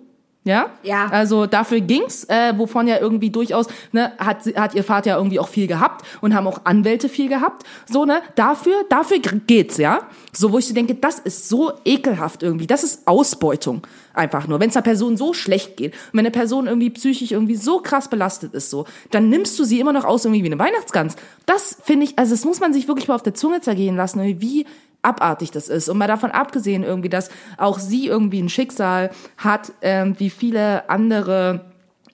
Ja? 0.46 0.70
Ja. 0.84 1.08
Also 1.08 1.46
dafür 1.46 1.80
ging's, 1.80 2.22
äh, 2.24 2.56
wovon 2.56 2.86
ja 2.86 3.00
irgendwie 3.00 3.30
durchaus, 3.30 3.66
ne, 3.90 4.12
hat, 4.16 4.46
hat 4.54 4.76
ihr 4.76 4.84
Vater 4.84 5.10
ja 5.10 5.16
irgendwie 5.16 5.40
auch 5.40 5.48
viel 5.48 5.66
gehabt 5.66 6.06
und 6.20 6.36
haben 6.36 6.46
auch 6.46 6.60
Anwälte 6.62 7.08
viel 7.08 7.28
gehabt. 7.28 7.64
So, 7.90 8.04
ne, 8.04 8.22
dafür, 8.36 8.84
dafür 8.88 9.18
geht's, 9.18 9.76
ja. 9.76 10.02
So, 10.32 10.52
wo 10.52 10.58
ich 10.58 10.68
so 10.68 10.74
denke, 10.74 10.94
das 10.94 11.18
ist 11.18 11.48
so 11.48 11.72
ekelhaft 11.84 12.44
irgendwie. 12.44 12.68
Das 12.68 12.84
ist 12.84 13.08
Ausbeutung. 13.08 13.82
Einfach 14.14 14.46
nur. 14.46 14.60
Wenn 14.60 14.70
es 14.70 14.76
einer 14.76 14.84
Person 14.84 15.16
so 15.16 15.34
schlecht 15.34 15.76
geht 15.76 15.92
und 15.92 16.12
wenn 16.12 16.20
eine 16.20 16.30
Person 16.30 16.68
irgendwie 16.68 16.90
psychisch 16.90 17.32
irgendwie 17.32 17.56
so 17.56 17.80
krass 17.80 18.08
belastet 18.08 18.54
ist, 18.54 18.70
so, 18.70 18.86
dann 19.10 19.28
nimmst 19.28 19.58
du 19.58 19.64
sie 19.64 19.80
immer 19.80 19.92
noch 19.92 20.04
aus 20.04 20.24
irgendwie 20.24 20.44
wie 20.44 20.52
eine 20.52 20.58
Weihnachtsgans. 20.60 21.16
Das 21.44 21.76
finde 21.82 22.04
ich, 22.04 22.18
also 22.18 22.32
das 22.32 22.44
muss 22.44 22.60
man 22.60 22.72
sich 22.72 22.86
wirklich 22.86 23.08
mal 23.08 23.16
auf 23.16 23.22
der 23.22 23.34
Zunge 23.34 23.60
zergehen 23.62 23.96
lassen, 23.96 24.22
wie 24.40 24.64
abartig 25.06 25.50
das 25.50 25.68
ist. 25.68 25.88
Und 25.88 25.98
mal 25.98 26.08
davon 26.08 26.30
abgesehen 26.30 26.82
irgendwie, 26.82 27.08
dass 27.08 27.30
auch 27.56 27.78
sie 27.78 28.06
irgendwie 28.06 28.42
ein 28.42 28.48
Schicksal 28.48 29.10
hat, 29.36 29.72
ähm, 29.82 30.14
wie 30.18 30.30
viele 30.30 30.88
andere, 30.90 31.66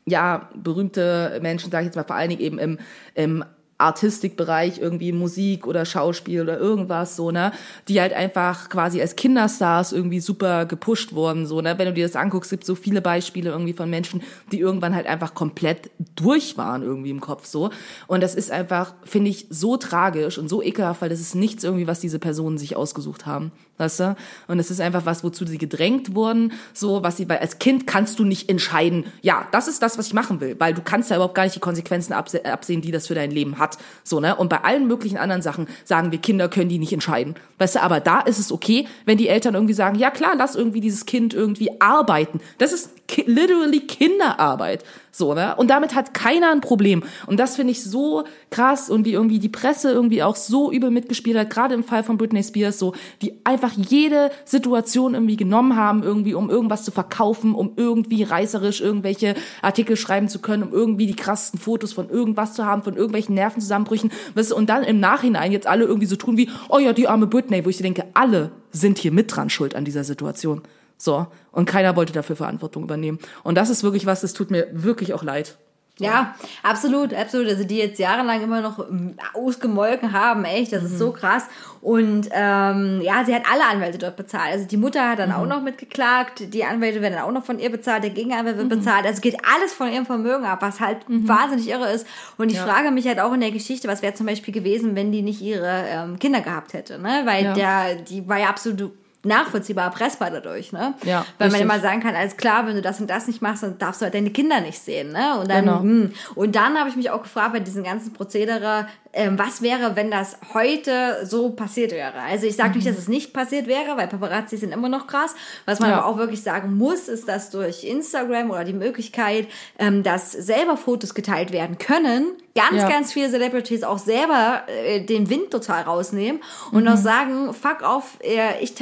ja, 0.05 0.49
berühmte 0.55 1.39
Menschen, 1.43 1.71
sage 1.71 1.85
ich 1.85 1.87
jetzt 1.87 1.97
mal 1.97 2.05
vor 2.05 2.17
allen 2.17 2.31
Dingen 2.31 2.43
eben 2.43 2.59
im, 2.59 2.79
im 3.15 3.45
Artistikbereich, 3.83 4.79
irgendwie 4.79 5.13
Musik 5.13 5.67
oder 5.67 5.85
Schauspiel 5.85 6.43
oder 6.43 6.59
irgendwas, 6.59 7.17
so, 7.17 7.31
ne, 7.31 7.53
die 7.89 8.01
halt 8.01 8.13
einfach 8.13 8.69
quasi 8.69 9.01
als 9.01 9.17
Kinderstars 9.17 9.93
irgendwie 9.93 10.21
super 10.21 10.67
gepusht 10.67 11.13
wurden, 11.13 11.47
so, 11.47 11.61
ne, 11.61 11.79
wenn 11.79 11.87
du 11.87 11.93
dir 11.93 12.07
das 12.07 12.17
anguckst, 12.17 12.51
gibt 12.51 12.65
so 12.65 12.75
viele 12.75 13.03
Beispiele 13.03 13.51
irgendwie 13.51 13.73
von 13.73 13.91
Menschen, 13.91 14.23
die 14.51 14.61
irgendwann 14.61 14.95
halt 14.95 15.07
einfach 15.07 15.35
komplett 15.35 15.91
durch 16.17 16.57
waren 16.57 16.83
irgendwie 16.83 17.11
im 17.11 17.21
Kopf, 17.21 17.47
so. 17.47 17.71
Und 18.07 18.23
das 18.23 18.35
ist 18.35 18.51
einfach, 18.51 18.95
finde 19.05 19.31
ich, 19.31 19.47
so 19.51 19.77
tragisch 19.77 20.39
und 20.39 20.49
so 20.49 20.63
ekelhaft, 20.63 21.03
weil 21.03 21.09
das 21.09 21.21
ist 21.21 21.35
nichts 21.35 21.65
irgendwie, 21.65 21.87
was 21.87 22.01
diese 22.01 22.19
Personen 22.19 22.59
sich 22.59 22.77
ausgesucht 22.77 23.27
haben. 23.27 23.53
Weißt 23.79 24.01
du? 24.01 24.17
Und 24.49 24.59
es 24.59 24.71
ist 24.71 24.81
einfach 24.81 25.07
was, 25.07 25.25
wozu 25.25 25.47
sie 25.47 25.59
gedrängt 25.59 26.15
wurden, 26.15 26.53
so, 26.75 27.03
was 27.03 27.17
sie, 27.17 27.29
weil 27.29 27.39
als 27.39 27.59
Kind 27.59 27.87
kannst 27.87 28.19
du 28.19 28.25
nicht 28.25 28.49
entscheiden, 28.49 29.07
ja, 29.23 29.49
das 29.51 29.67
ist 29.67 29.83
das, 29.83 29.99
was 29.99 30.07
ich 30.07 30.15
machen 30.15 30.41
will, 30.41 30.57
weil 30.59 30.75
du 30.75 30.83
kannst 30.83 31.11
ja 31.11 31.17
überhaupt 31.17 31.35
gar 31.35 31.45
nicht 31.45 31.57
die 31.57 31.61
Konsequenzen 31.61 32.13
abse 32.13 32.45
absehen, 32.45 32.83
die 32.83 32.93
das 32.93 33.07
für 33.07 33.15
dein 33.15 33.31
Leben 33.31 33.59
hat. 33.59 33.79
So, 34.05 34.21
ne? 34.21 34.37
Und 34.37 34.51
bei 34.51 34.63
allen 34.63 34.87
möglichen 34.87 35.17
anderen 35.17 35.43
Sachen 35.43 35.67
sagen 35.85 36.13
wir, 36.13 36.19
Kinder 36.19 36.49
können 36.49 36.69
die 36.69 36.79
nicht 36.79 36.93
entscheiden. 36.93 37.35
Weißt 37.59 37.77
du, 37.77 37.83
aber 37.83 38.01
da 38.01 38.21
ist 38.21 38.39
es 38.39 38.53
okay, 38.53 38.87
wenn 39.07 39.19
die 39.19 39.29
Eltern 39.29 39.55
irgendwie 39.55 39.75
sagen, 39.75 39.99
ja 39.99 40.11
klar, 40.11 40.35
lass 40.37 40.55
irgendwie 40.55 40.81
dieses 40.81 41.07
Kind 41.07 41.33
irgendwie 41.33 41.81
arbeiten. 41.81 42.41
Das 42.59 42.73
ist 42.73 42.91
literally 43.27 43.81
Kinderarbeit. 43.81 44.85
So, 45.15 45.35
ne? 45.35 45.55
Und 45.57 45.69
damit 45.69 45.95
hat 45.95 46.15
keiner 46.15 46.51
ein 46.51 46.63
Problem. 46.63 47.05
Und 47.27 47.39
das 47.39 47.57
finde 47.57 47.73
ich 47.73 47.85
so 47.85 48.25
krass 48.51 48.89
und 48.89 49.05
wie 49.05 49.13
irgendwie 49.13 49.39
die 49.39 49.51
Presse 49.51 49.91
irgendwie 49.91 50.23
auch 50.23 50.37
so 50.37 50.73
übel 50.73 50.91
mitgespielt 50.91 51.37
hat, 51.37 51.51
gerade 51.51 51.75
im 51.75 51.85
Fall 51.85 52.03
von 52.03 52.17
Britney 52.17 52.43
Spears, 52.43 52.79
so, 52.79 52.95
die 53.21 53.35
einfach 53.45 53.73
jede 53.77 54.31
Situation 54.47 55.13
irgendwie 55.13 55.37
genommen 55.37 55.77
haben, 55.77 56.03
irgendwie, 56.03 56.33
um 56.33 56.49
irgendwas 56.49 56.83
zu 56.83 56.93
verkaufen, 56.93 57.55
um 57.55 57.73
irgendwie 57.77 58.23
reißerisch 58.23 58.81
irgendwelche 58.81 59.35
Artikel 59.61 59.99
schreiben 59.99 60.29
zu 60.29 60.39
können, 60.39 60.63
um 60.63 60.73
irgendwie 60.73 61.07
die 61.07 61.17
krassesten 61.17 61.61
Fotos 61.61 61.93
von 61.93 62.09
irgendwas 62.09 62.55
zu 62.55 62.65
haben, 62.65 62.83
von 62.83 62.97
irgendwelchen 62.97 63.35
Nervenzusammenbrüchen, 63.35 64.11
weißt 64.35 64.53
du, 64.53 64.57
und 64.57 64.71
dann 64.71 64.83
im 64.83 64.99
Nachhinein 64.99 65.53
jetzt 65.53 65.67
alle 65.67 65.85
irgendwie 65.85 66.07
so 66.07 66.17
tun 66.17 66.39
wie, 66.39 66.49
oh 66.71 66.79
ja, 66.79 66.95
die 66.95 67.07
arme 67.07 67.27
Britney, 67.27 67.63
wo 67.67 67.69
ich 67.69 67.77
denke, 67.77 68.07
alle 68.15 68.51
sind 68.71 68.97
hier 68.97 69.13
mit 69.13 69.37
dran 69.37 69.51
schuld 69.51 69.75
an 69.75 69.85
dieser 69.85 70.05
Situation. 70.05 70.63
So. 71.03 71.27
Und 71.51 71.65
keiner 71.65 71.97
wollte 71.97 72.13
dafür 72.13 72.37
Verantwortung 72.37 72.85
übernehmen. 72.85 73.19
Und 73.43 73.57
das 73.57 73.71
ist 73.71 73.83
wirklich 73.83 74.07
was, 74.07 74.21
das 74.21 74.35
tut 74.35 74.53
mir 74.53 74.69
wirklich 74.71 75.13
auch 75.15 75.25
leid. 75.25 75.57
Ja, 75.99 76.35
absolut, 76.63 77.13
absolut. 77.13 77.49
Also 77.49 77.65
die 77.65 77.77
jetzt 77.77 77.99
jahrelang 77.99 78.41
immer 78.43 78.61
noch 78.61 78.79
ähm, 78.89 79.17
ausgemolken 79.35 80.13
haben, 80.13 80.45
echt, 80.45 80.73
das 80.73 80.85
ist 80.85 80.99
so 80.99 81.11
krass. 81.11 81.45
Und 81.81 82.29
ähm, 82.33 83.01
ja, 83.03 83.25
sie 83.27 83.35
hat 83.35 83.43
alle 83.53 83.67
Anwälte 83.67 83.99
dort 83.99 84.17
bezahlt. 84.17 84.53
Also 84.53 84.67
die 84.67 84.77
Mutter 84.77 85.11
hat 85.11 85.19
dann 85.19 85.33
auch 85.33 85.45
noch 85.47 85.61
mitgeklagt, 85.61 86.55
die 86.55 86.65
Anwälte 86.65 87.03
werden 87.03 87.15
dann 87.15 87.25
auch 87.25 87.33
noch 87.33 87.45
von 87.45 87.59
ihr 87.59 87.71
bezahlt, 87.71 88.05
der 88.05 88.11
Gegenanwalt 88.11 88.57
wird 88.57 88.69
bezahlt. 88.69 89.05
Also 89.05 89.21
geht 89.21 89.37
alles 89.45 89.73
von 89.75 89.93
ihrem 89.93 90.07
Vermögen 90.07 90.45
ab, 90.45 90.63
was 90.63 90.81
halt 90.81 90.99
wahnsinnig 91.09 91.69
irre 91.69 91.91
ist. 91.91 92.07
Und 92.39 92.51
ich 92.53 92.59
frage 92.59 92.93
mich 92.93 93.07
halt 93.09 93.19
auch 93.19 93.33
in 93.33 93.41
der 93.41 93.51
Geschichte, 93.51 93.89
was 93.89 94.03
wäre 94.03 94.15
zum 94.15 94.27
Beispiel 94.27 94.55
gewesen, 94.55 94.95
wenn 94.95 95.11
die 95.11 95.23
nicht 95.23 95.43
ihre 95.43 95.85
ähm, 95.89 96.19
Kinder 96.21 96.41
gehabt 96.41 96.73
hätte, 96.75 96.99
ne? 97.01 97.23
Weil 97.25 97.45
Ja. 97.45 97.53
der, 97.55 97.95
die 97.97 98.27
war 98.29 98.39
ja 98.39 98.49
absolut 98.49 98.93
nachvollziehbar 99.25 99.85
erpressbar 99.85 100.31
dadurch, 100.31 100.73
ne? 100.73 100.95
Ja, 101.05 101.25
Weil 101.39 101.49
man 101.49 101.51
richtig. 101.51 101.61
immer 101.63 101.81
sagen 101.81 102.01
kann, 102.01 102.15
alles 102.15 102.37
klar, 102.37 102.67
wenn 102.67 102.75
du 102.75 102.83
das 102.83 103.01
und 103.01 103.09
das 103.09 103.27
nicht 103.29 103.41
machst, 103.43 103.63
dann 103.63 103.79
darfst 103.79 104.01
du 104.01 104.05
halt 104.05 104.15
deine 104.15 104.31
Kinder 104.31 104.61
nicht 104.61 104.79
sehen, 104.81 105.13
ne? 105.13 105.39
Und 105.41 105.49
dann, 105.51 105.65
Genau. 105.65 105.81
hm. 105.81 106.13
und 106.35 106.57
dann 106.57 106.77
habe 106.79 106.89
ich 106.91 106.97
mich 106.97 107.11
auch 107.11 107.23
gefragt 107.23 107.53
bei 107.53 107.61
diesem 107.61 107.85
ganzen 107.85 108.13
Prozedere, 108.13 108.87
ähm, 109.15 109.39
was 109.39 109.61
wäre, 109.61 109.95
wenn 109.95 110.11
das 110.11 110.37
heute 110.55 111.27
so 111.27 111.51
passiert 111.51 111.93
wäre? 111.93 112.15
Also 112.29 112.47
ich 112.47 112.57
sage 112.57 112.71
Mhm. 112.71 112.77
nicht, 112.77 112.89
dass 112.89 112.97
es 112.99 113.09
nicht 113.09 113.35
passiert 113.35 113.67
wäre, 113.67 113.97
weil 113.97 114.09
Paparazzi 114.09 114.57
sind 114.57 114.73
immer 114.73 114.89
noch 114.89 115.07
krass. 115.07 115.35
Was 115.67 115.81
man 115.81 115.91
Ja. 115.91 115.99
aber 115.99 116.07
auch 116.07 116.17
wirklich 116.17 116.43
sagen 116.43 116.77
muss, 116.79 117.09
ist, 117.09 117.29
dass 117.29 117.51
durch 117.51 117.85
Instagram 117.85 118.51
oder 118.51 118.65
die 118.65 118.73
Möglichkeit, 118.73 119.49
ähm, 119.79 120.03
dass 120.03 120.33
selber 120.33 120.77
Fotos 120.79 121.15
geteilt 121.15 121.53
werden 121.53 121.77
können, 121.77 122.29
ganz, 122.55 122.77
Ja. 122.77 122.89
ganz 122.89 123.13
viele 123.13 123.31
Celebrities 123.31 123.83
auch 123.83 123.99
selber 123.99 124.63
äh, 124.67 125.01
den 125.05 125.31
Wind 125.31 125.51
total 125.51 125.83
rausnehmen 125.83 126.43
und 126.73 126.83
Mhm. 126.85 126.89
auch 126.89 126.97
sagen, 126.97 127.55
fuck 127.55 127.83
off, 127.83 128.19
äh, 128.23 128.61
ich 128.63 128.75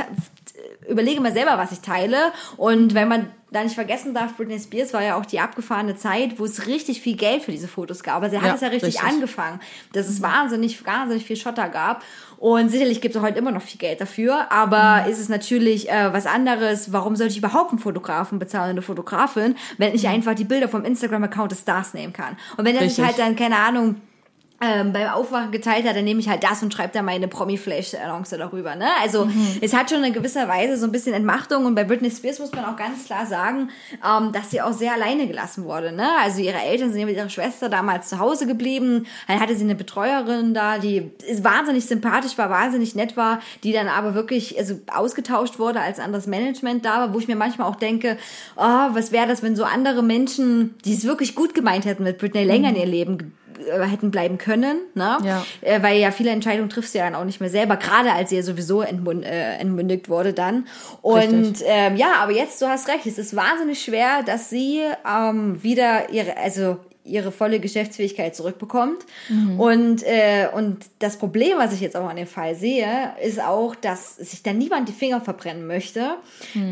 überlege 0.89 1.21
mal 1.21 1.33
selber, 1.33 1.59
was 1.59 1.73
ich 1.73 1.81
teile. 1.81 2.17
Und 2.57 2.95
wenn 2.95 3.09
man 3.09 3.31
da 3.53 3.65
nicht 3.65 3.75
vergessen 3.75 4.15
darf, 4.15 4.37
Britney 4.37 4.61
Spears 4.61 4.93
war 4.95 5.03
ja 5.03 5.17
auch 5.17 5.27
die 5.27 5.41
abgefahrene 5.41 5.97
Zeit, 5.97 6.39
wo 6.39 6.45
es 6.45 6.67
richtig 6.69 7.01
viel 7.01 7.17
Geld 7.17 7.43
für 7.43 7.51
diese 7.51 7.67
Fotos 7.67 8.03
gab. 8.05 8.17
Aber 8.17 8.31
sie 8.31 8.39
hat 8.39 8.45
Ja, 8.47 8.55
es 8.55 8.61
ja 8.61 8.69
richtig, 8.69 8.95
richtig. 8.95 9.03
angefangen, 9.03 9.61
dass 9.93 10.09
es 10.09 10.23
wahnsinnig, 10.23 10.85
wahnsinnig 10.87 11.25
viel 11.25 11.37
Schotter 11.37 11.69
gab. 11.69 12.05
Und 12.39 12.71
sicherlich 12.71 13.01
gibt 13.01 13.17
es 13.17 13.21
heute 13.21 13.39
immer 13.39 13.51
noch 13.51 13.61
viel 13.63 13.79
Geld 13.79 14.01
dafür, 14.01 14.51
aber 14.53 15.03
Mhm. 15.05 15.11
ist 15.13 15.19
es 15.19 15.29
natürlich 15.29 15.91
äh, 15.91 16.13
was 16.13 16.27
anderes. 16.27 16.93
Warum 16.93 17.17
sollte 17.17 17.33
ich 17.33 17.39
überhaupt 17.39 17.71
einen 17.71 17.81
Fotografen 17.81 18.39
bezahlen, 18.39 18.71
eine 18.71 18.83
Fotografin, 18.83 19.57
wenn 19.79 19.95
ich 19.95 20.07
einfach 20.09 20.35
die 20.35 20.45
Bilder 20.45 20.69
vom 20.69 20.85
Instagram-Account 20.85 21.53
des 21.53 21.61
Stars 21.61 21.93
nehmen 21.93 22.13
kann? 22.13 22.37
Und 22.57 22.65
wenn 22.65 22.77
er 22.77 22.89
sich 22.89 22.99
Mhm. 22.99 23.07
Halt 23.07 23.19
dann, 23.19 23.37
keine 23.37 23.57
Ahnung, 23.57 23.97
ähm, 24.63 24.93
beim 24.93 25.09
Aufwachen 25.09 25.51
geteilt 25.53 25.87
hat, 25.89 25.97
dann 25.97 26.05
nehme 26.05 26.21
ich 26.21 26.29
halt 26.29 26.45
das 26.45 26.63
und 26.63 26.73
schreibe 26.75 26.93
da 26.93 27.01
meine 27.03 27.29
Promi-Flash-Annonce 27.29 28.31
darüber. 28.37 28.75
Ne? 28.77 28.87
Also 29.03 29.25
Mhm. 29.25 29.57
es 29.63 29.75
hat 29.75 29.89
schon 29.91 30.05
in 30.05 30.13
gewisser 30.13 30.49
Weise 30.49 30.77
so 30.77 30.85
ein 30.87 30.93
bisschen 30.93 31.15
Entmachtung 31.15 31.65
und 31.65 31.75
bei 31.75 31.85
Britney 31.85 32.11
Spears 32.11 32.39
muss 32.39 32.53
man 32.53 32.65
auch 32.67 32.77
ganz 32.77 33.05
klar 33.07 33.25
sagen, 33.25 33.71
ähm, 34.07 34.33
dass 34.33 34.51
sie 34.51 34.61
auch 34.61 34.73
sehr 34.73 34.93
alleine 34.93 35.27
gelassen 35.27 35.65
wurde. 35.65 35.93
Ne? 35.93 36.07
Also 36.23 36.41
ihre 36.43 36.59
Eltern 36.59 36.91
sind 36.91 37.01
ja 37.01 37.07
mit 37.07 37.17
ihrer 37.17 37.31
Schwester 37.31 37.69
damals 37.71 38.09
zu 38.11 38.19
Hause 38.19 38.47
geblieben, 38.47 39.07
dann 39.29 39.41
hatte 39.41 39.57
sie 39.57 39.65
eine 39.65 39.75
Betreuerin 39.75 40.53
da, 40.53 40.79
die 40.79 41.11
wahnsinnig 41.41 41.87
sympathisch 41.87 42.37
war, 42.37 42.51
wahnsinnig 42.51 42.95
nett 42.95 43.17
war, 43.17 43.41
die 43.65 43.73
dann 43.73 43.89
aber 43.89 44.15
wirklich 44.15 44.59
also 44.59 44.79
ausgetauscht 44.93 45.59
wurde, 45.59 45.81
als 45.81 45.99
anderes 45.99 46.27
Management 46.27 46.85
da 46.85 46.99
war, 46.99 47.15
wo 47.15 47.19
ich 47.19 47.29
mir 47.29 47.37
manchmal 47.37 47.67
auch 47.67 47.77
denke, 47.77 48.19
oh, 48.57 48.61
was 48.93 49.11
wäre 49.11 49.27
das, 49.27 49.43
wenn 49.43 49.57
so 49.57 49.65
andere 49.65 50.03
Menschen, 50.03 50.75
die 50.85 50.93
es 50.95 51.05
wirklich 51.05 51.35
gut 51.35 51.55
gemeint 51.55 51.87
hätten 51.87 52.05
mit 52.05 52.19
Britney, 52.19 52.45
länger 52.45 52.69
in 52.71 52.77
ihr 52.77 52.87
Leben 52.87 53.33
hätten 53.83 54.11
bleiben 54.11 54.39
können, 54.39 54.79
ne? 54.95 55.19
Ja. 55.25 55.45
Äh, 55.61 55.83
weil 55.83 55.99
ja 55.99 56.11
viele 56.11 56.31
Entscheidungen 56.31 56.71
triffst 56.71 56.95
du 56.95 56.99
ja 56.99 57.05
dann 57.05 57.15
auch 57.15 57.25
nicht 57.25 57.41
mehr 57.41 57.51
selber, 57.51 57.77
gerade 57.77 58.13
als 58.13 58.31
sie 58.31 58.37
ja 58.37 58.43
sowieso 58.43 58.83
entmund, 58.83 59.25
äh, 59.25 59.57
entmündigt 59.57 60.09
wurde 60.09 60.33
dann. 60.33 60.67
Und 61.03 61.63
ähm, 61.65 61.97
ja, 61.97 62.15
aber 62.21 62.33
jetzt, 62.33 62.61
du 62.63 62.67
hast 62.67 62.89
recht, 62.89 63.07
es 63.07 63.19
ist 63.19 63.37
wahnsinnig 63.37 63.83
schwer, 63.83 64.23
dass 64.25 64.51
sie 64.51 64.81
ähm, 65.09 65.63
wieder 65.63 66.11
ihre, 66.11 66.37
also 66.37 66.79
ihre 67.03 67.33
volle 67.33 67.61
Geschäftsfähigkeit 67.61 68.37
zurückbekommt. 68.37 69.05
Und, 69.59 70.03
äh, 70.05 70.49
und 70.55 70.85
das 70.99 71.17
Problem, 71.17 71.57
was 71.57 71.73
ich 71.73 71.81
jetzt 71.81 71.97
auch 71.97 72.09
an 72.09 72.17
dem 72.17 72.27
Fall 72.27 72.55
sehe, 72.55 73.13
ist 73.23 73.41
auch, 73.41 73.75
dass 73.75 74.17
sich 74.17 74.43
da 74.43 74.53
niemand 74.53 74.89
die 74.89 74.93
Finger 74.93 75.21
verbrennen 75.21 75.67
möchte. 75.67 76.17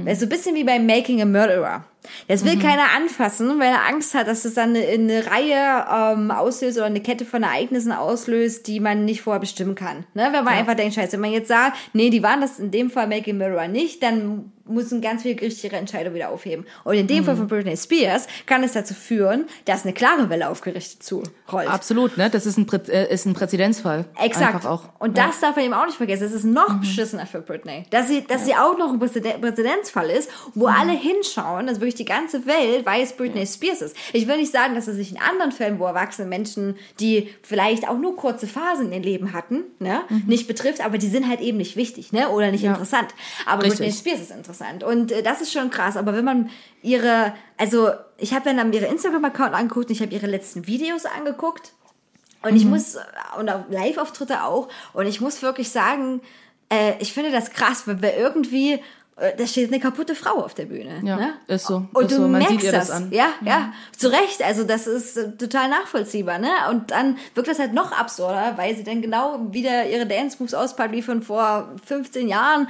Ist 0.06 0.20
so 0.20 0.26
ein 0.26 0.28
bisschen 0.28 0.54
wie 0.54 0.64
bei 0.64 0.78
Making 0.78 1.22
a 1.22 1.24
Murderer. 1.24 1.84
Das 2.26 2.44
will 2.44 2.58
keiner 2.58 2.84
anfassen, 2.96 3.58
weil 3.58 3.68
er 3.72 3.86
Angst 3.86 4.14
hat, 4.14 4.28
dass 4.28 4.44
es 4.44 4.54
dann 4.54 4.70
eine, 4.70 4.86
eine 4.86 5.26
Reihe 5.26 5.86
ähm, 6.14 6.30
auslöst 6.30 6.76
oder 6.78 6.86
eine 6.86 7.00
Kette 7.00 7.24
von 7.24 7.42
Ereignissen 7.42 7.92
auslöst, 7.92 8.66
die 8.66 8.80
man 8.80 9.04
nicht 9.04 9.22
vorher 9.22 9.40
bestimmen 9.40 9.74
kann. 9.74 10.04
Ne? 10.14 10.28
Wenn 10.32 10.44
man 10.44 10.54
einfach 10.54 10.74
denkt, 10.74 10.94
scheiße, 10.94 11.12
wenn 11.12 11.20
man 11.20 11.32
jetzt 11.32 11.48
sagt, 11.48 11.76
nee, 11.92 12.10
die 12.10 12.22
waren 12.22 12.40
das 12.40 12.58
in 12.58 12.70
dem 12.70 12.90
Fall 12.90 13.04
a 13.12 13.32
Murderer 13.32 13.68
nicht, 13.68 14.02
dann 14.02 14.52
müssen 14.68 15.00
ganz 15.00 15.22
viele 15.22 15.34
gerichtliche 15.34 15.74
Entscheidungen 15.74 16.14
wieder 16.14 16.28
aufheben. 16.28 16.66
Und 16.84 16.94
in 16.94 17.06
dem 17.06 17.24
Fall 17.24 17.36
von 17.36 17.46
Britney 17.46 17.74
Spears 17.76 18.26
kann 18.44 18.62
es 18.62 18.72
dazu 18.72 18.92
führen, 18.92 19.46
dass 19.64 19.84
eine 19.84 19.94
klare 19.94 20.28
Welle 20.28 20.48
aufgerichtet 20.50 21.02
zurollt. 21.02 21.68
Absolut, 21.68 22.18
ne? 22.18 22.28
Das 22.28 22.44
ist 22.44 22.58
ein, 22.58 22.66
Prä 22.66 22.78
äh, 22.88 23.10
ist 23.12 23.24
ein 23.24 23.32
Präzedenzfall. 23.32 24.04
Exakt. 24.22 24.56
Einfach 24.56 24.70
auch. 24.70 24.82
Und 24.98 25.16
Ja. 25.16 25.26
das 25.28 25.40
darf 25.40 25.56
man 25.56 25.64
eben 25.64 25.72
auch 25.74 25.86
nicht 25.86 25.96
vergessen. 25.96 26.24
Es 26.24 26.32
ist 26.32 26.44
noch 26.44 26.80
beschissener 26.80 27.26
für 27.26 27.40
Britney. 27.40 27.84
Dass 27.90 28.08
sie, 28.08 28.26
dass 28.26 28.44
sie 28.44 28.54
auch 28.54 28.76
noch 28.76 28.92
ein 28.92 28.98
Präzeden- 28.98 29.40
Präzedenzfall 29.40 30.10
ist, 30.10 30.30
wo 30.54 30.66
alle 30.66 30.92
hinschauen, 30.92 31.66
dass 31.66 31.80
wirklich 31.80 31.96
die 31.98 32.04
ganze 32.04 32.46
Welt 32.46 32.86
weiß, 32.86 33.16
Britney 33.16 33.46
Spears 33.46 33.82
ist. 33.82 33.96
Ich 34.12 34.26
will 34.26 34.36
nicht 34.38 34.52
sagen, 34.52 34.74
dass 34.74 34.86
es 34.86 34.96
sich 34.96 35.10
in 35.12 35.18
anderen 35.20 35.52
Fällen, 35.52 35.78
wo 35.78 35.84
erwachsene 35.86 36.28
Menschen, 36.28 36.76
die 37.00 37.32
vielleicht 37.42 37.88
auch 37.88 37.98
nur 37.98 38.16
kurze 38.16 38.46
Phasen 38.46 38.86
in 38.86 38.92
ihrem 38.92 39.02
Leben 39.02 39.32
hatten, 39.32 39.64
ne, 39.78 40.02
nicht 40.26 40.46
betrifft, 40.48 40.84
aber 40.84 40.98
die 40.98 41.08
sind 41.08 41.28
halt 41.28 41.40
eben 41.40 41.58
nicht 41.58 41.76
wichtig, 41.76 42.12
ne, 42.12 42.28
oder 42.30 42.50
nicht 42.50 42.62
Ja. 42.62 42.70
interessant. 42.72 43.08
Aber 43.46 43.62
Richtig. 43.64 43.78
Britney 43.80 43.92
Spears 43.92 44.20
ist 44.20 44.30
interessant. 44.30 44.84
Und 44.84 45.12
äh, 45.12 45.22
das 45.22 45.40
ist 45.40 45.52
schon 45.52 45.70
krass. 45.70 45.96
Aber 45.96 46.14
wenn 46.14 46.24
man 46.24 46.50
ihre, 46.82 47.34
also 47.56 47.90
ich 48.18 48.32
habe 48.34 48.52
dann 48.54 48.72
ihre 48.72 48.86
Instagram-Account 48.86 49.54
angeguckt 49.54 49.86
und 49.88 49.92
ich 49.92 50.02
habe 50.02 50.12
ihre 50.12 50.26
letzten 50.26 50.66
Videos 50.66 51.04
angeguckt. 51.06 51.72
Und 52.42 52.52
Mhm. 52.52 52.56
ich 52.56 52.64
muss, 52.66 52.96
und 53.38 53.48
auch 53.50 53.64
Live-Auftritte 53.68 54.44
auch, 54.44 54.68
und 54.92 55.06
ich 55.06 55.20
muss 55.20 55.42
wirklich 55.42 55.70
sagen, 55.70 56.20
äh, 56.70 56.92
ich 57.00 57.12
finde 57.12 57.32
das 57.32 57.50
krass, 57.50 57.86
weil 57.86 58.00
wir 58.02 58.16
irgendwie, 58.16 58.74
äh, 58.74 58.80
da 59.36 59.46
steht 59.46 59.68
eine 59.72 59.80
kaputte 59.80 60.14
Frau 60.14 60.44
auf 60.44 60.54
der 60.54 60.66
Bühne. 60.66 61.00
Ja, 61.02 61.16
ne? 61.16 61.32
ist 61.46 61.66
so, 61.66 61.84
Und 61.92 62.04
ist 62.04 62.12
du 62.12 62.16
so. 62.16 62.22
Man 62.22 62.32
merkst 62.32 62.50
sieht 62.50 62.62
ihr 62.64 62.72
das. 62.72 62.88
das 62.88 62.96
an. 62.96 63.08
Ja, 63.10 63.26
ja, 63.44 63.72
zu 63.96 64.08
Recht. 64.08 64.42
Also 64.44 64.64
das 64.64 64.86
ist 64.86 65.16
äh, 65.16 65.32
total 65.36 65.68
nachvollziehbar, 65.68 66.38
ne? 66.38 66.48
Und 66.70 66.90
dann 66.90 67.16
wirkt 67.34 67.48
das 67.48 67.58
halt 67.58 67.72
noch 67.74 67.92
absurder, 67.92 68.52
weil 68.56 68.76
sie 68.76 68.84
dann 68.84 69.02
genau 69.02 69.38
wieder 69.50 69.86
ihre 69.88 70.06
Dance-Moves 70.06 70.54
auspackt 70.54 70.92
wie 70.92 71.02
von 71.02 71.22
vor 71.22 71.68
15 71.86 72.28
Jahren, 72.28 72.68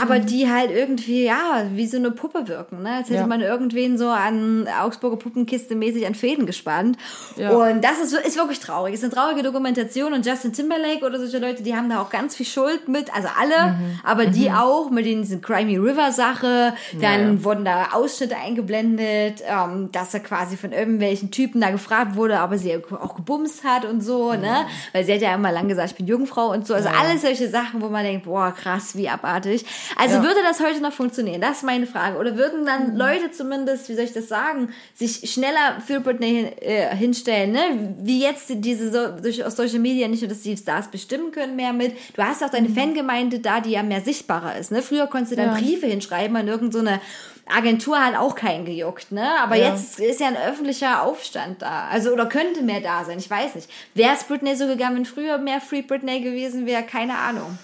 aber 0.00 0.18
Mhm. 0.20 0.26
die 0.26 0.50
halt 0.50 0.70
irgendwie, 0.70 1.24
ja, 1.24 1.64
wie 1.72 1.86
so 1.86 1.96
eine 1.96 2.10
Puppe 2.10 2.48
wirken, 2.48 2.82
ne? 2.82 2.90
Als 2.96 3.08
hätte 3.08 3.20
Ja. 3.20 3.26
man 3.26 3.40
irgendwen 3.40 3.98
so 3.98 4.08
an 4.08 4.68
Augsburger 4.80 5.16
Puppenkiste 5.16 5.74
mäßig 5.74 6.06
an 6.06 6.14
Fäden 6.14 6.46
gespannt. 6.46 6.96
Ja. 7.36 7.50
Und 7.50 7.82
das 7.82 7.98
ist, 8.00 8.12
ist 8.12 8.36
wirklich 8.36 8.60
traurig. 8.60 8.94
Es 8.94 9.00
ist 9.00 9.04
eine 9.04 9.14
traurige 9.14 9.42
Dokumentation 9.42 10.12
und 10.12 10.24
Justin 10.26 10.52
Timberlake 10.52 11.04
oder 11.04 11.18
solche 11.18 11.38
Leute, 11.38 11.62
die 11.62 11.74
haben 11.74 11.88
da 11.90 12.00
auch 12.00 12.10
ganz 12.10 12.36
viel 12.36 12.46
Schuld 12.46 12.88
mit, 12.88 13.14
also 13.14 13.28
alle, 13.38 13.72
Mhm. 13.72 14.00
aber 14.04 14.26
die 14.26 14.50
auch, 14.50 14.90
mit 14.90 15.04
diesen 15.06 15.40
Crimey 15.40 15.76
River-Sache, 15.88 16.74
dann 17.00 17.36
ja. 17.38 17.44
wurden 17.44 17.64
da 17.64 17.88
Ausschnitte 17.92 18.36
eingeblendet, 18.36 19.42
ähm, 19.46 19.90
dass 19.92 20.14
er 20.14 20.20
quasi 20.20 20.56
von 20.56 20.72
irgendwelchen 20.72 21.30
Typen 21.30 21.60
da 21.60 21.70
gefragt 21.70 22.16
wurde, 22.16 22.38
aber 22.40 22.58
sie 22.58 22.76
auch 22.76 23.14
gebumst 23.16 23.64
hat 23.64 23.84
und 23.84 24.00
so, 24.02 24.32
ne? 24.34 24.66
Weil 24.92 25.04
sie 25.04 25.14
hat 25.14 25.20
ja 25.20 25.34
immer 25.34 25.52
lang 25.52 25.68
gesagt, 25.68 25.90
ich 25.92 25.96
bin 25.96 26.06
Jungfrau 26.06 26.52
und 26.52 26.66
so. 26.66 26.74
Also 26.74 26.88
alles 26.88 27.22
solche 27.22 27.48
Sachen, 27.48 27.80
wo 27.80 27.88
man 27.88 28.04
denkt, 28.04 28.24
boah, 28.24 28.52
krass, 28.52 28.96
wie 28.96 29.08
abartig. 29.08 29.64
Also 29.96 30.16
Ja. 30.16 30.22
würde 30.22 30.40
das 30.42 30.60
heute 30.60 30.80
noch 30.80 30.92
funktionieren? 30.92 31.40
Das 31.40 31.58
ist 31.58 31.62
meine 31.64 31.86
Frage. 31.86 32.18
Oder 32.18 32.36
würden 32.36 32.66
dann 32.66 32.96
Leute 32.96 33.30
zumindest, 33.30 33.88
wie 33.88 33.94
soll 33.94 34.04
ich 34.04 34.12
das 34.12 34.28
sagen, 34.28 34.70
sich 34.94 35.30
schneller 35.30 35.80
für 35.86 36.00
Britney 36.00 36.28
hin, 36.28 36.48
äh, 36.60 36.94
hinstellen, 36.96 37.52
ne? 37.52 37.94
Wie 38.00 38.20
jetzt 38.22 38.46
diese 38.48 38.92
so, 38.92 39.20
durch, 39.22 39.44
aus 39.44 39.56
Social 39.56 39.78
Media 39.78 40.08
nicht 40.08 40.20
nur, 40.22 40.28
dass 40.28 40.40
die 40.40 40.56
Stars 40.56 40.88
bestimmen 40.90 41.32
können 41.32 41.56
mehr 41.56 41.72
mit. 41.72 41.96
Du 42.14 42.22
hast 42.22 42.42
auch 42.42 42.50
deine 42.50 42.68
Fangemeinde 42.68 43.38
da, 43.40 43.60
die 43.60 43.70
ja 43.70 43.82
mehr 43.82 44.00
sichtbarer 44.00 44.56
ist, 44.56 44.70
ne? 44.70 44.82
Früher 44.82 45.06
konntest 45.06 45.32
du 45.32 45.36
dann 45.36 45.54
Ja. 45.54 45.58
Briefe 45.60 45.77
hinschreiben 45.86 46.36
an 46.36 46.48
irgendeine 46.48 46.94
so 46.96 47.00
Agentur 47.50 47.98
hat 47.98 48.14
auch 48.16 48.34
keinen 48.34 48.64
gejuckt, 48.66 49.10
ne? 49.10 49.26
Aber 49.42 49.56
Ja. 49.56 49.70
jetzt 49.70 49.98
ist 49.98 50.20
ja 50.20 50.26
ein 50.28 50.36
öffentlicher 50.36 51.02
Aufstand 51.02 51.62
da. 51.62 51.88
Also, 51.90 52.10
oder 52.12 52.26
könnte 52.26 52.62
mehr 52.62 52.80
da 52.80 53.04
sein, 53.04 53.18
ich 53.18 53.30
weiß 53.30 53.54
nicht. 53.54 53.70
Wäre 53.94 54.12
es 54.14 54.24
Britney 54.24 54.54
so 54.54 54.66
gegangen, 54.66 54.96
wenn 54.96 55.04
früher 55.06 55.38
mehr 55.38 55.60
Free 55.60 55.82
Britney 55.82 56.20
gewesen 56.20 56.66
wäre? 56.66 56.82
Keine 56.82 57.16
Ahnung. 57.16 57.58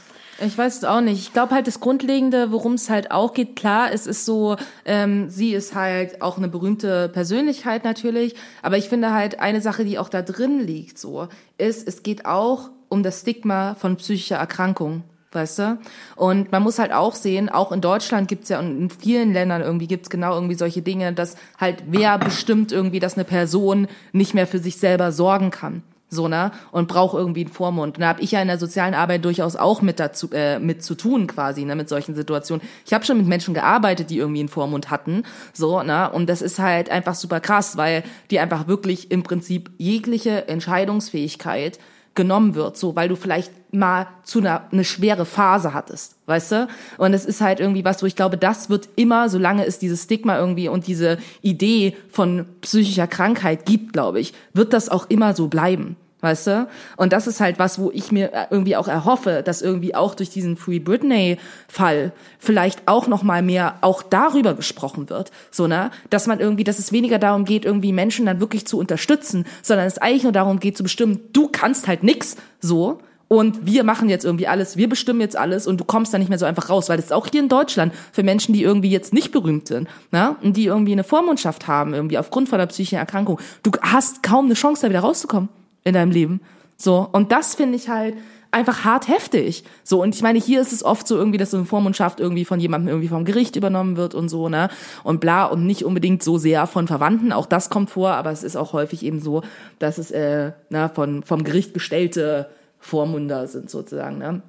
Ich 0.45 0.59
weiß 0.59 0.79
es 0.79 0.85
auch 0.85 1.01
nicht. 1.01 1.21
Ich 1.21 1.33
glaube 1.33 1.55
halt 1.55 1.69
das 1.69 1.79
Grundlegende, 1.79 2.51
worum 2.51 2.75
es 2.75 2.91
halt 2.91 3.13
auch 3.13 3.35
geht, 3.35 3.55
klar, 3.55 3.93
es 3.93 4.07
ist 4.09 4.25
so, 4.25 4.57
ähm, 4.85 5.31
sie 5.31 5.55
ist 5.55 5.77
halt 5.77 6.23
auch 6.23 6.39
eine 6.39 6.49
berühmte 6.49 7.09
Persönlichkeit 7.09 7.85
natürlich, 7.85 8.35
aber 8.61 8.77
ich 8.77 8.89
finde 8.89 9.13
halt 9.13 9.39
eine 9.39 9.61
Sache, 9.61 9.85
die 9.85 9.97
auch 9.99 10.09
da 10.09 10.23
drin 10.23 10.59
liegt, 10.59 10.99
so, 10.99 11.29
ist, 11.57 11.87
es 11.87 12.03
geht 12.03 12.27
auch 12.27 12.71
um 12.89 13.05
das 13.05 13.21
Stigma 13.21 13.77
von 13.77 13.97
psychischer 13.97 14.37
Erkrankung. 14.37 15.05
Weißt 15.35 15.59
du? 15.59 15.79
Und 16.17 16.53
man 16.53 16.63
muss 16.63 16.79
halt 16.79 16.93
auch 16.93 17.15
sehen, 17.15 17.49
auch 17.49 17.73
in 17.73 17.81
Deutschland 17.81 18.29
gibt's 18.29 18.49
ja 18.49 18.61
und 18.61 18.79
in 18.79 18.91
vielen 18.91 19.33
Ländern 19.33 19.63
irgendwie 19.63 19.89
gibt's 19.89 20.11
genau 20.11 20.35
irgendwie 20.35 20.55
solche 20.55 20.83
Dinge, 20.83 21.13
dass 21.13 21.37
halt 21.59 21.85
wer 21.89 22.19
bestimmt 22.19 22.73
irgendwie, 22.73 23.01
dass 23.01 23.15
eine 23.15 23.25
Person 23.25 23.89
nicht 24.13 24.35
mehr 24.35 24.47
für 24.47 24.59
sich 24.61 24.77
selber 24.77 25.13
sorgen 25.13 25.51
kann 25.51 25.83
so 26.15 26.29
ne 26.29 26.53
und 26.71 26.89
braucht 26.89 27.15
irgendwie 27.15 27.43
einen 27.43 27.53
Vormund. 27.53 27.97
Und 27.97 28.03
da 28.03 28.09
habe 28.09 28.23
ich 28.23 28.31
ja 28.31 28.41
in 28.41 28.49
der 28.49 28.59
sozialen 28.59 28.95
Arbeit 28.95 29.25
durchaus 29.25 29.57
auch 29.57 29.83
mit 29.83 30.01
dazu 30.01 30.31
äh, 30.33 30.59
mit 30.59 30.83
zu 30.83 30.95
tun 30.95 31.27
quasi 31.27 31.65
ne 31.65 31.77
mit 31.77 31.89
solchen 31.89 32.15
Situationen. 32.15 32.67
Ich 32.87 32.95
habe 32.95 33.05
schon 33.05 33.19
mit 33.19 33.27
Menschen 33.27 33.53
gearbeitet, 33.53 34.11
die 34.11 34.19
irgendwie 34.19 34.41
einen 34.41 34.49
Vormund 34.49 34.91
hatten, 34.91 35.25
so 35.53 35.83
ne 35.83 36.11
und 36.11 36.29
das 36.29 36.41
ist 36.41 36.59
halt 36.59 36.91
einfach 36.91 37.15
super 37.15 37.41
krass, 37.41 37.77
weil 37.77 38.05
die 38.31 38.39
einfach 38.39 38.69
wirklich 38.69 39.11
im 39.11 39.23
Prinzip 39.23 39.71
jegliche 39.77 40.49
Entscheidungsfähigkeit 40.49 41.79
genommen 42.15 42.55
wird, 42.55 42.77
so 42.77 42.97
weil 42.97 43.09
du 43.09 43.17
vielleicht 43.17 43.53
mal 43.73 44.07
zu 44.23 44.39
einer 44.39 44.69
eine 44.71 44.85
schwere 44.85 45.25
Phase 45.25 45.75
hattest, 45.75 46.17
weißt 46.27 46.53
du? 46.53 46.69
Und 46.99 47.13
es 47.13 47.25
ist 47.25 47.41
halt 47.41 47.61
irgendwie 47.61 47.85
was, 47.85 48.03
wo 48.03 48.07
ich 48.07 48.17
glaube, 48.17 48.37
das 48.37 48.71
wird 48.71 48.89
immer, 48.97 49.29
solange 49.29 49.67
es 49.67 49.79
dieses 49.79 50.05
Stigma 50.05 50.39
irgendwie 50.39 50.69
und 50.69 50.87
diese 50.87 51.19
Idee 51.43 51.97
von 52.11 52.47
psychischer 52.61 53.07
Krankheit 53.07 53.67
gibt, 53.67 53.93
glaube 53.93 54.21
ich, 54.21 54.33
wird 54.53 54.73
das 54.73 54.89
auch 54.89 55.11
immer 55.11 55.35
so 55.35 55.49
bleiben. 55.49 55.97
Weißt 56.25 56.47
du? 56.47 56.69
Und 56.97 57.13
das 57.13 57.27
ist 57.27 57.41
halt 57.41 57.59
was, 57.59 57.79
wo 57.79 57.91
ich 57.91 58.11
mir 58.11 58.49
irgendwie 58.49 58.77
auch 58.77 58.89
erhoffe, 58.89 59.43
dass 59.45 59.61
irgendwie 59.61 59.95
auch 59.95 60.15
durch 60.15 60.31
diesen 60.31 60.57
Free 60.57 60.79
Britney 60.79 61.37
Fall 61.69 62.13
vielleicht 62.39 62.89
auch 62.89 63.09
noch 63.09 63.23
mal 63.23 63.43
mehr 63.43 63.75
auch 63.83 64.03
darüber 64.03 64.55
gesprochen 64.55 65.11
wird, 65.11 65.33
so 65.51 65.67
ne, 65.67 65.91
dass 66.09 66.27
man 66.27 66.41
irgendwie, 66.41 66.65
dass 66.65 66.79
es 66.79 66.93
weniger 66.93 67.19
darum 67.19 67.45
geht, 67.45 67.67
irgendwie 67.67 67.93
Menschen 67.93 68.25
dann 68.25 68.41
wirklich 68.41 68.67
zu 68.67 68.79
unterstützen, 68.79 69.45
sondern 69.61 69.87
es 69.87 69.99
eigentlich 69.99 70.23
nur 70.23 70.33
darum 70.33 70.61
geht 70.61 70.79
zu 70.79 70.83
bestimmen, 70.83 71.21
du 71.35 71.49
kannst 71.49 71.89
halt 71.89 72.03
nix, 72.03 72.37
so. 72.59 73.01
Und 73.29 73.67
wir 73.67 73.85
machen 73.85 74.09
jetzt 74.09 74.25
irgendwie 74.25 74.49
alles, 74.49 74.79
wir 74.79 74.89
bestimmen 74.89 75.21
jetzt 75.21 75.37
alles 75.37 75.67
und 75.67 75.79
du 75.79 75.85
kommst 75.85 76.15
da 76.15 76.19
nicht 76.19 76.31
mehr 76.31 76.39
so 76.39 76.47
einfach 76.47 76.71
raus, 76.71 76.89
weil 76.89 76.97
das 76.97 77.07
ist 77.07 77.13
auch 77.13 77.27
hier 77.31 77.43
in 77.43 77.51
Deutschland 77.51 77.93
für 78.13 78.23
Menschen, 78.23 78.55
die 78.55 78.63
irgendwie 78.63 78.91
jetzt 78.91 79.13
nicht 79.13 79.31
berühmt 79.31 79.69
sind, 79.69 79.89
ne, 80.11 80.37
und 80.43 80.57
die 80.57 80.65
irgendwie 80.65 80.93
eine 80.93 81.05
Vormundschaft 81.05 81.69
haben, 81.69 81.93
irgendwie 81.93 82.17
aufgrund 82.17 82.49
von 82.49 82.59
einer 82.61 82.69
psychischen 82.69 82.97
Erkrankung, 82.97 83.39
du 83.63 83.73
hast 83.83 84.23
kaum 84.23 84.47
eine 84.47 84.55
Chance 84.55 84.81
da 84.81 84.89
wieder 84.89 85.01
rauszukommen 85.01 85.51
in 85.85 85.95
deinem 85.95 86.11
Leben. 86.11 86.41
So. 86.77 87.09
Und 87.13 87.33
das 87.33 87.55
finde 87.55 87.77
ich 87.77 87.89
halt 87.89 88.17
einfach 88.51 88.85
hart 88.85 89.09
heftig. 89.09 89.65
So. 89.83 90.03
Und 90.03 90.15
ich 90.15 90.23
meine, 90.23 90.39
hier 90.39 90.61
ist 90.61 90.73
es 90.73 90.85
oft 90.85 91.07
so 91.07 91.17
irgendwie, 91.17 91.39
dass 91.39 91.51
so 91.51 91.57
eine 91.57 91.67
Vormundschaft 91.67 92.21
irgendwie 92.21 92.45
von 92.45 92.61
jemandem 92.61 92.89
irgendwie 92.89 93.09
vom 93.09 93.25
Gericht 93.25 93.57
übernommen 93.57 93.97
wird 93.97 94.15
und 94.15 94.29
so, 94.29 94.49
ne? 94.49 94.69
Und 95.03 95.21
bla. 95.21 95.45
Und 95.47 95.67
nicht 95.67 95.85
unbedingt 95.85 96.23
so 96.23 96.39
sehr 96.39 96.67
von 96.67 96.87
Verwandten. 96.87 97.33
Auch 97.33 97.47
das 97.47 97.71
kommt 97.71 97.91
vor, 97.91 98.11
aber 98.11 98.31
es 98.31 98.43
ist 98.43 98.57
auch 98.57 98.73
häufig 98.73 99.05
eben 99.05 99.21
so, 99.21 99.43
dass 99.79 99.99
es, 99.99 100.11
äh, 100.11 100.53
na, 100.71 100.89
von, 100.89 101.23
vom 101.23 101.45
Gericht 101.45 101.75
gestellte 101.75 102.49
Vormunder 102.79 103.47
sind 103.47 103.71
sozusagen, 103.71 104.19
ne? 104.19 104.43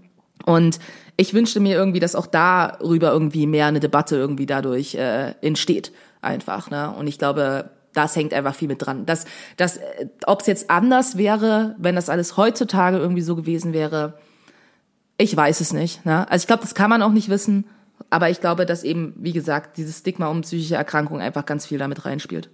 Und 0.45 0.79
ich 1.17 1.33
wünschte 1.33 1.59
mir 1.59 1.75
irgendwie, 1.75 1.99
dass 1.99 2.15
auch 2.15 2.27
darüber 2.27 3.11
irgendwie 3.11 3.47
mehr 3.47 3.67
eine 3.67 3.79
Debatte 3.79 4.17
irgendwie 4.17 4.45
dadurch 4.45 4.95
äh, 4.95 5.31
entsteht. 5.41 5.91
Einfach, 6.21 6.69
ne? 6.69 6.93
Und 6.97 7.07
ich 7.07 7.17
glaube, 7.17 7.69
das 7.95 8.15
hängt 8.15 8.33
einfach 8.33 8.55
viel 8.55 8.67
mit 8.67 8.85
dran. 8.85 9.05
Das, 9.05 9.25
das, 9.57 9.79
ob 10.25 10.41
es 10.41 10.47
jetzt 10.47 10.69
anders 10.69 11.17
wäre, 11.17 11.75
wenn 11.77 11.95
das 11.95 12.09
alles 12.09 12.37
heutzutage 12.37 12.97
irgendwie 12.97 13.21
so 13.21 13.35
gewesen 13.35 13.73
wäre, 13.73 14.19
ich 15.17 15.35
weiß 15.35 15.61
es 15.61 15.73
nicht. 15.73 16.05
Ne? 16.05 16.29
Also 16.29 16.43
ich 16.43 16.47
glaube, 16.47 16.61
das 16.61 16.75
kann 16.75 16.89
man 16.89 17.01
auch 17.01 17.11
nicht 17.11 17.29
wissen. 17.29 17.65
Aber 18.09 18.29
ich 18.29 18.41
glaube, 18.41 18.65
dass 18.65 18.83
eben, 18.83 19.13
wie 19.17 19.31
gesagt, 19.31 19.77
dieses 19.77 19.99
Stigma 19.99 20.27
um 20.27 20.41
psychische 20.41 20.75
Erkrankungen 20.75 21.21
einfach 21.21 21.45
ganz 21.45 21.65
viel 21.65 21.77
damit 21.77 22.05
reinspielt. 22.05 22.49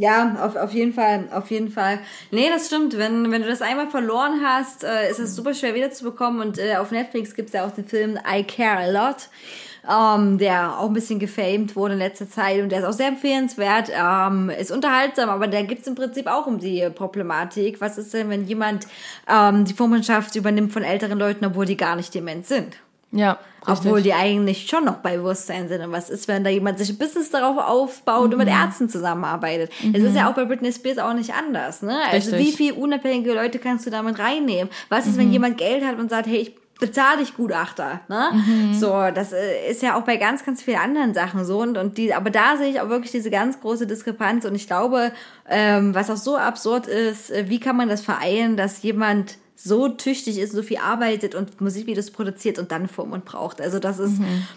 Ja, 0.00 0.36
auf, 0.40 0.56
auf 0.56 0.72
jeden 0.72 0.94
Fall, 0.94 1.28
auf 1.30 1.50
jeden 1.50 1.68
Fall. 1.68 1.98
Nee, 2.30 2.48
das 2.48 2.68
stimmt. 2.68 2.96
Wenn, 2.96 3.30
wenn 3.30 3.42
du 3.42 3.48
das 3.48 3.60
einmal 3.60 3.90
verloren 3.90 4.40
hast, 4.42 4.82
äh, 4.82 5.10
ist 5.10 5.18
es 5.18 5.36
super 5.36 5.52
schwer 5.52 5.74
wiederzubekommen. 5.74 6.40
Und 6.40 6.58
äh, 6.58 6.76
auf 6.76 6.90
Netflix 6.90 7.34
gibt's 7.34 7.52
ja 7.52 7.66
auch 7.66 7.72
den 7.72 7.84
Film 7.84 8.18
I 8.26 8.42
Care 8.42 8.78
a 8.78 8.90
Lot, 8.90 9.28
ähm, 9.88 10.38
der 10.38 10.78
auch 10.78 10.86
ein 10.86 10.92
bisschen 10.92 11.18
gefamed 11.18 11.76
wurde 11.76 11.94
in 11.94 11.98
letzter 11.98 12.28
Zeit. 12.28 12.62
Und 12.62 12.70
der 12.70 12.80
ist 12.80 12.84
auch 12.84 12.92
sehr 12.92 13.08
empfehlenswert. 13.08 13.90
Ähm, 13.94 14.50
ist 14.50 14.70
unterhaltsam, 14.70 15.30
aber 15.30 15.46
da 15.46 15.62
gibt's 15.62 15.86
im 15.86 15.94
Prinzip 15.94 16.26
auch 16.26 16.46
um 16.46 16.58
die 16.58 16.88
Problematik. 16.94 17.80
Was 17.80 17.98
ist 17.98 18.12
denn, 18.12 18.30
wenn 18.30 18.44
jemand 18.46 18.86
ähm, 19.28 19.64
die 19.64 19.74
Vormundschaft 19.74 20.34
übernimmt 20.36 20.72
von 20.72 20.82
älteren 20.82 21.18
Leuten, 21.18 21.44
obwohl 21.44 21.66
die 21.66 21.76
gar 21.76 21.96
nicht 21.96 22.14
dement 22.14 22.46
sind? 22.46 22.76
Ja, 23.12 23.38
richtig. 23.66 23.86
Obwohl 23.86 24.02
die 24.02 24.12
eigentlich 24.12 24.68
schon 24.68 24.84
noch 24.84 24.98
bei 24.98 25.16
Bewusstsein 25.16 25.68
sind. 25.68 25.82
Und 25.82 25.90
was 25.90 26.10
ist, 26.10 26.28
wenn 26.28 26.44
da 26.44 26.50
jemand 26.50 26.78
sich 26.78 26.90
ein 26.90 26.98
Business 26.98 27.30
darauf 27.30 27.58
aufbaut 27.58 28.32
und 28.32 28.38
mit 28.38 28.48
Ärzten 28.48 28.88
zusammenarbeitet? 28.88 29.72
Es 29.92 30.02
ist 30.02 30.14
ja 30.14 30.30
auch 30.30 30.34
bei 30.34 30.44
Britney 30.44 30.72
Spears 30.72 30.98
auch 30.98 31.12
nicht 31.12 31.34
anders, 31.34 31.82
ne? 31.82 31.98
Also 32.10 32.36
wie 32.38 32.52
viel 32.52 32.72
unabhängige 32.72 33.32
Leute 33.34 33.58
kannst 33.58 33.84
du 33.86 33.90
damit 33.90 34.18
reinnehmen? 34.20 34.70
Was 34.90 35.08
ist, 35.08 35.18
wenn 35.18 35.32
jemand 35.32 35.58
Geld 35.58 35.84
hat 35.84 35.98
und 35.98 36.08
sagt, 36.08 36.28
hey, 36.28 36.36
ich 36.36 36.54
bezahle 36.80 37.18
dich 37.18 37.36
Gutachter, 37.36 38.00
ne? 38.08 38.30
So, 38.72 38.88
das 39.14 39.32
äh, 39.32 39.70
ist 39.70 39.82
ja 39.82 39.96
auch 39.96 40.02
bei 40.02 40.16
ganz, 40.16 40.44
ganz 40.44 40.62
vielen 40.62 40.78
anderen 40.78 41.14
Sachen 41.14 41.44
so 41.44 41.60
und, 41.60 41.78
und 41.78 41.98
die, 41.98 42.12
aber 42.14 42.30
da 42.30 42.56
sehe 42.56 42.70
ich 42.70 42.80
auch 42.80 42.88
wirklich 42.88 43.12
diese 43.12 43.30
ganz 43.30 43.60
große 43.60 43.86
Diskrepanz 43.86 44.44
und 44.44 44.54
ich 44.54 44.66
glaube, 44.66 45.12
ähm, 45.48 45.94
was 45.94 46.10
auch 46.10 46.16
so 46.16 46.36
absurd 46.36 46.86
ist, 46.86 47.30
äh, 47.30 47.48
wie 47.48 47.60
kann 47.60 47.76
man 47.76 47.88
das 47.88 48.02
vereinen, 48.02 48.56
dass 48.56 48.82
jemand 48.82 49.36
so 49.62 49.88
tüchtig 49.88 50.38
ist, 50.38 50.52
so 50.52 50.62
viel 50.62 50.78
arbeitet 50.78 51.34
und 51.34 51.60
Musikvideos 51.60 52.10
produziert 52.10 52.58
und 52.58 52.72
dann 52.72 52.88
Vormund 52.88 53.24
braucht. 53.26 53.60
Also 53.60 53.78
das 53.78 53.98
ist, 53.98 54.14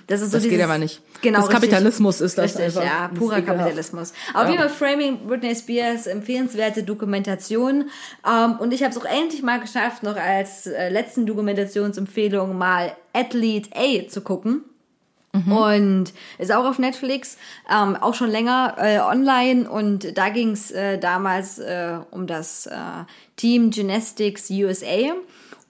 das 0.08 0.22
ist 0.22 0.32
so 0.32 0.38
Das 0.38 0.44
geht 0.44 0.54
dieses, 0.54 0.64
aber 0.64 0.78
nicht. 0.78 1.02
Genau, 1.22 1.40
Das 1.40 1.50
richtig. 1.50 1.62
Kapitalismus 1.62 2.22
ist 2.22 2.38
das 2.38 2.46
Richtig, 2.58 2.78
einfach. 2.78 2.84
ja, 2.84 3.10
purer. 3.14 3.42
Kapitalismus. 3.42 4.14
Auf 4.34 4.48
jeden 4.48 4.60
Fall 4.60 4.70
Framing 4.70 5.28
Britney 5.28 5.56
Spears, 5.56 6.08
empfehlenswerte 6.08 6.84
Dokumentation. 6.84 7.90
Ähm, 8.26 8.56
und 8.60 8.74
ich 8.74 8.82
habe 8.84 8.92
es 8.92 8.98
auch 8.98 9.06
endlich 9.06 9.44
mal 9.44 9.60
geschafft, 9.60 10.04
noch 10.04 10.16
als 10.16 10.68
äh, 10.68 10.90
letzten 10.90 11.26
Dokumentationsempfehlung 11.26 12.58
mal 12.58 12.96
Athlete 13.14 13.70
A 13.76 14.08
zu 14.08 14.22
gucken. 14.22 14.64
Und 15.34 16.14
ist 16.38 16.54
auch 16.54 16.66
auf 16.66 16.78
Netflix, 16.78 17.38
ähm, 17.68 17.96
auch 17.96 18.14
schon 18.14 18.30
länger 18.30 18.76
äh, 18.78 19.00
online. 19.00 19.70
Und 19.70 20.16
da 20.18 20.30
ging 20.30 20.52
es 20.52 20.70
äh, 20.72 21.00
damals 21.00 21.58
äh, 21.58 21.98
um 22.12 22.28
das 22.28 22.68
äh, 22.68 22.76
Team 23.36 23.72
Gymnastics 23.72 24.50
USA 24.52 25.16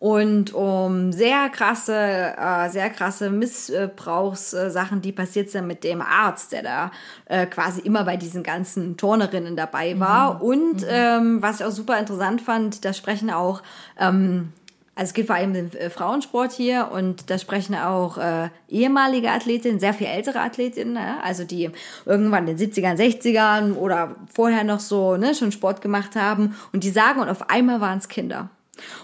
und 0.03 0.53
um 0.53 1.14
sehr 1.14 1.47
krasse, 1.47 1.95
äh, 1.95 2.70
sehr 2.70 2.89
krasse 2.89 3.30
Missbrauchssachen, 3.30 5.01
die 5.01 5.14
passiert 5.14 5.49
sind 5.49 5.66
mit 5.66 5.86
dem 5.86 6.01
Arzt, 6.01 6.51
der 6.51 6.61
da 6.61 6.91
äh, 7.28 7.45
quasi 7.45 7.80
immer 7.80 8.03
bei 8.03 8.18
diesen 8.18 8.43
ganzen 8.43 8.97
Turnerinnen 8.97 9.55
dabei 9.55 9.97
war. 10.01 10.41
Und 10.43 10.86
ähm, 10.89 11.41
was 11.41 11.61
ich 11.61 11.66
auch 11.66 11.72
super 11.72 11.97
interessant 11.97 12.41
fand, 12.41 12.84
da 12.84 12.91
sprechen 12.91 13.30
auch 13.30 13.64
ähm, 13.97 14.51
also 14.95 15.09
es 15.09 15.13
geht 15.13 15.27
vor 15.27 15.35
allem 15.35 15.49
um 15.49 15.53
den 15.53 15.73
äh, 15.73 15.89
Frauensport 15.89 16.51
hier 16.51 16.89
und 16.91 17.29
da 17.29 17.39
sprechen 17.39 17.75
auch 17.75 18.17
äh, 18.17 18.49
ehemalige 18.69 19.31
Athletinnen, 19.31 19.79
sehr 19.79 19.93
viel 19.93 20.07
ältere 20.07 20.39
Athletinnen, 20.39 20.93
ne? 20.93 21.23
also 21.23 21.43
die 21.43 21.71
irgendwann 22.05 22.47
in 22.47 22.57
den 22.57 22.71
70ern, 22.71 22.97
60ern 22.97 23.73
oder 23.73 24.15
vorher 24.31 24.63
noch 24.63 24.79
so 24.79 25.17
ne, 25.17 25.33
schon 25.33 25.51
Sport 25.51 25.81
gemacht 25.81 26.15
haben 26.15 26.55
und 26.73 26.83
die 26.83 26.91
sagen, 26.91 27.21
und 27.21 27.29
auf 27.29 27.49
einmal 27.49 27.81
waren 27.81 27.97
es 27.97 28.07
Kinder. 28.07 28.49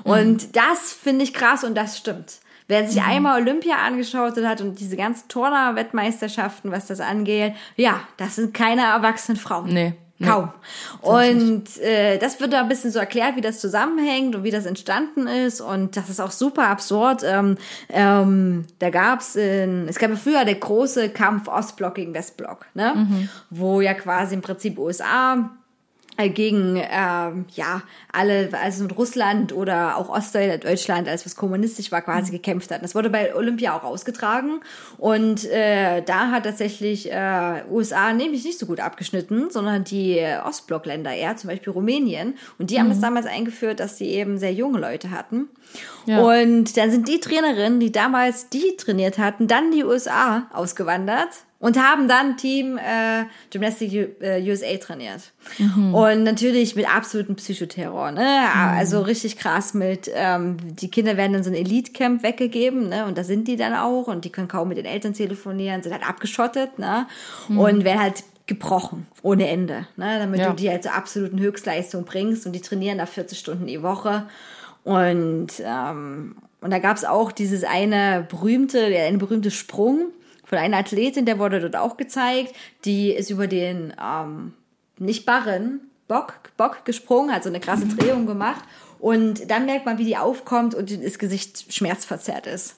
Und 0.04 0.56
das 0.56 0.94
finde 0.94 1.24
ich 1.24 1.34
krass 1.34 1.64
und 1.64 1.76
das 1.76 1.98
stimmt. 1.98 2.40
Wer 2.68 2.88
sich 2.88 3.02
einmal 3.02 3.42
Olympia 3.42 3.78
angeschaut 3.78 4.38
hat 4.44 4.62
und 4.62 4.80
diese 4.80 4.96
ganzen 4.96 5.28
Turner-Wettmeisterschaften, 5.28 6.72
was 6.72 6.86
das 6.86 7.00
angeht, 7.00 7.56
ja, 7.76 8.02
das 8.18 8.36
sind 8.36 8.54
keine 8.54 8.84
erwachsenen 8.84 9.38
Frauen. 9.38 9.74
Nee. 9.74 9.94
Kaum. 10.26 10.52
Und 11.02 11.78
äh, 11.78 12.18
das 12.18 12.42
wird 12.42 12.52
da 12.52 12.62
ein 12.62 12.68
bisschen 12.68 12.92
so 12.92 13.00
erklärt, 13.00 13.38
wie 13.38 13.42
das 13.42 13.60
zusammenhängt 13.60 14.36
und 14.36 14.44
wie 14.44 14.52
das 14.52 14.66
entstanden 14.66 15.28
ist. 15.28 15.62
Und 15.62 15.96
das 15.96 16.10
ist 16.10 16.20
auch 16.20 16.32
super 16.32 16.68
absurd. 16.68 17.22
Ähm, 17.24 17.58
ähm, 17.88 18.66
da 18.80 18.90
gab's 18.90 19.36
in, 19.38 19.88
es 19.88 19.98
gab 19.98 20.10
ja 20.10 20.18
früher 20.18 20.44
der 20.44 20.56
große 20.56 21.10
Kampf 21.10 21.48
Ostblock 21.48 21.96
gegen 21.96 22.14
Westblock, 22.14 22.66
ne? 22.74 23.30
Wo 23.50 23.80
ja 23.80 23.94
quasi 23.94 24.36
im 24.36 24.42
Prinzip 24.42 24.78
USA 24.78 25.50
gegen 26.28 26.76
ähm, 26.76 27.46
ja 27.54 27.82
alle 28.12 28.50
also 28.52 28.84
mit 28.84 28.98
Russland 28.98 29.54
oder 29.54 29.98
auch 29.98 30.10
Ostdeutschland 30.10 31.08
alles 31.08 31.26
was 31.26 31.36
kommunistisch 31.36 31.92
war 31.92 32.02
quasi 32.02 32.32
gekämpft 32.32 32.72
hat. 32.72 32.84
Das 32.84 32.96
wurde 32.96 33.10
bei 33.10 33.34
Olympia 33.36 33.78
auch 33.78 33.84
ausgetragen 33.84 34.60
und 34.98 35.46
äh, 35.46 36.02
da 36.02 36.32
hat 36.32 36.44
tatsächlich 36.44 37.12
äh, 37.12 37.64
USA 37.70 38.12
nämlich 38.14 38.44
nicht 38.44 38.60
so 38.60 38.66
gut 38.66 38.80
abgeschnitten, 38.80 39.50
sondern 39.50 39.84
die 39.84 40.18
äh, 40.18 40.40
Ostblockländer 40.40 41.14
eher, 41.14 41.38
zum 41.38 41.50
Beispiel 41.50 41.72
Rumänien 41.72 42.36
und 42.58 42.70
die 42.70 42.80
haben 42.80 42.92
es 42.92 43.00
damals 43.00 43.26
eingeführt, 43.26 43.80
dass 43.80 43.96
die 43.96 44.10
eben 44.10 44.38
sehr 44.38 44.54
junge 44.54 44.80
Leute 44.80 45.12
hatten. 45.12 45.48
Ja. 46.06 46.20
Und 46.20 46.76
dann 46.78 46.92
sind 46.92 47.08
die 47.08 47.20
Trainerinnen, 47.20 47.80
die 47.80 47.92
damals 47.92 48.50
die 48.50 48.76
trainiert 48.78 49.18
hatten, 49.18 49.48
dann 49.48 49.72
die 49.72 49.84
USA 49.84 50.48
ausgewandert 50.52 51.30
und 51.60 51.78
haben 51.78 52.08
dann 52.08 52.38
Team 52.38 52.78
äh, 52.78 53.26
Gymnastic 53.52 53.92
U- 53.92 54.24
äh, 54.24 54.42
USA 54.50 54.78
trainiert. 54.78 55.34
Und 55.60 56.24
natürlich 56.24 56.76
mit 56.76 56.88
absolutem 56.94 57.36
Psychoterror, 57.36 58.12
ne? 58.12 58.46
Also 58.54 59.02
richtig 59.02 59.38
krass 59.38 59.74
mit, 59.74 60.10
ähm, 60.14 60.56
die 60.76 60.90
Kinder 60.90 61.18
werden 61.18 61.36
in 61.36 61.44
so 61.44 61.50
ein 61.50 61.56
Elite-Camp 61.56 62.24
weggegeben, 62.24 62.88
ne? 62.90 63.06
Und 63.06 63.18
da 63.18 63.24
sind 63.24 63.48
die 63.48 63.58
dann 63.58 63.74
auch 63.74 64.08
und 64.08 64.24
die 64.26 64.32
können 64.32 64.48
kaum 64.48 64.70
mit 64.70 64.78
den 64.78 64.86
Eltern 64.86 65.14
telefonieren, 65.14 65.84
sind 65.84 65.92
halt 65.92 66.08
abgeschottet, 66.08 66.80
ne? 66.80 67.08
Und 67.50 67.84
werden 67.84 68.00
halt 68.02 68.24
gebrochen, 68.48 69.06
ohne 69.22 69.48
Ende, 69.50 69.86
ne? 69.98 70.18
Damit 70.20 70.40
Ja. 70.40 70.50
du 70.50 70.56
die 70.56 70.70
halt 70.70 70.84
zur 70.84 70.94
absoluten 70.96 71.40
Höchstleistung 71.40 72.06
bringst 72.06 72.46
und 72.46 72.54
die 72.54 72.62
trainieren 72.62 72.98
da 73.00 73.06
40 73.06 73.38
Stunden 73.38 73.68
die 73.68 73.84
Woche. 73.84 74.28
Und, 74.84 75.48
ähm, 75.64 76.36
und 76.62 76.72
da 76.72 76.80
gab 76.80 76.98
es 76.98 77.06
auch 77.06 77.32
dieses 77.32 77.64
eine 77.64 78.26
berühmte, 78.30 78.84
eine 78.86 79.18
berühmte 79.18 79.52
Sprung 79.52 80.08
von 80.50 80.58
einer 80.58 80.78
Athletin, 80.78 81.26
der 81.26 81.38
wurde 81.38 81.60
dort 81.60 81.76
auch 81.76 81.96
gezeigt, 81.96 82.56
die 82.84 83.12
ist 83.12 83.30
über 83.30 83.46
den 83.46 83.94
ähm, 84.04 84.54
nicht 84.98 85.24
Barren, 85.28 85.82
Bock, 86.08 86.40
Bock 86.58 86.86
gesprungen, 86.86 87.32
hat 87.32 87.44
so 87.44 87.50
eine 87.50 87.60
krasse 87.60 87.86
Drehung 87.86 88.26
gemacht. 88.26 88.64
Und 89.00 89.50
dann 89.50 89.66
merkt 89.66 89.86
man, 89.86 89.98
wie 89.98 90.04
die 90.04 90.18
aufkommt 90.18 90.76
und 90.76 90.92
das 91.04 91.20
Gesicht 91.20 91.74
schmerzverzerrt 91.74 92.48
ist. 92.48 92.76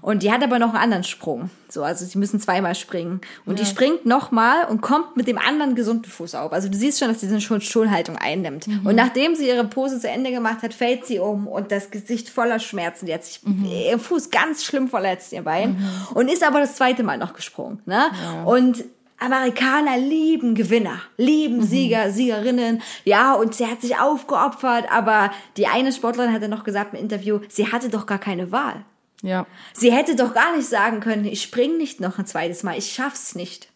Und 0.00 0.24
die 0.24 0.32
hat 0.32 0.42
aber 0.42 0.58
noch 0.58 0.70
einen 0.70 0.82
anderen 0.82 1.04
Sprung. 1.04 1.50
So, 1.68 1.84
also 1.84 2.04
sie 2.04 2.18
müssen 2.18 2.40
zweimal 2.40 2.74
springen. 2.74 3.20
Und 3.46 3.58
die 3.60 3.64
springt 3.64 4.04
nochmal 4.04 4.66
und 4.68 4.80
kommt 4.80 5.16
mit 5.16 5.28
dem 5.28 5.38
anderen 5.38 5.74
gesunden 5.74 6.10
Fuß 6.10 6.34
auf. 6.34 6.52
Also 6.52 6.68
du 6.68 6.76
siehst 6.76 6.98
schon, 6.98 7.08
dass 7.08 7.20
sie 7.20 7.28
eine 7.28 7.40
Schul- 7.40 7.60
Schulhaltung 7.60 8.16
einnimmt. 8.16 8.66
Und 8.84 8.96
nachdem 8.96 9.36
sie 9.36 9.46
ihre 9.46 9.64
Pose 9.64 10.00
zu 10.00 10.08
Ende 10.08 10.32
gemacht 10.32 10.62
hat, 10.62 10.74
fällt 10.74 11.06
sie 11.06 11.20
um 11.20 11.46
und 11.46 11.70
das 11.70 11.90
Gesicht 11.90 12.28
voller 12.28 12.58
Schmerzen. 12.58 13.06
Die 13.06 13.14
hat 13.14 13.24
sich 13.24 13.40
ihr 13.64 13.98
Fuß 13.98 14.30
ganz 14.30 14.64
schlimm 14.64 14.88
verletzt, 14.88 15.32
ihr 15.32 15.42
Bein. 15.42 15.76
Und 16.14 16.28
ist 16.28 16.42
aber 16.42 16.58
das 16.60 16.74
zweite 16.74 17.04
Mal 17.04 17.18
noch 17.18 17.34
gesprungen. 17.34 17.80
Ne? 17.86 18.06
Und 18.44 18.84
Amerikaner 19.22 19.98
lieben 19.98 20.54
Gewinner, 20.54 21.00
lieben 21.16 21.62
Sieger, 21.62 22.10
Siegerinnen. 22.10 22.82
Ja, 23.04 23.34
und 23.34 23.54
sie 23.54 23.66
hat 23.66 23.80
sich 23.80 23.98
aufgeopfert, 23.98 24.90
aber 24.90 25.30
die 25.56 25.66
eine 25.66 25.92
Sportlerin 25.92 26.32
hatte 26.32 26.48
noch 26.48 26.64
gesagt 26.64 26.94
im 26.94 27.00
Interview, 27.00 27.40
sie 27.48 27.70
hatte 27.70 27.88
doch 27.88 28.06
gar 28.06 28.18
keine 28.18 28.52
Wahl. 28.52 28.84
Ja. 29.22 29.46
Sie 29.72 29.92
hätte 29.92 30.16
doch 30.16 30.34
gar 30.34 30.56
nicht 30.56 30.68
sagen 30.68 31.00
können, 31.00 31.24
ich 31.24 31.42
spring 31.42 31.76
nicht 31.76 32.00
noch 32.00 32.18
ein 32.18 32.26
zweites 32.26 32.62
Mal, 32.62 32.76
ich 32.76 32.92
schaff's 32.92 33.34
nicht. 33.34 33.68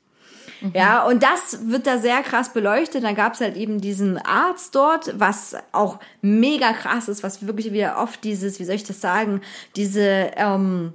Ja, 0.74 1.05
und 1.05 1.23
das 1.23 1.68
wird 1.70 1.86
da 1.86 1.98
sehr 1.98 2.23
krass 2.23 2.52
beleuchtet. 2.52 3.05
Dann 3.05 3.14
gab's 3.14 3.40
halt 3.40 3.56
eben 3.56 3.81
diesen 3.81 4.18
Arzt 4.18 4.74
dort, 4.74 5.18
was 5.18 5.56
auch 5.73 5.98
mega 6.23 6.73
krass 6.73 7.09
ist, 7.09 7.23
was 7.23 7.47
wirklich 7.47 7.73
wieder 7.73 7.98
oft 7.98 8.24
dieses, 8.24 8.59
wie 8.59 8.64
soll 8.64 8.77
ich 8.77 8.85
das 8.85 9.01
sagen, 9.01 9.43
diese, 9.77 10.31
ähm, 10.36 10.94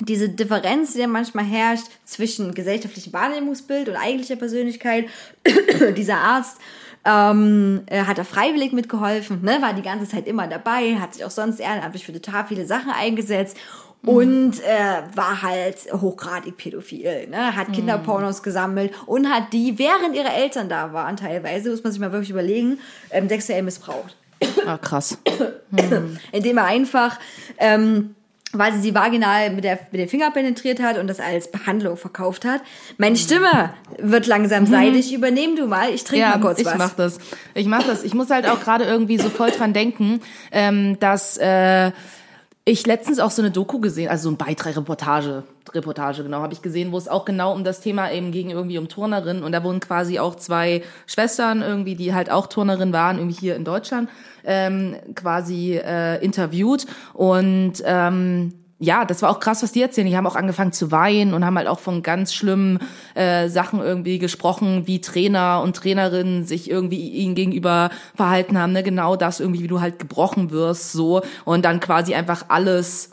diese 0.00 0.28
Differenz, 0.28 0.94
die 0.94 1.00
ja 1.00 1.06
manchmal 1.06 1.44
herrscht 1.44 1.86
zwischen 2.04 2.54
gesellschaftlichem 2.54 3.12
Wahrnehmungsbild 3.12 3.88
und 3.88 3.96
eigentlicher 3.96 4.36
Persönlichkeit. 4.36 5.06
Dieser 5.96 6.18
Arzt 6.18 6.58
ähm, 7.04 7.82
äh, 7.86 8.04
hat 8.04 8.18
da 8.18 8.24
freiwillig 8.24 8.72
mitgeholfen, 8.72 9.42
ne? 9.42 9.58
war 9.60 9.74
die 9.74 9.82
ganze 9.82 10.08
Zeit 10.08 10.26
immer 10.26 10.46
dabei, 10.46 10.96
hat 10.96 11.14
sich 11.14 11.24
auch 11.24 11.30
sonst 11.30 11.60
ehrenamtlich 11.60 12.04
für 12.04 12.12
total 12.12 12.46
viele 12.46 12.64
Sachen 12.64 12.90
eingesetzt 12.90 13.56
und 14.04 14.60
äh, 14.60 15.02
war 15.16 15.42
halt 15.42 15.76
hochgradig 15.92 16.56
pädophil, 16.56 17.28
ne? 17.28 17.54
hat 17.56 17.72
Kinderpornos 17.72 18.42
gesammelt 18.42 18.92
und 19.06 19.28
hat 19.28 19.52
die, 19.52 19.78
während 19.78 20.16
ihre 20.16 20.30
Eltern 20.30 20.68
da 20.68 20.92
waren, 20.92 21.16
teilweise, 21.16 21.70
muss 21.70 21.82
man 21.82 21.92
sich 21.92 22.00
mal 22.00 22.12
wirklich 22.12 22.30
überlegen, 22.30 22.78
ähm, 23.10 23.28
sexuell 23.28 23.62
missbraucht 23.62 24.16
Ah, 24.66 24.78
krass. 24.78 25.18
indem 26.32 26.58
er 26.58 26.64
einfach 26.64 27.18
ähm, 27.58 28.14
weil 28.52 28.72
sie 28.74 28.80
sie 28.80 28.94
vaginal 28.94 29.50
mit, 29.50 29.64
der, 29.64 29.78
mit 29.90 30.00
dem 30.00 30.08
Finger 30.08 30.30
penetriert 30.30 30.82
hat 30.82 30.98
und 30.98 31.06
das 31.06 31.20
als 31.20 31.50
Behandlung 31.50 31.96
verkauft 31.96 32.44
hat. 32.44 32.60
Meine 32.98 33.16
Stimme 33.16 33.72
wird 33.98 34.26
langsam 34.26 34.66
seidig. 34.66 35.12
Übernehm 35.14 35.56
du 35.56 35.66
mal. 35.66 35.90
Ich 35.90 36.04
trinke 36.04 36.20
Ja, 36.22 36.30
mal 36.30 36.40
kurz 36.40 36.58
ich 36.58 36.66
was. 36.66 36.76
mach 36.78 36.92
das. 36.94 37.18
Ich 37.54 37.66
mach 37.66 37.82
das. 37.82 38.04
Ich 38.04 38.14
muss 38.14 38.30
halt 38.30 38.46
auch 38.46 38.60
gerade 38.60 38.84
irgendwie 38.84 39.18
so 39.18 39.30
voll 39.30 39.50
dran 39.50 39.72
denken, 39.72 40.20
ähm, 40.50 40.98
dass 41.00 41.36
äh, 41.38 41.92
ich 42.64 42.86
letztens 42.86 43.18
auch 43.18 43.32
so 43.32 43.42
eine 43.42 43.50
Doku 43.50 43.80
gesehen, 43.80 44.08
also 44.08 44.24
so 44.24 44.30
ein 44.30 44.36
Beitrag, 44.36 44.76
Reportage, 44.76 45.42
Reportage 45.74 46.22
genau, 46.22 46.42
habe 46.42 46.52
ich 46.52 46.62
gesehen, 46.62 46.92
wo 46.92 46.98
es 46.98 47.08
auch 47.08 47.24
genau 47.24 47.52
um 47.52 47.64
das 47.64 47.80
Thema 47.80 48.12
eben 48.12 48.30
ging, 48.30 48.50
irgendwie 48.50 48.78
um 48.78 48.88
Turnerinnen. 48.88 49.42
Und 49.42 49.50
da 49.50 49.64
wurden 49.64 49.80
quasi 49.80 50.20
auch 50.20 50.36
zwei 50.36 50.82
Schwestern 51.06 51.62
irgendwie, 51.62 51.96
die 51.96 52.14
halt 52.14 52.30
auch 52.30 52.46
Turnerin 52.46 52.92
waren, 52.92 53.18
irgendwie 53.18 53.40
hier 53.40 53.56
in 53.56 53.64
Deutschland, 53.64 54.08
ähm, 54.44 54.96
quasi 55.16 55.74
äh, 55.74 56.22
interviewt. 56.24 56.86
Und 57.14 57.82
ähm, 57.84 58.54
ja, 58.82 59.04
das 59.04 59.22
war 59.22 59.30
auch 59.30 59.38
krass, 59.38 59.62
was 59.62 59.70
die 59.70 59.80
erzählen. 59.80 60.08
Die 60.08 60.16
haben 60.16 60.26
auch 60.26 60.34
angefangen 60.34 60.72
zu 60.72 60.90
weinen 60.90 61.34
und 61.34 61.46
haben 61.46 61.56
halt 61.56 61.68
auch 61.68 61.78
von 61.78 62.02
ganz 62.02 62.34
schlimmen 62.34 62.80
äh, 63.14 63.48
Sachen 63.48 63.80
irgendwie 63.80 64.18
gesprochen, 64.18 64.88
wie 64.88 65.00
Trainer 65.00 65.62
und 65.62 65.76
Trainerinnen 65.76 66.44
sich 66.44 66.68
irgendwie 66.68 67.10
ihnen 67.10 67.36
gegenüber 67.36 67.90
verhalten 68.16 68.58
haben. 68.58 68.72
Ne? 68.72 68.82
Genau 68.82 69.14
das 69.14 69.38
irgendwie, 69.38 69.62
wie 69.62 69.68
du 69.68 69.80
halt 69.80 70.00
gebrochen 70.00 70.50
wirst, 70.50 70.90
so 70.90 71.22
und 71.44 71.64
dann 71.64 71.78
quasi 71.78 72.14
einfach 72.14 72.46
alles, 72.48 73.10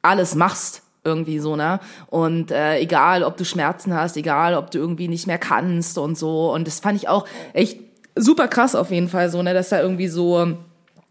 alles 0.00 0.34
machst 0.34 0.82
irgendwie 1.04 1.38
so, 1.38 1.54
ne? 1.54 1.80
Und 2.08 2.50
äh, 2.50 2.78
egal, 2.78 3.22
ob 3.22 3.36
du 3.36 3.44
Schmerzen 3.44 3.94
hast, 3.94 4.16
egal, 4.16 4.54
ob 4.54 4.70
du 4.70 4.78
irgendwie 4.78 5.08
nicht 5.08 5.26
mehr 5.26 5.38
kannst 5.38 5.98
und 5.98 6.16
so. 6.16 6.52
Und 6.52 6.66
das 6.66 6.80
fand 6.80 6.96
ich 6.96 7.08
auch 7.08 7.26
echt 7.52 7.78
super 8.14 8.48
krass 8.48 8.74
auf 8.74 8.90
jeden 8.90 9.08
Fall 9.08 9.28
so, 9.30 9.42
ne, 9.42 9.52
dass 9.54 9.68
da 9.68 9.80
irgendwie 9.80 10.08
so 10.08 10.56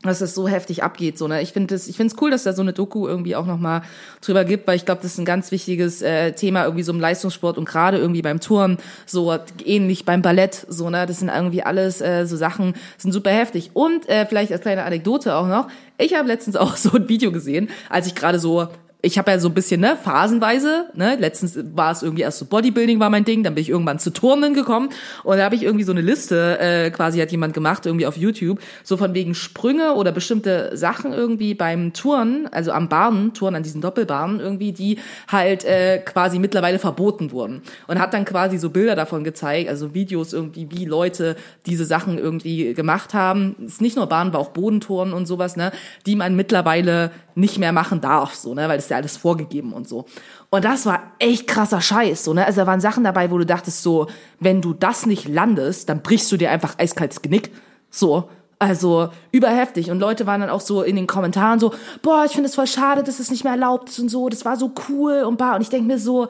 dass 0.01 0.19
das 0.19 0.33
so 0.33 0.47
heftig 0.47 0.81
abgeht. 0.81 1.17
So, 1.17 1.27
ne? 1.27 1.41
Ich 1.41 1.51
finde 1.51 1.75
es 1.75 1.87
ich 1.87 1.97
find's 1.97 2.15
cool, 2.21 2.31
dass 2.31 2.43
da 2.43 2.53
so 2.53 2.61
eine 2.61 2.71
Doku 2.71 3.07
irgendwie 3.07 3.35
auch 3.35 3.45
nochmal 3.45 3.81
drüber 4.21 4.45
gibt, 4.45 4.65
weil 4.65 4.77
ich 4.77 4.85
glaube, 4.85 5.01
das 5.01 5.13
ist 5.13 5.17
ein 5.17 5.25
ganz 5.25 5.51
wichtiges 5.51 6.01
äh, 6.01 6.31
Thema 6.31 6.63
irgendwie 6.63 6.83
so 6.83 6.93
im 6.93 7.01
Leistungssport 7.01 7.57
und 7.57 7.65
gerade 7.65 7.97
irgendwie 7.97 8.21
beim 8.21 8.39
Turnen, 8.39 8.77
so 9.05 9.37
ähnlich 9.65 10.05
beim 10.05 10.21
Ballett, 10.21 10.65
so, 10.69 10.89
ne? 10.89 11.05
Das 11.05 11.19
sind 11.19 11.29
irgendwie 11.29 11.63
alles 11.63 11.99
äh, 11.99 12.25
so 12.25 12.37
Sachen, 12.37 12.75
sind 12.97 13.11
super 13.11 13.31
heftig. 13.31 13.71
Und 13.73 14.07
äh, 14.07 14.25
vielleicht 14.25 14.53
als 14.53 14.61
kleine 14.61 14.83
Anekdote 14.83 15.35
auch 15.35 15.47
noch, 15.47 15.67
ich 15.97 16.15
habe 16.15 16.27
letztens 16.29 16.55
auch 16.55 16.75
so 16.77 16.91
ein 16.93 17.09
Video 17.09 17.31
gesehen, 17.31 17.69
als 17.89 18.07
ich 18.07 18.15
gerade 18.15 18.39
so 18.39 18.69
ich 19.01 19.17
habe 19.17 19.31
ja 19.31 19.39
so 19.39 19.47
ein 19.47 19.53
bisschen, 19.53 19.79
ne, 19.79 19.97
phasenweise, 20.01 20.87
ne, 20.93 21.15
letztens 21.17 21.57
war 21.73 21.93
es 21.93 22.03
irgendwie 22.03 22.23
erst 22.23 22.39
so 22.39 22.45
Bodybuilding 22.45 22.99
war 22.99 23.09
mein 23.09 23.23
Ding, 23.23 23.43
dann 23.43 23.55
bin 23.55 23.61
ich 23.61 23.69
irgendwann 23.69 23.97
zu 23.97 24.11
Turnen 24.11 24.53
gekommen 24.53 24.89
und 25.23 25.37
da 25.37 25.45
habe 25.45 25.55
ich 25.55 25.63
irgendwie 25.63 25.85
so 25.85 25.93
eine 25.93 26.01
Liste, 26.01 26.59
äh, 26.59 26.91
quasi 26.91 27.19
hat 27.19 27.31
jemand 27.31 27.53
gemacht, 27.53 27.85
irgendwie 27.85 28.05
auf 28.05 28.17
YouTube, 28.17 28.59
so 28.83 28.97
von 28.97 29.13
wegen 29.13 29.35
Sprünge 29.35 29.93
oder 29.93 30.11
bestimmte 30.11 30.75
Sachen 30.75 31.13
irgendwie 31.13 31.53
beim 31.53 31.93
Touren, 31.93 32.49
also 32.51 32.73
am 32.73 32.89
Bahnen, 32.89 33.33
Touren 33.33 33.55
an 33.55 33.63
diesen 33.63 33.79
Doppelbahnen 33.79 34.41
irgendwie, 34.41 34.73
die 34.73 34.99
halt 35.29 35.63
äh, 35.63 35.99
quasi 35.99 36.37
mittlerweile 36.37 36.77
verboten 36.77 37.31
wurden 37.31 37.61
und 37.87 37.99
hat 37.99 38.13
dann 38.13 38.25
quasi 38.25 38.57
so 38.57 38.69
Bilder 38.69 38.97
davon 38.97 39.23
gezeigt, 39.23 39.69
also 39.69 39.93
Videos 39.93 40.33
irgendwie, 40.33 40.67
wie 40.71 40.83
Leute 40.83 41.37
diese 41.65 41.85
Sachen 41.85 42.17
irgendwie 42.17 42.73
gemacht 42.73 43.13
haben. 43.13 43.55
Ist 43.65 43.81
nicht 43.81 43.95
nur 43.95 44.07
Bahn, 44.07 44.33
war 44.33 44.41
auch 44.41 44.49
Bodentouren 44.49 45.13
und 45.13 45.25
sowas, 45.25 45.55
ne, 45.55 45.71
die 46.05 46.17
man 46.17 46.35
mittlerweile 46.35 47.11
nicht 47.35 47.57
mehr 47.57 47.71
machen 47.71 48.01
darf, 48.01 48.35
so, 48.35 48.53
ne, 48.53 48.67
weil 48.67 48.77
das 48.77 48.88
ja 48.89 48.97
alles 48.97 49.17
vorgegeben 49.17 49.73
und 49.73 49.87
so. 49.87 50.05
Und 50.49 50.65
das 50.65 50.85
war 50.85 51.13
echt 51.19 51.47
krasser 51.47 51.81
Scheiß, 51.81 52.23
so, 52.23 52.33
ne, 52.33 52.45
also 52.45 52.61
da 52.61 52.67
waren 52.67 52.81
Sachen 52.81 53.03
dabei, 53.03 53.31
wo 53.31 53.37
du 53.37 53.45
dachtest 53.45 53.83
so, 53.83 54.07
wenn 54.39 54.61
du 54.61 54.73
das 54.73 55.05
nicht 55.05 55.27
landest, 55.27 55.89
dann 55.89 56.01
brichst 56.01 56.31
du 56.31 56.37
dir 56.37 56.51
einfach 56.51 56.77
eiskaltes 56.77 57.21
Genick, 57.21 57.51
so. 57.89 58.29
Also 58.61 59.07
überheftig. 59.31 59.89
Und 59.89 60.01
Leute 60.01 60.27
waren 60.27 60.41
dann 60.41 60.49
auch 60.49 60.59
so 60.59 60.83
in 60.83 60.97
den 60.97 61.07
Kommentaren 61.07 61.59
so, 61.59 61.73
boah, 62.01 62.25
ich 62.25 62.33
finde 62.33 62.49
es 62.49 62.55
voll 62.55 62.67
schade, 62.67 63.03
dass 63.03 63.19
es 63.19 63.31
nicht 63.31 63.45
mehr 63.45 63.53
erlaubt 63.53 63.87
ist 63.87 63.99
und 63.99 64.09
so, 64.09 64.27
das 64.27 64.43
war 64.43 64.57
so 64.57 64.73
cool 64.89 65.23
und 65.25 65.37
bar. 65.37 65.55
Und 65.55 65.61
ich 65.61 65.69
denke 65.69 65.87
mir 65.87 65.97
so, 65.97 66.27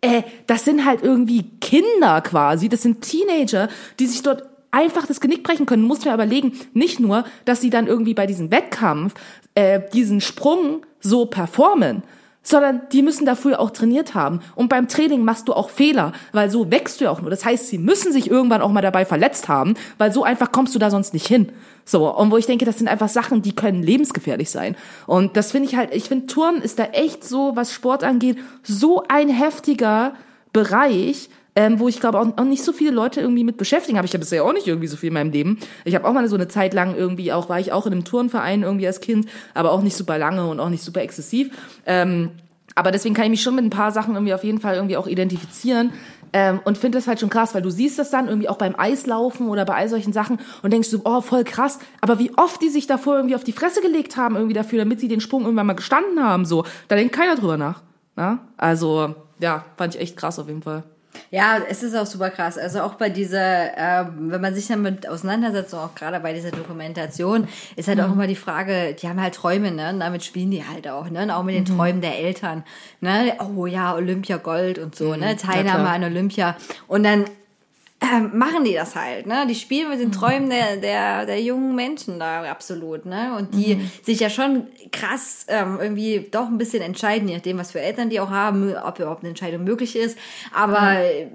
äh, 0.00 0.22
das 0.48 0.64
sind 0.64 0.84
halt 0.84 1.04
irgendwie 1.04 1.44
Kinder 1.60 2.20
quasi, 2.22 2.68
das 2.68 2.82
sind 2.82 3.02
Teenager, 3.02 3.68
die 4.00 4.06
sich 4.06 4.22
dort 4.22 4.48
einfach 4.72 5.06
das 5.06 5.20
Genick 5.20 5.42
brechen 5.42 5.66
können. 5.66 5.82
Du 5.82 5.88
musst 5.88 6.04
mir 6.04 6.14
überlegen, 6.14 6.58
nicht 6.72 7.00
nur, 7.00 7.24
dass 7.44 7.60
sie 7.60 7.70
dann 7.70 7.86
irgendwie 7.86 8.14
bei 8.14 8.26
diesem 8.26 8.50
Wettkampf 8.50 9.14
äh, 9.54 9.80
diesen 9.92 10.20
Sprung 10.20 10.86
so 11.00 11.26
performen, 11.26 12.02
sondern 12.42 12.82
die 12.92 13.02
müssen 13.02 13.26
dafür 13.26 13.60
auch 13.60 13.70
trainiert 13.70 14.14
haben. 14.14 14.40
Und 14.54 14.68
beim 14.68 14.88
Training 14.88 15.24
machst 15.24 15.48
du 15.48 15.52
auch 15.52 15.70
Fehler, 15.70 16.12
weil 16.32 16.50
so 16.50 16.70
wächst 16.70 17.00
du 17.00 17.04
ja 17.04 17.10
auch 17.10 17.20
nur. 17.20 17.30
Das 17.30 17.44
heißt, 17.44 17.68
sie 17.68 17.78
müssen 17.78 18.12
sich 18.12 18.30
irgendwann 18.30 18.62
auch 18.62 18.70
mal 18.70 18.80
dabei 18.80 19.04
verletzt 19.04 19.48
haben, 19.48 19.74
weil 19.98 20.12
so 20.12 20.24
einfach 20.24 20.50
kommst 20.52 20.74
du 20.74 20.78
da 20.78 20.90
sonst 20.90 21.12
nicht 21.12 21.26
hin. 21.26 21.52
So, 21.84 22.08
und 22.14 22.30
wo 22.30 22.36
ich 22.36 22.46
denke, 22.46 22.64
das 22.64 22.78
sind 22.78 22.88
einfach 22.88 23.08
Sachen, 23.08 23.42
die 23.42 23.54
können 23.54 23.82
lebensgefährlich 23.82 24.50
sein. 24.50 24.76
Und 25.06 25.36
das 25.36 25.52
finde 25.52 25.68
ich 25.68 25.76
halt, 25.76 25.94
ich 25.94 26.04
finde, 26.04 26.26
Turnen 26.26 26.62
ist 26.62 26.78
da 26.78 26.84
echt 26.84 27.24
so, 27.24 27.56
was 27.56 27.72
Sport 27.72 28.04
angeht, 28.04 28.38
so 28.62 29.02
ein 29.08 29.28
heftiger 29.28 30.14
Bereich, 30.52 31.28
ähm, 31.56 31.80
wo 31.80 31.88
ich 31.88 32.00
glaube 32.00 32.18
auch, 32.20 32.26
auch 32.36 32.44
nicht 32.44 32.62
so 32.62 32.72
viele 32.72 32.90
Leute 32.90 33.20
irgendwie 33.20 33.44
mit 33.44 33.56
beschäftigen. 33.56 33.98
Habe 33.98 34.06
ich 34.06 34.12
ja 34.12 34.18
bisher 34.18 34.44
auch 34.44 34.52
nicht 34.52 34.66
irgendwie 34.66 34.86
so 34.86 34.96
viel 34.96 35.08
in 35.08 35.14
meinem 35.14 35.32
Leben. 35.32 35.58
Ich 35.84 35.94
habe 35.94 36.06
auch 36.06 36.12
mal 36.12 36.28
so 36.28 36.36
eine 36.36 36.48
Zeit 36.48 36.74
lang 36.74 36.94
irgendwie 36.96 37.32
auch, 37.32 37.48
war 37.48 37.60
ich 37.60 37.72
auch 37.72 37.86
in 37.86 37.92
einem 37.92 38.04
Turnverein 38.04 38.62
irgendwie 38.62 38.86
als 38.86 39.00
Kind, 39.00 39.26
aber 39.54 39.72
auch 39.72 39.82
nicht 39.82 39.96
super 39.96 40.18
lange 40.18 40.46
und 40.46 40.60
auch 40.60 40.68
nicht 40.68 40.82
super 40.82 41.02
exzessiv. 41.02 41.50
Ähm, 41.86 42.30
aber 42.74 42.92
deswegen 42.92 43.14
kann 43.14 43.24
ich 43.24 43.30
mich 43.30 43.42
schon 43.42 43.56
mit 43.56 43.64
ein 43.64 43.70
paar 43.70 43.90
Sachen 43.92 44.14
irgendwie 44.14 44.34
auf 44.34 44.44
jeden 44.44 44.60
Fall 44.60 44.76
irgendwie 44.76 44.96
auch 44.96 45.06
identifizieren. 45.06 45.92
Ähm, 46.32 46.60
und 46.64 46.78
finde 46.78 46.98
das 46.98 47.08
halt 47.08 47.18
schon 47.18 47.30
krass, 47.30 47.54
weil 47.54 47.62
du 47.62 47.70
siehst 47.70 47.98
das 47.98 48.10
dann 48.10 48.28
irgendwie 48.28 48.48
auch 48.48 48.56
beim 48.56 48.76
Eislaufen 48.78 49.48
oder 49.48 49.64
bei 49.64 49.74
all 49.74 49.88
solchen 49.88 50.12
Sachen 50.12 50.38
und 50.62 50.72
denkst 50.72 50.90
du, 50.90 51.00
oh, 51.04 51.20
voll 51.22 51.42
krass. 51.42 51.80
Aber 52.00 52.20
wie 52.20 52.30
oft 52.36 52.62
die 52.62 52.68
sich 52.68 52.86
davor 52.86 53.16
irgendwie 53.16 53.34
auf 53.34 53.42
die 53.42 53.52
Fresse 53.52 53.80
gelegt 53.80 54.16
haben, 54.16 54.36
irgendwie 54.36 54.54
dafür, 54.54 54.78
damit 54.78 55.00
sie 55.00 55.08
den 55.08 55.20
Sprung 55.20 55.42
irgendwann 55.42 55.66
mal 55.66 55.72
gestanden 55.72 56.22
haben, 56.22 56.44
so. 56.44 56.64
Da 56.86 56.94
denkt 56.94 57.14
keiner 57.14 57.34
drüber 57.34 57.56
nach. 57.56 57.82
Ja? 58.16 58.38
Also, 58.56 59.16
ja, 59.40 59.64
fand 59.76 59.96
ich 59.96 60.00
echt 60.00 60.16
krass 60.16 60.38
auf 60.38 60.46
jeden 60.46 60.62
Fall. 60.62 60.84
Ja, 61.30 61.58
es 61.68 61.82
ist 61.82 61.94
auch 61.94 62.06
super 62.06 62.30
krass. 62.30 62.58
Also 62.58 62.82
auch 62.82 62.94
bei 62.94 63.08
dieser, 63.08 63.76
äh, 63.76 64.06
wenn 64.18 64.40
man 64.40 64.54
sich 64.54 64.66
damit 64.66 65.08
auseinandersetzt, 65.08 65.74
auch 65.74 65.94
gerade 65.94 66.20
bei 66.20 66.32
dieser 66.32 66.50
Dokumentation, 66.50 67.48
ist 67.76 67.88
halt 67.88 68.00
auch 68.00 68.12
immer 68.12 68.26
die 68.26 68.36
Frage, 68.36 68.94
die 68.94 69.08
haben 69.08 69.20
halt 69.20 69.34
Träume, 69.34 69.70
ne? 69.70 69.90
Und 69.90 70.00
damit 70.00 70.24
spielen 70.24 70.50
die 70.50 70.64
halt 70.64 70.88
auch, 70.88 71.08
ne? 71.10 71.22
Und 71.22 71.30
auch 71.30 71.42
mit 71.42 71.54
den 71.54 71.64
Träumen 71.64 72.00
der 72.00 72.18
Eltern, 72.18 72.64
ne? 73.00 73.34
Oh 73.56 73.66
ja, 73.66 73.94
Olympia 73.94 74.38
Gold 74.38 74.78
und 74.78 74.94
so, 74.94 75.14
ne? 75.14 75.36
Teilnahme 75.36 75.84
klar. 75.84 75.94
an 75.94 76.04
Olympia. 76.04 76.56
Und 76.88 77.04
dann 77.04 77.24
ähm, 78.02 78.38
machen 78.38 78.64
die 78.64 78.72
das 78.72 78.96
halt, 78.96 79.26
ne? 79.26 79.46
Die 79.46 79.54
spielen 79.54 79.90
mit 79.90 80.00
den 80.00 80.10
Träumen 80.10 80.48
der, 80.48 80.78
der, 80.78 81.26
der 81.26 81.42
jungen 81.42 81.74
Menschen 81.74 82.18
da 82.18 82.44
absolut, 82.44 83.04
ne? 83.04 83.36
Und 83.36 83.54
die 83.54 83.90
sich 84.02 84.20
ja 84.20 84.30
schon 84.30 84.68
krass 84.90 85.44
ähm, 85.48 85.78
irgendwie 85.80 86.26
doch 86.30 86.46
ein 86.46 86.56
bisschen 86.56 86.82
entscheiden, 86.82 87.28
je 87.28 87.34
nachdem, 87.34 87.58
was 87.58 87.72
für 87.72 87.80
Eltern 87.80 88.08
die 88.08 88.18
auch 88.18 88.30
haben, 88.30 88.74
ob 88.74 88.98
überhaupt 88.98 89.20
eine 89.20 89.28
Entscheidung 89.28 89.64
möglich 89.64 89.96
ist. 89.96 90.16
Aber 90.54 91.00
äh, 91.00 91.28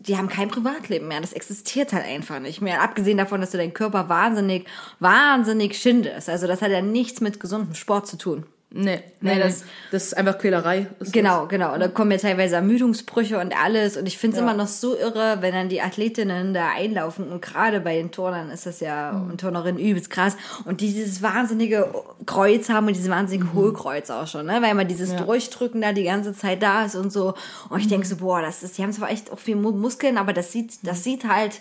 die 0.00 0.16
haben 0.16 0.28
kein 0.28 0.48
Privatleben 0.48 1.08
mehr. 1.08 1.20
Das 1.20 1.32
existiert 1.32 1.92
halt 1.92 2.04
einfach 2.06 2.38
nicht 2.38 2.60
mehr. 2.60 2.82
Abgesehen 2.82 3.18
davon, 3.18 3.40
dass 3.40 3.50
du 3.50 3.58
deinen 3.58 3.74
Körper 3.74 4.08
wahnsinnig, 4.08 4.66
wahnsinnig 5.00 5.76
schindest. 5.76 6.28
Also 6.28 6.46
das 6.46 6.62
hat 6.62 6.70
ja 6.70 6.80
nichts 6.80 7.20
mit 7.20 7.40
gesundem 7.40 7.74
Sport 7.74 8.06
zu 8.06 8.18
tun. 8.18 8.46
Nee, 8.76 9.02
nee, 9.20 9.34
Nee, 9.34 9.38
das, 9.38 9.60
das- 9.60 9.64
das 9.92 10.02
ist 10.06 10.16
einfach 10.16 10.36
Quälerei. 10.36 10.88
Ist 10.98 11.12
Genau, 11.12 11.46
genau. 11.46 11.72
Und 11.74 11.78
da 11.80 11.86
kommen 11.86 12.10
ja 12.10 12.16
teilweise 12.18 12.56
Ermüdungsbrüche 12.56 13.38
und 13.38 13.54
alles. 13.56 13.96
Und 13.96 14.06
ich 14.06 14.18
finde 14.18 14.36
es 14.36 14.40
Ja. 14.42 14.48
immer 14.50 14.56
noch 14.60 14.66
so 14.66 14.96
irre, 14.98 15.36
wenn 15.42 15.54
dann 15.54 15.68
die 15.68 15.80
Athletinnen 15.80 16.52
da 16.54 16.70
einlaufen. 16.76 17.28
Und 17.30 17.40
gerade 17.40 17.78
bei 17.80 17.94
den 17.94 18.10
Turnern 18.10 18.50
ist 18.50 18.66
das 18.66 18.80
ja, 18.80 19.12
Mhm. 19.12 19.30
und 19.30 19.40
Turnerinnen 19.40 19.80
übelst 19.80 20.10
krass. 20.10 20.36
Und 20.64 20.80
die 20.80 20.92
dieses 20.92 21.22
wahnsinnige 21.22 21.88
Kreuz 22.26 22.68
haben 22.68 22.88
und 22.88 22.96
dieses 22.96 23.10
wahnsinnige 23.10 23.52
Hohlkreuz 23.52 24.10
auch 24.10 24.26
schon, 24.26 24.46
ne? 24.46 24.58
Weil 24.60 24.72
immer 24.72 24.84
dieses 24.84 25.12
Mhm. 25.12 25.18
Ja. 25.18 25.24
Durchdrücken 25.24 25.80
da 25.80 25.92
die 25.92 26.02
ganze 26.04 26.34
Zeit 26.34 26.60
da 26.60 26.84
ist 26.84 26.96
und 26.96 27.12
so. 27.12 27.34
Und 27.70 27.78
ich 27.78 27.86
denke 27.86 28.06
so, 28.08 28.16
boah, 28.16 28.42
das 28.42 28.64
ist, 28.64 28.76
die 28.76 28.82
haben 28.82 28.92
zwar 28.92 29.08
echt 29.10 29.30
auch 29.30 29.38
viel 29.38 29.54
Mu- 29.54 29.70
Muskeln, 29.70 30.18
aber 30.18 30.32
das 30.32 30.50
sieht, 30.50 30.72
das 30.82 31.04
sieht 31.04 31.28
halt 31.28 31.60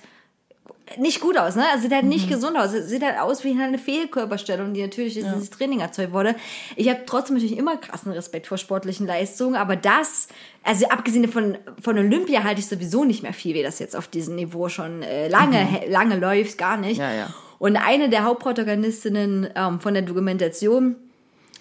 nicht 0.98 1.22
gut 1.22 1.38
aus, 1.38 1.56
ne? 1.56 1.64
Also 1.72 1.84
sieht 1.84 1.94
halt 1.94 2.04
Mhm. 2.04 2.10
nicht 2.10 2.30
gesund 2.30 2.58
aus. 2.58 2.72
Sieht 2.72 3.04
halt 3.04 3.18
aus 3.20 3.44
wie 3.44 3.52
eine 3.60 3.78
Fehlkörperstellung, 3.78 4.74
die 4.74 4.82
natürlich 4.82 5.14
durch 5.14 5.26
dieses 5.34 5.50
Training 5.50 5.80
erzeugt 5.80 6.12
wurde. 6.14 6.36
Ich 6.76 6.90
habe 6.90 7.02
trotzdem 7.06 7.36
natürlich 7.38 7.58
immer 7.58 7.78
krassen 7.78 8.12
Respekt 8.12 8.48
vor 8.48 8.58
sportlichen 8.58 9.08
Leistungen, 9.08 9.56
aber 9.56 9.76
das, 9.76 10.28
also 10.64 10.88
abgesehen 10.90 11.28
von, 11.32 11.58
von 11.82 11.98
Olympia 11.98 12.44
halte 12.44 12.60
ich 12.60 12.68
sowieso 12.68 13.06
nicht 13.06 13.24
mehr 13.24 13.34
viel, 13.34 13.56
wie 13.56 13.64
das 13.64 13.80
jetzt 13.80 13.96
auf 13.96 14.08
diesem 14.08 14.36
Niveau 14.36 14.68
schon 14.70 15.02
äh, 15.04 15.30
lange, 15.30 15.84
lange 15.90 16.18
läuft, 16.18 16.58
gar 16.58 16.78
nicht. 16.78 16.98
Mhm. 16.98 17.04
Ja, 17.04 17.14
ja. 17.14 17.34
Und 17.60 17.78
eine 17.78 18.10
der 18.10 18.26
Hauptprotagonistinnen 18.26 19.50
ähm, 19.56 19.80
von 19.80 19.94
der 19.94 20.04
Dokumentation, 20.04 20.98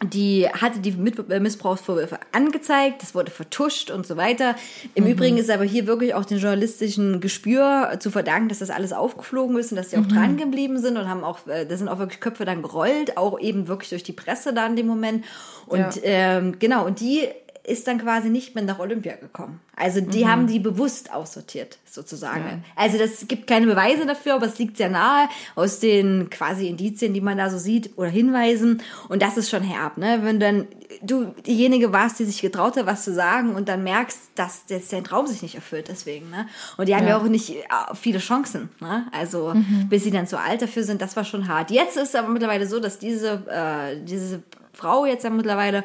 die 0.03 0.49
hatte 0.49 0.81
die 0.81 0.91
äh, 0.91 1.41
Missbrauchsvorwürfe 1.41 2.19
angezeigt, 2.33 3.03
das 3.03 3.15
wurde 3.15 3.31
vertuscht 3.31 3.91
und 3.91 4.07
so 4.07 4.17
weiter. 4.17 4.55
Im 4.95 5.07
Übrigen 5.07 5.37
ist 5.37 5.51
aber 5.51 5.65
hier 5.65 5.87
wirklich 5.87 6.15
auch 6.15 6.25
dem 6.25 6.39
journalistischen 6.39 7.21
Gespür 7.21 7.97
zu 8.01 8.11
verdanken, 8.11 8.49
dass 8.49 8.59
das 8.59 8.71
alles 8.71 8.93
aufgeflogen 8.93 9.57
ist 9.57 9.73
und 9.73 9.77
dass 9.77 9.91
sie 9.91 9.97
auch 9.99 10.07
dran 10.07 10.37
geblieben 10.37 10.79
sind 10.79 10.97
und 10.97 11.09
haben 11.09 11.25
auch, 11.25 11.47
äh, 11.47 11.67
da 11.67 11.77
sind 11.77 11.89
auch 11.89 11.99
wirklich 11.99 12.21
Köpfe 12.21 12.45
dann 12.45 12.63
gerollt, 12.63 13.17
auch 13.17 13.39
eben 13.39 13.69
wirklich 13.69 13.91
durch 13.91 14.03
die 14.03 14.13
Presse 14.13 14.53
da 14.53 14.67
in 14.67 14.77
dem 14.77 14.87
Moment. 14.87 15.25
Und 15.67 15.79
Ja. 15.79 15.91
ähm, 16.03 16.59
genau, 16.59 16.87
und 16.87 17.01
die 17.01 17.29
ist 17.65 17.87
dann 17.87 17.99
quasi 17.99 18.29
nicht 18.29 18.55
mehr 18.57 18.65
nach 18.65 18.81
Olympia 18.81 19.15
gekommen. 19.15 19.61
Also 19.77 20.01
die 20.01 20.27
haben 20.27 20.47
die 20.49 20.59
bewusst 20.59 21.13
aussortiert, 21.13 21.79
sozusagen. 21.89 22.65
Also 22.75 22.99
das 22.99 23.27
gibt 23.29 23.47
keine 23.47 23.67
Beweise 23.67 24.05
dafür, 24.05 24.35
aber 24.35 24.47
es 24.47 24.59
liegt 24.59 24.77
sehr 24.77 24.91
nahe 24.91 25.29
aus 25.55 25.79
den 25.79 26.29
quasi 26.29 26.67
Indizien, 26.69 27.15
die 27.15 27.21
man 27.21 27.39
da 27.39 27.51
so 27.51 27.59
sieht 27.59 27.97
oder 27.97 28.09
Hinweisen. 28.09 28.83
Und 29.09 29.23
das 29.23 29.37
ist 29.37 29.49
schon 29.49 29.63
herb, 29.63 29.97
ne? 29.97 30.21
Wenn 30.23 30.41
dann 30.41 30.67
du 31.03 31.27
diejenige 31.47 31.93
warst, 31.93 32.19
die 32.19 32.25
sich 32.25 32.41
getraut 32.43 32.77
hat, 32.77 32.87
was 32.87 33.05
zu 33.05 33.15
sagen 33.15 33.55
und 33.55 33.69
dann 33.69 33.83
merkst, 33.85 34.19
dass 34.35 34.63
jetzt 34.69 34.93
dein 34.93 35.05
Traum 35.05 35.27
sich 35.27 35.43
nicht 35.43 35.55
erfüllt 35.55 35.89
deswegen, 35.89 36.31
ne? 36.31 36.49
Und 36.77 36.89
die 36.89 36.95
haben 36.97 37.05
ja, 37.05 37.11
Ja. 37.11 37.19
auch 37.19 37.25
nicht 37.25 37.51
äh, 37.51 37.63
viele 37.95 38.19
Chancen, 38.19 38.71
ne? 38.81 39.07
Also 39.13 39.55
bis 39.89 40.03
sie 40.03 40.11
dann 40.11 40.27
zu 40.27 40.39
alt 40.39 40.63
dafür 40.63 40.83
sind, 40.83 41.01
das 41.01 41.15
war 41.17 41.25
schon 41.25 41.47
hart. 41.49 41.71
Jetzt 41.71 41.97
ist 41.97 42.17
aber 42.17 42.29
mittlerweile 42.29 42.67
so, 42.67 42.81
dass 42.81 42.99
diese, 42.99 43.43
äh, 43.49 44.05
diese 44.05 44.43
Frau 44.73 45.07
jetzt 45.07 45.23
ja 45.25 45.31
mittlerweile 45.31 45.85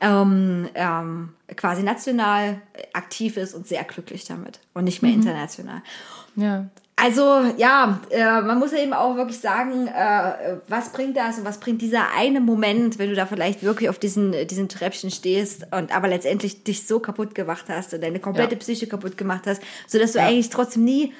ähm, 0.00 0.68
ähm, 0.74 1.30
quasi 1.56 1.82
national 1.82 2.60
aktiv 2.92 3.36
ist 3.36 3.54
und 3.54 3.66
sehr 3.66 3.84
glücklich 3.84 4.24
damit 4.24 4.60
und 4.74 4.84
nicht 4.84 5.02
mehr 5.02 5.12
international. 5.12 5.82
Ja. 6.36 6.66
Also 7.00 7.22
ja, 7.56 8.00
äh, 8.10 8.40
man 8.40 8.58
muss 8.58 8.72
ja 8.72 8.78
eben 8.78 8.92
auch 8.92 9.14
wirklich 9.14 9.38
sagen, 9.38 9.86
äh, 9.86 10.56
was 10.66 10.90
bringt 10.90 11.16
das 11.16 11.38
und 11.38 11.44
was 11.44 11.58
bringt 11.60 11.80
dieser 11.80 12.12
eine 12.16 12.40
Moment, 12.40 12.98
wenn 12.98 13.08
du 13.08 13.14
da 13.14 13.24
vielleicht 13.24 13.62
wirklich 13.62 13.88
auf 13.88 14.00
diesen, 14.00 14.32
diesen 14.48 14.68
Treppchen 14.68 15.12
stehst 15.12 15.66
und 15.72 15.94
aber 15.94 16.08
letztendlich 16.08 16.64
dich 16.64 16.88
so 16.88 16.98
kaputt 16.98 17.36
gemacht 17.36 17.66
hast 17.68 17.94
und 17.94 18.02
deine 18.02 18.18
komplette 18.18 18.54
Ja. 18.54 18.58
Psyche 18.58 18.88
kaputt 18.88 19.16
gemacht 19.16 19.46
hast, 19.46 19.62
sodass 19.86 20.12
du 20.12 20.20
eigentlich 20.20 20.50
trotzdem 20.50 20.82
nie 20.82 21.12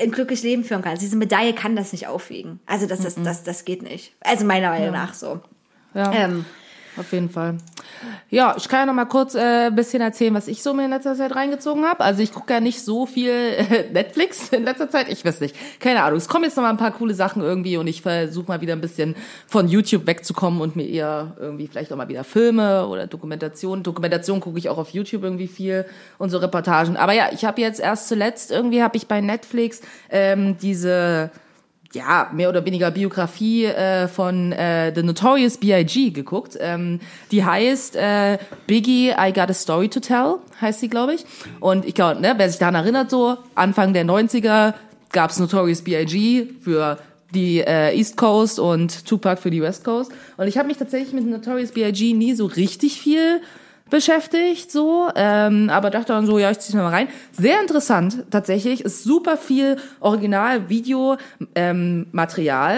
ein 0.00 0.12
glückliches 0.12 0.44
Leben 0.44 0.62
führen 0.62 0.82
kannst. 0.82 1.02
Diese 1.02 1.16
Medaille 1.16 1.52
kann 1.52 1.74
das 1.74 1.90
nicht 1.90 2.06
aufwiegen. 2.06 2.60
Also 2.66 2.86
das, 2.86 3.00
das, 3.00 3.16
das, 3.16 3.42
das 3.42 3.64
geht 3.64 3.82
nicht. 3.82 4.12
Also 4.20 4.44
meiner 4.44 4.70
Meinung 4.70 4.92
nach 4.92 5.14
so. 5.14 5.40
Ja. 5.94 6.12
Ähm, 6.12 6.44
Auf 6.98 7.12
jeden 7.12 7.30
Fall. 7.30 7.58
Ja, 8.28 8.54
ich 8.56 8.68
kann 8.68 8.80
ja 8.80 8.86
noch 8.86 8.94
mal 8.94 9.04
kurz 9.04 9.34
äh, 9.34 9.66
ein 9.66 9.74
bisschen 9.74 10.02
erzählen, 10.02 10.34
was 10.34 10.48
ich 10.48 10.62
so 10.62 10.74
mir 10.74 10.84
in 10.84 10.90
letzter 10.90 11.14
Zeit 11.14 11.34
reingezogen 11.34 11.84
habe. 11.84 12.00
Also 12.00 12.22
ich 12.22 12.32
gucke 12.32 12.52
ja 12.52 12.60
nicht 12.60 12.82
so 12.82 13.06
viel 13.06 13.30
äh, 13.30 13.90
Netflix 13.92 14.48
in 14.52 14.64
letzter 14.64 14.90
Zeit. 14.90 15.08
Ich 15.08 15.24
weiß 15.24 15.40
nicht. 15.40 15.54
Keine 15.80 16.02
Ahnung. 16.02 16.18
Es 16.18 16.28
kommen 16.28 16.44
jetzt 16.44 16.56
noch 16.56 16.64
mal 16.64 16.70
ein 16.70 16.76
paar 16.76 16.90
coole 16.90 17.14
Sachen 17.14 17.42
irgendwie 17.42 17.76
und 17.76 17.86
ich 17.86 18.02
versuche 18.02 18.48
mal 18.48 18.60
wieder 18.60 18.72
ein 18.72 18.80
bisschen 18.80 19.14
von 19.46 19.68
YouTube 19.68 20.06
wegzukommen 20.06 20.60
und 20.60 20.76
mir 20.76 20.86
eher 20.86 21.36
irgendwie 21.38 21.68
vielleicht 21.68 21.92
auch 21.92 21.96
mal 21.96 22.08
wieder 22.08 22.24
Filme 22.24 22.86
oder 22.88 23.06
Dokumentation. 23.06 23.82
Dokumentation 23.82 24.40
gucke 24.40 24.58
ich 24.58 24.68
auch 24.68 24.78
auf 24.78 24.90
YouTube 24.90 25.22
irgendwie 25.22 25.48
viel 25.48 25.86
und 26.18 26.30
so 26.30 26.38
Reportagen. 26.38 26.96
Aber 26.96 27.12
ja, 27.12 27.28
ich 27.32 27.44
habe 27.44 27.60
jetzt 27.60 27.80
erst 27.80 28.08
zuletzt 28.08 28.50
irgendwie 28.50 28.82
habe 28.82 28.96
ich 28.96 29.06
bei 29.06 29.20
Netflix 29.20 29.80
ähm, 30.10 30.58
diese 30.58 31.30
ja, 31.94 32.30
mehr 32.34 32.50
oder 32.50 32.64
weniger 32.64 32.90
Biografie 32.90 33.64
äh, 33.64 34.08
von 34.08 34.52
äh, 34.52 34.92
The 34.94 35.02
Notorious 35.02 35.56
B.I.G. 35.56 36.10
geguckt. 36.10 36.56
Ähm, 36.60 37.00
die 37.30 37.44
heißt 37.44 37.96
äh, 37.96 38.38
Biggie, 38.66 39.10
I 39.18 39.32
Got 39.32 39.50
a 39.50 39.54
Story 39.54 39.88
to 39.88 40.00
Tell, 40.00 40.36
heißt 40.60 40.80
sie, 40.80 40.88
glaube 40.88 41.14
ich. 41.14 41.24
Und 41.60 41.86
ich 41.86 41.94
glaube, 41.94 42.20
ne, 42.20 42.34
wer 42.36 42.48
sich 42.48 42.58
daran 42.58 42.74
erinnert, 42.74 43.10
so 43.10 43.38
Anfang 43.54 43.94
der 43.94 44.04
90er 44.04 44.74
gab's 45.12 45.38
Notorious 45.38 45.82
B.I.G. 45.82 46.48
für 46.60 46.98
die 47.34 47.60
äh, 47.60 47.96
East 47.96 48.16
Coast 48.16 48.58
und 48.58 49.06
Tupac 49.06 49.40
für 49.40 49.50
die 49.50 49.62
West 49.62 49.84
Coast. 49.84 50.12
Und 50.36 50.46
ich 50.46 50.58
habe 50.58 50.68
mich 50.68 50.76
tatsächlich 50.76 51.14
mit 51.14 51.26
Notorious 51.26 51.72
B.I.G. 51.72 52.12
nie 52.12 52.34
so 52.34 52.46
richtig 52.46 53.00
viel 53.00 53.40
beschäftigt, 53.90 54.70
so, 54.70 55.08
ähm, 55.14 55.70
aber 55.70 55.90
dachte 55.90 56.12
dann 56.12 56.26
so, 56.26 56.38
ja, 56.38 56.50
ich 56.50 56.58
zieh's 56.58 56.74
mir 56.74 56.82
mal 56.82 56.90
rein. 56.90 57.08
Sehr 57.32 57.60
interessant, 57.60 58.24
tatsächlich, 58.30 58.82
ist 58.82 59.04
super 59.04 59.36
viel 59.36 59.76
Original-Video, 60.00 61.16
ähm, 61.54 62.06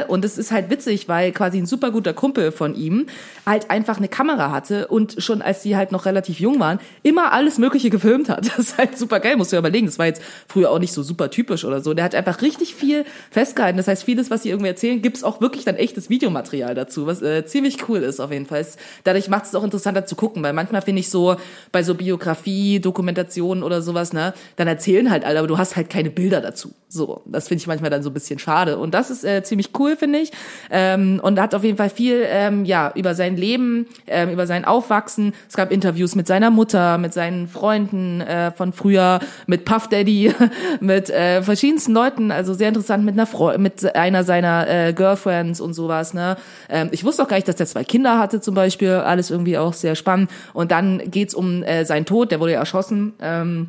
und 0.08 0.24
es 0.24 0.38
ist 0.38 0.52
halt 0.52 0.70
witzig, 0.70 1.08
weil 1.08 1.32
quasi 1.32 1.58
ein 1.58 1.66
super 1.66 1.90
guter 1.90 2.12
Kumpel 2.12 2.52
von 2.52 2.74
ihm 2.74 3.06
halt 3.46 3.70
einfach 3.70 3.98
eine 3.98 4.08
Kamera 4.08 4.50
hatte 4.50 4.86
und 4.88 5.16
schon 5.18 5.42
als 5.42 5.62
die 5.62 5.76
halt 5.76 5.92
noch 5.92 6.06
relativ 6.06 6.38
jung 6.40 6.60
waren, 6.60 6.78
immer 7.02 7.32
alles 7.32 7.58
Mögliche 7.58 7.90
gefilmt 7.90 8.28
hat. 8.28 8.50
Das 8.60 8.66
ist 8.66 8.78
halt 8.78 8.98
super 8.98 9.20
geil, 9.20 9.36
musst 9.36 9.52
du 9.52 9.56
dir 9.56 9.60
überlegen, 9.60 9.86
das 9.86 9.98
war 9.98 10.06
jetzt 10.06 10.20
früher 10.48 10.70
auch 10.70 10.78
nicht 10.78 10.92
so 10.92 11.02
super 11.02 11.30
typisch 11.30 11.64
oder 11.64 11.80
so. 11.80 11.94
Der 11.94 12.04
hat 12.04 12.14
einfach 12.14 12.42
richtig 12.42 12.74
viel 12.74 13.04
festgehalten, 13.30 13.76
das 13.76 13.88
heißt, 13.88 14.04
vieles, 14.04 14.30
was 14.30 14.42
sie 14.42 14.50
irgendwie 14.50 14.68
erzählen, 14.68 15.00
gibt's 15.00 15.24
auch 15.24 15.40
wirklich 15.40 15.64
dann 15.64 15.76
echtes 15.76 16.10
Videomaterial 16.10 16.74
dazu, 16.74 17.06
was 17.06 17.22
äh, 17.22 17.46
ziemlich 17.46 17.88
cool 17.88 17.98
ist 18.00 18.20
auf 18.20 18.32
jeden 18.32 18.46
Fall. 18.46 18.66
Dadurch 19.04 19.28
macht 19.28 19.46
es 19.46 19.54
auch 19.54 19.64
interessanter 19.64 20.04
zu 20.04 20.16
gucken, 20.16 20.42
weil 20.42 20.52
manchmal 20.52 20.82
finde 20.82 20.99
kenne 20.99 20.99
ich 21.00 21.10
so 21.10 21.36
bei 21.72 21.82
so 21.82 21.94
Biografie, 21.94 22.80
Dokumentationen 22.80 23.62
oder 23.62 23.82
sowas, 23.82 24.12
ne, 24.12 24.34
dann 24.56 24.68
erzählen 24.68 25.10
halt 25.10 25.24
alle, 25.24 25.38
aber 25.38 25.48
du 25.48 25.58
hast 25.58 25.76
halt 25.76 25.90
keine 25.90 26.10
Bilder 26.10 26.40
dazu. 26.40 26.72
So, 26.92 27.22
das 27.24 27.46
finde 27.46 27.62
ich 27.62 27.68
manchmal 27.68 27.88
dann 27.88 28.02
so 28.02 28.10
ein 28.10 28.14
bisschen 28.14 28.40
schade. 28.40 28.76
Und 28.76 28.94
das 28.94 29.10
ist 29.10 29.24
äh, 29.24 29.44
ziemlich 29.44 29.70
cool, 29.78 29.96
finde 29.96 30.18
ich. 30.18 30.32
Ähm, 30.72 31.20
und 31.22 31.40
hat 31.40 31.54
auf 31.54 31.62
jeden 31.62 31.76
Fall 31.76 31.88
viel, 31.88 32.24
ähm, 32.26 32.64
ja, 32.64 32.92
über 32.96 33.14
sein 33.14 33.36
Leben, 33.36 33.86
ähm, 34.08 34.30
über 34.30 34.48
sein 34.48 34.64
Aufwachsen. 34.64 35.32
Es 35.48 35.56
gab 35.56 35.70
Interviews 35.70 36.16
mit 36.16 36.26
seiner 36.26 36.50
Mutter, 36.50 36.98
mit 36.98 37.12
seinen 37.12 37.46
Freunden 37.46 38.20
äh, 38.22 38.50
von 38.50 38.72
früher, 38.72 39.20
mit 39.46 39.64
Puff 39.64 39.86
Daddy, 39.86 40.34
mit 40.80 41.10
äh, 41.10 41.42
verschiedensten 41.42 41.92
Leuten. 41.92 42.32
Also 42.32 42.54
sehr 42.54 42.68
interessant 42.68 43.04
mit 43.04 43.14
einer 43.14 43.26
Freu 43.26 43.56
mit 43.58 43.94
einer 43.94 44.24
seiner 44.24 44.68
äh, 44.68 44.92
Girlfriends 44.92 45.60
und 45.60 45.74
sowas. 45.74 46.12
Ne, 46.12 46.36
ähm, 46.68 46.88
ich 46.90 47.04
wusste 47.04 47.22
auch 47.22 47.28
gar 47.28 47.36
nicht, 47.36 47.46
dass 47.46 47.54
der 47.54 47.66
zwei 47.66 47.84
Kinder 47.84 48.18
hatte 48.18 48.40
zum 48.40 48.56
Beispiel. 48.56 48.94
Alles 48.94 49.30
irgendwie 49.30 49.58
auch 49.58 49.74
sehr 49.74 49.94
spannend. 49.94 50.28
Und 50.54 50.72
dann 50.72 50.89
geht's 50.98 51.34
um 51.34 51.62
äh, 51.62 51.84
seinen 51.84 52.06
Tod. 52.06 52.30
Der 52.30 52.40
wurde 52.40 52.52
ja 52.52 52.60
erschossen. 52.60 53.14
Ähm, 53.20 53.68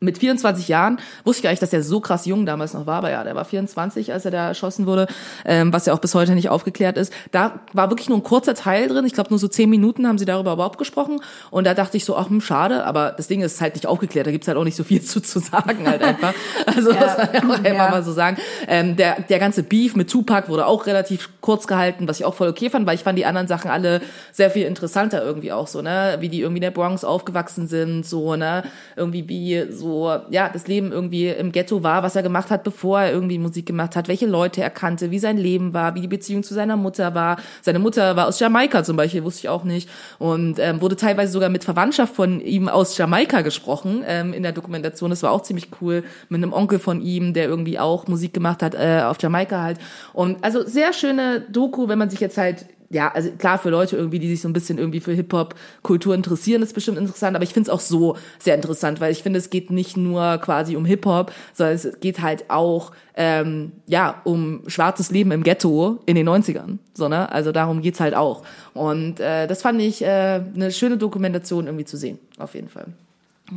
mit 0.00 0.18
24 0.18 0.68
Jahren, 0.68 0.98
wusste 1.24 1.40
ich 1.40 1.42
gar 1.44 1.50
nicht, 1.50 1.62
dass 1.62 1.72
er 1.72 1.82
so 1.82 2.00
krass 2.00 2.24
jung 2.26 2.46
damals 2.46 2.72
noch 2.74 2.86
war, 2.86 2.96
aber 2.96 3.10
ja, 3.10 3.22
der 3.22 3.34
war 3.34 3.44
24, 3.44 4.12
als 4.12 4.24
er 4.24 4.30
da 4.30 4.48
erschossen 4.48 4.86
wurde, 4.86 5.06
ähm, 5.44 5.72
was 5.72 5.86
ja 5.86 5.92
auch 5.92 5.98
bis 5.98 6.14
heute 6.14 6.34
nicht 6.34 6.48
aufgeklärt 6.48 6.96
ist. 6.96 7.12
Da 7.32 7.60
war 7.74 7.90
wirklich 7.90 8.08
nur 8.08 8.18
ein 8.18 8.22
kurzer 8.22 8.54
Teil 8.54 8.88
drin, 8.88 9.04
ich 9.04 9.12
glaube 9.12 9.30
nur 9.30 9.38
so 9.38 9.46
zehn 9.46 9.68
Minuten 9.68 10.06
haben 10.08 10.16
sie 10.18 10.24
darüber 10.24 10.54
überhaupt 10.54 10.78
gesprochen 10.78 11.20
und 11.50 11.64
da 11.66 11.74
dachte 11.74 11.96
ich 11.98 12.04
so, 12.04 12.16
ach, 12.16 12.30
hm, 12.30 12.40
schade, 12.40 12.84
aber 12.84 13.12
das 13.16 13.28
Ding 13.28 13.42
ist 13.42 13.60
halt 13.60 13.74
nicht 13.74 13.86
aufgeklärt, 13.86 14.26
da 14.26 14.30
gibt's 14.30 14.48
halt 14.48 14.56
auch 14.56 14.64
nicht 14.64 14.76
so 14.76 14.84
viel 14.84 15.02
zu, 15.02 15.20
zu 15.20 15.38
sagen 15.38 15.86
halt 15.86 16.02
einfach. 16.02 16.32
Also 16.66 16.92
das 16.92 17.16
muss 17.18 17.26
man 17.26 17.34
ja 17.34 17.40
auch 17.42 17.54
einfach 17.64 17.70
Ja. 17.84 17.90
mal 17.90 18.02
so 18.02 18.12
sagen. 18.12 18.38
Ähm, 18.68 18.96
der, 18.96 19.20
der 19.22 19.38
ganze 19.38 19.62
Beef 19.62 19.96
mit 19.96 20.10
Tupac 20.10 20.48
wurde 20.48 20.66
auch 20.66 20.86
relativ 20.86 21.28
kurz 21.42 21.66
gehalten, 21.66 22.08
was 22.08 22.18
ich 22.20 22.24
auch 22.24 22.34
voll 22.34 22.48
okay 22.48 22.70
fand, 22.70 22.86
weil 22.86 22.94
ich 22.94 23.02
fand 23.02 23.18
die 23.18 23.26
anderen 23.26 23.48
Sachen 23.48 23.70
alle 23.70 24.00
sehr 24.32 24.50
viel 24.50 24.66
interessanter 24.66 25.22
irgendwie 25.22 25.52
auch 25.52 25.66
so, 25.66 25.82
ne, 25.82 26.16
wie 26.20 26.28
die 26.30 26.40
irgendwie 26.40 26.58
in 26.58 26.62
der 26.62 26.70
Bronx 26.70 27.04
aufgewachsen 27.04 27.68
sind, 27.68 28.06
so, 28.06 28.36
ne, 28.36 28.62
irgendwie 28.96 29.28
wie 29.28 29.66
so, 29.70 29.89
ja, 30.30 30.48
das 30.48 30.66
Leben 30.66 30.92
irgendwie 30.92 31.28
im 31.28 31.52
Ghetto 31.52 31.82
war, 31.82 32.02
was 32.02 32.16
er 32.16 32.22
gemacht 32.22 32.50
hat, 32.50 32.64
bevor 32.64 33.00
er 33.00 33.12
irgendwie 33.12 33.38
Musik 33.38 33.66
gemacht 33.66 33.96
hat, 33.96 34.08
welche 34.08 34.26
Leute 34.26 34.62
er 34.62 34.70
kannte, 34.70 35.10
wie 35.10 35.18
sein 35.18 35.36
Leben 35.36 35.72
war, 35.72 35.94
wie 35.94 36.00
die 36.00 36.08
Beziehung 36.08 36.42
zu 36.42 36.54
seiner 36.54 36.76
Mutter 36.76 37.14
war. 37.14 37.38
Seine 37.62 37.78
Mutter 37.78 38.16
war 38.16 38.28
aus 38.28 38.40
Jamaika 38.40 38.84
zum 38.84 38.96
Beispiel, 38.96 39.24
wusste 39.24 39.40
ich 39.40 39.48
auch 39.48 39.64
nicht. 39.64 39.88
Und 40.18 40.58
ähm, 40.58 40.80
wurde 40.80 40.96
teilweise 40.96 41.32
sogar 41.32 41.48
mit 41.48 41.64
Verwandtschaft 41.64 42.14
von 42.14 42.40
ihm 42.40 42.68
aus 42.68 42.96
Jamaika 42.96 43.42
gesprochen 43.42 44.02
ähm, 44.06 44.32
in 44.32 44.42
der 44.42 44.52
Dokumentation. 44.52 45.10
Das 45.10 45.22
war 45.22 45.32
auch 45.32 45.42
ziemlich 45.42 45.68
cool. 45.80 46.04
Mit 46.28 46.42
einem 46.42 46.52
Onkel 46.52 46.78
von 46.78 47.00
ihm, 47.00 47.34
der 47.34 47.46
irgendwie 47.46 47.78
auch 47.78 48.06
Musik 48.06 48.32
gemacht 48.32 48.62
hat 48.62 48.74
äh, 48.74 49.02
auf 49.04 49.20
Jamaika 49.20 49.62
halt. 49.62 49.78
Und 50.12 50.42
also 50.44 50.64
sehr 50.64 50.92
schöne 50.92 51.40
Doku, 51.40 51.88
wenn 51.88 51.98
man 51.98 52.10
sich 52.10 52.20
jetzt 52.20 52.38
halt 52.38 52.66
ja, 52.92 53.08
also 53.12 53.30
klar, 53.30 53.58
für 53.58 53.70
Leute 53.70 53.96
irgendwie, 53.96 54.18
die 54.18 54.28
sich 54.28 54.40
so 54.40 54.48
ein 54.48 54.52
bisschen 54.52 54.76
irgendwie 54.76 54.98
für 54.98 55.12
Hip-Hop-Kultur 55.12 56.12
interessieren, 56.12 56.60
ist 56.60 56.74
bestimmt 56.74 56.98
interessant, 56.98 57.36
aber 57.36 57.44
ich 57.44 57.54
finde 57.54 57.70
es 57.70 57.74
auch 57.74 57.80
so 57.80 58.16
sehr 58.40 58.56
interessant, 58.56 59.00
weil 59.00 59.12
ich 59.12 59.22
finde, 59.22 59.38
es 59.38 59.48
geht 59.48 59.70
nicht 59.70 59.96
nur 59.96 60.38
quasi 60.38 60.74
um 60.74 60.84
Hip-Hop, 60.84 61.32
sondern 61.54 61.76
es 61.76 62.00
geht 62.00 62.20
halt 62.20 62.50
auch, 62.50 62.90
ähm, 63.14 63.70
ja, 63.86 64.20
um 64.24 64.62
schwarzes 64.66 65.12
Leben 65.12 65.30
im 65.30 65.44
Ghetto 65.44 66.00
in 66.04 66.16
den 66.16 66.28
90ern, 66.28 66.78
so, 66.92 67.08
ne? 67.08 67.30
Also 67.30 67.52
darum 67.52 67.80
geht's 67.80 68.00
halt 68.00 68.14
auch. 68.14 68.42
Und 68.74 69.20
äh, 69.20 69.46
das 69.46 69.62
fand 69.62 69.80
ich 69.80 70.02
äh, 70.02 70.42
eine 70.52 70.72
schöne 70.72 70.96
Dokumentation 70.96 71.66
irgendwie 71.66 71.84
zu 71.84 71.96
sehen, 71.96 72.18
auf 72.38 72.54
jeden 72.54 72.68
Fall. 72.68 72.86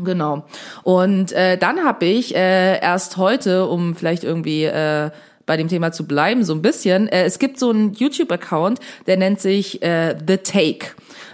Genau. 0.03 0.45
Und 0.83 1.31
äh, 1.31 1.57
dann 1.57 1.83
habe 1.83 2.05
ich 2.05 2.35
äh, 2.35 2.79
erst 2.79 3.17
heute, 3.17 3.67
um 3.67 3.95
vielleicht 3.95 4.23
irgendwie 4.23 4.65
äh, 4.65 5.11
bei 5.45 5.57
dem 5.57 5.67
Thema 5.67 5.91
zu 5.91 6.05
bleiben, 6.05 6.43
so 6.43 6.53
ein 6.53 6.61
bisschen, 6.61 7.07
äh, 7.07 7.23
es 7.23 7.39
gibt 7.39 7.59
so 7.59 7.69
einen 7.69 7.93
YouTube-Account, 7.93 8.79
der 9.07 9.17
nennt 9.17 9.41
sich 9.41 9.81
äh, 9.81 10.15
The 10.27 10.37
Take. 10.37 10.87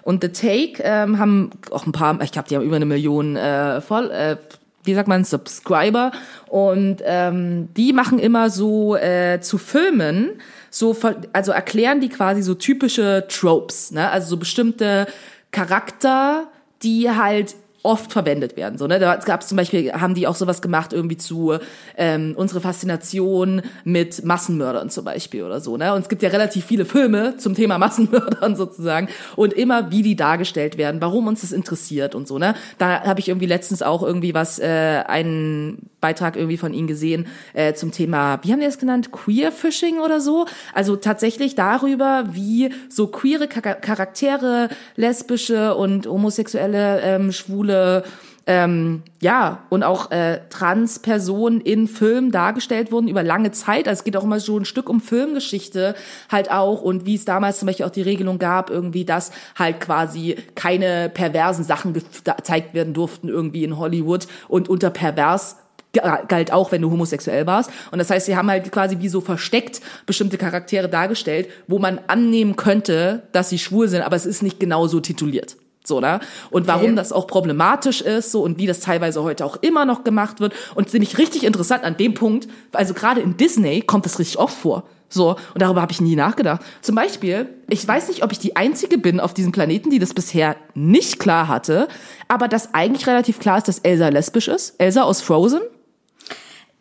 Und 0.04 0.24
The 0.24 0.30
Take 0.30 0.82
ähm, 0.84 1.20
haben 1.20 1.52
auch 1.72 1.86
ein 1.86 1.92
paar, 1.92 2.20
ich 2.22 2.32
glaube, 2.32 2.48
die 2.50 2.56
haben 2.56 2.64
über 2.64 2.76
eine 2.76 2.86
Million 2.86 3.36
äh, 3.36 3.82
voll, 3.82 4.10
äh, 4.12 4.38
wie 4.84 4.94
sagt 4.94 5.08
man, 5.08 5.24
Subscriber. 5.24 6.12
Und 6.48 6.98
ähm, 7.04 7.70
die 7.76 7.94
machen 7.94 8.18
immer 8.18 8.50
so 8.50 8.96
äh, 8.96 9.40
zu 9.42 9.58
Filmen, 9.58 10.42
so, 10.72 10.96
also 11.34 11.52
erklären 11.52 12.00
die 12.00 12.10
quasi 12.10 12.42
so 12.42 12.56
typische 12.56 13.26
Tropes, 13.28 13.92
ne? 13.92 14.10
Also 14.10 14.30
so 14.30 14.38
bestimmte 14.38 15.08
Charakter, 15.52 16.48
die 16.84 17.10
halt 17.10 17.56
oft 17.84 18.12
verwendet 18.12 18.58
werden. 18.58 18.78
So, 18.78 18.88
ne? 18.88 19.00
Da 19.00 19.16
gab 19.16 19.42
es 19.42 19.48
zum 19.48 19.56
Beispiel, 19.56 19.94
haben 19.94 20.14
die 20.14 20.28
auch 20.28 20.36
sowas 20.36 20.62
gemacht, 20.62 20.92
irgendwie 20.94 21.18
zu 21.18 21.58
ähm, 21.98 22.34
unsere 22.36 22.62
Faszination 22.62 23.62
mit 23.84 24.24
Massenmördern 24.26 24.90
zum 24.90 25.06
Beispiel 25.06 25.44
oder 25.44 25.62
so. 25.62 25.78
Ne? 25.78 25.94
Und 25.94 26.02
es 26.02 26.10
gibt 26.10 26.22
ja 26.22 26.30
relativ 26.30 26.66
viele 26.66 26.86
Filme 26.86 27.38
zum 27.38 27.56
Thema 27.56 27.78
Massenmördern 27.78 28.56
sozusagen 28.58 29.08
und 29.36 29.54
immer, 29.54 29.92
wie 29.92 30.04
die 30.04 30.16
dargestellt 30.16 30.78
werden, 30.78 31.02
warum 31.02 31.28
uns 31.28 31.42
das 31.42 31.52
interessiert 31.52 32.16
und 32.16 32.28
so. 32.28 32.38
Ne? 32.38 32.54
Da 32.78 33.04
habe 33.04 33.20
ich 33.20 33.30
irgendwie 33.30 33.48
letztens 33.48 33.82
auch 33.82 34.04
irgendwie 34.04 34.34
was, 34.34 34.60
äh, 34.60 35.04
einen 35.08 35.90
Beitrag 36.02 36.36
irgendwie 36.36 36.58
von 36.58 36.74
ihnen 36.74 36.88
gesehen 36.88 37.28
äh, 37.54 37.74
zum 37.74 37.92
Thema, 37.92 38.40
wie 38.44 38.52
haben 38.52 38.60
die 38.60 38.66
das 38.66 38.80
genannt, 38.80 39.12
Queer-Fishing 39.12 40.00
oder 40.00 40.22
so? 40.22 40.46
Also 40.74 40.96
tatsächlich 40.96 41.56
darüber, 41.56 42.26
wie 42.32 42.74
so 42.90 43.08
queere 43.08 43.48
Char- 43.48 43.76
Charaktere, 43.76 44.70
lesbische 44.96 45.76
und 45.76 46.08
homosexuelle, 46.08 47.02
ähm, 47.02 47.32
schwule 47.32 48.04
ähm, 48.50 49.04
ja, 49.22 49.60
und 49.70 49.84
auch 49.84 50.10
äh, 50.10 50.40
Trans-Personen 50.50 51.62
in 51.62 51.88
Filmen 51.88 52.32
dargestellt 52.32 52.92
wurden 52.92 53.08
über 53.08 53.22
lange 53.22 53.52
Zeit. 53.52 53.88
Also 53.88 54.00
es 54.00 54.04
geht 54.04 54.18
auch 54.18 54.24
immer 54.24 54.40
so 54.40 54.58
ein 54.58 54.66
Stück 54.66 54.90
um 54.90 55.02
Filmgeschichte 55.02 55.94
halt 56.32 56.50
auch 56.50 56.82
und 56.82 57.06
wie 57.06 57.14
es 57.14 57.26
damals 57.26 57.60
zum 57.60 57.68
Beispiel 57.68 57.86
auch 57.86 57.92
die 57.92 58.02
Regelung 58.02 58.40
gab, 58.40 58.72
irgendwie, 58.72 59.06
dass 59.06 59.32
halt 59.56 59.80
quasi 59.80 60.36
keine 60.56 61.10
perversen 61.10 61.64
Sachen 61.64 61.94
gezeigt 61.94 62.74
werden 62.74 62.96
durften 62.96 63.30
irgendwie 63.30 63.64
in 63.64 63.78
Hollywood 63.78 64.28
und 64.48 64.68
unter 64.68 64.90
pervers 64.90 65.58
galt 65.94 66.52
auch, 66.52 66.72
wenn 66.72 66.82
du 66.82 66.92
homosexuell 66.92 67.48
warst. 67.48 67.72
Und 67.92 68.00
das 68.00 68.10
heißt, 68.10 68.26
sie 68.26 68.36
haben 68.36 68.50
halt 68.50 68.72
quasi 68.72 68.98
wie 69.00 69.10
so 69.10 69.22
versteckt 69.22 69.82
bestimmte 70.06 70.38
Charaktere 70.38 70.88
dargestellt, 70.88 71.50
wo 71.68 71.80
man 71.80 72.00
annehmen 72.08 72.56
könnte, 72.56 73.24
dass 73.32 73.50
sie 73.50 73.60
schwul 73.60 73.88
sind, 73.88 74.02
aber 74.02 74.16
es 74.16 74.26
ist 74.26 74.44
nicht 74.44 74.60
genau 74.60 74.88
so 74.88 75.00
tituliert. 75.00 75.58
So, 75.86 76.00
ne? 76.00 76.20
Und 76.52 76.68
warum 76.68 76.96
das 76.96 77.12
auch 77.12 77.26
problematisch 77.26 78.02
ist, 78.02 78.32
so 78.32 78.44
und 78.44 78.58
wie 78.58 78.68
das 78.68 78.80
teilweise 78.80 79.24
heute 79.24 79.46
auch 79.46 79.58
immer 79.62 79.86
noch 79.86 80.04
gemacht 80.04 80.40
wird. 80.40 80.54
Und 80.76 80.94
nämlich 80.94 81.18
richtig 81.18 81.44
interessant 81.44 81.84
an 81.84 81.98
dem 81.98 82.14
Punkt, 82.14 82.48
also 82.74 82.94
gerade 82.94 83.22
in 83.22 83.38
Disney 83.38 83.82
kommt 83.82 84.06
das 84.06 84.20
richtig 84.20 84.38
oft 84.38 84.56
vor. 84.56 84.84
So, 85.10 85.32
und 85.32 85.62
darüber 85.62 85.82
habe 85.82 85.92
ich 85.92 86.02
nie 86.02 86.16
nachgedacht. 86.16 86.62
Zum 86.82 86.94
Beispiel, 86.94 87.50
ich 87.68 87.88
weiß 87.88 88.10
nicht, 88.10 88.24
ob 88.24 88.32
ich 88.32 88.38
die 88.38 88.56
Einzige 88.56 89.00
bin 89.00 89.20
auf 89.20 89.34
diesem 89.34 89.52
Planeten, 89.52 89.90
die 89.90 89.98
das 89.98 90.14
bisher 90.14 90.56
nicht 90.76 91.20
klar 91.20 91.48
hatte, 91.48 91.88
aber 92.28 92.48
dass 92.48 92.76
eigentlich 92.76 93.08
relativ 93.08 93.40
klar 93.40 93.58
ist, 93.58 93.68
dass 93.68 93.80
Elsa 93.80 94.10
lesbisch 94.10 94.48
ist. 94.48 94.76
Elsa 94.78 95.02
aus 95.02 95.22
Frozen. 95.22 95.62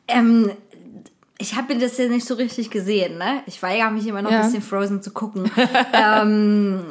Ähm, 0.09 0.51
ich 1.39 1.55
habe 1.57 1.77
das 1.77 1.97
ja 1.99 2.09
nicht 2.09 2.27
so 2.27 2.35
richtig 2.35 2.71
gesehen, 2.71 3.17
ne? 3.19 3.43
Ich 3.47 3.63
weigere 3.63 3.91
mich 3.91 4.07
immer 4.07 4.23
noch 4.23 4.31
Ja. 4.31 4.41
ein 4.41 4.47
bisschen 4.47 4.63
Frozen 4.63 5.03
zu 5.03 5.13
gucken. 5.13 5.51
ähm, 5.93 6.83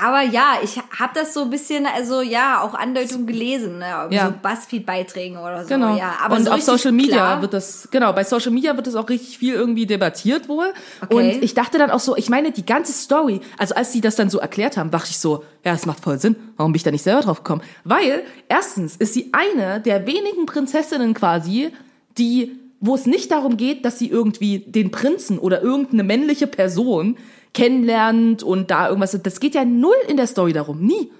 aber 0.00 0.22
ja, 0.22 0.58
ich 0.62 0.76
habe 0.98 1.12
das 1.14 1.34
so 1.34 1.42
ein 1.42 1.50
bisschen, 1.50 1.86
also 1.86 2.20
ja, 2.20 2.60
auch 2.60 2.74
Andeutungen 2.74 3.26
gelesen, 3.26 3.78
ne? 3.78 4.08
Ja. 4.10 4.26
So 4.26 4.34
Buzzfeed-Beiträgen 4.42 5.36
oder 5.38 5.62
so. 5.62 5.68
Genau. 5.68 5.96
Ja, 5.96 6.16
aber 6.22 6.36
und 6.36 6.44
so 6.44 6.50
auf 6.50 6.62
Social 6.62 6.92
Media 6.92 7.14
klar, 7.16 7.42
wird 7.42 7.52
das, 7.54 7.88
genau, 7.90 8.12
bei 8.12 8.24
Social 8.24 8.50
Media 8.50 8.76
wird 8.76 8.86
das 8.86 8.94
auch 8.96 9.08
richtig 9.08 9.38
viel 9.38 9.54
irgendwie 9.54 9.86
debattiert 9.86 10.48
wohl. 10.48 10.72
Okay. 11.00 11.14
Und 11.14 11.42
ich 11.42 11.54
dachte 11.54 11.78
dann 11.78 11.90
auch 11.90 12.00
so, 12.00 12.16
ich 12.16 12.28
meine, 12.28 12.52
die 12.52 12.66
ganze 12.66 12.92
Story, 12.92 13.40
also 13.58 13.74
als 13.74 13.92
die 13.92 14.00
das 14.00 14.14
dann 14.16 14.28
so 14.30 14.38
erklärt 14.38 14.76
haben, 14.76 14.90
dachte 14.90 15.10
ich 15.10 15.18
so, 15.18 15.44
ja, 15.64 15.72
das 15.72 15.86
macht 15.86 16.00
voll 16.00 16.18
Sinn. 16.18 16.36
Warum 16.56 16.72
bin 16.72 16.76
ich 16.76 16.84
da 16.84 16.90
nicht 16.90 17.02
selber 17.04 17.22
drauf 17.22 17.38
gekommen? 17.38 17.62
Weil, 17.84 18.24
erstens 18.48 18.96
ist 18.96 19.14
sie 19.14 19.30
eine 19.32 19.80
der 19.80 20.06
wenigen 20.06 20.46
Prinzessinnen 20.46 21.14
quasi, 21.14 21.72
die, 22.18 22.58
wo 22.80 22.94
es 22.94 23.06
nicht 23.06 23.30
darum 23.30 23.56
geht, 23.56 23.84
dass 23.84 23.98
sie 23.98 24.08
irgendwie 24.08 24.60
den 24.60 24.90
Prinzen 24.90 25.38
oder 25.38 25.62
irgendeine 25.62 26.04
männliche 26.04 26.46
Person 26.46 27.16
kennenlernt 27.54 28.42
und 28.42 28.70
da 28.70 28.88
irgendwas, 28.88 29.18
das 29.22 29.40
geht 29.40 29.54
ja 29.54 29.64
null 29.64 29.96
in 30.08 30.16
der 30.16 30.26
Story 30.26 30.52
darum, 30.52 30.80
nie. 30.80 31.10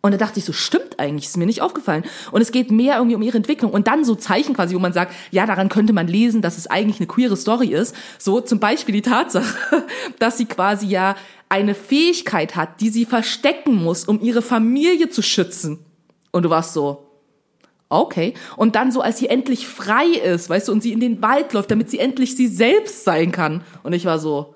Und 0.00 0.12
da 0.12 0.18
dachte 0.18 0.38
ich 0.38 0.44
so, 0.44 0.52
stimmt 0.52 0.98
eigentlich, 0.98 1.26
ist 1.26 1.36
mir 1.36 1.46
nicht 1.46 1.60
aufgefallen. 1.60 2.04
Und 2.30 2.40
es 2.40 2.52
geht 2.52 2.70
mehr 2.70 2.96
irgendwie 2.96 3.16
um 3.16 3.22
ihre 3.22 3.36
Entwicklung. 3.36 3.72
Und 3.72 3.88
dann 3.88 4.04
so 4.04 4.14
Zeichen 4.14 4.54
quasi, 4.54 4.74
wo 4.74 4.78
man 4.78 4.92
sagt, 4.92 5.12
ja, 5.32 5.44
daran 5.44 5.68
könnte 5.68 5.92
man 5.92 6.06
lesen, 6.06 6.40
dass 6.40 6.56
es 6.56 6.68
eigentlich 6.68 7.00
eine 7.00 7.08
queere 7.08 7.36
Story 7.36 7.68
ist. 7.68 7.96
So 8.16 8.40
zum 8.40 8.60
Beispiel 8.60 8.92
die 8.92 9.02
Tatsache, 9.02 9.84
dass 10.20 10.38
sie 10.38 10.46
quasi 10.46 10.86
ja 10.86 11.16
eine 11.48 11.74
Fähigkeit 11.74 12.54
hat, 12.54 12.80
die 12.80 12.90
sie 12.90 13.06
verstecken 13.06 13.74
muss, 13.74 14.04
um 14.04 14.22
ihre 14.22 14.40
Familie 14.40 15.08
zu 15.08 15.20
schützen. 15.20 15.80
Und 16.30 16.44
du 16.44 16.50
warst 16.50 16.74
so, 16.74 17.07
okay. 17.88 18.34
Und 18.56 18.74
dann 18.76 18.92
so, 18.92 19.00
als 19.00 19.18
sie 19.18 19.28
endlich 19.28 19.66
frei 19.68 20.06
ist, 20.06 20.48
weißt 20.50 20.68
du, 20.68 20.72
und 20.72 20.82
sie 20.82 20.92
in 20.92 21.00
den 21.00 21.22
Wald 21.22 21.52
läuft, 21.52 21.70
damit 21.70 21.90
sie 21.90 21.98
endlich 21.98 22.36
sie 22.36 22.46
selbst 22.48 23.04
sein 23.04 23.32
kann. 23.32 23.62
Und 23.82 23.92
ich 23.92 24.04
war 24.04 24.18
so, 24.18 24.54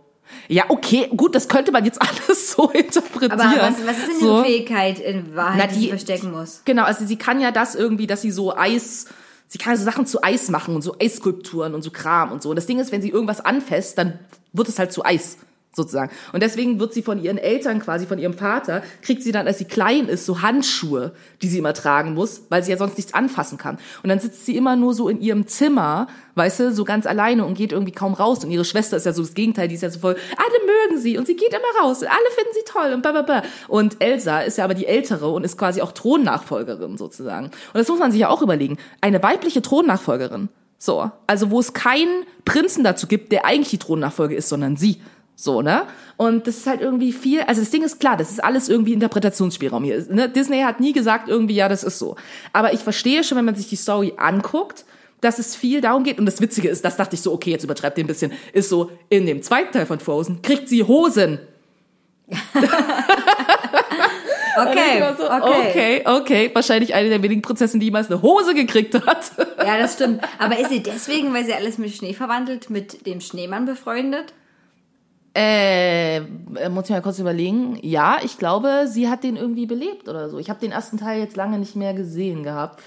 ja, 0.48 0.64
okay, 0.68 1.08
gut, 1.16 1.34
das 1.34 1.48
könnte 1.48 1.72
man 1.72 1.84
jetzt 1.84 2.00
alles 2.28 2.52
so 2.52 2.70
interpretieren. 2.70 3.32
Aber 3.40 3.44
was, 3.60 3.86
was 3.86 3.98
ist 3.98 4.08
denn 4.08 4.20
so. 4.20 4.42
Fähigkeit 4.44 4.98
in 4.98 5.34
Wahrheit, 5.36 5.58
Na, 5.58 5.66
die, 5.66 5.74
die- 5.74 5.80
sie 5.82 5.88
verstecken 5.88 6.30
muss? 6.32 6.62
Genau, 6.64 6.84
also 6.84 7.04
sie 7.04 7.16
kann 7.16 7.40
ja 7.40 7.50
das 7.50 7.74
irgendwie, 7.74 8.06
dass 8.06 8.22
sie 8.22 8.30
so 8.30 8.56
Eis, 8.56 9.06
sie 9.48 9.58
kann 9.58 9.76
so 9.76 9.84
Sachen 9.84 10.06
zu 10.06 10.22
Eis 10.22 10.48
machen 10.48 10.74
und 10.74 10.82
so 10.82 10.96
Eisskulpturen 11.00 11.74
und 11.74 11.82
so 11.82 11.90
Kram 11.90 12.32
und 12.32 12.42
so. 12.42 12.50
Und 12.50 12.56
das 12.56 12.66
Ding 12.66 12.78
ist, 12.78 12.92
wenn 12.92 13.02
sie 13.02 13.10
irgendwas 13.10 13.44
anfasst, 13.44 13.98
dann 13.98 14.18
wird 14.54 14.68
es 14.68 14.78
halt 14.78 14.92
zu 14.92 15.04
Eis. 15.04 15.36
Sozusagen. 15.74 16.12
Und 16.32 16.42
deswegen 16.42 16.78
wird 16.78 16.94
sie 16.94 17.02
von 17.02 17.22
ihren 17.22 17.38
Eltern 17.38 17.80
quasi, 17.80 18.06
von 18.06 18.18
ihrem 18.18 18.34
Vater, 18.34 18.82
kriegt 19.02 19.22
sie 19.22 19.32
dann, 19.32 19.46
als 19.46 19.58
sie 19.58 19.64
klein 19.64 20.06
ist, 20.06 20.26
so 20.26 20.42
Handschuhe, 20.42 21.12
die 21.40 21.48
sie 21.48 21.58
immer 21.58 21.74
tragen 21.74 22.14
muss, 22.14 22.42
weil 22.48 22.62
sie 22.62 22.70
ja 22.70 22.78
sonst 22.78 22.96
nichts 22.96 23.14
anfassen 23.14 23.58
kann. 23.58 23.78
Und 24.02 24.08
dann 24.08 24.20
sitzt 24.20 24.46
sie 24.46 24.56
immer 24.56 24.76
nur 24.76 24.94
so 24.94 25.08
in 25.08 25.20
ihrem 25.20 25.46
Zimmer, 25.46 26.06
weißt 26.34 26.60
du, 26.60 26.72
so 26.72 26.84
ganz 26.84 27.06
alleine 27.06 27.44
und 27.44 27.54
geht 27.54 27.72
irgendwie 27.72 27.92
kaum 27.92 28.14
raus. 28.14 28.44
Und 28.44 28.50
ihre 28.50 28.64
Schwester 28.64 28.96
ist 28.96 29.06
ja 29.06 29.12
so 29.12 29.22
das 29.22 29.34
Gegenteil, 29.34 29.68
die 29.68 29.74
ist 29.74 29.82
ja 29.82 29.90
so 29.90 29.98
voll, 29.98 30.16
alle 30.36 30.66
mögen 30.66 31.00
sie 31.00 31.18
und 31.18 31.26
sie 31.26 31.36
geht 31.36 31.52
immer 31.52 31.82
raus 31.82 32.02
alle 32.12 32.30
finden 32.34 32.50
sie 32.54 32.64
toll 32.64 32.92
und 32.92 33.02
bla 33.02 33.12
bla 33.12 33.22
bla. 33.22 33.42
Und 33.68 33.96
Elsa 34.00 34.40
ist 34.40 34.58
ja 34.58 34.64
aber 34.64 34.74
die 34.74 34.86
Ältere 34.86 35.28
und 35.28 35.44
ist 35.44 35.58
quasi 35.58 35.80
auch 35.80 35.92
Thronnachfolgerin 35.92 36.96
sozusagen. 36.96 37.46
Und 37.46 37.74
das 37.74 37.88
muss 37.88 37.98
man 37.98 38.12
sich 38.12 38.20
ja 38.20 38.28
auch 38.28 38.42
überlegen. 38.42 38.78
Eine 39.00 39.22
weibliche 39.22 39.62
Thronnachfolgerin. 39.62 40.48
So, 40.78 41.10
also 41.26 41.50
wo 41.50 41.60
es 41.60 41.74
keinen 41.74 42.24
Prinzen 42.44 42.82
dazu 42.82 43.06
gibt, 43.06 43.30
der 43.30 43.44
eigentlich 43.44 43.70
die 43.70 43.78
Thronnachfolge 43.78 44.34
ist, 44.34 44.48
sondern 44.48 44.76
sie. 44.76 45.00
So, 45.34 45.62
ne? 45.62 45.82
Und 46.16 46.46
das 46.46 46.58
ist 46.58 46.66
halt 46.66 46.80
irgendwie 46.80 47.12
viel, 47.12 47.40
also 47.42 47.60
das 47.60 47.70
Ding 47.70 47.82
ist 47.82 47.98
klar, 47.98 48.16
das 48.16 48.30
ist 48.30 48.44
alles 48.44 48.68
irgendwie 48.68 48.92
Interpretationsspielraum 48.92 49.82
hier. 49.82 50.04
Ne? 50.08 50.28
Disney 50.28 50.60
hat 50.60 50.78
nie 50.78 50.92
gesagt 50.92 51.28
irgendwie, 51.28 51.54
ja, 51.54 51.68
das 51.68 51.82
ist 51.82 51.98
so. 51.98 52.16
Aber 52.52 52.72
ich 52.72 52.80
verstehe 52.80 53.24
schon, 53.24 53.38
wenn 53.38 53.44
man 53.44 53.56
sich 53.56 53.68
die 53.68 53.76
Story 53.76 54.14
anguckt, 54.16 54.84
dass 55.20 55.38
es 55.38 55.56
viel 55.56 55.80
darum 55.80 56.04
geht. 56.04 56.18
Und 56.18 56.26
das 56.26 56.40
Witzige 56.40 56.68
ist, 56.68 56.84
das 56.84 56.96
dachte 56.96 57.14
ich 57.14 57.22
so, 57.22 57.32
okay, 57.32 57.50
jetzt 57.50 57.64
übertreibt 57.64 57.96
ihr 57.98 58.04
ein 58.04 58.08
bisschen, 58.08 58.32
ist 58.52 58.68
so, 58.68 58.90
in 59.08 59.26
dem 59.26 59.42
zweiten 59.42 59.72
Teil 59.72 59.86
von 59.86 60.00
Frozen 60.00 60.42
kriegt 60.42 60.68
sie 60.68 60.84
Hosen. 60.84 61.38
Okay, 64.54 65.02
so, 65.16 65.30
okay. 65.30 65.70
okay, 65.70 66.02
okay. 66.04 66.50
Wahrscheinlich 66.52 66.94
eine 66.94 67.08
der 67.08 67.22
wenigen 67.22 67.42
Prinzessin, 67.42 67.80
die 67.80 67.86
jemals 67.86 68.10
eine 68.10 68.20
Hose 68.22 68.54
gekriegt 68.54 68.94
hat. 68.94 69.32
Ja, 69.58 69.78
das 69.78 69.94
stimmt. 69.94 70.22
Aber 70.38 70.58
ist 70.58 70.68
sie 70.68 70.82
deswegen, 70.82 71.32
weil 71.32 71.44
sie 71.44 71.54
alles 71.54 71.78
mit 71.78 71.94
Schnee 71.94 72.12
verwandelt, 72.12 72.68
mit 72.68 73.06
dem 73.06 73.20
Schneemann 73.20 73.64
befreundet? 73.64 74.34
Äh, 75.34 76.20
muss 76.68 76.84
ich 76.84 76.90
mal 76.90 77.00
kurz 77.00 77.18
überlegen. 77.18 77.78
Ja, 77.82 78.18
ich 78.22 78.38
glaube, 78.38 78.86
sie 78.86 79.08
hat 79.08 79.24
den 79.24 79.36
irgendwie 79.36 79.66
belebt 79.66 80.08
oder 80.08 80.28
so. 80.28 80.38
Ich 80.38 80.50
habe 80.50 80.60
den 80.60 80.72
ersten 80.72 80.98
Teil 80.98 81.20
jetzt 81.20 81.36
lange 81.36 81.58
nicht 81.58 81.74
mehr 81.74 81.94
gesehen 81.94 82.42
gehabt. 82.42 82.82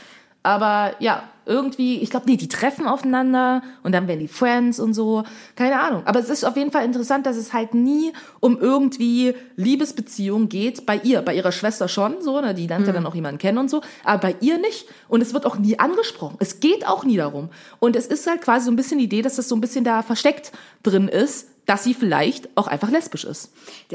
Aber 0.45 0.93
ja, 0.99 1.23
irgendwie, 1.47 1.97
ich 2.01 2.11
glaube, 2.11 2.27
nee, 2.27 2.38
die 2.38 2.47
treffen 2.47 2.85
aufeinander 2.85 3.63
und 3.81 3.93
dann 3.93 4.07
werden 4.07 4.19
die 4.19 4.27
Friends 4.27 4.80
und 4.80 4.93
so. 4.93 5.23
Keine 5.55 5.80
Ahnung. 5.80 6.03
Aber 6.05 6.19
es 6.19 6.30
ist 6.30 6.43
auf 6.45 6.55
jeden 6.55 6.72
Fall 6.72 6.85
interessant, 6.85 7.26
dass 7.26 7.35
es 7.35 7.51
halt 7.51 7.73
nie 7.73 8.13
um 8.41 8.59
irgendwie 8.59 9.34
Liebesbeziehungen 9.55 10.47
geht. 10.47 10.85
Bei 10.85 10.97
ihr, 10.97 11.23
bei 11.23 11.34
ihrer 11.35 11.51
Schwester 11.51 11.88
schon, 11.88 12.22
so, 12.22 12.41
ne, 12.41 12.53
die 12.53 12.67
lernt 12.67 12.85
ja 12.85 12.93
dann 12.93 13.07
auch 13.07 13.15
jemanden 13.15 13.39
kennen 13.39 13.57
und 13.57 13.72
so. 13.72 13.81
Aber 14.03 14.19
bei 14.19 14.35
ihr 14.39 14.59
nicht. 14.59 14.88
Und 15.07 15.22
es 15.22 15.34
wird 15.34 15.47
auch 15.47 15.57
nie 15.57 15.80
angesprochen. 15.80 16.38
Es 16.39 16.59
geht 16.59 16.85
auch 16.88 17.05
nie 17.05 17.17
darum. 17.17 17.49
Und 17.80 17.95
es 17.95 18.05
ist 18.05 18.27
halt 18.27 18.41
quasi 18.41 18.65
so 18.65 18.72
ein 18.72 18.76
bisschen 18.76 18.99
die 18.99 19.05
Idee, 19.05 19.23
dass 19.23 19.38
das 19.38 19.49
so 19.49 19.55
ein 19.55 19.61
bisschen 19.61 19.84
da 19.84 20.03
versteckt 20.03 20.51
drin 20.84 21.07
ist, 21.07 21.47
dass 21.65 21.83
sie 21.83 21.93
vielleicht 21.93 22.49
auch 22.55 22.67
einfach 22.67 22.91
lesbisch 22.91 23.23
ist. 23.23 23.51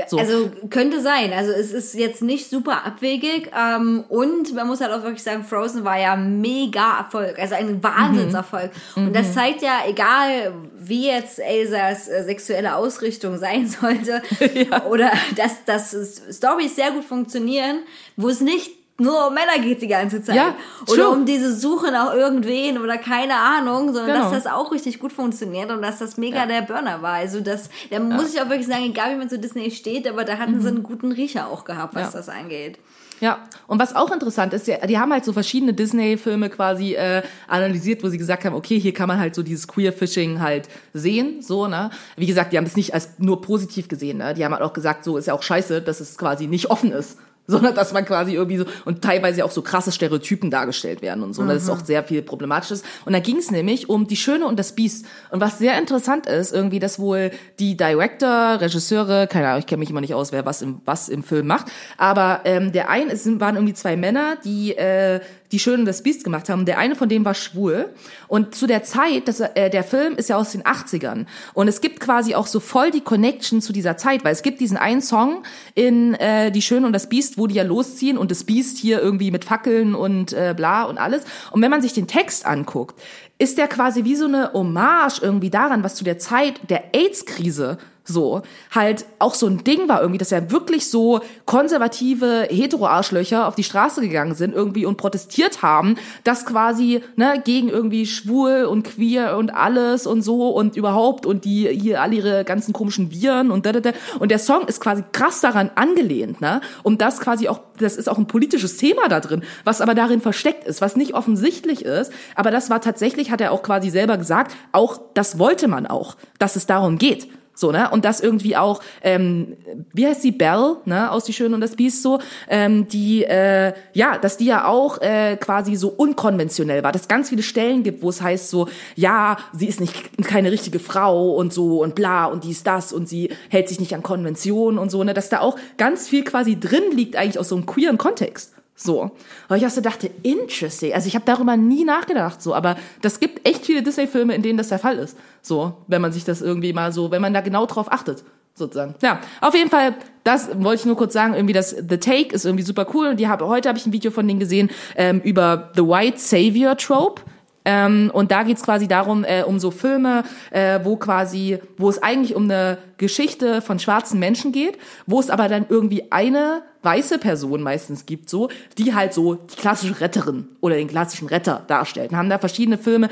So. 0.08 0.18
Also 0.18 0.50
könnte 0.70 1.00
sein. 1.00 1.32
Also 1.32 1.52
es 1.52 1.72
ist 1.72 1.94
jetzt 1.94 2.20
nicht 2.20 2.50
super 2.50 2.84
abwegig. 2.84 3.50
Ähm, 3.56 4.04
und 4.08 4.54
man 4.54 4.66
muss 4.66 4.80
halt 4.80 4.92
auch 4.92 5.02
wirklich 5.02 5.22
sagen, 5.22 5.44
Frozen 5.44 5.84
war 5.84 5.98
ja 5.98 6.16
mega 6.16 6.98
Erfolg. 6.98 7.38
Also 7.38 7.54
ein 7.54 7.82
Wahnsinnserfolg. 7.82 8.72
Mhm. 8.96 9.08
Und 9.08 9.16
das 9.16 9.34
zeigt 9.34 9.62
ja, 9.62 9.82
egal 9.86 10.52
wie 10.78 11.06
jetzt 11.06 11.38
Elsas 11.38 12.08
äh, 12.08 12.24
sexuelle 12.24 12.74
Ausrichtung 12.74 13.38
sein 13.38 13.68
sollte, 13.68 14.22
oder 14.88 15.12
dass, 15.36 15.64
dass 15.64 16.22
Stories 16.30 16.74
sehr 16.74 16.90
gut 16.90 17.04
funktionieren, 17.04 17.80
wo 18.16 18.28
es 18.28 18.40
nicht 18.40 18.79
nur 19.00 19.26
um 19.28 19.34
Männer 19.34 19.58
geht 19.62 19.82
die 19.82 19.88
ganze 19.88 20.22
Zeit. 20.22 20.36
Ja, 20.36 20.54
oder 20.86 21.02
true. 21.04 21.08
um 21.08 21.24
diese 21.26 21.54
Suche 21.54 21.90
nach 21.90 22.14
irgendwen 22.14 22.78
oder 22.78 22.98
keine 22.98 23.34
Ahnung, 23.34 23.92
sondern 23.92 24.06
Genau. 24.06 24.30
dass 24.30 24.44
das 24.44 24.52
auch 24.52 24.70
richtig 24.70 24.98
gut 25.00 25.12
funktioniert 25.12 25.70
und 25.70 25.82
dass 25.82 25.98
das 25.98 26.16
mega 26.16 26.38
Ja. 26.40 26.46
der 26.46 26.62
Burner 26.62 27.02
war. 27.02 27.14
Also 27.14 27.40
das, 27.40 27.70
da 27.90 27.98
muss 27.98 28.34
ich 28.34 28.40
auch 28.40 28.48
wirklich 28.48 28.66
sagen, 28.68 28.84
egal 28.84 29.12
wie 29.14 29.16
man 29.18 29.28
zu 29.28 29.38
Disney 29.38 29.70
steht, 29.70 30.06
aber 30.08 30.24
da 30.24 30.38
hatten 30.38 30.60
sie 30.60 30.68
einen 30.68 30.82
guten 30.82 31.12
Riecher 31.12 31.48
auch 31.48 31.64
gehabt, 31.64 31.94
was 31.94 32.02
Mhm. 32.08 32.10
Ja. 32.12 32.16
das 32.18 32.28
angeht. 32.28 32.78
Ja, 33.22 33.40
und 33.66 33.78
was 33.78 33.94
auch 33.94 34.10
interessant 34.12 34.54
ist, 34.54 34.66
ja, 34.66 34.78
die 34.86 34.98
haben 34.98 35.12
halt 35.12 35.26
so 35.26 35.34
verschiedene 35.34 35.74
Disney-Filme 35.74 36.48
quasi 36.48 36.94
äh, 36.94 37.20
analysiert, 37.48 38.02
wo 38.02 38.08
sie 38.08 38.16
gesagt 38.16 38.46
haben, 38.46 38.54
okay, 38.56 38.80
hier 38.80 38.94
kann 38.94 39.08
man 39.08 39.18
halt 39.20 39.34
so 39.34 39.42
dieses 39.42 39.68
Queer-Fishing 39.68 40.40
halt 40.40 40.70
sehen, 40.94 41.42
so, 41.42 41.66
ne? 41.66 41.90
Wie 42.16 42.24
gesagt, 42.26 42.52
die 42.52 42.56
haben 42.56 42.64
es 42.64 42.76
nicht 42.76 42.94
als 42.94 43.10
nur 43.18 43.42
positiv 43.42 43.88
gesehen, 43.88 44.16
ne? 44.16 44.32
Die 44.32 44.42
haben 44.42 44.52
halt 44.54 44.62
auch 44.62 44.72
gesagt, 44.72 45.04
so 45.04 45.18
ist 45.18 45.26
ja 45.26 45.34
auch 45.34 45.42
scheiße, 45.42 45.82
dass 45.82 46.00
es 46.00 46.16
quasi 46.16 46.46
nicht 46.46 46.70
offen 46.70 46.92
ist. 46.92 47.18
Sondern 47.60 47.74
dass 47.74 47.92
man 47.92 48.04
quasi 48.04 48.34
irgendwie 48.34 48.58
so 48.58 48.64
und 48.84 49.02
teilweise 49.02 49.44
auch 49.44 49.50
so 49.50 49.62
krasse 49.62 49.90
Stereotypen 49.90 50.50
dargestellt 50.50 51.02
werden 51.02 51.24
und 51.24 51.34
so. 51.34 51.42
Und 51.42 51.48
das 51.48 51.64
ist 51.64 51.68
auch 51.68 51.84
sehr 51.84 52.04
viel 52.04 52.22
problematisches. 52.22 52.82
Und 53.04 53.12
da 53.12 53.18
ging 53.18 53.38
es 53.38 53.50
nämlich 53.50 53.88
um 53.88 54.06
die 54.06 54.16
Schöne 54.16 54.46
und 54.46 54.58
das 54.58 54.72
Biest. 54.72 55.04
Und 55.30 55.40
was 55.40 55.58
sehr 55.58 55.76
interessant 55.78 56.26
ist, 56.26 56.52
irgendwie, 56.52 56.78
dass 56.78 57.00
wohl 57.00 57.32
die 57.58 57.76
Director, 57.76 58.60
Regisseure, 58.60 59.26
keine 59.26 59.48
Ahnung, 59.48 59.60
ich 59.60 59.66
kenne 59.66 59.80
mich 59.80 59.90
immer 59.90 60.00
nicht 60.00 60.14
aus, 60.14 60.30
wer 60.30 60.46
was 60.46 60.62
im, 60.62 60.80
was 60.84 61.08
im 61.08 61.24
Film 61.24 61.48
macht, 61.48 61.66
aber 61.98 62.42
ähm, 62.44 62.72
der 62.72 62.88
eine, 62.88 63.12
es 63.12 63.26
waren 63.40 63.56
irgendwie 63.56 63.74
zwei 63.74 63.96
Männer, 63.96 64.36
die 64.44 64.76
äh, 64.76 65.20
die 65.52 65.58
Schöne 65.58 65.78
und 65.78 65.84
das 65.86 66.02
Biest 66.02 66.24
gemacht 66.24 66.48
haben. 66.48 66.64
Der 66.64 66.78
eine 66.78 66.94
von 66.94 67.08
denen 67.08 67.24
war 67.24 67.34
schwul. 67.34 67.90
Und 68.28 68.54
zu 68.54 68.66
der 68.66 68.82
Zeit, 68.82 69.28
das, 69.28 69.40
äh, 69.40 69.70
der 69.70 69.84
Film 69.84 70.16
ist 70.16 70.28
ja 70.28 70.36
aus 70.36 70.52
den 70.52 70.62
80ern. 70.62 71.26
Und 71.54 71.68
es 71.68 71.80
gibt 71.80 72.00
quasi 72.00 72.34
auch 72.34 72.46
so 72.46 72.60
voll 72.60 72.90
die 72.90 73.00
Connection 73.00 73.60
zu 73.60 73.72
dieser 73.72 73.96
Zeit, 73.96 74.24
weil 74.24 74.32
es 74.32 74.42
gibt 74.42 74.60
diesen 74.60 74.76
einen 74.76 75.02
Song 75.02 75.42
in 75.74 76.14
äh, 76.14 76.50
Die 76.52 76.62
Schöne 76.62 76.86
und 76.86 76.92
das 76.92 77.08
Biest, 77.08 77.38
wo 77.38 77.46
die 77.46 77.56
ja 77.56 77.62
losziehen 77.62 78.16
und 78.16 78.30
das 78.30 78.44
Biest 78.44 78.78
hier 78.78 79.00
irgendwie 79.00 79.30
mit 79.30 79.44
Fackeln 79.44 79.94
und 79.94 80.32
äh, 80.32 80.54
bla 80.56 80.84
und 80.84 80.98
alles. 80.98 81.24
Und 81.50 81.62
wenn 81.62 81.70
man 81.70 81.82
sich 81.82 81.92
den 81.92 82.06
Text 82.06 82.46
anguckt, 82.46 83.00
ist 83.38 83.56
der 83.56 83.68
quasi 83.68 84.04
wie 84.04 84.16
so 84.16 84.26
eine 84.26 84.52
Hommage 84.52 85.20
irgendwie 85.22 85.50
daran, 85.50 85.82
was 85.82 85.94
zu 85.94 86.04
der 86.04 86.18
Zeit 86.18 86.60
der 86.68 86.94
AIDS-Krise 86.94 87.78
so 88.04 88.42
halt 88.70 89.04
auch 89.18 89.34
so 89.34 89.46
ein 89.46 89.64
Ding 89.64 89.88
war 89.88 90.00
irgendwie, 90.00 90.18
dass 90.18 90.30
ja 90.30 90.50
wirklich 90.50 90.90
so 90.90 91.20
konservative 91.46 92.48
Hetero-Arschlöcher 92.50 93.46
auf 93.46 93.54
die 93.54 93.64
Straße 93.64 94.00
gegangen 94.00 94.34
sind 94.34 94.54
irgendwie 94.54 94.86
und 94.86 94.96
protestiert 94.96 95.62
haben, 95.62 95.96
dass 96.24 96.46
quasi 96.46 97.02
ne 97.16 97.40
gegen 97.44 97.68
irgendwie 97.68 98.06
schwul 98.06 98.64
und 98.64 98.84
queer 98.84 99.36
und 99.36 99.50
alles 99.50 100.06
und 100.06 100.22
so 100.22 100.48
und 100.48 100.76
überhaupt 100.76 101.26
und 101.26 101.44
die 101.44 101.68
hier 101.68 102.02
alle 102.02 102.16
ihre 102.16 102.44
ganzen 102.44 102.72
komischen 102.72 103.10
Viren 103.10 103.50
und 103.50 103.66
da, 103.66 103.72
da, 103.72 103.80
da. 103.80 103.92
und 104.18 104.30
der 104.30 104.38
Song 104.38 104.66
ist 104.66 104.80
quasi 104.80 105.04
krass 105.12 105.40
daran 105.40 105.70
angelehnt, 105.74 106.40
ne? 106.40 106.60
Und 106.82 107.00
das 107.00 107.20
quasi 107.20 107.48
auch 107.48 107.60
das 107.78 107.96
ist 107.96 108.08
auch 108.08 108.18
ein 108.18 108.26
politisches 108.26 108.76
Thema 108.76 109.08
da 109.08 109.20
drin, 109.20 109.42
was 109.64 109.80
aber 109.80 109.94
darin 109.94 110.20
versteckt 110.20 110.64
ist, 110.64 110.80
was 110.80 110.96
nicht 110.96 111.14
offensichtlich 111.14 111.84
ist, 111.84 112.12
aber 112.34 112.50
das 112.50 112.70
war 112.70 112.80
tatsächlich 112.80 113.30
hat 113.30 113.40
er 113.40 113.52
auch 113.52 113.62
quasi 113.62 113.90
selber 113.90 114.16
gesagt, 114.18 114.54
auch 114.72 115.00
das 115.14 115.38
wollte 115.38 115.68
man 115.68 115.86
auch, 115.86 116.16
dass 116.38 116.56
es 116.56 116.66
darum 116.66 116.98
geht. 116.98 117.28
So, 117.60 117.72
ne? 117.72 117.90
Und 117.90 118.06
das 118.06 118.20
irgendwie 118.20 118.56
auch, 118.56 118.80
ähm, 119.02 119.56
wie 119.92 120.06
heißt 120.06 120.22
sie, 120.22 120.32
Belle, 120.32 120.78
ne, 120.86 121.12
aus 121.12 121.24
Die 121.24 121.34
Schöne 121.34 121.54
und 121.54 121.60
das 121.60 121.76
Biest 121.76 122.02
so, 122.02 122.18
ähm, 122.48 122.88
die, 122.88 123.24
äh, 123.24 123.74
ja, 123.92 124.16
dass 124.16 124.38
die 124.38 124.46
ja 124.46 124.66
auch 124.66 124.98
äh, 125.02 125.36
quasi 125.36 125.76
so 125.76 125.88
unkonventionell 125.88 126.82
war, 126.82 126.92
dass 126.92 127.06
ganz 127.06 127.28
viele 127.28 127.42
Stellen 127.42 127.82
gibt, 127.82 128.02
wo 128.02 128.08
es 128.08 128.22
heißt 128.22 128.48
so, 128.48 128.68
ja, 128.96 129.36
sie 129.52 129.66
ist 129.66 129.78
nicht 129.78 130.24
keine 130.24 130.50
richtige 130.50 130.78
Frau 130.78 131.34
und 131.34 131.52
so 131.52 131.82
und 131.82 131.94
bla 131.94 132.24
und 132.24 132.44
dies, 132.44 132.62
das 132.62 132.94
und 132.94 133.08
sie 133.08 133.30
hält 133.50 133.68
sich 133.68 133.78
nicht 133.78 133.94
an 133.94 134.02
Konventionen 134.02 134.78
und 134.78 134.90
so, 134.90 135.04
ne, 135.04 135.12
dass 135.12 135.28
da 135.28 135.40
auch 135.40 135.58
ganz 135.76 136.08
viel 136.08 136.24
quasi 136.24 136.58
drin 136.58 136.84
liegt 136.92 137.16
eigentlich 137.16 137.38
aus 137.38 137.50
so 137.50 137.56
einem 137.56 137.66
queeren 137.66 137.98
Kontext. 137.98 138.54
So. 138.82 139.10
Aber 139.46 139.56
ich 139.58 139.66
auch 139.66 139.70
so 139.70 139.82
dachte, 139.82 140.10
interesting. 140.22 140.94
Also 140.94 141.06
ich 141.06 141.14
habe 141.14 141.24
darüber 141.26 141.56
nie 141.56 141.84
nachgedacht, 141.84 142.40
so. 142.40 142.54
Aber 142.54 142.76
das 143.02 143.20
gibt 143.20 143.46
echt 143.46 143.66
viele 143.66 143.82
Disney-Filme, 143.82 144.34
in 144.34 144.42
denen 144.42 144.56
das 144.56 144.68
der 144.68 144.78
Fall 144.78 144.98
ist. 144.98 145.18
So, 145.42 145.74
wenn 145.86 146.00
man 146.00 146.12
sich 146.12 146.24
das 146.24 146.40
irgendwie 146.40 146.72
mal 146.72 146.90
so, 146.92 147.10
wenn 147.10 147.20
man 147.20 147.34
da 147.34 147.42
genau 147.42 147.66
drauf 147.66 147.92
achtet, 147.92 148.24
sozusagen. 148.54 148.94
Ja, 149.02 149.20
auf 149.42 149.54
jeden 149.54 149.68
Fall, 149.68 149.94
das 150.24 150.48
wollte 150.62 150.80
ich 150.80 150.86
nur 150.86 150.96
kurz 150.96 151.12
sagen, 151.12 151.34
irgendwie 151.34 151.52
das 151.52 151.70
The 151.70 151.98
Take 151.98 152.34
ist 152.34 152.46
irgendwie 152.46 152.64
super 152.64 152.86
cool. 152.94 153.08
Und 153.08 153.20
die 153.20 153.28
habe, 153.28 153.46
heute 153.48 153.68
habe 153.68 153.78
ich 153.78 153.84
ein 153.84 153.92
Video 153.92 154.10
von 154.10 154.26
denen 154.26 154.40
gesehen 154.40 154.70
ähm, 154.96 155.20
über 155.24 155.72
The 155.76 155.82
White 155.82 156.18
Savior 156.18 156.74
Trope. 156.76 157.20
Ähm, 157.66 158.10
und 158.14 158.30
da 158.30 158.44
geht's 158.44 158.62
quasi 158.62 158.88
darum, 158.88 159.24
äh, 159.24 159.42
um 159.42 159.58
so 159.58 159.70
Filme, 159.70 160.24
äh, 160.50 160.80
wo 160.82 160.96
quasi, 160.96 161.58
wo 161.76 161.90
es 161.90 162.02
eigentlich 162.02 162.34
um 162.34 162.44
eine 162.44 162.78
Geschichte 162.96 163.60
von 163.60 163.78
schwarzen 163.78 164.18
Menschen 164.18 164.52
geht, 164.52 164.78
wo 165.06 165.20
es 165.20 165.28
aber 165.28 165.48
dann 165.48 165.66
irgendwie 165.68 166.10
eine 166.10 166.62
weiße 166.82 167.18
Person 167.18 167.62
meistens 167.62 168.06
gibt, 168.06 168.30
so, 168.30 168.48
die 168.78 168.94
halt 168.94 169.12
so 169.12 169.34
die 169.34 169.56
klassische 169.56 170.00
Retterin 170.00 170.48
oder 170.60 170.76
den 170.76 170.88
klassischen 170.88 171.28
Retter 171.28 171.62
darstellt. 171.66 172.10
Und 172.10 172.16
haben 172.16 172.30
da 172.30 172.38
verschiedene 172.38 172.78
Filme, 172.78 173.08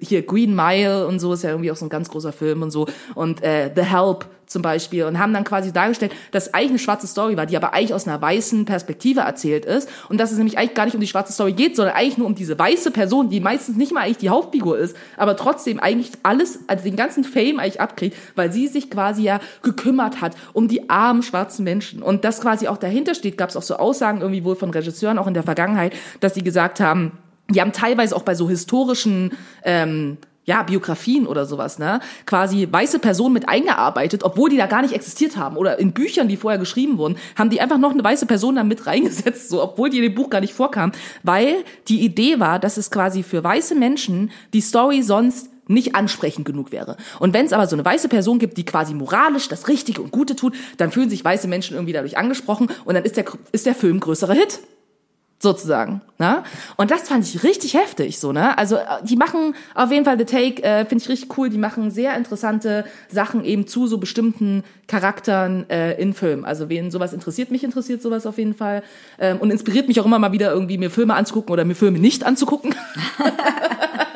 hier 0.00 0.22
Green 0.22 0.54
Mile 0.54 1.06
und 1.06 1.18
so 1.18 1.32
ist 1.32 1.42
ja 1.42 1.50
irgendwie 1.50 1.72
auch 1.72 1.76
so 1.76 1.86
ein 1.86 1.90
ganz 1.90 2.08
großer 2.08 2.32
Film 2.32 2.62
und 2.62 2.70
so 2.70 2.86
und 3.14 3.42
äh, 3.42 3.70
The 3.74 3.82
Help 3.82 4.26
zum 4.48 4.62
Beispiel 4.62 5.04
und 5.04 5.18
haben 5.18 5.32
dann 5.32 5.44
quasi 5.44 5.72
dargestellt, 5.72 6.12
dass 6.32 6.52
eigentlich 6.54 6.70
eine 6.70 6.78
schwarze 6.78 7.06
Story 7.06 7.36
war, 7.36 7.46
die 7.46 7.56
aber 7.56 7.74
eigentlich 7.74 7.94
aus 7.94 8.08
einer 8.08 8.20
weißen 8.20 8.64
Perspektive 8.64 9.20
erzählt 9.20 9.64
ist. 9.64 9.88
Und 10.08 10.18
dass 10.18 10.32
es 10.32 10.38
nämlich 10.38 10.58
eigentlich 10.58 10.74
gar 10.74 10.86
nicht 10.86 10.94
um 10.94 11.00
die 11.00 11.06
schwarze 11.06 11.32
Story 11.32 11.52
geht, 11.52 11.76
sondern 11.76 11.94
eigentlich 11.94 12.18
nur 12.18 12.26
um 12.26 12.34
diese 12.34 12.58
weiße 12.58 12.90
Person, 12.90 13.30
die 13.30 13.40
meistens 13.40 13.76
nicht 13.76 13.92
mal 13.92 14.00
eigentlich 14.00 14.18
die 14.18 14.30
Hauptfigur 14.30 14.78
ist, 14.78 14.96
aber 15.16 15.36
trotzdem 15.36 15.78
eigentlich 15.78 16.12
alles, 16.22 16.60
also 16.66 16.84
den 16.84 16.96
ganzen 16.96 17.24
Fame 17.24 17.58
eigentlich 17.58 17.80
abkriegt, 17.80 18.16
weil 18.34 18.52
sie 18.52 18.66
sich 18.66 18.90
quasi 18.90 19.22
ja 19.22 19.40
gekümmert 19.62 20.20
hat 20.20 20.36
um 20.52 20.68
die 20.68 20.88
armen 20.90 21.22
schwarzen 21.22 21.64
Menschen. 21.64 22.02
Und 22.02 22.24
das 22.24 22.40
quasi 22.40 22.68
auch 22.68 22.78
dahinter 22.78 23.14
steht, 23.14 23.38
gab 23.38 23.50
es 23.50 23.56
auch 23.56 23.62
so 23.62 23.76
Aussagen 23.76 24.20
irgendwie 24.20 24.44
wohl 24.44 24.56
von 24.56 24.70
Regisseuren 24.70 25.18
auch 25.18 25.26
in 25.26 25.34
der 25.34 25.42
Vergangenheit, 25.42 25.92
dass 26.20 26.34
sie 26.34 26.42
gesagt 26.42 26.80
haben, 26.80 27.12
die 27.50 27.60
haben 27.60 27.72
teilweise 27.72 28.14
auch 28.14 28.22
bei 28.22 28.34
so 28.34 28.48
historischen 28.48 29.32
ähm, 29.64 30.18
ja, 30.48 30.62
Biografien 30.62 31.26
oder 31.26 31.44
sowas, 31.44 31.78
ne? 31.78 32.00
Quasi 32.24 32.66
weiße 32.70 33.00
Personen 33.00 33.34
mit 33.34 33.50
eingearbeitet, 33.50 34.24
obwohl 34.24 34.48
die 34.48 34.56
da 34.56 34.66
gar 34.66 34.80
nicht 34.80 34.94
existiert 34.94 35.36
haben. 35.36 35.58
Oder 35.58 35.78
in 35.78 35.92
Büchern, 35.92 36.26
die 36.26 36.38
vorher 36.38 36.58
geschrieben 36.58 36.96
wurden, 36.96 37.18
haben 37.36 37.50
die 37.50 37.60
einfach 37.60 37.76
noch 37.76 37.92
eine 37.92 38.02
weiße 38.02 38.24
Person 38.24 38.56
da 38.56 38.64
mit 38.64 38.86
reingesetzt, 38.86 39.50
so, 39.50 39.62
obwohl 39.62 39.90
die 39.90 39.98
in 39.98 40.04
dem 40.04 40.14
Buch 40.14 40.30
gar 40.30 40.40
nicht 40.40 40.54
vorkam. 40.54 40.92
Weil 41.22 41.64
die 41.88 42.00
Idee 42.00 42.40
war, 42.40 42.58
dass 42.58 42.78
es 42.78 42.90
quasi 42.90 43.22
für 43.22 43.44
weiße 43.44 43.74
Menschen 43.74 44.30
die 44.54 44.62
Story 44.62 45.02
sonst 45.02 45.50
nicht 45.66 45.94
ansprechend 45.94 46.46
genug 46.46 46.72
wäre. 46.72 46.96
Und 47.18 47.34
wenn 47.34 47.44
es 47.44 47.52
aber 47.52 47.66
so 47.66 47.76
eine 47.76 47.84
weiße 47.84 48.08
Person 48.08 48.38
gibt, 48.38 48.56
die 48.56 48.64
quasi 48.64 48.94
moralisch 48.94 49.48
das 49.48 49.68
Richtige 49.68 50.00
und 50.00 50.12
Gute 50.12 50.34
tut, 50.34 50.56
dann 50.78 50.90
fühlen 50.90 51.10
sich 51.10 51.22
weiße 51.22 51.46
Menschen 51.46 51.74
irgendwie 51.74 51.92
dadurch 51.92 52.16
angesprochen 52.16 52.68
und 52.86 52.94
dann 52.94 53.04
ist 53.04 53.18
der, 53.18 53.26
ist 53.52 53.66
der 53.66 53.74
Film 53.74 54.00
größerer 54.00 54.32
Hit 54.32 54.60
sozusagen. 55.40 56.00
Ne? 56.18 56.42
Und 56.76 56.90
das 56.90 57.08
fand 57.08 57.24
ich 57.24 57.44
richtig 57.44 57.74
heftig, 57.74 58.18
so 58.18 58.32
ne. 58.32 58.58
Also 58.58 58.76
äh, 58.76 58.80
die 59.04 59.16
machen 59.16 59.54
auf 59.74 59.92
jeden 59.92 60.04
Fall 60.04 60.18
The 60.18 60.24
Take, 60.24 60.62
äh, 60.64 60.84
finde 60.84 61.02
ich 61.02 61.08
richtig 61.08 61.38
cool. 61.38 61.48
Die 61.48 61.58
machen 61.58 61.90
sehr 61.90 62.16
interessante 62.16 62.84
Sachen 63.08 63.44
eben 63.44 63.66
zu 63.66 63.86
so 63.86 63.98
bestimmten 63.98 64.64
Charakteren 64.88 65.68
äh, 65.70 66.00
in 66.00 66.14
Filmen. 66.14 66.44
Also 66.44 66.68
wen 66.68 66.90
sowas 66.90 67.12
interessiert, 67.12 67.50
mich 67.50 67.62
interessiert 67.62 68.02
sowas 68.02 68.26
auf 68.26 68.38
jeden 68.38 68.54
Fall 68.54 68.82
ähm, 69.20 69.38
und 69.38 69.50
inspiriert 69.50 69.86
mich 69.86 70.00
auch 70.00 70.06
immer 70.06 70.18
mal 70.18 70.32
wieder 70.32 70.52
irgendwie 70.52 70.78
mir 70.78 70.90
Filme 70.90 71.14
anzugucken 71.14 71.52
oder 71.52 71.64
mir 71.64 71.76
Filme 71.76 71.98
nicht 72.00 72.24
anzugucken. 72.24 72.74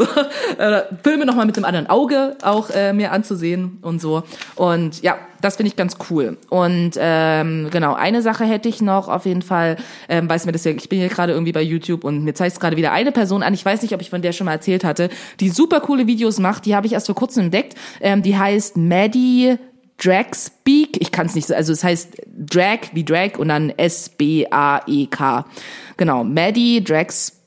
so, 0.00 0.06
äh, 0.58 0.82
Filme 1.02 1.26
nochmal 1.26 1.46
mit 1.46 1.56
dem 1.56 1.64
anderen 1.64 1.86
Auge 1.88 2.36
auch 2.42 2.70
äh, 2.70 2.92
mir 2.92 3.12
anzusehen 3.12 3.78
und 3.82 4.00
so. 4.00 4.22
Und 4.56 5.02
ja, 5.02 5.18
das 5.40 5.56
finde 5.56 5.68
ich 5.68 5.76
ganz 5.76 5.96
cool. 6.10 6.38
Und 6.48 6.92
ähm, 6.96 7.68
genau, 7.70 7.94
eine 7.94 8.22
Sache 8.22 8.44
hätte 8.44 8.68
ich 8.68 8.80
noch 8.80 9.08
auf 9.08 9.26
jeden 9.26 9.42
Fall, 9.42 9.76
ähm, 10.08 10.28
weiß 10.28 10.46
mir 10.46 10.52
das 10.52 10.64
ja, 10.64 10.72
ich 10.72 10.88
bin 10.88 10.98
hier 10.98 11.08
gerade 11.08 11.32
irgendwie 11.32 11.52
bei 11.52 11.62
YouTube 11.62 12.04
und 12.04 12.24
mir 12.24 12.34
zeigt 12.34 12.52
es 12.54 12.60
gerade 12.60 12.76
wieder 12.76 12.92
eine 12.92 13.12
Person 13.12 13.42
an, 13.42 13.54
ich 13.54 13.64
weiß 13.64 13.82
nicht, 13.82 13.94
ob 13.94 14.00
ich 14.00 14.10
von 14.10 14.22
der 14.22 14.32
schon 14.32 14.46
mal 14.46 14.52
erzählt 14.52 14.84
hatte, 14.84 15.08
die 15.40 15.50
super 15.50 15.80
coole 15.80 16.06
Videos 16.06 16.38
macht, 16.38 16.66
die 16.66 16.74
habe 16.74 16.86
ich 16.86 16.94
erst 16.94 17.06
vor 17.06 17.14
kurzem 17.14 17.44
entdeckt, 17.44 17.74
ähm, 18.00 18.22
die 18.22 18.36
heißt 18.36 18.76
Maddie 18.76 19.56
Drag 20.02 20.34
Speak, 20.34 20.96
ich 21.00 21.12
kann 21.12 21.26
es 21.26 21.34
nicht 21.34 21.46
so, 21.46 21.54
also 21.54 21.72
es 21.72 21.84
heißt 21.84 22.22
Drag 22.26 22.78
wie 22.94 23.04
Drag 23.04 23.38
und 23.38 23.48
dann 23.48 23.70
S-B-A-E-K. 23.70 25.44
Genau, 25.98 26.24
Maddie 26.24 26.82
Drag 26.82 27.10
Speak 27.10 27.39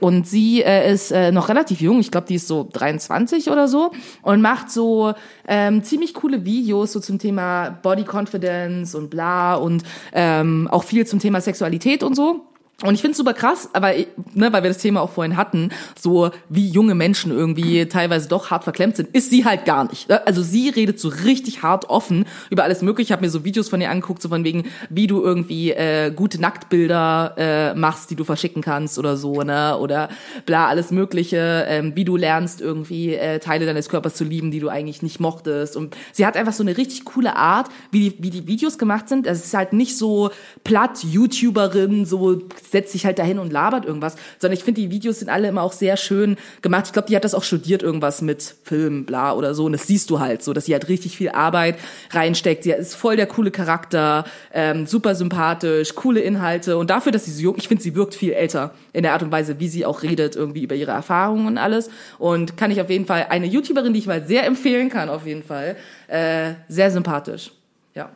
und 0.00 0.26
sie 0.26 0.62
äh, 0.62 0.92
ist 0.92 1.10
äh, 1.10 1.32
noch 1.32 1.48
relativ 1.48 1.80
jung, 1.80 2.00
ich 2.00 2.10
glaube, 2.10 2.26
die 2.26 2.34
ist 2.34 2.48
so 2.48 2.68
23 2.72 3.50
oder 3.50 3.68
so 3.68 3.92
und 4.22 4.40
macht 4.42 4.70
so 4.70 5.14
ähm, 5.48 5.82
ziemlich 5.82 6.14
coole 6.14 6.44
Videos 6.44 6.92
so 6.92 7.00
zum 7.00 7.18
Thema 7.18 7.70
Body 7.70 8.04
Confidence 8.04 8.94
und 8.94 9.10
bla 9.10 9.54
und 9.54 9.82
ähm, 10.12 10.68
auch 10.70 10.84
viel 10.84 11.06
zum 11.06 11.18
Thema 11.18 11.40
Sexualität 11.40 12.02
und 12.02 12.14
so. 12.14 12.53
Und 12.82 12.94
ich 12.94 13.00
finde 13.00 13.12
es 13.12 13.18
super 13.18 13.34
krass, 13.34 13.70
aber 13.72 13.92
ne, 14.34 14.52
weil 14.52 14.64
wir 14.64 14.70
das 14.70 14.78
Thema 14.78 15.00
auch 15.00 15.10
vorhin 15.10 15.36
hatten, 15.36 15.70
so 15.98 16.30
wie 16.48 16.68
junge 16.68 16.96
Menschen 16.96 17.30
irgendwie 17.30 17.86
teilweise 17.86 18.28
doch 18.28 18.50
hart 18.50 18.64
verklemmt 18.64 18.96
sind, 18.96 19.14
ist 19.14 19.30
sie 19.30 19.44
halt 19.44 19.64
gar 19.64 19.84
nicht. 19.84 20.10
Also 20.10 20.42
sie 20.42 20.70
redet 20.70 20.98
so 20.98 21.08
richtig 21.08 21.62
hart 21.62 21.88
offen 21.88 22.26
über 22.50 22.64
alles 22.64 22.82
Mögliche. 22.82 23.08
Ich 23.08 23.12
habe 23.12 23.22
mir 23.22 23.30
so 23.30 23.44
Videos 23.44 23.68
von 23.68 23.80
ihr 23.80 23.90
angeguckt, 23.90 24.20
so 24.20 24.28
von 24.28 24.42
wegen, 24.42 24.64
wie 24.90 25.06
du 25.06 25.22
irgendwie 25.22 25.70
äh, 25.70 26.10
gute 26.10 26.40
Nacktbilder 26.40 27.34
äh, 27.36 27.74
machst, 27.74 28.10
die 28.10 28.16
du 28.16 28.24
verschicken 28.24 28.60
kannst 28.60 28.98
oder 28.98 29.16
so, 29.16 29.42
ne? 29.42 29.78
Oder 29.78 30.08
bla, 30.44 30.66
alles 30.66 30.90
Mögliche, 30.90 31.66
ähm, 31.68 31.94
wie 31.94 32.04
du 32.04 32.16
lernst, 32.16 32.60
irgendwie 32.60 33.14
äh, 33.14 33.38
Teile 33.38 33.66
deines 33.66 33.88
Körpers 33.88 34.16
zu 34.16 34.24
lieben, 34.24 34.50
die 34.50 34.58
du 34.58 34.68
eigentlich 34.68 35.00
nicht 35.00 35.20
mochtest. 35.20 35.76
Und 35.76 35.96
sie 36.12 36.26
hat 36.26 36.36
einfach 36.36 36.52
so 36.52 36.64
eine 36.64 36.76
richtig 36.76 37.04
coole 37.04 37.36
Art, 37.36 37.68
wie 37.92 38.10
die, 38.10 38.16
wie 38.18 38.30
die 38.30 38.46
Videos 38.48 38.78
gemacht 38.78 39.08
sind. 39.08 39.28
Es 39.28 39.44
ist 39.44 39.54
halt 39.54 39.72
nicht 39.72 39.96
so 39.96 40.30
platt 40.64 41.04
YouTuberin, 41.04 42.04
so 42.04 42.42
setzt 42.70 42.92
sich 42.92 43.06
halt 43.06 43.18
dahin 43.18 43.38
und 43.38 43.52
labert 43.52 43.84
irgendwas, 43.84 44.16
sondern 44.38 44.56
ich 44.56 44.64
finde, 44.64 44.80
die 44.80 44.90
Videos 44.90 45.20
sind 45.20 45.28
alle 45.28 45.48
immer 45.48 45.62
auch 45.62 45.72
sehr 45.72 45.96
schön 45.96 46.36
gemacht. 46.62 46.86
Ich 46.86 46.92
glaube, 46.92 47.08
die 47.08 47.16
hat 47.16 47.24
das 47.24 47.34
auch 47.34 47.44
studiert, 47.44 47.82
irgendwas 47.82 48.22
mit 48.22 48.54
Film, 48.62 49.04
bla 49.04 49.32
oder 49.34 49.54
so. 49.54 49.66
Und 49.66 49.72
das 49.72 49.86
siehst 49.86 50.10
du 50.10 50.20
halt 50.20 50.42
so, 50.42 50.52
dass 50.52 50.66
sie 50.66 50.72
halt 50.72 50.88
richtig 50.88 51.16
viel 51.16 51.30
Arbeit 51.30 51.76
reinsteckt. 52.10 52.64
Sie 52.64 52.70
ist 52.70 52.94
voll 52.94 53.16
der 53.16 53.26
coole 53.26 53.50
Charakter, 53.50 54.24
ähm, 54.52 54.86
super 54.86 55.14
sympathisch, 55.14 55.94
coole 55.94 56.20
Inhalte. 56.20 56.76
Und 56.78 56.90
dafür, 56.90 57.12
dass 57.12 57.24
sie 57.24 57.32
so 57.32 57.42
jung, 57.42 57.54
ich 57.56 57.68
finde, 57.68 57.82
sie 57.82 57.94
wirkt 57.94 58.14
viel 58.14 58.32
älter 58.32 58.72
in 58.92 59.02
der 59.02 59.12
Art 59.12 59.22
und 59.22 59.32
Weise, 59.32 59.60
wie 59.60 59.68
sie 59.68 59.86
auch 59.86 60.02
redet, 60.02 60.36
irgendwie 60.36 60.62
über 60.62 60.74
ihre 60.74 60.92
Erfahrungen 60.92 61.46
und 61.46 61.58
alles. 61.58 61.90
Und 62.18 62.56
kann 62.56 62.70
ich 62.70 62.80
auf 62.80 62.90
jeden 62.90 63.06
Fall 63.06 63.26
eine 63.28 63.46
YouTuberin, 63.46 63.92
die 63.92 63.98
ich 64.00 64.06
mal 64.06 64.24
sehr 64.26 64.46
empfehlen 64.46 64.88
kann, 64.88 65.08
auf 65.08 65.26
jeden 65.26 65.42
Fall. 65.42 65.76
Äh, 66.08 66.54
sehr 66.68 66.90
sympathisch. 66.90 67.52
Ja. 67.94 68.10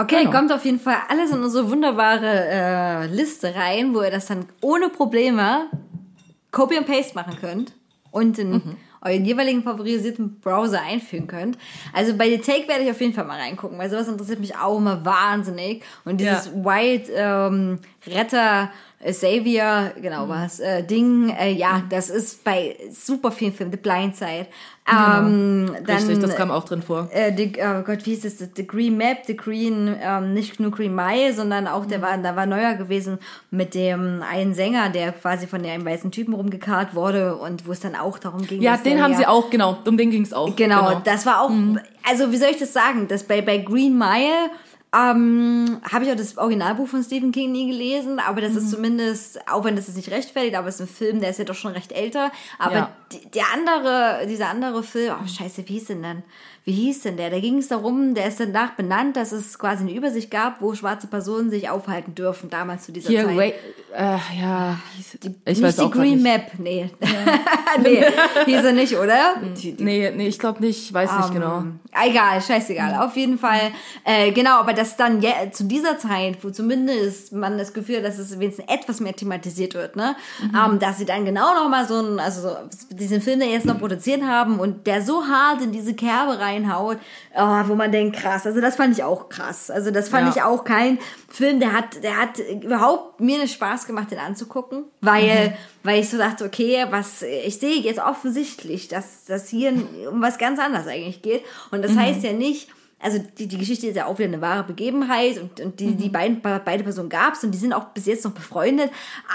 Okay, 0.00 0.20
Genau. 0.24 0.30
kommt 0.30 0.52
auf 0.52 0.64
jeden 0.64 0.78
Fall 0.80 0.96
alles 1.08 1.30
in 1.32 1.42
unsere 1.42 1.68
wunderbare 1.70 2.46
äh, 2.48 3.06
Liste 3.06 3.54
rein, 3.54 3.94
wo 3.94 4.02
ihr 4.02 4.10
das 4.10 4.26
dann 4.26 4.46
ohne 4.60 4.88
Probleme 4.90 5.66
Copy 6.50 6.78
und 6.78 6.86
Paste 6.86 7.14
machen 7.14 7.36
könnt 7.40 7.72
und 8.10 8.38
in 8.38 8.50
Mhm. 8.52 8.76
euren 9.00 9.24
jeweiligen 9.24 9.62
favorisierten 9.62 10.40
Browser 10.40 10.80
einfügen 10.82 11.26
könnt. 11.26 11.58
Also 11.92 12.14
bei 12.16 12.28
The 12.30 12.38
Take 12.38 12.68
werde 12.68 12.84
ich 12.84 12.90
auf 12.90 13.00
jeden 13.00 13.12
Fall 13.12 13.24
mal 13.26 13.38
reingucken, 13.38 13.78
weil 13.78 13.90
sowas 13.90 14.08
interessiert 14.08 14.40
mich 14.40 14.56
auch 14.56 14.78
immer 14.78 15.04
wahnsinnig. 15.04 15.82
Und 16.04 16.18
dieses 16.20 16.46
Ja. 16.46 16.64
White 16.64 17.12
ähm, 17.14 17.78
Retter 18.06 18.70
Savior, 19.06 19.92
genau 20.00 20.26
Mhm. 20.26 20.28
was, 20.30 20.58
äh, 20.60 20.82
Ding, 20.82 21.30
äh, 21.30 21.52
ja, 21.52 21.82
das 21.88 22.10
ist 22.10 22.42
bei 22.42 22.76
super 22.90 23.30
vielen 23.30 23.52
Filmen, 23.52 23.70
The 23.72 23.78
Blind 23.78 24.16
Side. 24.16 24.46
Ähm, 24.90 25.66
dann, 25.66 25.84
Genau. 25.84 25.96
Richtig, 25.98 26.18
das 26.20 26.34
kam 26.34 26.50
auch 26.50 26.64
drin 26.64 26.82
vor. 26.82 27.08
äh, 27.12 27.30
the, 27.36 27.52
oh 27.60 27.82
Gott, 27.82 28.06
wie 28.06 28.14
hieß 28.14 28.24
es? 28.24 28.38
The 28.38 28.66
Green 28.66 28.96
Map, 28.96 29.18
The 29.26 29.36
Green, 29.36 29.94
ähm, 30.02 30.32
nicht 30.32 30.58
nur 30.60 30.70
Green 30.70 30.94
Mile, 30.94 31.32
sondern 31.34 31.68
auch, 31.68 31.84
Mhm. 31.84 31.88
der 31.90 32.02
war, 32.02 32.18
da 32.18 32.34
war 32.36 32.46
neuer 32.46 32.74
gewesen 32.74 33.18
mit 33.50 33.74
dem 33.74 34.22
einen 34.28 34.54
Sänger, 34.54 34.88
der 34.88 35.12
quasi 35.12 35.46
von 35.46 35.64
einem 35.64 35.84
weißen 35.84 36.10
Typen 36.10 36.32
rumgekarrt 36.34 36.94
wurde 36.94 37.36
und 37.36 37.66
wo 37.68 37.72
es 37.72 37.80
dann 37.80 37.94
auch 37.94 38.18
darum 38.18 38.46
ging. 38.46 38.62
Ja, 38.62 38.78
den 38.78 39.02
haben 39.02 39.12
ja- 39.12 39.18
sie 39.18 39.26
auch, 39.26 39.50
genau, 39.50 39.76
um 39.86 39.96
den 39.98 40.10
ging's 40.10 40.32
auch. 40.32 40.56
Genau, 40.56 41.00
das 41.04 41.26
war 41.26 41.42
auch, 41.42 41.50
also 42.08 42.32
wie 42.32 42.36
soll 42.38 42.48
ich 42.50 42.58
das 42.58 42.72
sagen, 42.72 43.06
dass 43.08 43.22
bei, 43.24 43.42
bei 43.42 43.58
Green 43.58 43.96
Mile 43.98 44.50
ähm, 44.96 45.80
habe 45.90 46.04
ich 46.04 46.10
auch 46.10 46.16
das 46.16 46.38
Originalbuch 46.38 46.88
von 46.88 47.02
Stephen 47.02 47.30
King 47.30 47.52
nie 47.52 47.66
gelesen, 47.70 48.18
aber 48.20 48.40
das 48.40 48.54
ist 48.54 48.70
zumindest, 48.70 49.46
auch 49.48 49.64
wenn 49.64 49.76
das 49.76 49.88
es 49.88 49.96
nicht 49.96 50.10
rechtfertigt, 50.10 50.56
aber 50.56 50.68
es 50.68 50.76
ist 50.76 50.80
ein 50.80 50.88
Film, 50.88 51.20
der 51.20 51.30
ist 51.30 51.38
ja 51.38 51.44
doch 51.44 51.54
schon 51.54 51.72
recht 51.72 51.92
älter. 51.92 52.32
Aber 52.58 52.74
Ja. 52.74 52.92
die, 53.12 53.26
der 53.30 53.44
andere, 53.52 54.26
dieser 54.26 54.48
andere 54.48 54.82
Film, 54.82 55.14
oh 55.22 55.26
scheiße, 55.26 55.68
wie 55.68 55.74
hieß 55.74 55.86
denn 55.86 56.02
dann? 56.02 56.22
Wie 56.68 56.72
hieß 56.74 57.00
denn 57.00 57.16
der? 57.16 57.30
Da 57.30 57.40
ging 57.40 57.56
es 57.56 57.68
darum, 57.68 58.12
der 58.12 58.28
ist 58.28 58.40
danach 58.40 58.72
benannt, 58.72 59.16
dass 59.16 59.32
es 59.32 59.58
quasi 59.58 59.84
eine 59.84 59.92
Übersicht 59.94 60.30
gab, 60.30 60.60
wo 60.60 60.74
schwarze 60.74 61.06
Personen 61.06 61.48
sich 61.48 61.70
aufhalten 61.70 62.14
dürfen, 62.14 62.50
damals 62.50 62.84
zu 62.84 62.92
dieser 62.92 63.08
Hier, 63.08 63.24
Zeit. 63.24 63.38
Ray, 63.38 63.54
äh, 63.96 64.18
ja, 64.38 64.78
hieß- 65.00 65.16
ich 65.46 65.46
nicht 65.46 65.62
weiß 65.62 65.76
die 65.76 65.80
auch 65.80 65.90
Green 65.90 66.16
nicht. 66.16 66.24
Map, 66.24 66.50
nee. 66.58 66.90
nee, 67.82 68.04
hieß 68.44 68.64
er 68.64 68.72
nicht, 68.72 68.98
oder? 68.98 69.36
Die, 69.56 69.72
die 69.76 69.82
Nee, 69.82 70.12
nee, 70.14 70.28
ich 70.28 70.38
glaube 70.38 70.60
nicht, 70.60 70.82
ich 70.82 70.92
weiß 70.92 71.10
nicht 71.16 71.32
genau. 71.32 71.60
Ähm, 71.60 71.80
Egal, 72.06 72.42
scheißegal. 72.42 73.02
Auf 73.02 73.16
jeden 73.16 73.38
Fall, 73.38 73.72
äh, 74.04 74.30
genau, 74.32 74.58
aber 74.60 74.74
dass 74.74 74.94
dann 74.98 75.22
ja, 75.22 75.50
zu 75.50 75.64
dieser 75.64 75.96
Zeit, 75.98 76.36
wo 76.44 76.50
zumindest 76.50 77.32
man 77.32 77.56
das 77.56 77.72
Gefühl 77.72 77.96
hat, 77.96 78.04
dass 78.04 78.18
es 78.18 78.38
wenigstens 78.38 78.66
etwas 78.68 79.00
mehr 79.00 79.16
thematisiert 79.16 79.72
wird, 79.74 79.96
ne, 79.96 80.14
ähm, 80.42 80.78
dass 80.78 80.98
sie 80.98 81.06
dann 81.06 81.24
genau 81.24 81.54
noch 81.54 81.70
mal 81.70 81.88
so 81.88 81.98
ein, 82.02 82.20
also 82.20 82.42
so, 82.42 82.56
diesen 82.90 83.22
Film, 83.22 83.40
den 83.40 83.48
jetzt 83.50 83.64
noch 83.64 83.78
produziert 83.78 84.22
haben 84.22 84.60
und 84.60 84.86
der 84.86 85.00
so 85.00 85.24
hart 85.26 85.62
in 85.62 85.72
diese 85.72 85.94
Kerbe 85.94 86.38
reinhaut, 86.64 86.98
oh, 87.36 87.62
wo 87.68 87.74
man 87.74 87.92
denkt, 87.92 88.16
krass. 88.16 88.46
Also 88.46 88.60
das 88.60 88.76
fand 88.76 88.96
ich 88.96 89.04
auch 89.04 89.28
krass. 89.28 89.70
Also 89.70 89.90
das 89.90 90.08
fand 90.08 90.26
Ja. 90.28 90.32
ich 90.36 90.42
auch 90.42 90.64
kein 90.64 90.98
Film, 91.28 91.60
der 91.60 91.72
hat, 91.72 92.02
der 92.02 92.16
hat 92.16 92.38
überhaupt 92.38 93.20
mir 93.20 93.46
Spaß 93.46 93.86
gemacht, 93.86 94.10
den 94.10 94.18
anzugucken, 94.18 94.84
weil, 95.00 95.56
weil 95.82 96.00
ich 96.00 96.08
so 96.10 96.18
dachte, 96.18 96.44
okay, 96.44 96.86
was, 96.90 97.22
ich 97.22 97.58
sehe 97.58 97.80
jetzt 97.80 98.00
offensichtlich, 98.00 98.88
dass 98.88 99.24
das 99.26 99.48
hier 99.48 99.72
um 100.10 100.20
was 100.22 100.38
ganz 100.38 100.58
anderes 100.58 100.86
eigentlich 100.86 101.22
geht. 101.22 101.42
Und 101.70 101.84
das 101.84 101.96
heißt 101.96 102.22
ja 102.22 102.32
nicht, 102.32 102.68
also 103.00 103.18
die, 103.38 103.46
die 103.46 103.58
Geschichte 103.58 103.86
ist 103.86 103.96
ja 103.96 104.06
auch 104.06 104.18
wieder 104.18 104.28
eine 104.28 104.40
wahre 104.40 104.64
Begebenheit 104.64 105.38
und, 105.38 105.60
und 105.60 105.78
die, 105.80 105.94
die 105.94 106.08
beiden, 106.08 106.40
beide 106.42 106.82
Personen 106.82 107.08
gab's 107.08 107.44
und 107.44 107.52
die 107.52 107.58
sind 107.58 107.72
auch 107.72 107.84
bis 107.86 108.06
jetzt 108.06 108.24
noch 108.24 108.32
befreundet, 108.32 108.90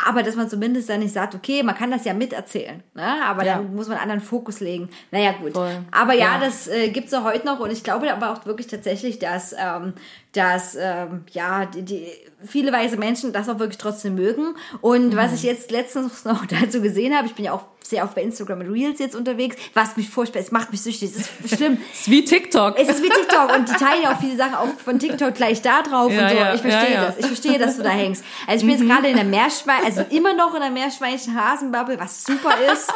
aber 0.05 0.21
dass 0.23 0.35
man 0.35 0.49
zumindest 0.49 0.89
dann 0.89 0.99
nicht 0.99 1.13
sagt, 1.13 1.33
okay, 1.35 1.63
man 1.63 1.75
kann 1.75 1.89
das 1.91 2.03
ja 2.05 2.13
miterzählen, 2.13 2.83
ne? 2.93 3.23
aber 3.25 3.45
Ja. 3.45 3.55
dann 3.57 3.73
muss 3.75 3.87
man 3.87 3.97
einen 3.97 4.03
anderen 4.11 4.21
Fokus 4.21 4.59
legen. 4.59 4.89
Naja, 5.11 5.31
gut. 5.41 5.53
Voll. 5.53 5.71
Aber 5.91 6.13
ja, 6.13 6.35
Ja. 6.35 6.39
das 6.41 6.67
äh, 6.67 6.89
gibt's 6.89 7.11
ja 7.13 7.23
heute 7.23 7.45
noch 7.45 7.59
und 7.59 7.71
ich 7.71 7.83
glaube 7.83 8.11
aber 8.13 8.31
auch 8.33 8.45
wirklich 8.45 8.67
tatsächlich, 8.67 9.19
dass, 9.19 9.53
ähm, 9.53 9.93
dass 10.33 10.75
ähm, 10.75 11.23
ja, 11.31 11.65
die, 11.65 11.83
die, 11.83 12.07
viele 12.45 12.71
weiße 12.71 12.97
Menschen 12.97 13.31
das 13.33 13.47
auch 13.49 13.59
wirklich 13.59 13.77
trotzdem 13.77 14.15
mögen. 14.15 14.55
Und 14.81 15.15
was 15.15 15.33
ich 15.33 15.43
jetzt 15.43 15.71
letztens 15.71 16.25
noch 16.25 16.45
dazu 16.45 16.81
gesehen 16.81 17.15
habe, 17.15 17.27
ich 17.27 17.35
bin 17.35 17.45
ja 17.45 17.53
auch 17.53 17.63
sehr 17.83 18.05
oft 18.05 18.15
bei 18.15 18.21
Instagram 18.23 18.61
und 18.61 18.71
Reels 18.71 18.99
jetzt 18.99 19.13
unterwegs, 19.13 19.57
was 19.73 19.97
mich 19.97 20.09
furchtbar, 20.09 20.39
es 20.39 20.51
macht 20.51 20.71
mich 20.71 20.81
süchtig, 20.81 21.11
es 21.11 21.27
ist 21.43 21.55
schlimm. 21.57 21.77
ist 21.93 22.09
wie 22.09 22.23
TikTok. 22.23 22.79
Es 22.79 22.87
ist 22.87 23.03
wie 23.03 23.09
TikTok 23.09 23.55
und 23.57 23.67
die 23.67 23.73
teilen 23.73 24.03
ja 24.03 24.13
auch 24.13 24.19
viele 24.21 24.37
Sachen 24.37 24.55
auch 24.55 24.69
von 24.83 24.99
TikTok 24.99 25.35
gleich 25.35 25.61
da 25.61 25.81
drauf 25.81 26.09
Ja, 26.11 26.23
und 26.23 26.29
so. 26.29 26.35
ja, 26.35 26.53
ich 26.55 26.61
verstehe 26.61 26.93
ja, 26.93 27.05
das. 27.07 27.17
Ich 27.17 27.25
verstehe, 27.25 27.59
dass 27.59 27.75
du 27.77 27.83
da 27.83 27.89
hängst. 27.89 28.23
Also 28.47 28.65
ich 28.65 28.71
bin 28.71 28.79
jetzt 28.79 28.89
gerade 28.89 29.09
in 29.09 29.15
der 29.15 29.25
Meerschwein, 29.25 29.83
also 29.83 30.01
immer 30.11 30.33
noch 30.33 30.55
in 30.55 30.61
der 30.61 30.71
Meerschweinchen-Hasenbubble, 30.71 31.99
was 31.99 32.23
super 32.23 32.53
ist. 32.71 32.89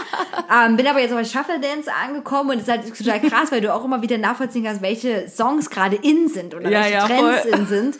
ähm, 0.51 0.77
bin 0.77 0.87
aber 0.87 1.01
jetzt 1.01 1.11
auch 1.11 1.17
bei 1.17 1.25
Shuffle 1.25 1.59
Dance 1.59 1.91
angekommen 1.93 2.51
und 2.51 2.57
es 2.57 2.63
ist 2.63 2.69
halt 2.69 2.97
total 2.97 3.21
krass, 3.21 3.51
weil 3.51 3.61
du 3.61 3.73
auch 3.73 3.83
immer 3.83 4.01
wieder 4.01 4.17
nachvollziehen 4.17 4.63
kannst, 4.63 4.81
welche 4.81 5.27
Songs 5.29 5.69
gerade 5.69 5.97
in 5.97 6.29
sind 6.29 6.55
oder 6.55 6.69
Ja, 6.69 6.79
welche 6.79 6.93
ja, 6.93 7.05
Trends 7.07 7.21
In 7.45 7.65
sind. 7.67 7.97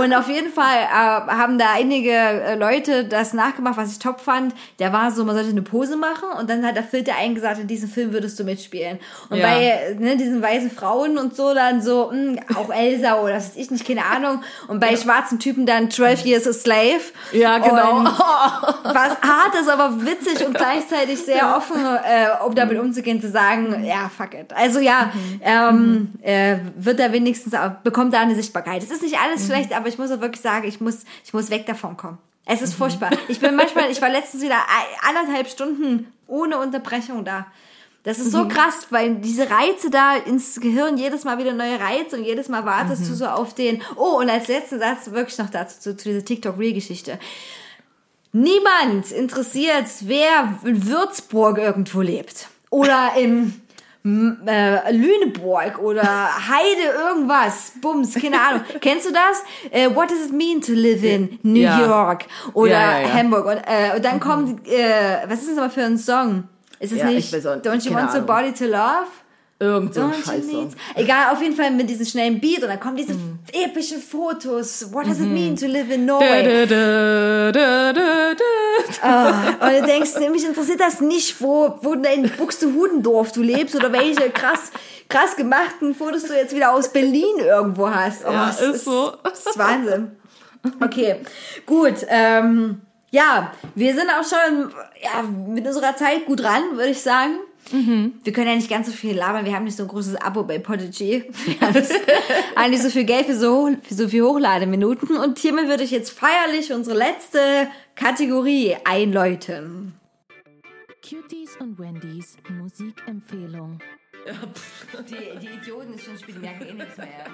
Und 0.00 0.12
auf 0.14 0.28
jeden 0.28 0.52
Fall 0.52 0.76
äh, 0.82 1.30
haben 1.32 1.58
da 1.58 1.66
einige 1.74 2.10
äh, 2.10 2.54
Leute 2.56 3.04
das 3.04 3.32
nachgemacht, 3.32 3.76
was 3.76 3.92
ich 3.92 3.98
top 3.98 4.20
fand. 4.20 4.54
Der 4.78 4.92
war 4.92 5.10
so, 5.10 5.24
man 5.24 5.34
sollte 5.36 5.50
eine 5.50 5.62
Pose 5.62 5.96
machen 5.96 6.28
und 6.38 6.50
dann 6.50 6.64
hat 6.66 6.76
der 6.76 6.82
Filter 6.84 7.12
eingesagt, 7.16 7.60
in 7.60 7.66
diesem 7.66 7.88
Film 7.88 8.12
würdest 8.12 8.38
du 8.38 8.44
mitspielen. 8.44 8.98
Und 9.30 9.38
Ja. 9.38 9.46
bei 9.46 9.96
ne, 9.98 10.16
diesen 10.16 10.42
weißen 10.42 10.70
Frauen 10.70 11.18
und 11.18 11.36
so 11.36 11.54
dann 11.54 11.80
so, 11.80 12.10
mh, 12.12 12.40
auch 12.56 12.70
Elsa 12.72 13.20
oder 13.20 13.34
was 13.36 13.50
weiß 13.50 13.56
ich 13.56 13.70
nicht, 13.70 13.86
keine 13.86 14.04
Ahnung. 14.04 14.42
Und 14.68 14.80
bei 14.80 14.96
schwarzen 14.96 15.38
Typen 15.38 15.66
dann 15.66 15.90
12 15.90 16.24
Years 16.24 16.46
a 16.48 16.52
Slave. 16.52 17.00
Ja, 17.32 17.58
genau. 17.58 17.98
Und 17.98 18.06
was 18.84 19.16
hart 19.22 19.54
ist, 19.60 19.68
aber 19.68 20.04
witzig 20.04 20.44
und 20.46 20.54
gleichzeitig 20.56 21.20
sehr 21.20 21.56
offen, 21.56 21.84
äh, 21.84 22.44
um 22.44 22.54
damit 22.54 22.78
umzugehen, 22.78 23.20
zu 23.20 23.30
sagen, 23.30 23.84
ja, 23.84 24.10
fuck 24.16 24.34
it. 24.34 24.52
Also 24.54 24.80
ja, 24.80 25.12
ähm, 25.42 26.12
äh, 26.22 26.56
wird 26.76 26.98
er 27.00 27.12
wenigstens, 27.12 27.54
bekommt 27.82 28.14
da 28.14 28.20
eine 28.20 28.34
Sichtbarkeit. 28.34 28.63
Es 28.66 28.90
ist 28.90 29.02
nicht 29.02 29.18
alles 29.18 29.46
schlecht, 29.46 29.72
aber 29.72 29.88
ich 29.88 29.98
muss 29.98 30.10
auch 30.10 30.20
wirklich 30.20 30.42
sagen, 30.42 30.66
ich 30.66 30.80
muss, 30.80 31.04
ich 31.24 31.32
muss 31.32 31.50
weg 31.50 31.66
davon 31.66 31.96
kommen. 31.96 32.18
Es 32.46 32.60
ist 32.60 32.74
furchtbar. 32.74 33.10
Ich 33.28 33.40
bin 33.40 33.56
manchmal, 33.56 33.90
ich 33.90 34.02
war 34.02 34.10
letztens 34.10 34.42
wieder 34.42 34.58
anderthalb 35.08 35.48
Stunden 35.48 36.12
ohne 36.26 36.58
Unterbrechung 36.58 37.24
da. 37.24 37.46
Das 38.02 38.18
ist 38.18 38.32
so 38.32 38.46
krass, 38.48 38.88
weil 38.90 39.14
diese 39.14 39.48
Reize 39.48 39.88
da 39.88 40.14
ins 40.14 40.60
Gehirn 40.60 40.98
jedes 40.98 41.24
Mal 41.24 41.38
wieder 41.38 41.54
neue 41.54 41.80
Reize 41.80 42.18
und 42.18 42.24
jedes 42.24 42.50
Mal 42.50 42.66
wartest 42.66 43.08
du 43.08 43.14
so 43.14 43.24
auf 43.26 43.54
den. 43.54 43.82
Oh, 43.96 44.18
und 44.18 44.28
als 44.28 44.48
letzten 44.48 44.78
Satz 44.78 45.10
wirklich 45.10 45.38
noch 45.38 45.48
dazu 45.48 45.80
zu, 45.80 45.96
zu 45.96 46.10
dieser 46.10 46.22
TikTok-Real-Geschichte. 46.22 47.18
Niemand 48.32 49.10
interessiert, 49.10 49.86
wer 50.00 50.58
in 50.64 50.86
Würzburg 50.86 51.56
irgendwo 51.56 52.02
lebt. 52.02 52.48
Oder 52.68 53.12
im 53.16 53.58
äh, 54.04 54.92
Lüneburg 54.92 55.78
oder 55.78 56.02
Heide 56.48 56.96
irgendwas. 57.08 57.72
Bums, 57.80 58.14
keine 58.14 58.40
Ahnung. 58.40 58.62
Kennst 58.80 59.06
du 59.08 59.12
das? 59.12 59.42
Äh, 59.70 59.88
what 59.94 60.10
does 60.10 60.26
it 60.26 60.32
mean 60.32 60.60
to 60.60 60.72
live 60.72 61.02
in 61.02 61.38
New 61.42 61.60
Ja. 61.60 61.80
York 61.86 62.26
oder 62.52 62.70
Ja, 62.72 63.00
ja. 63.00 63.08
Hamburg? 63.12 63.46
Und, 63.46 63.56
äh, 63.66 63.96
und 63.96 64.04
dann 64.04 64.20
kommt, 64.20 64.66
äh, 64.68 65.18
was 65.26 65.40
ist 65.40 65.50
das 65.52 65.58
aber 65.58 65.70
für 65.70 65.82
ein 65.84 65.96
Song? 65.98 66.44
Ist 66.80 66.92
es 66.92 67.02
nicht 67.02 67.34
auch- 67.34 67.52
Don't 67.62 67.84
You 67.86 67.94
Want 67.94 68.10
Ahnung. 68.10 68.26
Somebody 68.26 68.52
to 68.52 68.64
Love? 68.66 69.06
Irgend 69.60 69.94
so 69.94 70.00
ein 70.02 70.10
need- 70.46 70.76
Egal, 70.96 71.32
auf 71.32 71.40
jeden 71.40 71.54
Fall 71.54 71.70
mit 71.70 71.88
diesem 71.88 72.04
schnellen 72.04 72.40
Beat 72.40 72.62
und 72.62 72.68
dann 72.68 72.80
kommen 72.80 72.96
diese 72.96 73.14
epischen 73.52 74.00
Fotos. 74.02 74.92
What 74.92 75.06
does 75.06 75.20
it 75.20 75.28
mean 75.28 75.56
to 75.56 75.66
live 75.66 75.88
in 75.90 76.04
Norway? 76.06 76.66
Da, 76.66 77.52
da, 77.52 77.92
da. 77.92 78.34
Ah, 79.04 79.50
und 79.60 79.72
du 79.72 79.82
denkst, 79.82 80.12
mich 80.30 80.44
interessiert 80.46 80.80
das 80.80 81.00
nicht, 81.00 81.40
wo, 81.42 81.78
wo 81.82 81.92
in 81.92 82.30
Buxtehudendorf 82.38 83.32
du 83.32 83.42
lebst 83.42 83.74
oder 83.74 83.92
welche 83.92 84.30
krass, 84.30 84.72
krass 85.10 85.36
gemachten 85.36 85.94
Fotos 85.94 86.24
du 86.24 86.34
jetzt 86.34 86.54
wieder 86.54 86.72
aus 86.72 86.88
Berlin 86.88 87.38
irgendwo 87.38 87.90
hast. 87.90 88.24
Oh, 88.26 88.32
Ja, 88.32 88.48
es 88.48 88.60
ist 88.60 88.84
so. 88.84 89.12
Das 89.22 89.44
ist 89.44 89.58
Wahnsinn. 89.58 90.16
Okay, 90.82 91.16
gut. 91.66 91.96
Ähm, 92.08 92.80
ja, 93.10 93.52
wir 93.74 93.94
sind 93.94 94.08
auch 94.08 94.24
schon 94.24 94.72
ja, 95.02 95.22
mit 95.22 95.66
unserer 95.66 95.94
Zeit 95.96 96.24
gut 96.24 96.40
dran, 96.40 96.62
würde 96.72 96.88
ich 96.88 97.02
sagen. 97.02 97.34
Wir 97.70 98.32
können 98.32 98.48
ja 98.48 98.54
nicht 98.54 98.68
ganz 98.68 98.86
so 98.86 98.92
viel 98.92 99.16
labern. 99.16 99.44
Wir 99.44 99.54
haben 99.54 99.64
nicht 99.64 99.76
so 99.76 99.84
ein 99.84 99.88
großes 99.88 100.16
Abo 100.16 100.42
bei 100.44 100.58
Podigy. 100.58 101.24
Wir 101.46 101.60
haben 101.60 102.70
nicht 102.70 102.82
so 102.82 102.90
viel 102.90 103.04
Geld 103.04 103.26
für 103.26 103.36
so, 103.36 103.70
für 103.82 103.94
so 103.94 104.08
viel 104.08 104.22
Hochlademinuten. 104.22 105.16
Und 105.16 105.38
hiermit 105.38 105.68
würde 105.68 105.82
ich 105.82 105.90
jetzt 105.90 106.10
feierlich 106.10 106.72
unsere 106.72 106.96
letzte 106.96 107.68
Kategorie 107.94 108.76
einläuten. 108.84 109.94
Cuties 111.02 111.56
und 111.60 111.78
Wendys 111.78 112.36
Musikempfehlung. 112.48 113.78
Die, 115.06 115.38
die 115.38 115.54
Idioten 115.54 115.94
ist 115.94 116.04
schon 116.04 116.18
spielen, 116.18 116.40
merken 116.40 116.66
eh 116.66 116.72
nichts 116.72 116.96
mehr. 116.96 117.26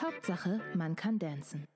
Hauptsache, 0.00 0.60
man 0.74 0.96
kann 0.96 1.18
dancen. 1.18 1.66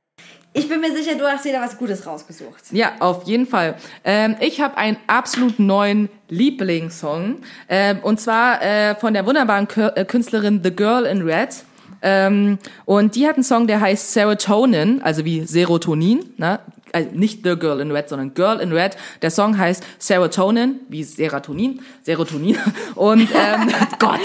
Ich 0.54 0.68
bin 0.68 0.80
mir 0.80 0.94
sicher, 0.94 1.14
du 1.14 1.24
hast 1.24 1.46
wieder 1.46 1.62
was 1.62 1.78
Gutes 1.78 2.06
rausgesucht. 2.06 2.64
Ja, 2.72 2.92
auf 2.98 3.22
jeden 3.24 3.46
Fall. 3.46 3.74
Ähm, 4.04 4.36
ich 4.40 4.60
habe 4.60 4.76
einen 4.76 4.98
absolut 5.06 5.58
neuen 5.58 6.10
Lieblingssong. 6.28 7.38
Ähm, 7.70 8.00
und 8.02 8.20
zwar 8.20 8.62
äh, 8.62 8.94
von 8.96 9.14
der 9.14 9.24
wunderbaren 9.24 9.66
äh, 9.96 10.04
Künstlerin 10.04 10.60
The 10.62 10.70
Girl 10.70 11.06
in 11.06 11.22
Red. 11.22 11.64
Ähm, 12.02 12.58
und 12.84 13.14
die 13.14 13.26
hat 13.26 13.36
einen 13.36 13.44
Song, 13.44 13.66
der 13.66 13.80
heißt 13.80 14.12
Serotonin, 14.12 15.00
also 15.02 15.24
wie 15.24 15.44
Serotonin. 15.44 16.34
Ne? 16.36 16.58
Also 16.92 17.08
nicht 17.12 17.42
The 17.42 17.56
Girl 17.56 17.80
in 17.80 17.90
Red, 17.90 18.10
sondern 18.10 18.34
Girl 18.34 18.60
in 18.60 18.72
Red. 18.72 18.96
Der 19.22 19.30
Song 19.30 19.56
heißt 19.56 19.82
Serotonin, 19.98 20.80
wie 20.88 21.02
Serotonin. 21.02 21.80
Serotonin. 22.02 22.58
Und 22.94 23.28
ähm, 23.34 23.68
Gott. 23.98 24.20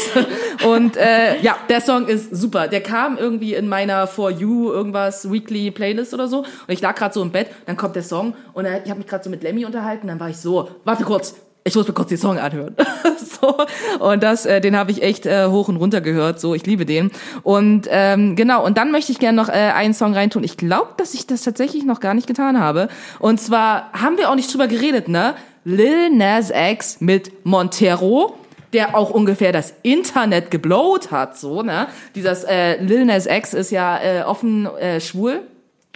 Und 0.65 0.97
äh, 0.97 1.39
ja, 1.41 1.55
der 1.69 1.79
Song 1.79 2.07
ist 2.07 2.35
super. 2.35 2.67
Der 2.67 2.81
kam 2.81 3.17
irgendwie 3.17 3.53
in 3.53 3.69
meiner 3.69 4.05
For 4.07 4.29
You 4.31 4.71
irgendwas 4.71 5.31
Weekly 5.31 5.71
Playlist 5.71 6.13
oder 6.13 6.27
so. 6.27 6.39
Und 6.39 6.47
ich 6.67 6.81
lag 6.81 6.95
gerade 6.95 7.13
so 7.13 7.21
im 7.21 7.31
Bett, 7.31 7.47
dann 7.65 7.77
kommt 7.77 7.95
der 7.95 8.03
Song 8.03 8.35
und 8.53 8.65
ich 8.65 8.89
habe 8.89 8.97
mich 8.99 9.07
gerade 9.07 9.23
so 9.23 9.29
mit 9.29 9.43
Lemmy 9.43 9.63
unterhalten. 9.63 10.07
Dann 10.07 10.19
war 10.19 10.29
ich 10.29 10.37
so, 10.37 10.69
warte 10.83 11.05
kurz, 11.05 11.35
ich 11.67 11.75
muss 11.75 11.87
mir 11.87 11.93
kurz 11.93 12.09
den 12.09 12.17
Song 12.17 12.37
anhören. 12.37 12.75
so 13.41 13.57
und 13.99 14.23
das, 14.23 14.45
äh, 14.45 14.61
den 14.61 14.75
habe 14.75 14.91
ich 14.91 15.03
echt 15.03 15.25
äh, 15.25 15.47
hoch 15.47 15.67
und 15.67 15.77
runter 15.77 16.01
gehört. 16.01 16.39
So, 16.39 16.55
ich 16.55 16.65
liebe 16.65 16.85
den. 16.85 17.11
Und 17.43 17.87
ähm, 17.89 18.35
genau. 18.35 18.65
Und 18.65 18.77
dann 18.77 18.91
möchte 18.91 19.11
ich 19.11 19.19
gerne 19.19 19.35
noch 19.35 19.49
äh, 19.49 19.51
einen 19.51 19.93
Song 19.93 20.13
reintun. 20.13 20.43
Ich 20.43 20.57
glaube, 20.57 20.91
dass 20.97 21.13
ich 21.13 21.27
das 21.27 21.43
tatsächlich 21.43 21.83
noch 21.83 21.99
gar 21.99 22.13
nicht 22.13 22.27
getan 22.27 22.59
habe. 22.59 22.87
Und 23.19 23.39
zwar 23.39 23.91
haben 23.93 24.17
wir 24.17 24.29
auch 24.29 24.35
nicht 24.35 24.51
drüber 24.51 24.67
geredet, 24.67 25.07
ne? 25.07 25.35
Lil 25.63 26.09
Nas 26.11 26.51
X 26.51 27.01
mit 27.01 27.45
Montero 27.45 28.35
der 28.73 28.97
auch 28.97 29.11
ungefähr 29.11 29.53
das 29.53 29.73
Internet 29.81 30.51
geblowt 30.51 31.09
hat, 31.09 31.37
so, 31.37 31.61
ne? 31.63 31.87
Dieses 32.15 32.43
äh, 32.43 32.75
Lil 32.81 33.05
Nas 33.05 33.25
X 33.25 33.53
ist 33.53 33.71
ja 33.71 33.97
äh, 33.97 34.23
offen 34.23 34.65
äh, 34.65 34.99
schwul 34.99 35.41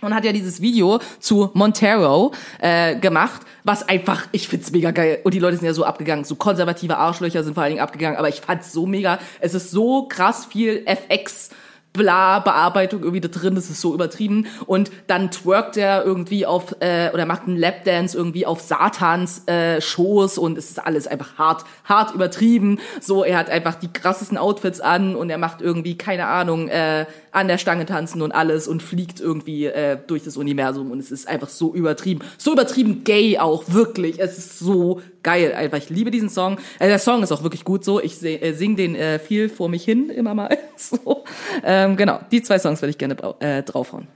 und 0.01 0.15
hat 0.15 0.25
ja 0.25 0.31
dieses 0.31 0.61
Video 0.61 0.99
zu 1.19 1.51
Montero 1.53 2.31
äh, 2.59 2.95
gemacht, 2.95 3.41
was 3.63 3.87
einfach, 3.87 4.27
ich 4.31 4.47
find's 4.47 4.71
mega 4.71 4.91
geil. 4.91 5.19
Und 5.23 5.33
die 5.33 5.39
Leute 5.39 5.57
sind 5.57 5.65
ja 5.65 5.73
so 5.73 5.85
abgegangen, 5.85 6.25
so 6.25 6.35
konservative 6.35 6.97
Arschlöcher 6.97 7.43
sind 7.43 7.53
vor 7.53 7.63
allen 7.63 7.73
Dingen 7.73 7.83
abgegangen, 7.83 8.17
aber 8.17 8.29
ich 8.29 8.41
fand's 8.41 8.71
so 8.71 8.85
mega. 8.85 9.19
Es 9.39 9.53
ist 9.53 9.71
so 9.71 10.07
krass 10.07 10.45
viel 10.45 10.83
FX. 10.85 11.49
Bla, 11.93 12.39
Bearbeitung 12.39 13.01
irgendwie 13.01 13.19
da 13.19 13.27
drin, 13.27 13.55
das 13.55 13.69
ist 13.69 13.81
so 13.81 13.93
übertrieben. 13.93 14.47
Und 14.65 14.89
dann 15.07 15.29
twerkt 15.29 15.75
er 15.75 16.05
irgendwie 16.05 16.45
auf, 16.45 16.73
äh, 16.79 17.09
oder 17.13 17.25
macht 17.25 17.47
einen 17.47 17.57
Lapdance 17.57 18.15
irgendwie 18.15 18.45
auf 18.45 18.61
Satans 18.61 19.45
äh, 19.49 19.81
Schoß 19.81 20.37
und 20.37 20.57
es 20.57 20.69
ist 20.69 20.79
alles 20.79 21.05
einfach 21.05 21.37
hart, 21.37 21.65
hart 21.83 22.15
übertrieben. 22.15 22.79
So, 23.01 23.25
er 23.25 23.37
hat 23.37 23.49
einfach 23.49 23.75
die 23.75 23.91
krassesten 23.91 24.37
Outfits 24.37 24.79
an 24.79 25.17
und 25.17 25.29
er 25.29 25.37
macht 25.37 25.59
irgendwie, 25.59 25.97
keine 25.97 26.27
Ahnung, 26.27 26.69
äh, 26.69 27.07
an 27.31 27.47
der 27.47 27.57
Stange 27.57 27.85
tanzen 27.85 28.21
und 28.21 28.31
alles 28.31 28.67
und 28.67 28.83
fliegt 28.83 29.19
irgendwie 29.19 29.65
äh, 29.65 29.97
durch 30.05 30.23
das 30.23 30.37
Universum 30.37 30.91
und 30.91 30.99
es 30.99 31.11
ist 31.11 31.27
einfach 31.27 31.49
so 31.49 31.73
übertrieben. 31.73 32.21
So 32.37 32.53
übertrieben 32.53 33.03
gay 33.03 33.37
auch, 33.39 33.65
wirklich. 33.67 34.19
Es 34.19 34.37
ist 34.37 34.59
so 34.59 35.01
geil 35.23 35.53
einfach. 35.53 35.77
Ich 35.77 35.89
liebe 35.89 36.11
diesen 36.11 36.29
Song. 36.29 36.57
Äh, 36.79 36.87
der 36.87 36.99
Song 36.99 37.23
ist 37.23 37.31
auch 37.31 37.43
wirklich 37.43 37.63
gut 37.63 37.85
so. 37.85 38.01
Ich 38.01 38.21
äh, 38.23 38.53
sing 38.53 38.75
den 38.75 38.95
äh, 38.95 39.19
viel 39.19 39.49
vor 39.49 39.69
mich 39.69 39.83
hin, 39.83 40.09
immer 40.09 40.33
mal. 40.33 40.57
so. 40.75 41.23
ähm, 41.63 41.97
genau, 41.97 42.19
die 42.31 42.41
zwei 42.41 42.59
Songs 42.59 42.81
würde 42.81 42.91
ich 42.91 42.97
gerne 42.97 43.15
äh, 43.39 43.63
draufhauen. 43.63 44.07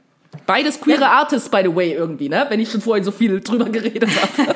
Beides 0.45 0.80
queere 0.80 1.07
Artists, 1.07 1.49
by 1.49 1.61
the 1.63 1.76
way, 1.76 1.93
irgendwie, 1.93 2.30
ne? 2.30 2.45
Wenn 2.49 2.59
ich 2.59 2.72
schon 2.72 2.81
vorhin 2.81 3.03
so 3.03 3.11
viel 3.11 3.41
drüber 3.41 3.65
geredet 3.65 4.09
habe. 4.09 4.49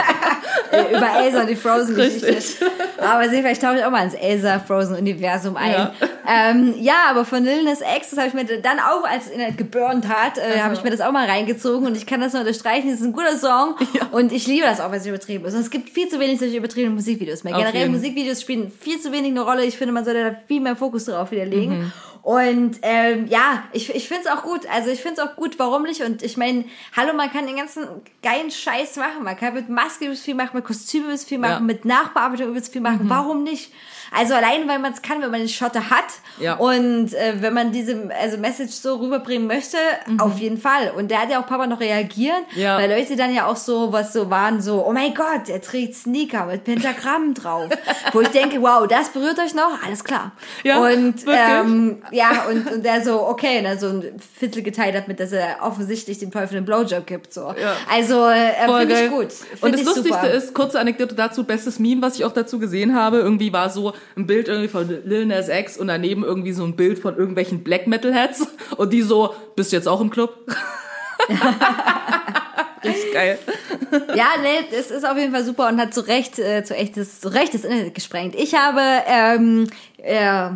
Über 0.95 1.23
Elsa 1.23 1.41
und 1.41 1.49
die 1.49 1.55
Frozen-Geschichte. 1.55 2.65
Aber 2.99 3.27
sehen, 3.27 3.41
vielleicht 3.41 3.61
tauche 3.61 3.77
ich 3.77 3.83
auch 3.83 3.89
mal 3.89 4.03
ins 4.03 4.13
Elsa-Frozen-Universum 4.13 5.57
ein. 5.57 5.71
Ja. 5.71 5.93
Ja. 5.99 6.51
Ähm, 6.51 6.75
ja, 6.77 6.93
aber 7.09 7.25
von 7.25 7.43
Lil 7.43 7.63
Nas 7.63 7.79
X, 7.81 8.11
das 8.11 8.19
habe 8.19 8.27
ich 8.27 8.33
mir 8.35 8.45
dann 8.61 8.79
auch, 8.79 9.03
als 9.03 9.25
es 9.25 9.31
Internet 9.31 9.57
geburnt 9.57 10.07
hat, 10.07 10.37
äh, 10.37 10.59
habe 10.61 10.75
ich 10.75 10.83
mir 10.83 10.91
das 10.91 11.01
auch 11.01 11.11
mal 11.11 11.27
reingezogen 11.27 11.87
und 11.87 11.97
ich 11.97 12.05
kann 12.05 12.21
das 12.21 12.33
nur 12.33 12.41
unterstreichen. 12.41 12.89
Es 12.89 12.99
ist 12.99 13.05
ein 13.05 13.13
guter 13.13 13.35
Song 13.35 13.75
und 14.11 14.31
ich 14.31 14.45
liebe 14.45 14.65
das 14.67 14.79
auch, 14.79 14.91
wenn 14.91 14.99
es 14.99 15.07
übertrieben 15.07 15.45
ist. 15.45 15.55
Und 15.55 15.61
es 15.61 15.71
gibt 15.71 15.89
viel 15.89 16.07
zu 16.07 16.19
wenig 16.19 16.39
solche 16.39 16.57
übertriebenen 16.57 16.95
Musikvideos 16.95 17.43
mehr. 17.43 17.53
Generell. 17.53 17.89
Musikvideos 17.89 18.41
spielen 18.41 18.71
viel 18.79 18.99
zu 18.99 19.11
wenig 19.11 19.31
eine 19.31 19.41
Rolle. 19.41 19.65
Ich 19.65 19.77
finde, 19.77 19.93
man 19.93 20.05
sollte 20.05 20.23
da 20.23 20.35
viel 20.47 20.61
mehr 20.61 20.75
Fokus 20.75 21.05
drauf 21.05 21.31
wieder 21.31 21.45
legen. 21.45 21.79
Mhm. 21.79 21.91
Und 22.21 22.77
ähm, 22.81 23.27
ja, 23.27 23.63
ich, 23.71 23.93
ich 23.95 24.07
finde 24.07 24.23
es 24.25 24.31
auch 24.31 24.43
gut. 24.43 24.67
Also 24.69 24.89
ich 24.89 25.01
finde 25.01 25.21
es 25.21 25.27
auch 25.27 25.35
gut, 25.35 25.57
warum 25.57 25.83
nicht? 25.83 26.01
Und 26.01 26.21
ich 26.21 26.37
meine, 26.37 26.65
hallo, 26.95 27.13
man 27.13 27.31
kann 27.31 27.47
den 27.47 27.55
ganzen 27.55 27.87
geilen 28.21 28.51
Scheiß 28.51 28.97
machen. 28.97 29.23
Man 29.23 29.37
kann 29.37 29.53
mit 29.53 29.69
Maske 29.69 30.05
übelst 30.05 30.23
viel 30.25 30.35
machen, 30.35 30.51
mit 30.55 30.65
Kostümen 30.65 31.05
übelst 31.07 31.27
viel 31.29 31.37
machen, 31.39 31.51
Ja. 31.51 31.59
Mhm. 31.59 31.65
mit 31.65 31.85
Nachbearbeitung 31.85 32.49
übelst 32.49 32.71
viel 32.73 32.81
machen. 32.81 33.01
Warum 33.03 33.43
nicht? 33.43 33.71
Also 34.11 34.33
allein, 34.33 34.67
weil 34.67 34.79
man 34.79 34.93
es 34.93 35.01
kann, 35.01 35.21
wenn 35.21 35.31
man 35.31 35.39
den 35.41 35.49
Schotte 35.49 35.89
hat 35.89 36.05
Ja. 36.39 36.55
und 36.55 37.13
äh, 37.13 37.35
wenn 37.41 37.53
man 37.53 37.71
diese 37.71 38.09
also 38.19 38.37
Message 38.37 38.71
so 38.73 38.95
rüberbringen 38.95 39.47
möchte, 39.47 39.77
auf 40.19 40.37
jeden 40.39 40.57
Fall. 40.57 40.91
Und 40.95 41.11
der 41.11 41.21
hat 41.21 41.29
ja 41.29 41.41
auch 41.41 41.47
Papa 41.47 41.67
noch 41.67 41.79
reagiert, 41.79 42.35
Mhm. 42.55 42.61
Ja. 42.61 42.77
weil 42.77 42.89
Leute 42.91 43.15
dann 43.15 43.33
ja 43.33 43.45
auch 43.47 43.55
so 43.55 43.91
was 43.93 44.13
so 44.13 44.29
waren, 44.29 44.61
so, 44.61 44.85
oh 44.85 44.91
mein 44.91 45.13
Gott, 45.13 45.47
er 45.49 45.61
trägt 45.61 45.95
Sneaker 45.95 46.45
mit 46.45 46.63
Pentagrammen 46.63 47.33
drauf. 47.35 47.69
Wo 48.13 48.21
ich 48.21 48.29
denke, 48.29 48.61
wow, 48.61 48.87
das 48.87 49.09
berührt 49.09 49.39
euch 49.39 49.53
noch, 49.53 49.83
alles 49.85 50.03
klar. 50.03 50.31
Ja, 50.63 50.79
und 50.79 51.25
wirklich. 51.25 51.37
ähm, 51.37 52.01
Ja, 52.11 52.45
und, 52.49 52.71
und 52.71 52.83
der 52.85 53.03
so, 53.03 53.21
okay, 53.27 53.59
und 53.59 53.63
dann 53.65 53.79
so 53.79 53.87
ein 53.87 54.19
Viertel 54.39 54.63
geteilt 54.63 54.95
hat, 54.95 55.07
mit 55.07 55.19
dass 55.19 55.31
er 55.31 55.57
offensichtlich 55.61 56.17
dem 56.19 56.31
Teufel 56.31 56.57
einen 56.57 56.65
Blowjob 56.65 57.05
gibt. 57.05 57.33
So. 57.33 57.53
Also, 57.91 58.27
äh, 58.27 58.53
finde 58.65 59.03
ich 59.05 59.09
gut. 59.11 59.31
Find 59.33 59.61
Und 59.63 59.73
das 59.73 59.83
Lustigste 59.83 60.13
super. 60.13 60.31
ist, 60.31 60.53
kurze 60.53 60.79
Anekdote 60.79 61.15
dazu, 61.15 61.43
bestes 61.43 61.77
Meme, 61.79 62.01
was 62.01 62.15
ich 62.15 62.25
auch 62.25 62.31
dazu 62.31 62.57
gesehen 62.59 62.95
habe, 62.95 63.17
irgendwie 63.17 63.51
war 63.53 63.69
so 63.69 63.93
ein 64.15 64.27
Bild 64.27 64.47
irgendwie 64.47 64.67
von 64.67 64.87
Lil 65.05 65.25
Nas 65.25 65.49
X 65.49 65.77
und 65.77 65.87
daneben 65.87 66.23
irgendwie 66.23 66.53
so 66.53 66.63
ein 66.63 66.75
Bild 66.75 66.99
von 66.99 67.17
irgendwelchen 67.17 67.63
Black 67.63 67.87
Metal 67.87 68.13
Heads 68.13 68.47
und 68.77 68.93
die 68.93 69.01
so, 69.01 69.33
bist 69.55 69.71
du 69.71 69.75
jetzt 69.77 69.87
auch 69.87 70.01
im 70.01 70.09
Club? 70.09 70.35
Richtig 72.83 73.13
geil. 73.13 73.39
Ja, 74.15 74.29
nee, 74.41 74.65
es 74.71 74.89
ist 74.89 75.05
auf 75.05 75.17
jeden 75.17 75.33
Fall 75.33 75.43
super 75.43 75.67
und 75.67 75.79
hat 75.79 75.93
zu 75.93 76.01
Recht, 76.01 76.39
äh, 76.39 76.63
zu 76.63 76.75
echtes, 76.75 77.19
zu 77.21 77.29
Recht 77.29 77.53
das 77.53 77.63
Internet 77.63 77.93
gesprengt. 77.93 78.35
Ich 78.35 78.55
habe 78.55 78.81
ähm, 79.05 79.67
äh, 79.97 80.49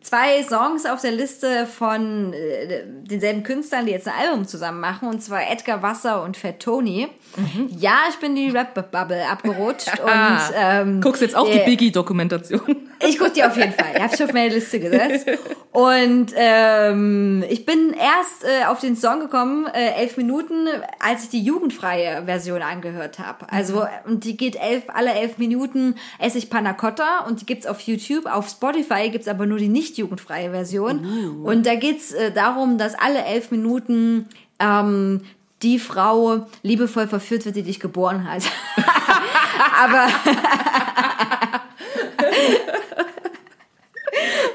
zwei 0.00 0.42
Songs 0.42 0.86
auf 0.86 1.00
der 1.00 1.12
Liste 1.12 1.66
von 1.66 2.32
äh, 2.32 2.84
denselben 3.02 3.42
Künstlern, 3.42 3.86
die 3.86 3.92
jetzt 3.92 4.06
ein 4.06 4.14
Album 4.28 4.46
zusammen 4.46 4.80
machen, 4.80 5.08
und 5.08 5.22
zwar 5.22 5.50
Edgar 5.50 5.82
Wasser 5.82 6.22
und 6.22 6.36
Fat 6.36 6.60
Tony. 6.60 7.08
Ja, 7.78 8.02
ich 8.10 8.16
bin 8.16 8.34
die 8.34 8.50
Rap-Bubble 8.50 9.26
abgerutscht 9.28 9.98
und 10.02 10.40
ähm, 10.54 11.00
Guckst 11.00 11.22
jetzt 11.22 11.36
auch 11.36 11.48
äh, 11.48 11.58
die 11.58 11.70
Biggie-Dokumentation. 11.70 12.60
ich 13.06 13.18
gucke 13.18 13.32
die 13.32 13.44
auf 13.44 13.56
jeden 13.56 13.72
Fall. 13.72 13.92
Ich 13.94 14.02
habe 14.02 14.16
schon 14.16 14.26
auf 14.26 14.32
meine 14.32 14.54
Liste 14.54 14.80
gesetzt. 14.80 15.26
Und 15.72 16.26
ähm, 16.36 17.42
ich 17.48 17.66
bin 17.66 17.92
erst 17.92 18.44
äh, 18.44 18.66
auf 18.66 18.78
den 18.78 18.94
Song 18.94 19.18
gekommen, 19.18 19.66
äh, 19.66 20.00
elf 20.00 20.16
Minuten, 20.16 20.68
als 21.00 21.24
ich 21.24 21.30
die 21.30 21.42
jugendfreie 21.42 22.26
Version 22.26 22.62
angehört 22.62 23.18
habe. 23.18 23.50
Also, 23.50 23.84
und 24.06 24.22
die 24.22 24.36
geht 24.36 24.54
elf, 24.54 24.84
alle 24.86 25.12
elf 25.12 25.38
Minuten 25.38 25.96
esse 26.20 26.38
ich 26.38 26.48
Panna 26.48 26.74
Cotta 26.74 27.24
und 27.26 27.40
die 27.40 27.46
gibt's 27.46 27.66
auf 27.66 27.80
YouTube. 27.80 28.26
Auf 28.26 28.48
Spotify 28.48 29.10
gibt's 29.10 29.26
aber 29.26 29.46
nur 29.46 29.58
die 29.58 29.66
nicht 29.66 29.98
jugendfreie 29.98 30.50
Version. 30.50 31.42
Und 31.42 31.66
da 31.66 31.74
geht's 31.74 32.12
äh, 32.12 32.30
darum, 32.30 32.78
dass 32.78 32.94
alle 32.94 33.24
elf 33.24 33.50
Minuten 33.50 34.28
ähm, 34.60 35.22
die 35.64 35.78
Frau 35.78 36.46
liebevoll 36.62 37.08
verführt 37.08 37.46
wird, 37.46 37.56
die 37.56 37.62
dich 37.62 37.80
geboren 37.80 38.30
hat. 38.30 38.42
aber 39.82 40.08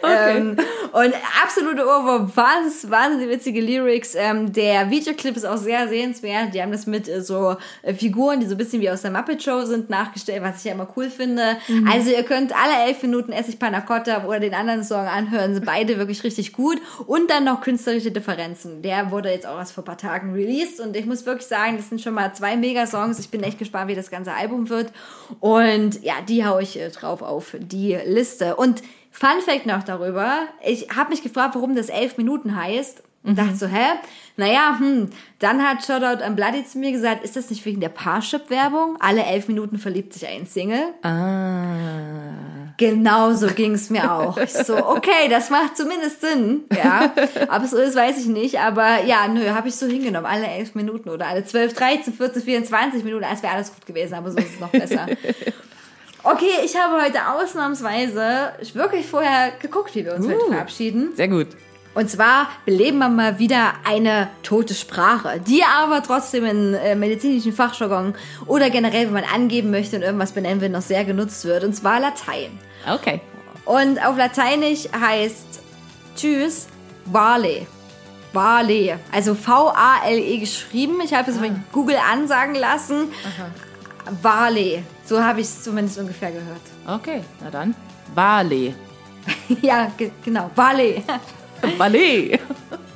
Ähm, 0.02 0.56
und 0.92 1.14
absolute 1.44 1.86
Ohrwurm, 1.86 2.32
wahnsinnig, 2.36 2.90
wahnsinnig 2.90 3.30
witzige 3.30 3.62
Lyrics. 3.62 4.16
Ähm, 4.16 4.52
der 4.54 4.90
Videoclip 4.90 5.36
ist 5.36 5.46
auch 5.46 5.58
sehr 5.58 5.88
sehenswert. 5.88 6.54
Die 6.54 6.62
haben 6.62 6.72
das 6.72 6.88
mit 6.88 7.08
äh, 7.08 7.22
so 7.22 7.58
äh, 7.82 7.94
Figuren, 7.94 8.40
die 8.40 8.46
so 8.46 8.56
ein 8.56 8.58
bisschen 8.58 8.82
wie 8.82 8.90
aus 8.90 9.02
der 9.02 9.12
Muppet 9.12 9.44
Show 9.44 9.64
sind, 9.66 9.90
nachgestellt, 9.90 10.42
was 10.42 10.60
ich 10.60 10.66
ja 10.66 10.74
immer 10.74 10.88
cool 10.96 11.10
finde. 11.10 11.58
Also 11.90 12.12
ihr 12.12 12.24
könnt 12.24 12.54
alle 12.56 12.88
elf 12.88 13.02
Minuten 13.04 13.32
Essig 13.32 13.60
Panna 13.60 13.82
Cotta 13.82 14.26
oder 14.26 14.40
den 14.40 14.54
anderen 14.54 14.84
Song 14.84 15.06
anhören. 15.06 15.54
Sind 15.54 15.66
beide 15.66 15.98
wirklich 15.98 16.24
richtig 16.24 16.54
gut. 16.54 16.78
Und 17.06 17.30
dann 17.30 17.44
noch 17.44 17.62
künstlerische 17.62 18.12
Differenzen. 18.12 18.82
Der 18.82 19.12
wurde 19.12 19.30
jetzt 19.30 19.46
auch 19.46 19.58
erst 19.58 19.74
vor 19.74 19.84
ein 19.84 19.86
paar 19.86 19.98
Tagen 19.98 20.34
released. 20.34 20.80
Und 20.80 20.96
ich 20.96 21.06
muss 21.06 21.26
wirklich 21.26 21.48
sagen, 21.48 21.78
das 21.78 21.90
sind 21.90 22.02
schon 22.02 22.14
mal 22.14 22.34
zwei 22.34 22.56
Mega-Songs. 22.56 23.20
Ich 23.20 23.30
bin 23.30 23.44
echt 23.44 23.60
gespannt, 23.60 23.90
wie 23.90 23.96
das 23.96 24.10
ganze 24.10 24.34
Album 24.34 24.70
wird. 24.70 24.92
Und 25.40 26.02
ja, 26.04 26.16
die 26.28 26.46
hau 26.46 26.60
ich 26.60 26.80
äh, 26.80 26.90
drauf 26.90 27.22
auf 27.22 27.56
die 27.60 27.98
Liste. 28.06 28.56
Und 28.56 28.82
Fun 29.12 29.42
Fact 29.44 29.66
noch 29.66 29.84
darüber. 29.84 30.48
Ich 30.64 30.90
habe 30.96 31.10
mich 31.10 31.24
gefragt, 31.24 31.56
warum 31.56 31.76
das 31.76 31.90
elf 31.90 32.18
Minuten 32.18 32.56
heißt. 32.56 33.04
Und 33.22 33.38
dachte 33.38 33.56
so, 33.56 33.68
hä? 33.68 33.86
Naja, 34.38 34.78
hm. 34.80 35.10
Dann 35.40 35.62
hat 35.62 35.84
Shoutout 35.84 36.24
an 36.24 36.36
Bloody 36.36 36.64
zu 36.66 36.78
mir 36.80 36.92
gesagt, 36.92 37.24
ist 37.24 37.36
das 37.36 37.50
nicht 37.50 37.66
wegen 37.66 37.82
der 37.82 37.90
Parship-Werbung? 37.90 38.96
Alle 39.02 39.24
elf 39.24 39.50
Minuten 39.50 39.78
verliebt 39.78 40.14
sich 40.14 40.26
ein 40.26 40.46
Single. 40.46 40.94
Ah. 41.04 42.70
Genau 42.78 43.34
so 43.34 43.48
ging 43.48 43.74
es 43.74 43.90
mir 43.90 44.10
auch. 44.10 44.38
Ich 44.38 44.54
so, 44.54 44.78
okay, 44.88 45.28
das 45.30 45.50
macht 45.50 45.76
zumindest 45.76 46.22
Sinn. 46.22 46.62
Ja, 46.74 47.12
ob 47.50 47.64
es 47.64 47.72
so 47.72 47.78
ist, 47.78 47.98
weiß 47.98 48.18
ich 48.18 48.28
nicht. 48.28 48.60
Aber 48.60 49.04
ja, 49.04 49.28
nö, 49.28 49.50
habe 49.50 49.68
ich 49.68 49.76
so 49.76 49.86
hingenommen. 49.86 50.26
Alle 50.26 50.48
elf 50.48 50.76
Minuten 50.76 51.10
oder 51.10 51.28
alle 51.28 51.44
12, 51.44 51.74
13, 51.74 52.14
14, 52.14 52.42
24 52.42 53.04
Minuten. 53.04 53.26
Als 53.26 53.44
wäre 53.44 53.54
alles 53.54 53.74
gut 53.74 53.86
gewesen, 53.86 54.14
aber 54.14 54.32
so 54.32 54.38
ist 54.38 54.54
es 54.54 54.60
noch 54.62 54.70
besser. 54.70 55.08
Okay, 56.32 56.64
ich 56.64 56.76
habe 56.78 57.02
heute 57.02 57.28
ausnahmsweise 57.28 58.54
wirklich 58.74 59.08
vorher 59.08 59.52
geguckt, 59.60 59.96
wie 59.96 60.06
wir 60.06 60.14
uns 60.14 60.28
heute 60.28 60.46
verabschieden. 60.48 61.16
Sehr 61.16 61.28
gut. 61.28 61.48
Und 61.96 62.08
zwar 62.10 62.50
beleben 62.66 63.00
wir 63.00 63.10
mal 63.10 63.40
wieder 63.40 63.74
eine 63.84 64.30
tote 64.44 64.76
Sprache, 64.76 65.42
die 65.46 65.64
aber 65.64 66.04
trotzdem 66.04 66.46
in 66.46 66.74
äh, 66.76 66.96
medizinischen 66.96 67.52
Fachjargon 67.52 68.14
oder 68.46 68.70
generell, 68.70 69.08
wenn 69.08 69.14
man 69.14 69.24
angeben 69.24 69.72
möchte 69.72 69.96
und 69.96 70.04
irgendwas 70.04 70.34
benennen 70.34 70.62
will, 70.62 70.70
noch 70.70 70.84
sehr 70.84 71.04
genutzt 71.04 71.46
wird. 71.46 71.64
Und 71.64 71.74
zwar 71.74 72.00
Latein. 72.00 72.60
Okay. 72.88 73.22
Und 73.66 74.06
auf 74.06 74.16
Lateinisch 74.16 74.88
heißt 75.00 75.62
Tschüss 76.16 76.68
Vale. 77.06 77.66
Vale. 78.34 79.00
Also 79.12 79.34
V-A-L-E 79.34 80.38
geschrieben. 80.38 81.02
Ich 81.04 81.16
habe 81.16 81.32
es 81.32 81.38
von 81.38 81.64
Google 81.72 81.98
ansagen 81.98 82.54
lassen. 82.54 83.12
Vale. 84.22 84.84
So 85.10 85.20
habe 85.24 85.42
ich 85.42 85.48
es 85.48 85.64
zumindest 85.64 85.98
ungefähr 85.98 86.32
gehört. 86.32 86.62
Okay, 86.88 87.22
na 87.42 87.50
dann. 87.50 87.76
Vale. 88.14 88.76
ja, 89.62 89.92
ge 89.98 90.12
genau. 90.24 90.52
Vale. 90.56 91.02
Vale. 91.78 92.40